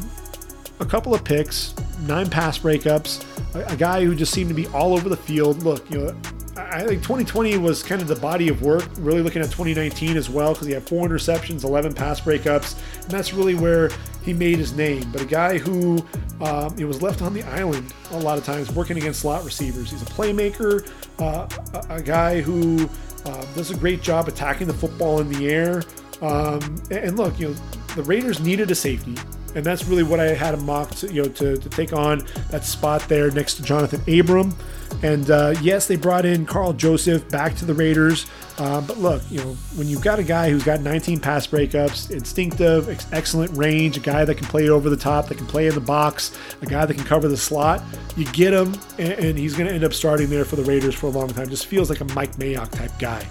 a 0.80 0.84
couple 0.84 1.14
of 1.14 1.24
picks, 1.24 1.74
nine 2.06 2.28
pass 2.28 2.58
breakups, 2.58 3.24
a, 3.54 3.72
a 3.72 3.76
guy 3.76 4.04
who 4.04 4.14
just 4.14 4.32
seemed 4.32 4.48
to 4.48 4.54
be 4.54 4.66
all 4.68 4.94
over 4.94 5.08
the 5.08 5.16
field. 5.16 5.62
Look, 5.62 5.88
you 5.90 5.98
know, 5.98 6.16
I 6.56 6.84
think 6.84 7.02
2020 7.02 7.58
was 7.58 7.82
kind 7.82 8.00
of 8.00 8.08
the 8.08 8.16
body 8.16 8.48
of 8.48 8.62
work. 8.62 8.88
Really 8.98 9.22
looking 9.22 9.42
at 9.42 9.46
2019 9.46 10.16
as 10.16 10.28
well 10.28 10.52
because 10.52 10.66
he 10.66 10.72
had 10.72 10.86
four 10.86 11.06
interceptions, 11.06 11.64
11 11.64 11.94
pass 11.94 12.20
breakups, 12.20 12.78
and 13.02 13.10
that's 13.10 13.32
really 13.32 13.54
where 13.54 13.90
he 14.22 14.32
made 14.32 14.58
his 14.58 14.74
name. 14.74 15.10
But 15.12 15.22
a 15.22 15.26
guy 15.26 15.58
who 15.58 16.04
um, 16.40 16.74
was 16.76 17.02
left 17.02 17.22
on 17.22 17.34
the 17.34 17.42
island 17.44 17.92
a 18.10 18.18
lot 18.18 18.38
of 18.38 18.44
times 18.44 18.72
working 18.72 18.96
against 18.96 19.20
slot 19.20 19.44
receivers. 19.44 19.90
He's 19.90 20.02
a 20.02 20.06
playmaker, 20.06 20.90
uh, 21.18 21.48
a, 21.90 21.94
a, 21.96 22.02
guy 22.02 22.40
who 22.40 22.88
uh, 23.24 23.44
does 23.54 23.70
a 23.70 23.76
great 23.76 24.02
job 24.02 24.28
attacking 24.28 24.66
the 24.66 24.74
football 24.74 25.20
in 25.20 25.30
the 25.30 25.48
air. 25.48 25.82
Um, 26.22 26.60
and, 26.90 26.92
and 26.92 27.16
look, 27.16 27.38
you 27.38 27.48
know, 27.48 27.54
the 27.94 28.02
Raiders 28.02 28.40
needed 28.40 28.70
a 28.70 28.74
safety 28.74 29.14
and 29.56 29.64
that's 29.64 29.86
really 29.86 30.02
what 30.02 30.20
I 30.20 30.34
had 30.34 30.52
him 30.52 30.66
mocked, 30.66 31.02
you 31.04 31.22
know, 31.22 31.28
to, 31.30 31.56
to 31.56 31.68
take 31.70 31.94
on 31.94 32.26
that 32.50 32.64
spot 32.64 33.00
there 33.08 33.30
next 33.30 33.54
to 33.54 33.62
Johnathan 33.62 34.20
Abram. 34.20 34.54
And 35.02 35.30
uh, 35.30 35.54
yes, 35.62 35.86
they 35.86 35.96
brought 35.96 36.26
in 36.26 36.44
Karl 36.44 36.74
Joseph 36.74 37.28
back 37.30 37.56
to 37.56 37.64
the 37.64 37.72
Raiders. 37.72 38.26
Uh, 38.58 38.82
but 38.82 38.98
look, 38.98 39.22
you 39.30 39.38
know, 39.38 39.54
when 39.74 39.88
you've 39.88 40.02
got 40.02 40.18
a 40.18 40.22
guy 40.22 40.50
who's 40.50 40.62
got 40.62 40.82
19 40.82 41.20
pass 41.20 41.46
breakups, 41.46 42.10
instinctive, 42.10 42.90
ex- 42.90 43.06
excellent 43.12 43.56
range, 43.56 43.96
a 43.96 44.00
guy 44.00 44.26
that 44.26 44.36
can 44.36 44.46
play 44.46 44.68
over 44.68 44.90
the 44.90 44.96
top, 44.96 45.28
that 45.28 45.38
can 45.38 45.46
play 45.46 45.68
in 45.68 45.74
the 45.74 45.80
box, 45.80 46.36
a 46.60 46.66
guy 46.66 46.84
that 46.84 46.94
can 46.94 47.04
cover 47.04 47.26
the 47.26 47.36
slot, 47.36 47.82
you 48.14 48.26
get 48.32 48.52
him, 48.52 48.74
and, 48.98 49.12
and 49.12 49.38
he's 49.38 49.54
going 49.54 49.68
to 49.68 49.74
end 49.74 49.84
up 49.84 49.94
starting 49.94 50.28
there 50.28 50.44
for 50.44 50.56
the 50.56 50.64
Raiders 50.64 50.94
for 50.94 51.06
a 51.06 51.10
long 51.10 51.28
time. 51.28 51.48
Just 51.48 51.66
feels 51.66 51.88
like 51.88 52.00
a 52.00 52.06
Mike 52.14 52.36
Mayock 52.36 52.70
type 52.70 52.92
guy. 52.98 53.26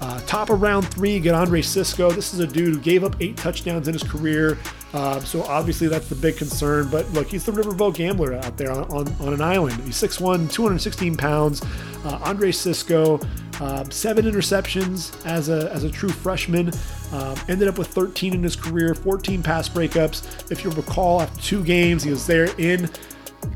Uh, 0.00 0.20
top 0.26 0.50
of 0.50 0.62
round 0.62 0.86
three, 0.88 1.18
get 1.18 1.34
Andre 1.34 1.62
Cisco. 1.62 2.10
This 2.10 2.32
is 2.32 2.40
a 2.40 2.46
dude 2.46 2.74
who 2.74 2.80
gave 2.80 3.02
up 3.02 3.16
eight 3.20 3.36
touchdowns 3.36 3.88
in 3.88 3.94
his 3.94 4.02
career. 4.04 4.58
Uh, 4.94 5.18
so 5.20 5.42
obviously 5.42 5.88
that's 5.88 6.08
the 6.08 6.14
big 6.14 6.36
concern. 6.36 6.88
But 6.88 7.10
look, 7.10 7.26
he's 7.26 7.44
the 7.44 7.52
riverboat 7.52 7.96
gambler 7.96 8.34
out 8.34 8.56
there 8.56 8.70
on, 8.70 8.84
on, 8.84 9.12
on 9.20 9.34
an 9.34 9.42
island. 9.42 9.82
He's 9.84 10.00
6'1, 10.00 10.50
216 10.52 11.16
pounds. 11.16 11.62
Uh, 12.04 12.20
Andre 12.22 12.52
Cisco, 12.52 13.18
uh, 13.60 13.84
seven 13.90 14.24
interceptions 14.24 15.14
as 15.26 15.48
a, 15.48 15.70
as 15.72 15.82
a 15.82 15.90
true 15.90 16.10
freshman. 16.10 16.70
Um, 17.12 17.36
ended 17.48 17.66
up 17.66 17.76
with 17.76 17.88
13 17.88 18.34
in 18.34 18.42
his 18.42 18.54
career, 18.54 18.94
14 18.94 19.42
pass 19.42 19.68
breakups. 19.68 20.50
If 20.52 20.62
you 20.62 20.70
recall, 20.70 21.22
after 21.22 21.40
two 21.40 21.64
games, 21.64 22.04
he 22.04 22.10
was 22.10 22.26
there 22.26 22.48
in 22.58 22.88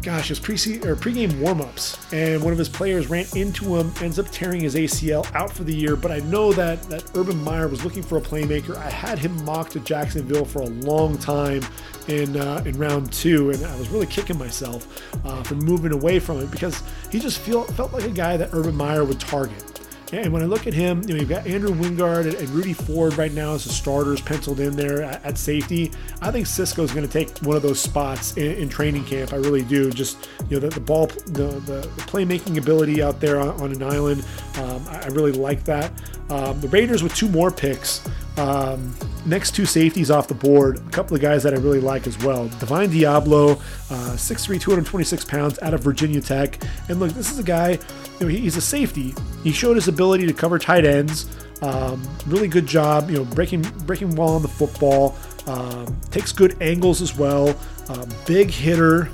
gosh, 0.02 0.28
his 0.28 0.38
pre 0.38 0.54
or 0.54 0.96
pregame 0.96 1.30
warmups, 1.32 2.12
and 2.12 2.42
one 2.42 2.52
of 2.52 2.58
his 2.58 2.68
players 2.68 3.08
ran 3.08 3.26
into 3.34 3.76
him, 3.76 3.92
ends 4.00 4.18
up 4.18 4.26
tearing 4.30 4.60
his 4.60 4.74
ACL 4.74 5.30
out 5.34 5.52
for 5.52 5.64
the 5.64 5.74
year. 5.74 5.96
But 5.96 6.10
I 6.10 6.18
know 6.20 6.52
that 6.52 6.82
that 6.84 7.04
Urban 7.16 7.42
Meyer 7.42 7.68
was 7.68 7.84
looking 7.84 8.02
for 8.02 8.18
a 8.18 8.20
playmaker. 8.20 8.76
I 8.76 8.90
had 8.90 9.18
him 9.18 9.44
mocked 9.44 9.72
to 9.72 9.80
Jacksonville 9.80 10.44
for 10.44 10.60
a 10.62 10.66
long 10.66 11.18
time 11.18 11.62
in 12.08 12.36
uh, 12.36 12.62
in 12.66 12.78
round 12.78 13.12
two, 13.12 13.50
and 13.50 13.64
I 13.64 13.76
was 13.76 13.88
really 13.88 14.06
kicking 14.06 14.38
myself 14.38 15.02
uh, 15.24 15.42
for 15.42 15.54
moving 15.54 15.92
away 15.92 16.18
from 16.18 16.40
it 16.40 16.50
because 16.50 16.82
he 17.10 17.20
just 17.20 17.38
feel, 17.38 17.64
felt 17.64 17.92
like 17.92 18.04
a 18.04 18.10
guy 18.10 18.36
that 18.36 18.50
Urban 18.52 18.74
Meyer 18.74 19.04
would 19.04 19.20
target. 19.20 19.77
And 20.12 20.32
when 20.32 20.42
I 20.42 20.46
look 20.46 20.66
at 20.66 20.72
him, 20.72 21.02
you 21.02 21.14
know, 21.14 21.20
you've 21.20 21.28
got 21.28 21.46
Andrew 21.46 21.70
Wingard 21.70 22.38
and 22.38 22.48
Rudy 22.50 22.72
Ford 22.72 23.16
right 23.18 23.32
now 23.32 23.54
as 23.54 23.64
the 23.64 23.70
starters 23.70 24.20
penciled 24.20 24.60
in 24.60 24.74
there 24.74 25.02
at, 25.02 25.36
safety. 25.38 25.92
I 26.20 26.30
think 26.30 26.46
Cisco 26.46 26.82
is 26.82 26.92
going 26.92 27.06
to 27.06 27.12
take 27.12 27.36
one 27.38 27.56
of 27.56 27.62
those 27.62 27.78
spots 27.78 28.36
in, 28.36 28.52
in, 28.52 28.68
training 28.68 29.04
camp. 29.04 29.32
I 29.32 29.36
really 29.36 29.62
do. 29.62 29.90
Just 29.90 30.28
you 30.48 30.58
know, 30.58 30.68
the, 30.68 30.74
the 30.74 30.80
ball, 30.80 31.06
the, 31.06 31.46
the, 31.66 31.80
the, 31.80 32.02
playmaking 32.08 32.58
ability 32.58 33.02
out 33.02 33.20
there 33.20 33.38
on, 33.38 33.50
on 33.60 33.72
an 33.72 33.82
island. 33.82 34.24
Um, 34.56 34.84
I, 34.88 35.04
I, 35.04 35.06
really 35.08 35.32
like 35.32 35.62
that. 35.64 35.92
Um, 36.30 36.60
the 36.60 36.68
Raiders 36.68 37.02
with 37.02 37.14
two 37.14 37.28
more 37.28 37.50
picks. 37.50 38.06
Um, 38.38 38.94
next 39.26 39.56
two 39.56 39.66
safeties 39.66 40.10
off 40.10 40.28
the 40.28 40.34
board, 40.34 40.78
a 40.78 40.90
couple 40.90 41.16
of 41.16 41.20
guys 41.20 41.42
that 41.42 41.54
I 41.54 41.56
really 41.56 41.80
like 41.80 42.06
as 42.06 42.16
well. 42.22 42.48
Divine 42.60 42.88
Deablo, 42.88 43.58
uh, 43.90 44.16
6'3, 44.16 44.60
226 44.60 45.24
pounds 45.24 45.58
out 45.60 45.74
of 45.74 45.80
Virginia 45.80 46.20
Tech. 46.20 46.62
And 46.88 47.00
look, 47.00 47.12
this 47.12 47.32
is 47.32 47.40
a 47.40 47.42
guy, 47.42 47.70
you 47.72 47.78
know, 48.20 48.28
he's 48.28 48.56
a 48.56 48.60
safety. 48.60 49.12
He 49.42 49.50
showed 49.50 49.74
his 49.74 49.88
ability 49.88 50.26
to 50.26 50.32
cover 50.32 50.58
tight 50.58 50.84
ends. 50.84 51.26
Um, 51.62 52.00
really 52.26 52.46
good 52.46 52.66
job, 52.66 53.10
you 53.10 53.16
know, 53.16 53.24
breaking 53.24 53.62
breaking 53.84 54.14
well 54.14 54.28
on 54.28 54.42
the 54.42 54.48
football. 54.48 55.16
Um, 55.48 56.00
takes 56.10 56.30
good 56.30 56.56
angles 56.62 57.02
as 57.02 57.16
well. 57.16 57.58
Um, 57.88 58.08
big 58.24 58.50
hitter. 58.50 59.08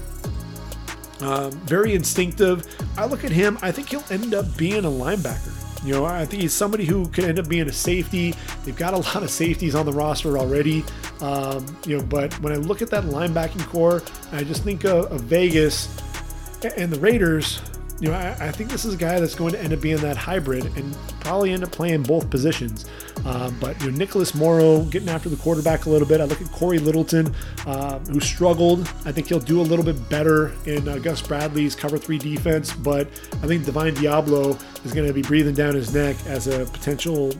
Um, 1.20 1.52
very 1.62 1.94
instinctive. 1.94 2.66
I 2.98 3.06
look 3.06 3.24
at 3.24 3.30
him. 3.30 3.58
I 3.62 3.72
think 3.72 3.88
he'll 3.88 4.04
end 4.10 4.34
up 4.34 4.54
being 4.58 4.84
a 4.84 4.90
linebacker. 4.90 5.63
You 5.84 5.92
know, 5.92 6.04
I 6.06 6.24
think 6.24 6.42
he's 6.42 6.54
somebody 6.54 6.86
who 6.86 7.06
could 7.08 7.24
end 7.24 7.38
up 7.38 7.48
being 7.48 7.68
a 7.68 7.72
safety. 7.72 8.34
They've 8.64 8.76
got 8.76 8.94
a 8.94 8.98
lot 8.98 9.22
of 9.22 9.30
safeties 9.30 9.74
on 9.74 9.84
the 9.84 9.92
roster 9.92 10.38
already. 10.38 10.82
Um, 11.20 11.64
you 11.86 11.98
know, 11.98 12.04
but 12.04 12.32
when 12.40 12.52
I 12.52 12.56
look 12.56 12.80
at 12.80 12.90
that 12.90 13.04
linebacking 13.04 13.66
core, 13.66 14.02
I 14.32 14.44
just 14.44 14.64
think 14.64 14.84
of, 14.84 15.12
of 15.12 15.20
Vegas 15.22 15.88
and 16.76 16.90
the 16.90 16.98
Raiders 16.98 17.60
you 18.04 18.10
know, 18.10 18.16
I, 18.16 18.48
I, 18.48 18.50
think 18.50 18.68
this 18.68 18.84
is 18.84 18.92
a 18.92 18.98
guy 18.98 19.18
that's 19.18 19.34
going 19.34 19.52
to 19.52 19.60
end 19.62 19.72
up 19.72 19.80
being 19.80 19.96
that 19.98 20.18
hybrid 20.18 20.66
and 20.76 20.94
probably 21.20 21.52
end 21.52 21.64
up 21.64 21.72
playing 21.72 22.02
both 22.02 22.28
positions. 22.28 22.84
Uh, 23.24 23.50
but 23.52 23.80
you 23.80 23.90
know, 23.90 23.96
Nicholas 23.96 24.34
Morrow 24.34 24.82
getting 24.82 25.08
after 25.08 25.30
the 25.30 25.36
quarterback 25.36 25.86
a 25.86 25.90
little 25.90 26.06
bit. 26.06 26.20
I 26.20 26.24
look 26.24 26.42
at 26.42 26.52
Cory 26.52 26.78
Littleton, 26.78 27.34
uh, 27.66 27.98
who 28.00 28.20
struggled. 28.20 28.80
I 29.06 29.12
think 29.12 29.28
he'll 29.28 29.40
do 29.40 29.58
a 29.58 29.62
little 29.62 29.84
bit 29.86 30.10
better 30.10 30.52
in 30.66 30.86
uh, 30.86 30.98
Gus 30.98 31.22
Bradley's 31.22 31.74
cover 31.74 31.96
three 31.96 32.18
defense. 32.18 32.74
But 32.74 33.08
I 33.42 33.46
think 33.46 33.64
Divine 33.64 33.94
Deablo 33.94 34.62
is 34.84 34.92
going 34.92 35.06
to 35.06 35.14
be 35.14 35.22
breathing 35.22 35.54
down 35.54 35.74
his 35.74 35.94
neck 35.94 36.16
as 36.26 36.46
a 36.46 36.66
potential 36.66 37.32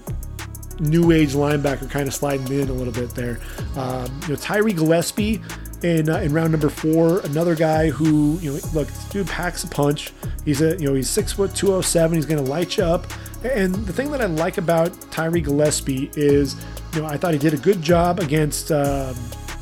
new 0.81 1.13
age 1.13 1.35
linebacker, 1.35 1.91
kind 1.91 2.09
of 2.09 2.15
sliding 2.15 2.49
in 2.49 2.71
a 2.71 2.73
little 2.73 2.93
bit 2.93 3.11
there. 3.11 3.39
Um, 3.77 4.07
you 4.23 4.29
know, 4.31 4.37
Tyree 4.37 4.73
Gillespie 4.73 5.43
in 5.85 6.09
uh, 6.09 6.17
in 6.19 6.33
round 6.33 6.51
number 6.51 6.71
four. 6.71 7.21
Another 7.21 7.55
guy 7.55 7.91
who 7.91 8.39
you 8.41 8.53
know, 8.53 8.59
look, 8.73 8.89
this 8.89 9.05
dude 9.11 9.27
packs 9.29 9.63
a 9.63 9.69
punch. 9.69 10.13
He's 10.45 10.63
a 10.63 10.71
you 10.79 10.87
know 10.87 10.95
he's 10.95 11.09
six 11.09 11.33
foot 11.33 11.55
two 11.55 11.73
oh 11.73 11.83
seven. 11.83 12.17
He's 12.17 12.27
to 12.27 12.41
light 12.41 12.77
you 12.77 12.85
up. 12.85 13.07
And 13.45 13.75
the 13.75 13.93
thing 13.93 14.11
that 14.11 14.23
I 14.23 14.27
like 14.27 14.57
about 14.57 14.99
Tyree 15.13 15.43
Gillespie 15.43 16.11
is, 16.15 16.57
you 16.95 17.03
know, 17.03 17.07
I 17.07 17.19
thought 17.19 17.35
he 17.35 17.39
did 17.39 17.53
a 17.53 17.59
good 17.59 17.83
job 17.83 18.19
against 18.19 18.73
um, 18.73 19.15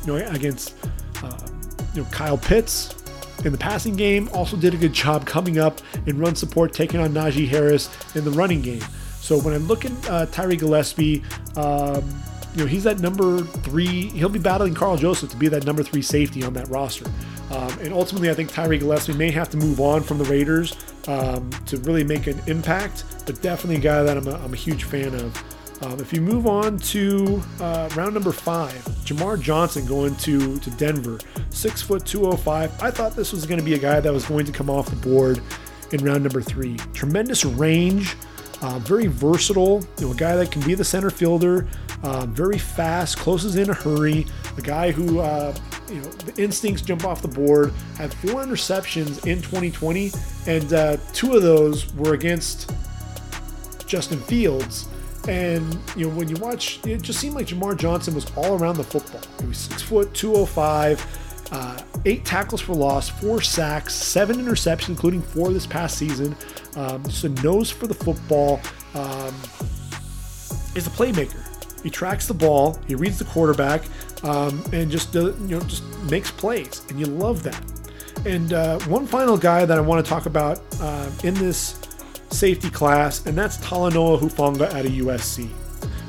you 0.05 0.17
know 0.17 0.27
against 0.31 0.75
uh, 1.21 1.37
you 1.93 2.01
know 2.01 2.09
Kyle 2.09 2.37
Pitts 2.37 2.95
in 3.43 3.51
the 3.51 3.57
passing 3.57 3.95
game. 3.95 4.29
Also 4.33 4.55
did 4.55 4.73
a 4.73 4.77
good 4.77 4.93
job 4.93 5.25
coming 5.25 5.59
up 5.59 5.81
in 6.07 6.17
run 6.17 6.35
support, 6.35 6.73
taking 6.73 7.01
on 7.01 7.11
Najee 7.13 7.47
Harris 7.47 7.89
in 8.15 8.23
the 8.23 8.31
running 8.31 8.61
game. 8.61 8.83
So 9.19 9.37
when 9.39 9.53
I 9.53 9.57
look 9.57 9.83
at 9.83 10.09
uh, 10.09 10.25
Tyree 10.27 10.55
Gillespie. 10.55 11.21
Um, 11.57 12.03
you 12.55 12.61
know, 12.61 12.67
he's 12.67 12.83
that 12.83 12.99
number 12.99 13.41
three. 13.41 14.09
He'll 14.09 14.29
be 14.29 14.39
battling 14.39 14.73
Karl 14.73 14.97
Joseph 14.97 15.29
to 15.31 15.37
be 15.37 15.47
that 15.47 15.65
number 15.65 15.83
three 15.83 16.01
safety 16.01 16.43
on 16.43 16.53
that 16.53 16.67
roster. 16.69 17.05
Um, 17.51 17.71
and 17.79 17.93
ultimately, 17.93 18.29
I 18.29 18.33
think 18.33 18.51
Tyree 18.51 18.77
Gillespie 18.77 19.13
may 19.13 19.31
have 19.31 19.49
to 19.49 19.57
move 19.57 19.79
on 19.79 20.01
from 20.01 20.17
the 20.17 20.25
Raiders 20.25 20.75
um, 21.07 21.49
to 21.65 21.77
really 21.77 22.03
make 22.03 22.27
an 22.27 22.39
impact, 22.47 23.03
but 23.25 23.41
definitely 23.41 23.77
a 23.77 23.79
guy 23.79 24.03
that 24.03 24.17
I'm 24.17 24.27
a, 24.27 24.35
I'm 24.35 24.53
a 24.53 24.57
huge 24.57 24.83
fan 24.83 25.13
of. 25.15 25.43
Um, 25.83 25.99
if 25.99 26.13
you 26.13 26.21
move 26.21 26.47
on 26.47 26.77
to 26.77 27.41
uh, 27.59 27.89
round 27.95 28.13
number 28.13 28.31
five, 28.31 28.77
Jamar 29.03 29.39
Johnson 29.39 29.85
going 29.85 30.15
to, 30.17 30.57
to 30.59 30.69
Denver, 30.71 31.19
six 31.49 31.81
foot 31.81 32.05
205. 32.05 32.81
I 32.81 32.89
thought 32.89 33.15
this 33.15 33.33
was 33.33 33.45
going 33.45 33.59
to 33.59 33.65
be 33.65 33.73
a 33.73 33.79
guy 33.79 33.99
that 33.99 34.13
was 34.13 34.25
going 34.25 34.45
to 34.45 34.51
come 34.51 34.69
off 34.69 34.89
the 34.89 34.95
board 34.95 35.41
in 35.91 36.03
round 36.03 36.23
number 36.23 36.41
three. 36.41 36.77
Tremendous 36.93 37.43
range, 37.43 38.15
uh, 38.63 38.79
very 38.79 39.07
versatile, 39.07 39.83
you 39.99 40.05
know, 40.05 40.13
a 40.13 40.15
guy 40.15 40.37
that 40.37 40.49
can 40.49 40.61
be 40.61 40.73
the 40.73 40.85
center 40.85 41.09
fielder, 41.09 41.67
uh, 42.01 42.25
very 42.25 42.57
fast, 42.57 43.17
closes 43.17 43.57
in 43.57 43.69
a 43.69 43.73
hurry. 43.73 44.25
A 44.57 44.61
guy 44.61 44.91
who, 44.91 45.19
uh, 45.19 45.53
you 45.89 45.95
know, 45.95 46.07
the 46.07 46.41
instincts 46.41 46.81
jump 46.81 47.03
off 47.03 47.21
the 47.21 47.27
board. 47.27 47.73
Had 47.97 48.13
four 48.13 48.41
interceptions 48.41 49.27
in 49.27 49.41
2020, 49.41 50.11
and 50.47 50.73
uh, 50.73 50.97
two 51.11 51.33
of 51.33 51.41
those 51.41 51.93
were 51.95 52.13
against 52.13 52.71
Justin 53.85 54.21
Fields. 54.21 54.87
And 55.27 55.77
you 55.97 56.07
know, 56.07 56.15
when 56.15 56.29
you 56.29 56.37
watch, 56.37 56.79
it 56.85 57.01
just 57.01 57.19
seemed 57.19 57.35
like 57.35 57.47
Jamar 57.47 57.77
Johnson 57.77 58.15
was 58.15 58.31
all 58.37 58.57
around 58.57 58.77
the 58.77 58.83
football. 58.83 59.21
He 59.41 59.47
was 59.47 59.57
six 59.57 59.81
foot, 59.81 60.13
205. 60.13 61.05
Uh, 61.53 61.79
eight 62.05 62.25
tackles 62.25 62.59
for 62.59 62.73
loss, 62.73 63.09
four 63.09 63.39
sacks, 63.39 63.93
seven 63.93 64.37
interceptions, 64.37 64.89
including 64.89 65.21
four 65.21 65.53
this 65.53 65.67
past 65.67 65.97
season. 65.97 66.35
Um, 66.75 67.03
just 67.03 67.23
a 67.23 67.29
nose 67.29 67.69
for 67.69 67.87
the 67.87 67.93
football. 67.93 68.59
Um, 68.95 69.33
is 70.75 70.87
a 70.87 70.89
playmaker. 70.89 71.39
He 71.83 71.89
tracks 71.89 72.27
the 72.27 72.33
ball, 72.33 72.79
he 72.87 72.95
reads 72.95 73.19
the 73.19 73.25
quarterback, 73.25 73.83
um, 74.23 74.63
and 74.71 74.89
just 74.89 75.15
uh, 75.15 75.33
you 75.33 75.57
know 75.57 75.59
just 75.61 75.83
makes 76.09 76.31
plays, 76.31 76.81
and 76.89 76.99
you 76.99 77.05
love 77.05 77.43
that. 77.43 77.61
And 78.25 78.53
uh, 78.53 78.79
one 78.81 79.05
final 79.05 79.37
guy 79.37 79.65
that 79.65 79.77
I 79.77 79.81
want 79.81 80.03
to 80.03 80.09
talk 80.09 80.25
about 80.25 80.61
uh, 80.79 81.11
in 81.23 81.33
this 81.35 81.79
safety 82.29 82.69
class, 82.69 83.25
and 83.25 83.37
that's 83.37 83.57
Talanoa 83.57 84.19
Hufanga 84.19 84.73
out 84.73 84.85
of 84.85 84.91
USC. 84.91 85.49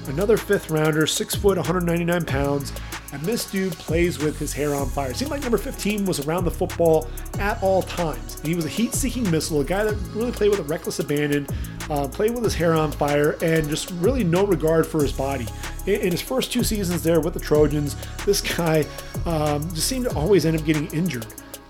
Another 0.08 0.36
fifth 0.36 0.70
rounder, 0.70 1.06
six 1.06 1.34
foot, 1.34 1.56
199 1.56 2.24
pounds, 2.24 2.72
and 3.14 3.22
this 3.22 3.48
dude 3.48 3.72
plays 3.74 4.18
with 4.18 4.38
his 4.38 4.52
hair 4.52 4.74
on 4.74 4.88
fire. 4.88 5.12
It 5.12 5.16
seemed 5.16 5.30
like 5.30 5.42
number 5.42 5.56
15 5.56 6.04
was 6.04 6.26
around 6.26 6.44
the 6.44 6.50
football 6.50 7.08
at 7.38 7.62
all 7.62 7.80
times. 7.82 8.36
And 8.40 8.48
he 8.48 8.56
was 8.56 8.64
a 8.64 8.68
heat 8.68 8.92
seeking 8.92 9.30
missile, 9.30 9.60
a 9.60 9.64
guy 9.64 9.84
that 9.84 9.94
really 10.14 10.32
played 10.32 10.50
with 10.50 10.58
a 10.58 10.64
reckless 10.64 10.98
abandon, 10.98 11.46
uh, 11.88 12.08
played 12.08 12.32
with 12.32 12.42
his 12.42 12.54
hair 12.54 12.74
on 12.74 12.90
fire, 12.90 13.36
and 13.40 13.68
just 13.68 13.92
really 13.92 14.24
no 14.24 14.44
regard 14.44 14.84
for 14.84 15.00
his 15.00 15.12
body. 15.12 15.46
In, 15.86 16.00
in 16.00 16.10
his 16.10 16.20
first 16.20 16.52
two 16.52 16.64
seasons 16.64 17.04
there 17.04 17.20
with 17.20 17.34
the 17.34 17.40
Trojans, 17.40 17.94
this 18.26 18.40
guy 18.40 18.84
um, 19.26 19.62
just 19.72 19.86
seemed 19.86 20.06
to 20.06 20.14
always 20.16 20.44
end 20.44 20.58
up 20.58 20.64
getting 20.64 20.88
injured. 20.88 21.26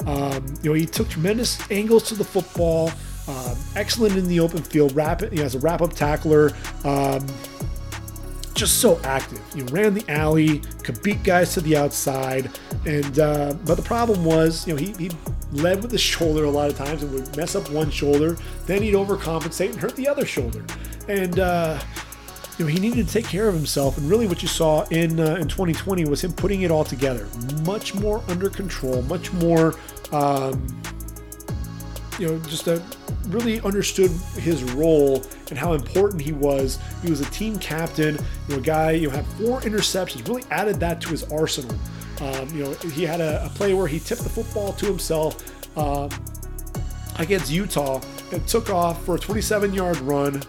Um, 0.07 0.47
you 0.63 0.71
know, 0.71 0.75
he 0.75 0.87
took 0.87 1.11
tremendous 1.11 1.71
angles 1.71 2.05
to 2.09 2.15
the 2.15 2.25
football, 2.25 2.91
um, 3.29 3.57
excellent 3.77 4.17
in 4.17 4.27
the 4.29 4.41
open 4.41 4.63
field, 4.63 4.95
rapid, 4.97 5.33
you 5.33 5.41
know, 5.41 5.45
as 5.45 5.55
a 5.55 5.59
wrap 5.59 5.83
up 5.83 5.93
tackler. 5.93 6.53
Um, 6.85 7.27
just 8.55 8.81
so 8.81 9.01
active. 9.05 9.41
Know, 9.55 9.65
ran 9.73 9.95
the 9.95 10.05
alley, 10.11 10.61
could 10.83 11.03
beat 11.03 11.23
guys 11.23 11.53
to 11.55 11.61
the 11.61 11.77
outside, 11.77 12.51
and 12.87 13.19
uh, 13.19 13.55
but 13.65 13.75
the 13.75 13.83
problem 13.83 14.25
was, 14.25 14.67
you 14.67 14.75
know, 14.75 14.81
he, 14.81 14.93
he 14.93 15.11
led 15.53 15.83
with 15.83 15.91
the 15.91 15.99
shoulder 15.99 16.45
a 16.45 16.51
lot 16.51 16.71
of 16.71 16.77
times 16.77 17.03
and 17.03 17.13
would 17.13 17.37
mess 17.37 17.55
up 17.55 17.69
one 17.71 17.91
shoulder, 17.91 18.37
then 18.67 18.83
he'd 18.83 18.95
overcompensate 18.95 19.71
and 19.71 19.79
hurt 19.79 19.97
the 19.97 20.09
other 20.09 20.25
shoulder, 20.25 20.65
and 21.09 21.39
uh, 21.39 21.81
you 22.59 22.65
know 22.65 22.71
he 22.71 22.79
needed 22.79 23.07
to 23.07 23.13
take 23.13 23.27
care 23.27 23.49
of 23.49 23.55
himself. 23.55 23.99
And 23.99 24.09
really, 24.09 24.27
what 24.27 24.43
you 24.43 24.49
saw 24.49 24.85
in 24.87 25.19
uh, 25.21 25.37
in 25.37 25.49
2020 25.49 26.05
was 26.07 26.23
him 26.23 26.33
putting 26.33 26.63
it 26.63 26.71
all 26.71 26.85
together, 26.85 27.27
much 27.65 27.95
more 27.95 28.23
under 28.29 28.49
control, 28.49 29.03
much 29.03 29.33
more. 29.33 29.75
Um, 30.13 30.67
you 32.19 32.29
know, 32.29 32.39
just 32.41 32.67
a 32.69 32.83
really 33.29 33.61
understood 33.63 34.11
his 34.35 34.63
role 34.75 35.23
and 35.51 35.59
how 35.59 35.73
important 35.73 36.23
he 36.23 36.33
was. 36.33 36.79
He 37.03 37.11
was 37.11 37.21
a 37.21 37.31
team 37.31 37.59
captain, 37.59 38.19
you 38.49 38.55
know, 38.55 38.61
a 38.61 38.65
guy, 38.65 38.93
you 38.93 39.09
know, 39.09 39.17
had 39.17 39.27
four 39.27 39.61
interceptions, 39.63 40.27
really 40.29 40.45
added 40.51 40.81
that 40.81 41.01
to 41.03 41.09
his 41.09 41.25
arsenal. 41.25 41.77
Um, 42.21 42.49
you 42.55 42.65
know, 42.65 42.73
he 42.91 43.05
had 43.05 43.21
a, 43.21 43.45
a, 43.45 43.49
play 43.49 43.75
where 43.75 43.89
he 43.89 43.99
tipped 43.99 44.23
the 44.23 44.29
football 44.29 44.73
to 44.75 44.87
himself 44.87 45.77
um, 45.77 46.09
against 47.19 47.51
Utah 47.51 48.01
and 48.33 48.47
took 48.47 48.71
off 48.71 49.05
for 49.05 49.17
a 49.17 49.19
27 49.19 49.75
yard 49.75 49.97
run 49.99 50.41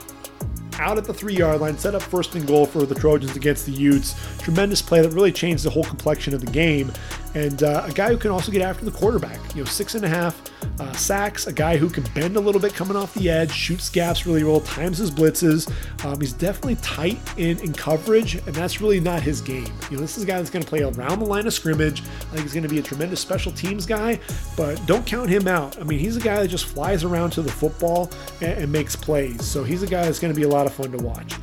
out 0.80 0.98
at 0.98 1.06
the 1.06 1.14
three 1.14 1.36
yard 1.36 1.62
line, 1.62 1.78
set 1.78 1.96
up 1.96 2.02
first 2.02 2.36
and 2.36 2.46
goal 2.46 2.66
for 2.66 2.86
the 2.86 2.96
Trojans 2.96 3.36
against 3.36 3.66
the 3.66 3.72
Utes. 3.72 4.16
Tremendous 4.40 4.82
play 4.82 5.02
that 5.02 5.10
really 5.10 5.32
changed 5.32 5.64
the 5.64 5.70
whole 5.70 5.84
complexion 5.84 6.34
of 6.34 6.42
the 6.46 6.52
game. 6.52 6.92
And 7.34 7.64
uh, 7.64 7.86
a 7.88 7.92
guy 7.92 8.10
who 8.10 8.18
can 8.18 8.32
also 8.32 8.52
get 8.52 8.62
after 8.62 8.86
the 8.86 8.92
quarterback. 8.92 9.40
You 9.56 9.64
know, 9.64 9.70
six 9.70 9.96
and 9.96 10.06
a 10.06 10.10
half 10.10 10.42
uh, 10.80 10.92
sacks, 10.94 11.48
a 11.48 11.54
guy 11.54 11.78
who 11.78 11.90
can 11.90 12.04
bend 12.14 12.36
a 12.36 12.40
little 12.40 12.62
bit 12.62 12.74
coming 12.74 12.98
off 12.98 13.14
the 13.14 13.30
edge, 13.30 13.52
shoots 13.52 13.90
gaps 13.90 14.26
really 14.26 14.44
well, 14.44 14.60
times 14.62 14.98
his 14.98 15.12
blitzes. 15.12 15.72
Um, 16.06 16.20
he's 16.20 16.34
definitely 16.34 16.76
tight 16.78 17.20
in, 17.38 17.60
in 17.60 17.74
coverage, 17.74 18.36
and 18.36 18.54
that's 18.54 18.82
really 18.82 19.00
not 19.00 19.22
his 19.22 19.42
game. 19.42 19.72
You 19.90 19.98
know, 19.98 20.02
this 20.02 20.18
is 20.18 20.24
a 20.24 20.26
guy 20.26 20.38
that's 20.38 20.50
going 20.50 20.64
to 20.64 20.70
play 20.70 20.82
around 20.82 21.20
the 21.20 21.26
line 21.26 21.48
of 21.48 21.54
scrimmage. 21.54 22.02
I 22.02 22.06
think 22.06 22.42
he's 22.42 22.54
going 22.54 22.64
to 22.64 22.70
be 22.70 22.80
a 22.80 22.84
tremendous 22.84 23.20
special 23.20 23.52
teams 23.52 23.86
guy, 23.86 24.20
but 24.58 24.84
don't 24.86 25.06
count 25.06 25.30
him 25.30 25.48
out. 25.48 25.80
I 25.80 25.84
mean, 25.84 26.00
he's 26.00 26.18
a 26.18 26.22
guy 26.22 26.42
that 26.42 26.48
just 26.48 26.66
flies 26.66 27.04
around 27.04 27.32
to 27.32 27.42
the 27.42 27.52
football 27.52 28.12
and, 28.42 28.64
and 28.64 28.72
makes 28.72 28.96
plays. 28.96 29.46
So 29.46 29.64
he's 29.64 29.84
a 29.84 29.88
guy 29.88 30.04
that's 30.06 30.20
going 30.20 30.34
to 30.34 30.38
be 30.38 30.46
a 30.46 30.50
lot 30.50 30.66
of 30.66 30.74
fun 30.74 30.92
to 30.92 30.98
watch. 30.98 31.36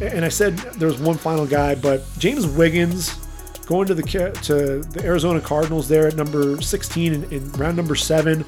And 0.00 0.24
I 0.24 0.28
said 0.28 0.56
there 0.56 0.88
was 0.88 1.00
one 1.00 1.16
final 1.16 1.46
guy, 1.46 1.76
but 1.76 2.02
James 2.18 2.46
Wiggins 2.46 3.23
going 3.64 3.86
to 3.88 3.94
the 3.94 4.02
to 4.02 4.80
the 4.80 5.04
Arizona 5.04 5.40
Cardinals 5.40 5.88
there 5.88 6.06
at 6.06 6.16
number 6.16 6.60
16 6.60 7.12
in, 7.12 7.24
in 7.32 7.52
round 7.52 7.76
number 7.76 7.94
seven. 7.94 8.44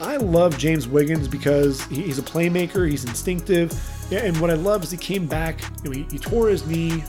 I 0.00 0.16
love 0.16 0.56
James 0.56 0.88
Wiggins 0.88 1.28
because 1.28 1.84
he's 1.86 2.18
a 2.18 2.22
playmaker. 2.22 2.88
He's 2.88 3.04
instinctive, 3.04 3.72
and 4.10 4.40
what 4.40 4.50
I 4.50 4.54
love 4.54 4.82
is 4.82 4.90
he 4.90 4.96
came 4.96 5.26
back. 5.26 5.60
You 5.82 5.90
know, 5.90 5.96
he, 5.96 6.06
he 6.10 6.18
tore 6.18 6.48
his 6.48 6.66
knee, 6.66 7.04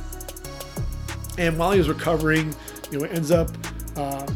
and 1.38 1.58
while 1.58 1.72
he 1.72 1.78
was 1.78 1.88
recovering, 1.88 2.54
you 2.92 3.00
know, 3.00 3.06
ends 3.06 3.32
up 3.32 3.50
uh, 3.96 4.28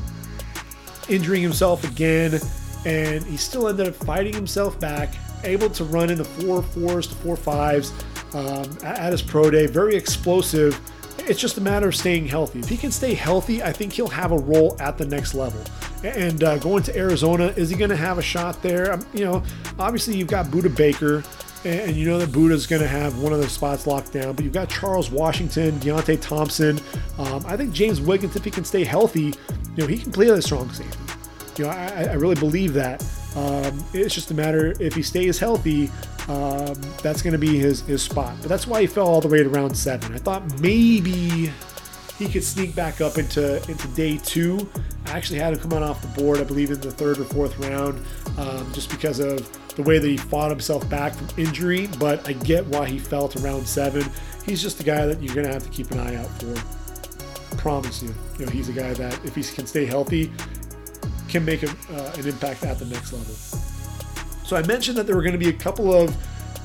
injuring 1.10 1.42
himself 1.42 1.84
again, 1.84 2.40
and 2.86 3.24
he 3.26 3.36
still 3.36 3.68
ended 3.68 3.88
up 3.88 3.96
fighting 3.96 4.34
himself 4.34 4.80
back, 4.80 5.16
able 5.44 5.70
to 5.72 5.84
run 5.84 6.10
in 6.10 6.18
the 6.18 6.26
four 6.26 6.64
fours 6.64 7.08
to 7.08 7.16
four 7.16 7.36
fives 7.36 7.92
um, 8.34 8.78
at 8.84 9.12
his 9.12 9.22
pro 9.22 9.50
day. 9.52 9.66
Very 9.68 9.96
explosive 9.96 10.80
it's 11.28 11.40
just 11.40 11.58
a 11.58 11.62
matter 11.62 11.88
of 11.88 11.96
staying 11.96 12.28
healthy. 12.28 12.60
If 12.60 12.70
he 12.70 12.78
can 12.78 12.92
stay 12.92 13.14
healthy, 13.14 13.64
I 13.64 13.72
think 13.72 13.94
he'll 13.94 14.08
have 14.08 14.32
a 14.32 14.38
role 14.38 14.76
at 14.80 14.98
the 14.98 15.06
next 15.06 15.34
level. 15.34 15.62
And 16.04 16.44
uh, 16.44 16.58
going 16.58 16.84
to 16.84 16.98
Arizona, 16.98 17.48
is 17.56 17.70
he 17.70 17.76
going 17.76 17.90
to 17.90 17.96
have 17.96 18.18
a 18.18 18.22
shot 18.22 18.62
there? 18.62 18.94
Um, 18.94 19.06
you 19.14 19.26
know, 19.26 19.44
obviously 19.80 20.16
you've 20.16 20.28
got 20.28 20.48
Budda 20.48 20.76
Baker, 20.76 21.24
and 21.64 21.96
you 21.96 22.08
know 22.08 22.20
that 22.20 22.30
Budda's 22.30 22.68
going 22.68 22.82
to 22.82 22.88
have 22.88 23.20
one 23.20 23.34
of 23.34 23.40
the 23.40 23.50
spots 23.50 23.88
locked 23.88 24.14
down. 24.14 24.36
But 24.36 24.46
you've 24.46 24.54
got 24.54 24.70
Charles 24.70 25.10
Washington, 25.10 25.80
Deionte 25.80 26.22
Thompson. 26.22 26.80
Um, 27.18 27.44
I 27.48 27.58
think 27.58 27.74
James 27.74 28.00
Wiggins, 28.00 28.36
if 28.36 28.46
he 28.46 28.52
can 28.52 28.64
stay 28.66 28.84
healthy, 28.84 29.34
you 29.76 29.78
know, 29.78 29.88
he 29.88 29.98
can 29.98 30.12
play 30.12 30.30
a 30.30 30.42
strong 30.42 30.70
safety. 30.70 30.98
You 31.58 31.66
know, 31.66 31.72
I, 31.72 32.04
I 32.04 32.14
really 32.14 32.36
believe 32.36 32.74
that. 32.74 33.04
Um, 33.36 33.84
it's 33.94 34.14
just 34.14 34.32
a 34.32 34.34
matter 34.34 34.74
if 34.80 34.94
he 34.94 35.02
stays 35.02 35.40
healthy, 35.40 35.90
um, 36.28 36.76
that's 37.02 37.22
going 37.22 37.34
to 37.34 37.40
be 37.40 37.58
his, 37.58 37.82
his 37.82 38.02
spot. 38.02 38.36
But 38.42 38.50
that's 38.50 38.68
why 38.68 38.82
he 38.82 38.88
fell 38.88 39.08
all 39.08 39.22
the 39.22 39.28
way 39.28 39.44
to 39.44 39.50
round 39.50 39.78
seven. 39.78 40.14
I 40.14 40.18
thought 40.18 40.60
maybe 40.60 41.52
he 42.18 42.30
could 42.30 42.44
sneak 42.44 42.76
back 42.76 43.02
up 43.02 43.18
into, 43.18 43.58
into 43.70 43.88
day 43.90 44.18
two. 44.18 44.70
I 45.06 45.12
actually 45.12 45.40
had 45.40 45.54
him 45.54 45.60
come 45.60 45.74
on 45.74 45.84
off 45.84 46.02
the 46.02 46.22
board, 46.22 46.40
I 46.40 46.44
believe, 46.44 46.72
in 46.72 46.80
the 46.80 46.92
third 46.92 47.20
or 47.20 47.26
fourth 47.26 47.58
round, 47.60 48.04
um, 48.38 48.72
just 48.74 48.90
because 48.90 49.20
of 49.20 49.52
the 49.76 49.84
way 49.84 50.00
that 50.00 50.08
he 50.08 50.18
fought 50.18 50.50
himself 50.50 50.90
back 50.90 51.14
from 51.14 51.28
injury. 51.38 51.88
But 52.00 52.28
I 52.28 52.34
get 52.34 52.66
why 52.68 52.88
he 52.88 53.00
fell 53.00 53.28
to 53.28 53.40
round 53.40 53.68
seven. 53.68 54.06
He's 54.46 54.62
just 54.62 54.80
a 54.80 54.84
guy 54.84 55.06
that 55.06 55.22
you're 55.22 55.36
going 55.36 55.48
to 55.48 55.54
have 55.54 55.64
to 55.64 55.70
keep 55.70 55.92
an 55.92 56.00
eye 56.00 56.16
out 56.16 56.30
for. 56.42 56.56
I 57.54 57.58
promise 57.58 58.02
you. 58.02 58.14
You 58.40 58.46
know, 58.46 58.52
he's 58.52 58.70
a 58.70 58.74
guy 58.74 58.94
that 58.94 59.14
if 59.26 59.36
he 59.36 59.44
can 59.44 59.68
stay 59.68 59.86
healthy, 59.86 60.32
can 61.28 61.44
make 61.44 61.64
a, 61.64 61.70
uh, 61.70 62.14
an 62.18 62.28
impact 62.28 62.64
at 62.64 62.80
the 62.80 62.86
next 62.86 63.12
level. 63.12 63.75
So 64.46 64.56
I 64.56 64.62
mentioned 64.68 64.98
that 64.98 65.08
there 65.08 65.16
were 65.16 65.24
going 65.24 65.34
to 65.34 65.40
be 65.40 65.50
a 65.50 65.54
couple 65.54 65.92
of 65.92 66.16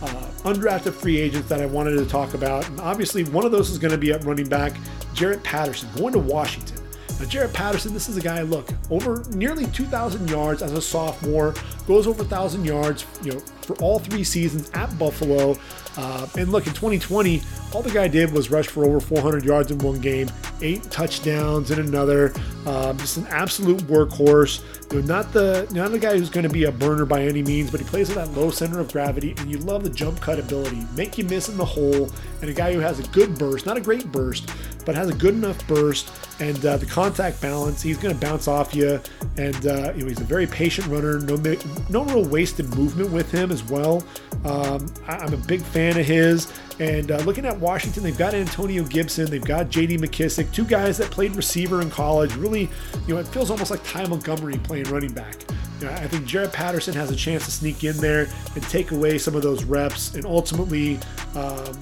uh, 0.02 0.07
undrafted 0.44 0.93
free 0.93 1.19
agents 1.19 1.48
that 1.48 1.61
I 1.61 1.66
wanted 1.66 1.93
to 1.93 2.07
talk 2.07 2.35
about. 2.35 2.69
And 2.69 2.78
obviously, 2.81 3.24
one 3.24 3.44
of 3.44 3.52
those 3.52 3.70
is 3.70 3.78
going 3.78 3.93
to 3.93 3.98
be 3.98 4.12
at 4.12 4.24
running 4.24 4.48
back, 4.48 4.74
Jaret 5.15 5.43
Patterson, 5.43 5.89
going 5.97 6.12
to 6.12 6.19
Washington. 6.19 6.77
Now, 7.19 7.27
Jaret 7.27 7.52
Patterson, 7.52 7.93
this 7.93 8.09
is 8.09 8.16
a 8.16 8.20
guy, 8.20 8.43
look, 8.43 8.69
over 8.90 9.23
nearly 9.31 9.66
2,000 9.66 10.31
yards 10.31 10.62
as 10.62 10.73
a 10.73 10.81
sophomore, 10.81 11.55
goes 11.86 12.07
over 12.07 12.23
1,000 12.23 12.65
yards, 12.65 13.05
you 13.23 13.32
know, 13.32 13.40
for 13.62 13.77
all 13.77 13.98
three 13.98 14.24
seasons 14.24 14.70
at 14.74 14.97
Buffalo. 14.98 15.57
Uh, 15.97 16.27
and 16.39 16.51
look, 16.52 16.66
in 16.66 16.73
2020, 16.73 17.43
all 17.74 17.82
the 17.82 17.90
guy 17.90 18.09
did 18.09 18.32
was 18.32 18.51
rush 18.51 18.69
for 18.69 18.85
over 18.85 19.01
400 19.01 19.44
yards 19.44 19.70
in 19.70 19.78
one 19.78 20.01
game, 20.01 20.31
eight 20.62 20.82
touchdowns 20.85 21.70
in 21.70 21.78
another. 21.78 22.32
Um, 22.66 22.97
just 22.98 23.16
an 23.16 23.27
absolute 23.28 23.81
workhorse. 23.82 24.62
You 24.90 25.00
know, 25.00 25.06
not 25.06 25.32
the 25.32 25.68
not 25.72 25.92
the 25.92 25.98
guy 25.98 26.18
who's 26.18 26.30
going 26.30 26.46
to 26.46 26.52
be 26.52 26.64
a 26.64 26.72
burner 26.72 27.04
by 27.04 27.22
any 27.22 27.42
means, 27.42 27.70
but 27.70 27.80
he 27.80 27.86
plays 27.86 28.08
with 28.08 28.16
that 28.16 28.32
low 28.32 28.50
center 28.50 28.80
of 28.80 28.92
gravity, 28.92 29.34
and 29.38 29.50
you 29.50 29.58
love 29.58 29.84
the 29.84 29.90
jump 29.90 30.20
cut 30.20 30.38
ability, 30.38 30.84
make 30.96 31.16
you 31.16 31.24
miss 31.24 31.48
in 31.48 31.56
the 31.56 31.64
hole, 31.64 32.10
and 32.40 32.50
a 32.50 32.52
guy 32.52 32.72
who 32.72 32.80
has 32.80 32.98
a 32.98 33.08
good 33.08 33.38
burst, 33.38 33.66
not 33.66 33.76
a 33.76 33.80
great 33.80 34.10
burst, 34.10 34.50
but 34.84 34.94
has 34.94 35.08
a 35.08 35.14
good 35.14 35.34
enough 35.34 35.64
burst 35.68 36.10
and 36.40 36.64
uh, 36.66 36.76
the 36.76 36.86
contact 36.86 37.40
balance. 37.40 37.82
He's 37.82 37.98
going 37.98 38.14
to 38.14 38.20
bounce 38.20 38.48
off 38.48 38.74
you, 38.74 39.00
and 39.36 39.66
uh, 39.66 39.92
you 39.94 40.02
know, 40.02 40.08
he's 40.08 40.20
a 40.20 40.24
very 40.24 40.46
patient 40.46 40.88
runner. 40.88 41.20
No, 41.20 41.36
no 41.88 42.04
real 42.04 42.24
wasted 42.24 42.74
movement 42.74 43.10
with 43.10 43.30
him 43.30 43.52
as 43.52 43.62
well. 43.62 44.02
Um, 44.44 44.92
I, 45.06 45.24
am 45.24 45.34
a 45.34 45.38
big 45.38 45.62
fan 45.62 45.98
of 45.98 46.06
his. 46.06 46.52
And 46.81 47.11
uh, 47.11 47.19
looking 47.19 47.44
at 47.44 47.61
Washington, 47.61 48.02
they've 48.02 48.16
got 48.16 48.32
Antonio 48.32 48.82
Gibson, 48.85 49.27
they've 49.31 49.44
got 49.44 49.69
J.D. 49.69 49.98
McKissick, 49.98 50.51
two 50.51 50.65
guys 50.65 50.97
that 50.97 51.11
played 51.11 51.36
receiver 51.36 51.82
in 51.82 51.90
college. 51.90 52.35
Really, 52.36 52.70
you 53.07 53.15
know, 53.15 53.19
it 53.19 53.28
feels 53.28 53.51
almost 53.51 53.70
like 53.70 53.85
Ty 53.85 54.07
Montgomery 54.07 54.57
playing 54.57 54.85
running 54.85 55.12
back. 55.12 55.36
You 55.78 55.86
know, 55.86 55.93
I 55.93 56.09
think 56.09 56.24
Jaret 56.24 56.55
Patterson 56.55 56.94
has 56.94 57.11
a 57.11 57.16
chance 57.16 57.44
to 57.44 57.51
sneak 57.51 57.85
in 57.85 57.98
there 57.98 58.28
and 58.55 58.62
take 58.65 58.93
away 58.93 59.19
some 59.19 59.36
of 59.36 59.43
those 59.43 59.62
reps, 59.65 60.15
and 60.15 60.24
ultimately, 60.24 60.98
um, 61.35 61.78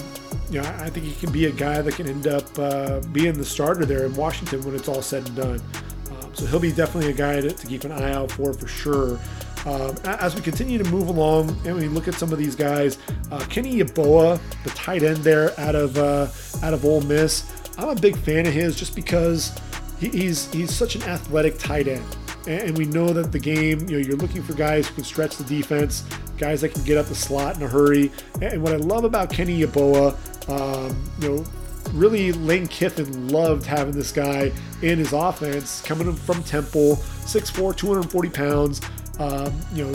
you 0.51 0.61
know, 0.61 0.69
I 0.81 0.91
think 0.91 1.07
he 1.07 1.15
can 1.15 1.31
be 1.31 1.45
a 1.45 1.53
guy 1.53 1.81
that 1.81 1.95
can 1.95 2.09
end 2.09 2.27
up 2.27 2.59
uh, 2.59 2.99
being 3.13 3.35
the 3.35 3.45
starter 3.45 3.85
there 3.85 4.05
in 4.05 4.15
Washington 4.17 4.65
when 4.65 4.75
it's 4.75 4.89
all 4.89 5.03
said 5.03 5.25
and 5.29 5.37
done. 5.37 5.63
Um, 6.11 6.35
so 6.35 6.45
he'll 6.47 6.59
be 6.59 6.73
definitely 6.73 7.11
a 7.11 7.15
guy 7.15 7.41
to, 7.41 7.53
to, 7.53 7.67
keep 7.69 7.85
an 7.85 7.93
eye 7.93 8.13
out 8.13 8.33
for 8.33 8.53
for 8.53 8.67
sure. 8.67 9.21
Um, 9.67 9.97
as 10.05 10.35
we 10.35 10.41
continue 10.41 10.79
to 10.79 10.91
move 10.91 11.09
along 11.09 11.57
and 11.67 11.77
we 11.77 11.89
look 11.89 12.09
at 12.09 12.15
some 12.15 12.33
of 12.33 12.39
these 12.39 12.55
guys, 12.55 12.99
uh, 13.31 13.39
Kenny 13.51 13.77
Yeboah, 13.77 14.41
the 14.65 14.71
tight 14.71 15.03
end 15.03 15.19
there 15.19 15.59
out 15.61 15.75
of 15.75 15.99
uh, 15.99 16.29
out 16.63 16.75
of 16.75 16.85
Ole 16.85 17.03
Miss, 17.03 17.45
I'm 17.77 17.89
a 17.89 17.95
big 17.95 18.17
fan 18.17 18.47
of 18.47 18.53
his 18.53 18.77
just 18.77 18.95
because 18.95 19.59
he, 20.01 20.09
he's 20.09 20.53
he's 20.53 20.75
such 20.75 20.97
an 20.97 21.03
athletic 21.03 21.59
tight 21.59 21.89
end 21.89 22.05
and 22.49 22.77
we 22.79 22.87
know 22.87 23.13
that 23.13 23.31
the 23.31 23.39
game, 23.39 23.81
you 23.89 23.99
know, 23.99 24.07
you're 24.07 24.17
looking 24.17 24.43
for 24.43 24.55
guys 24.55 24.89
who 24.89 24.95
can 24.95 25.05
stretch 25.05 25.37
the 25.37 25.45
defense, 25.45 26.05
guys 26.39 26.63
that 26.63 26.71
can 26.71 26.83
get 26.83 26.97
up 26.97 27.07
the 27.07 27.15
slot 27.15 27.57
in 27.57 27.63
a 27.63 27.69
hurry. 27.69 28.11
And 28.41 28.63
what 28.63 28.73
I 28.73 28.77
love 28.77 29.05
about 29.05 29.31
Kenny 29.31 29.61
Yeboah, 29.61 30.17
um, 30.49 31.11
you 31.21 31.29
know, 31.29 31.45
really 31.93 32.33
Lane 32.33 32.67
Kiffin 32.67 33.29
loved 33.29 33.67
having 33.67 33.93
this 33.93 34.13
guy 34.13 34.51
in 34.81 34.99
his 34.99 35.13
offense, 35.13 35.83
coming 35.83 36.13
from 36.15 36.43
Temple, 36.43 36.97
6'4", 36.97 37.77
240 37.77 38.31
pounds, 38.31 38.81
um, 39.19 39.53
you 39.73 39.85
know, 39.85 39.93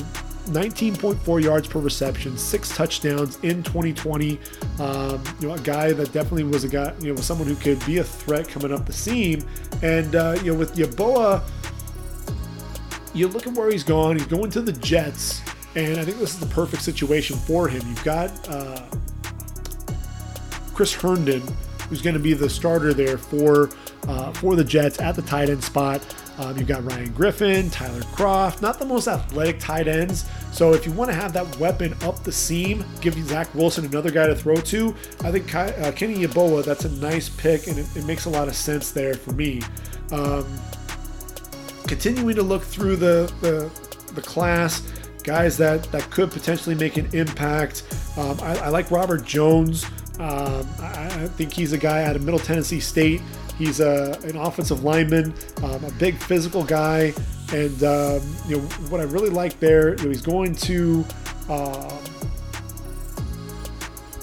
19.4 0.48 1.42
yards 1.42 1.68
per 1.68 1.80
reception, 1.80 2.38
six 2.38 2.76
touchdowns 2.76 3.38
in 3.44 3.64
2020. 3.64 4.40
Um, 4.80 5.24
you 5.40 5.48
know, 5.48 5.54
a 5.54 5.60
guy 5.60 5.94
that 5.94 6.12
definitely 6.12 6.44
was 6.44 6.66
a 6.66 6.68
guy, 6.68 6.94
you 7.00 7.14
know, 7.14 7.22
someone 7.22 7.48
who 7.48 7.56
could 7.56 7.84
be 7.86 8.00
a 8.00 8.04
threat 8.04 8.50
coming 8.50 8.74
up 8.74 8.86
the 8.86 8.94
seam. 8.94 9.44
And 9.82 10.16
uh, 10.16 10.38
you 10.44 10.52
know, 10.52 10.60
with 10.60 10.76
Yeboah, 10.76 11.42
you 13.14 13.28
look 13.28 13.48
at 13.48 13.54
where 13.54 13.72
he's 13.72 13.84
gone. 13.84 14.18
He's 14.18 14.28
going 14.28 14.50
to 14.52 14.62
the 14.62 14.74
Jets, 14.74 15.42
and 15.76 15.98
I 15.98 16.04
think 16.04 16.18
this 16.18 16.34
is 16.34 16.40
the 16.40 16.48
perfect 16.48 16.84
situation 16.84 17.38
for 17.38 17.68
him. 17.68 17.82
You've 17.88 18.04
got 18.04 18.32
uh, 18.50 18.82
Chris 20.74 20.94
Herndon, 20.94 21.42
who's 21.88 22.02
going 22.02 22.16
to 22.16 22.20
be 22.20 22.34
the 22.34 22.50
starter 22.50 22.94
there 22.94 23.18
for 23.18 23.70
uh, 24.08 24.34
for 24.34 24.56
the 24.56 24.64
Jets 24.64 25.00
at 25.00 25.16
the 25.16 25.22
tight 25.22 25.50
end 25.50 25.64
spot. 25.64 26.04
Um, 26.38 26.58
you've 26.58 26.68
got 26.68 26.84
Ryan 26.84 27.12
Griffin, 27.12 27.70
Tyler 27.70 28.02
Kroft, 28.02 28.62
not 28.62 28.80
the 28.80 28.86
most 28.86 29.08
athletic 29.08 29.60
tight 29.60 29.88
ends. 29.88 30.26
So 30.52 30.74
if 30.74 30.86
you 30.86 30.92
want 30.92 31.12
to 31.12 31.16
have 31.16 31.32
that 31.34 31.58
weapon 31.60 31.94
up 32.02 32.24
the 32.24 32.32
seam, 32.32 32.84
give 33.02 33.14
Zach 33.28 33.54
Wilson 33.54 33.86
another 33.86 34.10
guy 34.10 34.28
to 34.28 34.36
throw 34.36 34.56
to, 34.56 34.96
I 35.24 35.32
think 35.32 35.54
uh, 35.54 35.92
Kenny 35.92 36.16
Yeboah, 36.16 36.64
that's 36.64 36.86
a 36.86 36.92
nice 36.94 37.30
pick, 37.30 37.68
and 37.68 37.78
it, 37.78 37.96
it, 37.96 38.06
makes 38.06 38.26
a 38.26 38.30
lot 38.30 38.48
of 38.48 38.56
sense 38.56 38.92
there 38.92 39.14
for 39.14 39.32
me. 39.32 39.62
Um, 40.12 40.46
continuing 41.88 42.36
to 42.36 42.44
look 42.44 42.64
through 42.64 42.96
the, 42.96 43.32
the, 43.42 43.70
the 44.14 44.22
class, 44.22 44.82
guys 45.24 45.58
that, 45.58 45.84
that 45.92 46.10
could 46.10 46.32
potentially 46.32 46.76
make 46.76 46.98
an 46.98 47.08
impact. 47.14 47.84
Um, 48.18 48.40
I, 48.42 48.58
I, 48.58 48.68
like 48.70 48.90
Robert 48.92 49.24
Jones. 49.24 49.86
Um, 50.20 50.68
I, 50.80 51.10
I, 51.10 51.28
think 51.28 51.54
he's 51.54 51.74
a 51.74 51.78
guy 51.78 52.04
out 52.04 52.16
of 52.16 52.24
Middle 52.24 52.40
Tennessee 52.40 52.80
State. 52.80 53.22
He's 53.58 53.80
a, 53.80 54.18
an 54.24 54.36
offensive 54.36 54.84
lineman, 54.84 55.34
um, 55.64 55.84
a 55.84 55.92
big 56.00 56.16
physical 56.18 56.64
guy, 56.64 57.14
and 57.52 57.84
um, 57.84 58.22
you 58.48 58.58
know 58.58 58.64
what 58.90 59.00
I 59.00 59.04
really 59.04 59.30
like 59.30 59.60
there. 59.60 59.96
You 59.98 60.04
know, 60.04 60.10
he's 60.10 60.22
going 60.22 60.56
to, 60.56 61.06
um, 61.50 62.00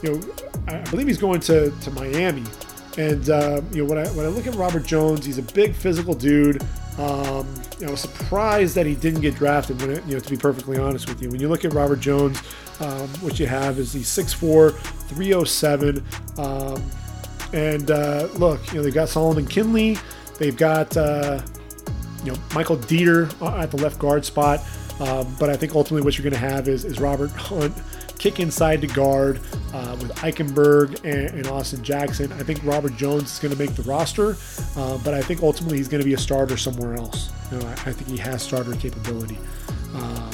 you 0.03 0.13
know, 0.13 0.21
I 0.67 0.81
believe 0.91 1.07
he's 1.07 1.19
going 1.19 1.41
to, 1.41 1.71
to 1.71 1.91
Miami. 1.93 2.45
And 2.99 3.31
uh, 3.31 3.61
you 3.73 3.85
know 3.85 3.89
when 3.89 3.99
I 3.99 4.09
when 4.11 4.27
I 4.27 4.29
look 4.29 4.47
at 4.47 4.55
Robert 4.57 4.85
Jones, 4.85 5.25
he's 5.25 5.39
a 5.39 5.43
big 5.43 5.75
physical 5.75 6.13
dude. 6.13 6.63
Um, 6.99 7.47
you 7.79 7.87
know, 7.87 7.89
I 7.89 7.91
was 7.93 8.01
surprised 8.01 8.75
that 8.75 8.85
he 8.85 8.95
didn't 8.95 9.21
get 9.21 9.37
drafted. 9.37 9.81
When 9.81 9.93
it, 9.93 10.05
you 10.07 10.15
know, 10.15 10.21
to 10.21 10.31
be 10.31 10.37
perfectly 10.37 10.77
honest 10.77 11.09
with 11.09 11.23
you, 11.23 11.31
when 11.31 11.41
you 11.41 11.49
look 11.49 11.65
at 11.65 11.73
Robert 11.73 12.01
Jones, 12.01 12.39
um, 12.81 13.09
what 13.21 13.39
you 13.39 13.47
have 13.47 13.79
is 13.79 13.93
he's 13.93 14.09
6'4", 14.09 14.77
307. 15.09 16.05
Um, 16.37 16.83
and 17.53 17.91
uh, 17.91 18.29
look, 18.35 18.67
you 18.69 18.79
know, 18.79 18.83
they've 18.83 18.95
got 18.95 19.09
Solomon 19.09 19.47
Kindley, 19.47 19.97
They've 20.41 20.57
got 20.57 20.97
uh, 20.97 21.43
you 22.25 22.33
know 22.33 22.39
Michael 22.55 22.79
Deiter 22.79 23.31
at 23.61 23.71
the 23.71 23.77
left 23.77 23.99
guard 23.99 24.25
spot. 24.25 24.61
Um, 24.99 25.35
but 25.39 25.49
I 25.49 25.57
think 25.57 25.75
ultimately 25.75 26.03
what 26.03 26.19
you're 26.19 26.29
going 26.29 26.39
to 26.39 26.49
have 26.51 26.69
is, 26.69 26.85
is 26.85 27.01
Robert 27.01 27.31
Hunt 27.31 27.75
kick 28.19 28.39
inside 28.39 28.83
to 28.83 28.87
guard 28.87 29.41
uh, 29.73 29.97
with 29.99 30.15
Eichenberg 30.17 31.03
and, 31.05 31.35
and, 31.39 31.47
Austin 31.47 31.83
Jackson. 31.83 32.31
I 32.35 32.43
think 32.43 32.63
Robert 32.65 32.95
Jones 32.97 33.33
is 33.33 33.39
going 33.39 33.53
to 33.53 33.59
make 33.59 33.75
the 33.75 33.83
roster, 33.85 34.37
uh, 34.77 34.99
but 34.99 35.15
I 35.15 35.23
think 35.23 35.43
ultimately 35.43 35.79
he's 35.79 35.89
going 35.89 36.03
to 36.03 36.05
be 36.05 36.13
a 36.13 36.19
starter 36.19 36.59
somewhere 36.59 36.97
else. 36.97 37.33
You 37.51 37.59
know, 37.59 37.67
I, 37.67 37.73
I 37.73 37.93
think 37.95 38.09
he 38.09 38.19
has 38.19 38.43
starter 38.43 38.75
capability. 38.75 39.39
Um, 39.95 40.31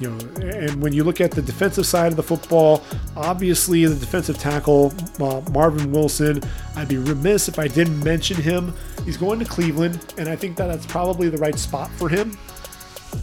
you 0.00 0.10
know, 0.10 0.18
and 0.42 0.80
when 0.80 0.92
you 0.92 1.02
look 1.02 1.20
at 1.20 1.32
the 1.32 1.42
defensive 1.42 1.86
side 1.86 2.12
of 2.12 2.16
the 2.16 2.22
football, 2.22 2.84
obviously 3.16 3.84
the 3.84 3.94
defensive 3.94 4.38
tackle 4.38 4.92
uh, 5.20 5.40
Marvin 5.50 5.90
Wilson, 5.90 6.40
I'd 6.76 6.88
be 6.88 6.98
remiss 6.98 7.48
if 7.48 7.58
I 7.58 7.68
didn't 7.68 8.02
mention 8.04 8.36
him. 8.36 8.72
He's 9.04 9.16
going 9.16 9.38
to 9.40 9.44
Cleveland, 9.44 10.14
and 10.16 10.28
I 10.28 10.36
think 10.36 10.56
that 10.56 10.68
that's 10.68 10.86
probably 10.86 11.28
the 11.28 11.38
right 11.38 11.58
spot 11.58 11.90
for 11.92 12.08
him. 12.08 12.36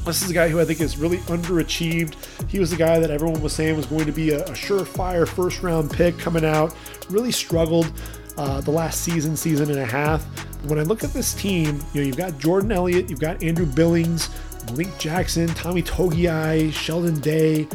This 0.05 0.21
is 0.21 0.29
a 0.29 0.33
guy 0.33 0.49
who 0.49 0.59
I 0.59 0.65
think 0.65 0.81
is 0.81 0.97
really 0.97 1.17
underachieved. 1.19 2.15
He 2.49 2.59
was 2.59 2.71
the 2.71 2.75
guy 2.75 2.99
that 2.99 3.11
everyone 3.11 3.41
was 3.41 3.53
saying 3.53 3.77
was 3.77 3.85
going 3.85 4.05
to 4.05 4.11
be 4.11 4.31
a, 4.31 4.43
a 4.45 4.51
surefire 4.51 5.27
first 5.27 5.61
round 5.63 5.91
pick 5.91 6.17
coming 6.17 6.43
out. 6.43 6.75
Really 7.09 7.31
struggled 7.31 7.91
uh, 8.37 8.61
the 8.61 8.71
last 8.71 9.01
season, 9.01 9.37
season 9.37 9.69
and 9.69 9.79
a 9.79 9.85
half. 9.85 10.23
When 10.65 10.79
I 10.79 10.83
look 10.83 11.03
at 11.03 11.11
this 11.11 11.33
team, 11.33 11.79
you 11.93 12.01
know, 12.01 12.07
you've 12.07 12.17
got 12.17 12.37
Jordan 12.37 12.71
Elliott, 12.71 13.09
you've 13.09 13.19
got 13.19 13.41
Andrew 13.43 13.65
Billings, 13.65 14.29
Malik 14.67 14.97
Jackson, 14.97 15.47
Tommy 15.49 15.83
Togiai, 15.83 16.71
Sheldon 16.71 17.19
Day. 17.19 17.67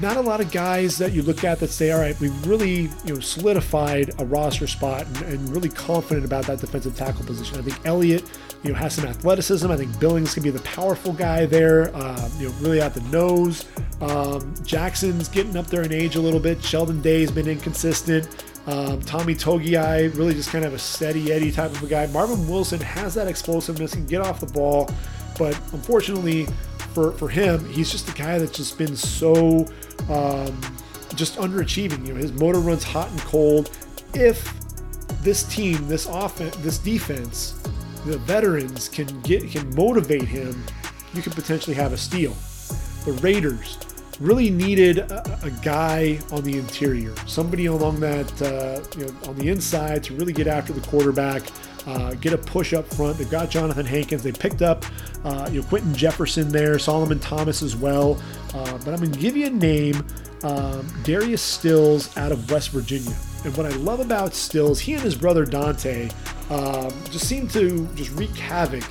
Not 0.00 0.16
a 0.16 0.20
lot 0.20 0.40
of 0.40 0.50
guys 0.50 0.96
that 0.98 1.12
you 1.12 1.22
look 1.22 1.44
at 1.44 1.60
that 1.60 1.68
say, 1.68 1.90
all 1.90 2.00
right, 2.00 2.18
we've 2.18 2.46
really 2.46 2.90
you 3.04 3.14
know 3.14 3.20
solidified 3.20 4.18
a 4.18 4.24
roster 4.24 4.66
spot 4.66 5.06
and, 5.06 5.22
and 5.22 5.48
really 5.50 5.68
confident 5.68 6.24
about 6.24 6.46
that 6.46 6.60
defensive 6.60 6.96
tackle 6.96 7.24
position. 7.24 7.58
I 7.58 7.62
think 7.62 7.78
Elliott 7.84 8.24
you 8.64 8.72
know, 8.72 8.78
has 8.78 8.94
some 8.94 9.04
athleticism. 9.04 9.70
I 9.70 9.76
think 9.76 9.98
Billings 10.00 10.32
can 10.32 10.42
be 10.42 10.50
the 10.50 10.62
powerful 10.62 11.12
guy 11.12 11.44
there, 11.44 11.94
uh, 11.94 12.30
you 12.38 12.48
know, 12.48 12.54
really 12.60 12.80
at 12.80 12.94
the 12.94 13.02
nose. 13.02 13.66
Um, 14.00 14.54
Jackson's 14.64 15.28
getting 15.28 15.56
up 15.56 15.66
there 15.66 15.82
in 15.82 15.92
age 15.92 16.16
a 16.16 16.20
little 16.20 16.40
bit. 16.40 16.64
Sheldon 16.64 17.02
Day's 17.02 17.30
been 17.30 17.46
inconsistent. 17.46 18.26
Um, 18.66 19.02
Tommy 19.02 19.34
Togiai, 19.34 20.16
really 20.16 20.32
just 20.32 20.48
kind 20.48 20.64
of 20.64 20.72
a 20.72 20.78
steady 20.78 21.30
Eddie 21.30 21.52
type 21.52 21.72
of 21.72 21.82
a 21.82 21.86
guy. 21.86 22.06
Marvin 22.06 22.48
Wilson 22.48 22.80
has 22.80 23.12
that 23.14 23.28
explosiveness, 23.28 23.92
can 23.92 24.06
get 24.06 24.22
off 24.22 24.40
the 24.40 24.46
ball, 24.46 24.90
but 25.38 25.54
unfortunately 25.72 26.46
for, 26.92 27.12
for 27.12 27.28
him, 27.28 27.68
he's 27.70 27.90
just 27.90 28.08
a 28.08 28.12
guy 28.12 28.38
that's 28.38 28.56
just 28.56 28.78
been 28.78 28.96
so 28.96 29.66
um, 30.08 30.60
just 31.14 31.36
underachieving. 31.36 32.06
You 32.06 32.14
know, 32.14 32.20
his 32.20 32.32
motor 32.32 32.60
runs 32.60 32.84
hot 32.84 33.10
and 33.10 33.20
cold. 33.20 33.70
If 34.14 34.52
this 35.22 35.42
team, 35.44 35.88
this 35.88 36.06
offense, 36.06 36.56
this 36.56 36.78
defense 36.78 37.54
the 38.04 38.18
veterans 38.18 38.88
can 38.88 39.06
get 39.22 39.50
can 39.50 39.74
motivate 39.74 40.22
him, 40.22 40.62
you 41.14 41.22
could 41.22 41.32
potentially 41.32 41.74
have 41.74 41.92
a 41.92 41.96
steal. 41.96 42.34
The 43.04 43.12
Raiders 43.22 43.78
really 44.20 44.50
needed 44.50 44.98
a, 44.98 45.38
a 45.42 45.50
guy 45.62 46.20
on 46.30 46.42
the 46.44 46.58
interior, 46.58 47.14
somebody 47.26 47.66
along 47.66 48.00
that 48.00 48.42
uh, 48.42 48.82
you 48.98 49.06
know 49.06 49.28
on 49.28 49.36
the 49.36 49.48
inside 49.48 50.04
to 50.04 50.14
really 50.14 50.32
get 50.32 50.46
after 50.46 50.72
the 50.72 50.86
quarterback. 50.86 51.42
Uh, 51.86 52.14
get 52.14 52.32
a 52.32 52.38
push 52.38 52.72
up 52.72 52.86
front. 52.86 53.18
They've 53.18 53.30
got 53.30 53.50
Johnathan 53.50 53.84
Hankins. 53.86 54.22
They 54.22 54.32
picked 54.32 54.62
up 54.62 54.84
uh, 55.24 55.48
you 55.50 55.60
know 55.60 55.66
Quinton 55.66 55.94
Jefferson 55.94 56.48
there, 56.48 56.78
Solomon 56.78 57.18
Thomas 57.18 57.62
as 57.62 57.76
well. 57.76 58.20
Uh, 58.54 58.78
but 58.78 58.88
I'm 58.88 58.96
going 58.96 59.12
to 59.12 59.18
give 59.18 59.36
you 59.36 59.46
a 59.46 59.50
name, 59.50 60.04
um, 60.42 60.86
Darius 61.02 61.42
Stills 61.42 62.16
out 62.16 62.32
of 62.32 62.50
West 62.50 62.70
Virginia. 62.70 63.16
And 63.44 63.56
what 63.56 63.66
I 63.66 63.76
love 63.76 64.00
about 64.00 64.34
Stills, 64.34 64.80
he 64.80 64.94
and 64.94 65.02
his 65.02 65.14
brother 65.14 65.44
Dante 65.44 66.08
um, 66.50 66.90
just 67.10 67.26
seem 67.26 67.48
to 67.48 67.86
just 67.94 68.10
wreak 68.12 68.34
havoc 68.36 68.84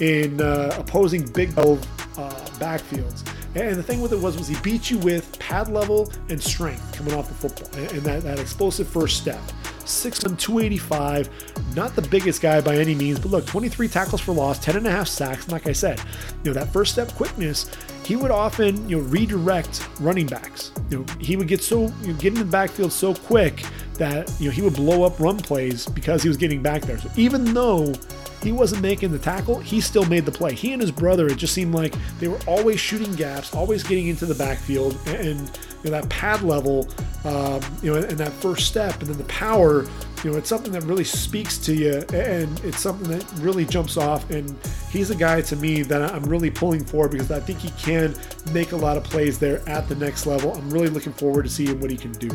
in 0.00 0.40
uh, 0.40 0.74
opposing 0.78 1.26
Big 1.32 1.52
12 1.54 2.18
uh, 2.18 2.30
backfields. 2.58 3.26
And 3.54 3.76
the 3.76 3.82
thing 3.82 4.02
with 4.02 4.12
it 4.12 4.20
was, 4.20 4.36
was 4.36 4.48
he 4.48 4.56
beat 4.62 4.90
you 4.90 4.98
with 4.98 5.38
pad 5.38 5.68
level 5.68 6.12
and 6.28 6.40
strength 6.40 6.92
coming 6.92 7.14
off 7.14 7.28
the 7.28 7.34
football, 7.34 7.68
and 7.80 8.02
that, 8.02 8.22
that 8.22 8.38
explosive 8.38 8.86
first 8.86 9.16
step. 9.16 9.40
6'1", 9.86 10.38
285, 10.38 11.74
not 11.74 11.96
the 11.96 12.02
biggest 12.02 12.42
guy 12.42 12.60
by 12.60 12.76
any 12.76 12.94
means, 12.94 13.18
but 13.18 13.30
look, 13.30 13.46
23 13.46 13.88
tackles 13.88 14.20
for 14.20 14.32
loss, 14.32 14.58
10 14.58 14.76
and 14.76 14.86
a 14.86 14.90
half 14.90 15.08
sacks. 15.08 15.44
And 15.44 15.52
like 15.52 15.66
I 15.66 15.72
said, 15.72 16.00
you 16.42 16.50
know 16.50 16.52
that 16.52 16.72
first 16.72 16.92
step 16.92 17.12
quickness, 17.14 17.70
he 18.04 18.16
would 18.16 18.30
often 18.30 18.88
you 18.88 18.98
know 18.98 19.02
redirect 19.08 19.86
running 20.00 20.26
backs. 20.26 20.72
You 20.90 20.98
know 20.98 21.06
he 21.20 21.36
would 21.36 21.48
get 21.48 21.62
so 21.62 21.92
you 22.02 22.12
know, 22.12 22.14
get 22.14 22.32
in 22.32 22.38
the 22.38 22.44
backfield 22.44 22.92
so 22.92 23.14
quick 23.14 23.64
that 23.94 24.30
you 24.38 24.46
know 24.46 24.52
he 24.52 24.62
would 24.62 24.74
blow 24.74 25.04
up 25.04 25.18
run 25.18 25.38
plays 25.38 25.86
because 25.86 26.22
he 26.22 26.28
was 26.28 26.36
getting 26.36 26.62
back 26.62 26.82
there. 26.82 26.98
So 26.98 27.10
even 27.16 27.52
though 27.54 27.94
he 28.42 28.52
wasn't 28.52 28.82
making 28.82 29.10
the 29.10 29.18
tackle, 29.18 29.58
he 29.58 29.80
still 29.80 30.04
made 30.04 30.24
the 30.24 30.32
play. 30.32 30.54
He 30.54 30.72
and 30.72 30.80
his 30.80 30.92
brother, 30.92 31.26
it 31.26 31.36
just 31.36 31.52
seemed 31.52 31.74
like 31.74 31.94
they 32.20 32.28
were 32.28 32.38
always 32.46 32.78
shooting 32.78 33.12
gaps, 33.14 33.54
always 33.54 33.82
getting 33.82 34.08
into 34.08 34.26
the 34.26 34.34
backfield, 34.34 34.96
and 35.06 35.50
know, 35.86 35.92
that 35.92 36.08
pad 36.08 36.42
level, 36.42 36.88
um, 37.24 37.60
you 37.82 37.92
know, 37.92 38.00
and 38.00 38.18
that 38.18 38.32
first 38.32 38.66
step, 38.66 39.00
and 39.00 39.08
then 39.08 39.18
the 39.18 39.24
power, 39.24 39.86
you 40.22 40.30
know, 40.30 40.38
it's 40.38 40.48
something 40.48 40.72
that 40.72 40.82
really 40.84 41.04
speaks 41.04 41.58
to 41.58 41.74
you, 41.74 42.04
and 42.12 42.60
it's 42.64 42.80
something 42.80 43.08
that 43.10 43.24
really 43.38 43.64
jumps 43.64 43.96
off. 43.96 44.28
And 44.30 44.56
he's 44.90 45.10
a 45.10 45.14
guy 45.14 45.40
to 45.42 45.56
me 45.56 45.82
that 45.82 46.14
I'm 46.14 46.24
really 46.24 46.50
pulling 46.50 46.84
for 46.84 47.08
because 47.08 47.30
I 47.30 47.40
think 47.40 47.58
he 47.58 47.70
can 47.70 48.14
make 48.52 48.72
a 48.72 48.76
lot 48.76 48.96
of 48.96 49.04
plays 49.04 49.38
there 49.38 49.66
at 49.68 49.88
the 49.88 49.94
next 49.96 50.26
level. 50.26 50.54
I'm 50.54 50.70
really 50.70 50.88
looking 50.88 51.12
forward 51.12 51.44
to 51.44 51.50
seeing 51.50 51.80
what 51.80 51.90
he 51.90 51.96
can 51.96 52.12
do. 52.12 52.30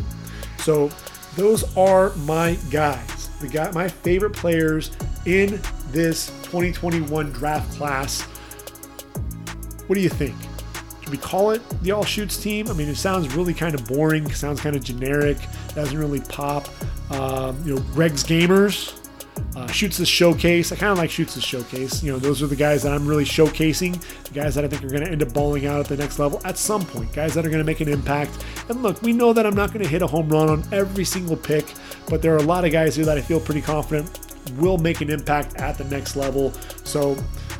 So 0.59 0.89
those 1.35 1.75
are 1.77 2.13
my 2.17 2.57
guys. 2.69 3.29
The 3.39 3.47
guy, 3.47 3.71
my 3.71 3.87
favorite 3.87 4.33
players 4.33 4.91
in 5.25 5.59
this 5.91 6.27
2021 6.43 7.31
draft 7.31 7.75
class. 7.77 8.21
What 9.87 9.95
do 9.95 10.01
you 10.01 10.09
think? 10.09 10.35
We 11.11 11.17
call 11.17 11.51
it 11.51 11.61
the 11.83 11.91
All 11.91 12.05
Shoots 12.05 12.37
team? 12.37 12.69
I 12.69 12.73
mean, 12.73 12.87
it 12.87 12.95
sounds 12.95 13.35
really 13.35 13.53
kind 13.53 13.75
of 13.75 13.85
boring, 13.85 14.31
sounds 14.33 14.61
kind 14.61 14.75
of 14.75 14.83
generic, 14.83 15.37
doesn't 15.75 15.97
really 15.97 16.21
pop. 16.21 16.67
Um, 17.11 17.61
you 17.65 17.75
know, 17.75 17.81
Greg's 17.93 18.23
Gamers, 18.23 18.97
uh, 19.55 19.67
shoots 19.67 19.97
the 19.97 20.05
showcase. 20.05 20.71
I 20.71 20.75
kind 20.75 20.91
of 20.91 20.97
like 20.97 21.09
shoots 21.09 21.35
the 21.35 21.41
showcase. 21.41 22.01
You 22.01 22.13
know, 22.13 22.19
those 22.19 22.41
are 22.41 22.47
the 22.47 22.55
guys 22.55 22.83
that 22.83 22.93
I'm 22.93 23.05
really 23.05 23.25
showcasing. 23.25 24.01
The 24.23 24.33
guys 24.33 24.55
that 24.55 24.63
I 24.63 24.67
think 24.67 24.83
are 24.83 24.89
going 24.89 25.03
to 25.03 25.11
end 25.11 25.21
up 25.21 25.33
balling 25.33 25.65
out 25.65 25.79
at 25.81 25.87
the 25.87 25.97
next 25.97 26.19
level 26.19 26.39
at 26.45 26.57
some 26.57 26.85
point. 26.85 27.11
Guys 27.13 27.33
that 27.33 27.45
are 27.45 27.49
going 27.49 27.59
to 27.59 27.65
make 27.65 27.81
an 27.81 27.89
impact. 27.89 28.45
And 28.69 28.81
look, 28.81 29.01
we 29.01 29.11
know 29.11 29.33
that 29.33 29.45
I'm 29.45 29.55
not 29.55 29.73
going 29.73 29.83
to 29.83 29.89
hit 29.89 30.01
a 30.01 30.07
home 30.07 30.29
run 30.29 30.49
on 30.49 30.63
every 30.71 31.03
single 31.03 31.35
pick, 31.35 31.73
but 32.07 32.21
there 32.21 32.33
are 32.33 32.37
a 32.37 32.43
lot 32.43 32.63
of 32.63 32.71
guys 32.71 32.95
here 32.95 33.05
that 33.05 33.17
I 33.17 33.21
feel 33.21 33.39
pretty 33.39 33.61
confident 33.61 34.19
will 34.57 34.77
make 34.77 35.01
an 35.01 35.09
impact 35.09 35.55
at 35.57 35.77
the 35.77 35.83
next 35.85 36.15
level. 36.15 36.51
So 36.83 37.15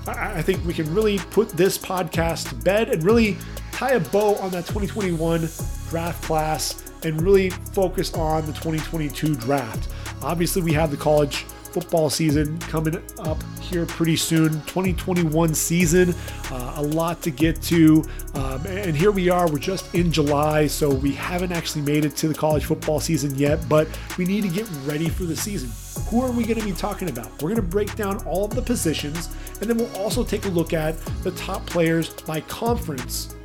I 0.07 0.41
think 0.41 0.65
we 0.65 0.73
can 0.73 0.93
really 0.93 1.19
put 1.19 1.49
this 1.49 1.77
podcast 1.77 2.49
to 2.49 2.55
bed 2.55 2.89
and 2.89 3.03
really 3.03 3.37
tie 3.71 3.91
a 3.91 3.99
bow 3.99 4.35
on 4.35 4.51
that 4.51 4.65
2021 4.65 5.47
draft 5.89 6.23
class 6.23 6.91
and 7.03 7.21
really 7.21 7.49
focus 7.49 8.13
on 8.13 8.45
the 8.45 8.53
2022 8.53 9.35
draft. 9.35 9.89
Obviously, 10.21 10.61
we 10.61 10.73
have 10.73 10.91
the 10.91 10.97
college 10.97 11.45
football 11.71 12.09
season 12.09 12.57
coming 12.59 13.01
up 13.19 13.41
here 13.59 13.85
pretty 13.85 14.15
soon. 14.15 14.51
2021 14.51 15.53
season, 15.53 16.13
uh, 16.51 16.73
a 16.77 16.81
lot 16.81 17.21
to 17.21 17.31
get 17.31 17.61
to. 17.63 18.03
Um, 18.33 18.65
and 18.65 18.95
here 18.95 19.11
we 19.11 19.29
are, 19.29 19.49
we're 19.49 19.59
just 19.59 19.93
in 19.95 20.11
July, 20.11 20.67
so 20.67 20.89
we 20.89 21.11
haven't 21.13 21.51
actually 21.51 21.81
made 21.83 22.05
it 22.05 22.15
to 22.17 22.27
the 22.27 22.33
college 22.33 22.65
football 22.65 22.99
season 22.99 23.35
yet, 23.35 23.67
but 23.69 23.87
we 24.17 24.25
need 24.25 24.43
to 24.43 24.49
get 24.49 24.67
ready 24.85 25.09
for 25.09 25.23
the 25.23 25.35
season. 25.35 25.69
Who 26.09 26.21
are 26.21 26.31
we 26.31 26.43
going 26.43 26.59
to 26.59 26.65
be 26.65 26.73
talking 26.73 27.09
about? 27.09 27.29
We're 27.41 27.49
going 27.49 27.55
to 27.55 27.61
break 27.61 27.95
down 27.95 28.23
all 28.25 28.45
of 28.45 28.55
the 28.55 28.61
positions, 28.61 29.29
and 29.61 29.69
then 29.69 29.77
we'll 29.77 29.95
also 29.95 30.23
take 30.23 30.45
a 30.45 30.49
look 30.49 30.73
at 30.73 30.97
the 31.23 31.31
top 31.31 31.65
players 31.65 32.09
by 32.09 32.41
conference 32.41 33.35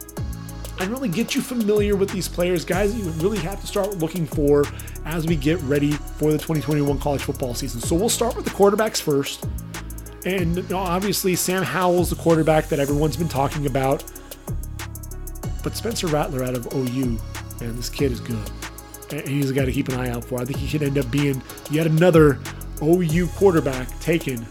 and 0.81 0.91
really 0.91 1.09
get 1.09 1.35
you 1.35 1.41
familiar 1.41 1.97
with 1.97 2.11
these 2.11 2.29
players, 2.29 2.65
guys 2.65 2.95
you 2.95 3.09
really 3.23 3.39
have 3.39 3.61
to 3.61 3.67
start 3.67 3.99
looking 3.99 4.27
for 4.27 4.65
as 5.05 5.27
we 5.27 5.37
get 5.37 5.61
ready 5.63 5.93
for 5.93 6.33
the 6.33 6.39
2021 6.39 6.99
college 6.99 7.23
football 7.23 7.55
season. 7.55 7.81
So 7.81 7.97
we'll 7.97 8.09
start 8.09 8.37
with 8.37 8.45
the 8.45 8.51
quarterbacks 8.51 9.01
first. 9.01 9.47
And 10.25 10.57
you 10.57 10.63
know, 10.65 10.79
obviously, 10.79 11.37
Sam 11.37 11.63
Howell's 11.63 12.11
the 12.11 12.17
quarterback 12.17 12.67
that 12.67 12.81
everyone's 12.81 13.17
been 13.17 13.29
talking 13.29 13.67
about. 13.67 14.05
But 15.63 15.77
Spencer 15.77 16.09
Rattler 16.09 16.45
out 16.45 16.55
of 16.55 16.67
OU, 16.75 17.19
man, 17.61 17.77
this 17.77 17.89
kid 17.89 18.13
is 18.13 18.21
good. 18.21 18.51
And 19.11 19.27
he's 19.27 19.51
a 19.51 19.55
guy 19.55 19.65
to 19.65 19.73
keep 19.73 19.89
an 19.89 19.99
eye 19.99 20.11
out 20.11 20.25
for. 20.25 20.41
I 20.41 20.45
think 20.45 20.59
he 20.59 20.69
could 20.69 20.83
end 20.83 20.99
up 20.99 21.11
being 21.11 21.43
yet 21.71 21.87
another 21.87 22.41
OU 22.83 23.29
quarterback 23.29 23.89
taken 24.01 24.47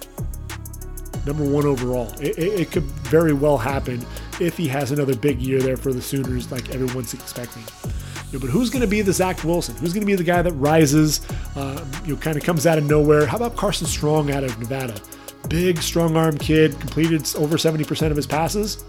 number 1.25 1.43
one 1.43 1.65
overall. 1.65 2.11
It, 2.21 2.37
it, 2.37 2.59
it 2.61 2.71
could 2.71 2.83
very 2.83 3.33
well 3.33 3.57
happen 3.57 4.05
if 4.39 4.57
he 4.57 4.67
has 4.67 4.91
another 4.91 5.15
big 5.15 5.41
year 5.41 5.59
there 5.61 5.77
for 5.77 5.93
the 5.93 6.01
Sooners, 6.01 6.51
like 6.51 6.73
everyone's 6.73 7.13
expecting. 7.13 7.63
You 8.31 8.33
know, 8.33 8.39
but 8.39 8.49
who's 8.49 8.69
going 8.69 8.81
to 8.81 8.87
be 8.87 9.01
the 9.01 9.13
Zach 9.13 9.43
Wilson? 9.43 9.75
Who's 9.75 9.93
going 9.93 10.01
to 10.01 10.07
be 10.07 10.15
the 10.15 10.23
guy 10.23 10.41
that 10.41 10.53
rises, 10.53 11.21
uh, 11.55 11.83
you 12.05 12.15
know, 12.15 12.19
kind 12.19 12.37
of 12.37 12.43
comes 12.43 12.65
out 12.65 12.77
of 12.77 12.85
nowhere? 12.85 13.25
How 13.25 13.37
about 13.37 13.55
Carson 13.55 13.87
Strong 13.87 14.31
out 14.31 14.43
of 14.43 14.57
Nevada? 14.59 14.95
Big, 15.49 15.77
strong 15.77 16.17
arm 16.17 16.37
kid, 16.37 16.79
completed 16.79 17.21
over 17.35 17.55
70% 17.55 18.09
of 18.09 18.15
his 18.15 18.25
passes. 18.25 18.83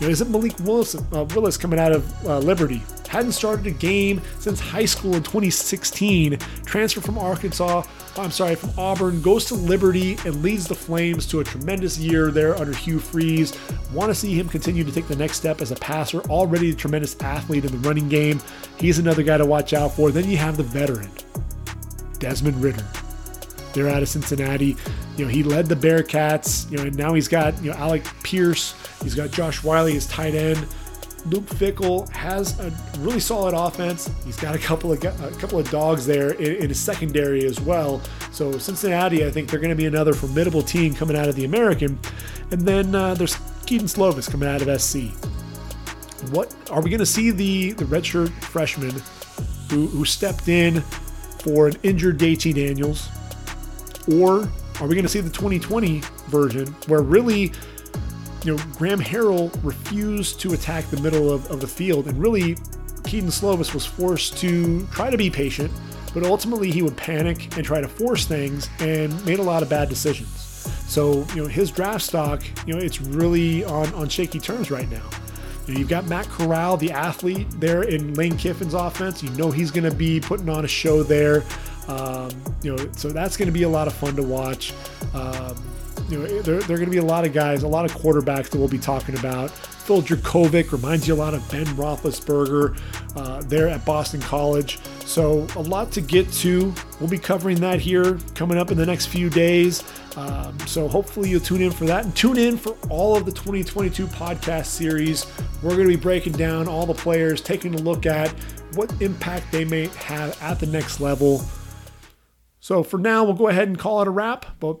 You 0.00 0.06
know, 0.06 0.12
is 0.12 0.20
it 0.20 0.28
Malik 0.28 0.58
Wilson, 0.60 1.04
uh, 1.12 1.24
Willis 1.34 1.56
coming 1.56 1.80
out 1.80 1.92
of 1.92 2.26
uh, 2.26 2.38
Liberty? 2.38 2.82
Hadn't 3.08 3.32
started 3.32 3.66
a 3.66 3.70
game 3.70 4.20
since 4.38 4.60
high 4.60 4.84
school 4.84 5.14
in 5.16 5.22
2016. 5.22 6.38
Transfer 6.66 7.00
from 7.00 7.18
Arkansas, 7.18 7.82
oh, 7.86 8.22
I'm 8.22 8.30
sorry, 8.30 8.54
from 8.54 8.70
Auburn, 8.78 9.22
goes 9.22 9.46
to 9.46 9.54
Liberty 9.54 10.18
and 10.26 10.42
leads 10.42 10.66
the 10.66 10.74
Flames 10.74 11.26
to 11.28 11.40
a 11.40 11.44
tremendous 11.44 11.98
year 11.98 12.30
there 12.30 12.54
under 12.56 12.74
Hugh 12.74 12.98
Freeze. 12.98 13.58
Want 13.92 14.10
to 14.10 14.14
see 14.14 14.38
him 14.38 14.48
continue 14.48 14.84
to 14.84 14.92
take 14.92 15.08
the 15.08 15.16
next 15.16 15.38
step 15.38 15.62
as 15.62 15.72
a 15.72 15.76
passer, 15.76 16.20
already 16.30 16.70
a 16.70 16.74
tremendous 16.74 17.18
athlete 17.20 17.64
in 17.64 17.72
the 17.72 17.88
running 17.88 18.08
game. 18.08 18.40
He's 18.78 18.98
another 18.98 19.22
guy 19.22 19.38
to 19.38 19.46
watch 19.46 19.72
out 19.72 19.94
for. 19.94 20.10
Then 20.10 20.28
you 20.28 20.36
have 20.36 20.56
the 20.56 20.62
veteran, 20.62 21.10
Desmond 22.18 22.62
Ridder. 22.62 22.86
They're 23.72 23.88
out 23.88 24.02
of 24.02 24.08
Cincinnati. 24.08 24.76
You 25.16 25.24
know, 25.24 25.30
he 25.30 25.42
led 25.42 25.66
the 25.66 25.76
Bearcats, 25.76 26.70
you 26.70 26.76
know, 26.76 26.84
and 26.84 26.96
now 26.96 27.14
he's 27.14 27.28
got, 27.28 27.60
you 27.62 27.70
know, 27.70 27.76
Alec 27.76 28.04
Pierce, 28.22 28.74
he's 29.02 29.14
got 29.14 29.30
Josh 29.30 29.62
Whyle, 29.62 29.86
as 29.86 30.06
tight 30.06 30.34
end. 30.34 30.66
Luke 31.26 31.46
Fickell 31.46 32.08
has 32.10 32.58
a 32.60 32.72
really 32.98 33.20
solid 33.20 33.54
offense. 33.54 34.10
He's 34.24 34.38
got 34.38 34.54
a 34.54 34.58
couple 34.58 34.92
of 34.92 35.02
a 35.02 35.30
couple 35.38 35.58
of 35.58 35.70
dogs 35.70 36.06
there 36.06 36.30
in, 36.30 36.62
in 36.62 36.68
his 36.68 36.80
secondary 36.80 37.44
as 37.44 37.60
well. 37.60 38.00
So 38.32 38.56
Cincinnati, 38.58 39.24
I 39.24 39.30
think 39.30 39.50
they're 39.50 39.60
going 39.60 39.70
to 39.70 39.76
be 39.76 39.86
another 39.86 40.14
formidable 40.14 40.62
team 40.62 40.94
coming 40.94 41.16
out 41.16 41.28
of 41.28 41.36
the 41.36 41.44
American. 41.44 41.98
And 42.50 42.62
then 42.62 42.94
uh, 42.94 43.14
there's 43.14 43.36
Kedon 43.66 43.88
Slovis 43.88 44.30
coming 44.30 44.48
out 44.48 44.62
of 44.62 44.80
SC. 44.80 45.10
What 46.30 46.54
are 46.70 46.80
we 46.80 46.90
going 46.90 47.00
to 47.00 47.06
see 47.06 47.30
the 47.30 47.72
the 47.72 47.84
redshirt 47.84 48.30
freshman 48.42 48.94
who, 49.70 49.86
who 49.88 50.04
stepped 50.04 50.48
in 50.48 50.80
for 51.40 51.68
an 51.68 51.76
injured 51.82 52.18
JT 52.18 52.54
Daniels, 52.54 53.08
or 54.20 54.48
are 54.80 54.86
we 54.86 54.94
going 54.94 55.02
to 55.02 55.08
see 55.08 55.20
the 55.20 55.30
2020 55.30 56.00
version 56.28 56.66
where 56.86 57.02
really 57.02 57.52
you 58.44 58.56
know, 58.56 58.62
Graham 58.76 59.00
Harrell 59.00 59.52
refused 59.62 60.40
to 60.40 60.52
attack 60.52 60.84
the 60.86 61.00
middle 61.00 61.30
of, 61.32 61.50
of 61.50 61.60
the 61.60 61.66
field, 61.66 62.06
and 62.06 62.18
really, 62.18 62.56
Kedon 63.04 63.30
Slovis 63.30 63.72
was 63.72 63.86
forced 63.86 64.36
to 64.38 64.86
try 64.88 65.08
to 65.10 65.16
be 65.16 65.30
patient, 65.30 65.72
but 66.12 66.24
ultimately 66.24 66.70
he 66.70 66.82
would 66.82 66.96
panic 66.96 67.56
and 67.56 67.64
try 67.64 67.80
to 67.80 67.88
force 67.88 68.26
things 68.26 68.68
and 68.80 69.24
made 69.24 69.38
a 69.38 69.42
lot 69.42 69.62
of 69.62 69.68
bad 69.68 69.88
decisions. 69.88 70.28
So, 70.86 71.24
you 71.34 71.42
know, 71.42 71.46
his 71.46 71.70
draft 71.70 72.04
stock, 72.04 72.42
you 72.66 72.74
know, 72.74 72.80
it's 72.80 73.00
really 73.00 73.64
on, 73.64 73.92
on 73.94 74.08
shaky 74.08 74.38
terms 74.38 74.70
right 74.70 74.90
now. 74.90 75.08
You 75.66 75.74
know, 75.74 75.80
you've 75.80 75.88
got 75.88 76.06
Matt 76.06 76.26
Corral, 76.28 76.76
the 76.76 76.90
athlete, 76.92 77.46
there 77.60 77.82
in 77.82 78.14
Lane 78.14 78.36
Kiffin's 78.36 78.74
offense. 78.74 79.22
You 79.22 79.30
know 79.30 79.50
he's 79.50 79.70
going 79.70 79.88
to 79.88 79.94
be 79.94 80.18
putting 80.20 80.48
on 80.48 80.64
a 80.64 80.68
show 80.68 81.02
there. 81.02 81.44
Um, 81.88 82.30
you 82.62 82.74
know, 82.74 82.88
so 82.92 83.10
that's 83.10 83.36
going 83.36 83.46
to 83.46 83.52
be 83.52 83.62
a 83.62 83.68
lot 83.68 83.86
of 83.86 83.94
fun 83.94 84.16
to 84.16 84.22
watch. 84.22 84.72
Um, 85.14 85.56
you 86.08 86.18
know, 86.18 86.26
there, 86.42 86.60
there 86.60 86.74
are 86.74 86.78
going 86.78 86.84
to 86.84 86.90
be 86.90 86.98
a 86.98 87.04
lot 87.04 87.26
of 87.26 87.32
guys, 87.32 87.62
a 87.62 87.68
lot 87.68 87.84
of 87.84 87.92
quarterbacks 87.92 88.50
that 88.50 88.58
we'll 88.58 88.68
be 88.68 88.78
talking 88.78 89.18
about. 89.18 89.50
Phil 89.50 90.02
Jurkovec 90.02 90.70
reminds 90.70 91.08
you 91.08 91.14
a 91.14 91.16
lot 91.16 91.32
of 91.32 91.50
Ben 91.50 91.64
Roethlisberger 91.68 92.78
uh, 93.16 93.40
there 93.46 93.68
at 93.68 93.84
Boston 93.86 94.20
College. 94.20 94.78
So 95.06 95.46
a 95.56 95.62
lot 95.62 95.90
to 95.92 96.02
get 96.02 96.30
to. 96.34 96.74
We'll 97.00 97.08
be 97.08 97.18
covering 97.18 97.58
that 97.60 97.80
here 97.80 98.18
coming 98.34 98.58
up 98.58 98.70
in 98.70 98.76
the 98.76 98.84
next 98.84 99.06
few 99.06 99.30
days. 99.30 99.82
Um, 100.16 100.58
so 100.66 100.88
hopefully 100.88 101.30
you'll 101.30 101.40
tune 101.40 101.62
in 101.62 101.70
for 101.70 101.86
that 101.86 102.04
and 102.04 102.14
tune 102.14 102.38
in 102.38 102.58
for 102.58 102.76
all 102.90 103.16
of 103.16 103.24
the 103.24 103.32
2022 103.32 104.06
podcast 104.08 104.66
series. 104.66 105.26
We're 105.62 105.70
going 105.70 105.88
to 105.88 105.94
be 105.94 105.96
breaking 105.96 106.34
down 106.34 106.68
all 106.68 106.84
the 106.84 106.94
players, 106.94 107.40
taking 107.40 107.74
a 107.74 107.78
look 107.78 108.04
at 108.04 108.28
what 108.74 108.92
impact 109.00 109.52
they 109.52 109.64
may 109.64 109.86
have 109.86 110.36
at 110.42 110.60
the 110.60 110.66
next 110.66 111.00
level. 111.00 111.42
So 112.60 112.82
for 112.82 112.98
now, 112.98 113.24
we'll 113.24 113.34
go 113.34 113.48
ahead 113.48 113.68
and 113.68 113.78
call 113.78 114.02
it 114.02 114.08
a 114.08 114.10
wrap. 114.10 114.44
But 114.60 114.78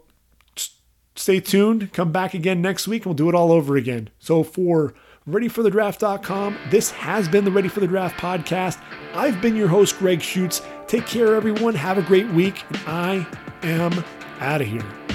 stay 1.18 1.40
tuned. 1.40 1.92
Come 1.92 2.12
back 2.12 2.34
again 2.34 2.62
next 2.62 2.88
week 2.88 3.02
and 3.02 3.06
we'll 3.06 3.14
do 3.14 3.28
it 3.28 3.34
all 3.34 3.52
over 3.52 3.76
again. 3.76 4.08
So 4.18 4.42
for 4.42 4.94
readyforthedraft.com, 5.28 6.56
this 6.70 6.90
has 6.92 7.28
been 7.28 7.44
the 7.44 7.50
Ready 7.50 7.68
for 7.68 7.80
the 7.80 7.86
Draft 7.86 8.18
podcast. 8.18 8.80
I've 9.14 9.40
been 9.42 9.56
your 9.56 9.68
host, 9.68 9.98
Greg 9.98 10.22
Schutz. 10.22 10.62
Take 10.86 11.06
care, 11.06 11.34
everyone. 11.34 11.74
Have 11.74 11.98
a 11.98 12.02
great 12.02 12.28
week. 12.28 12.64
And 12.70 12.80
I 12.86 13.26
am 13.62 14.04
out 14.40 14.60
of 14.60 14.66
here. 14.66 15.07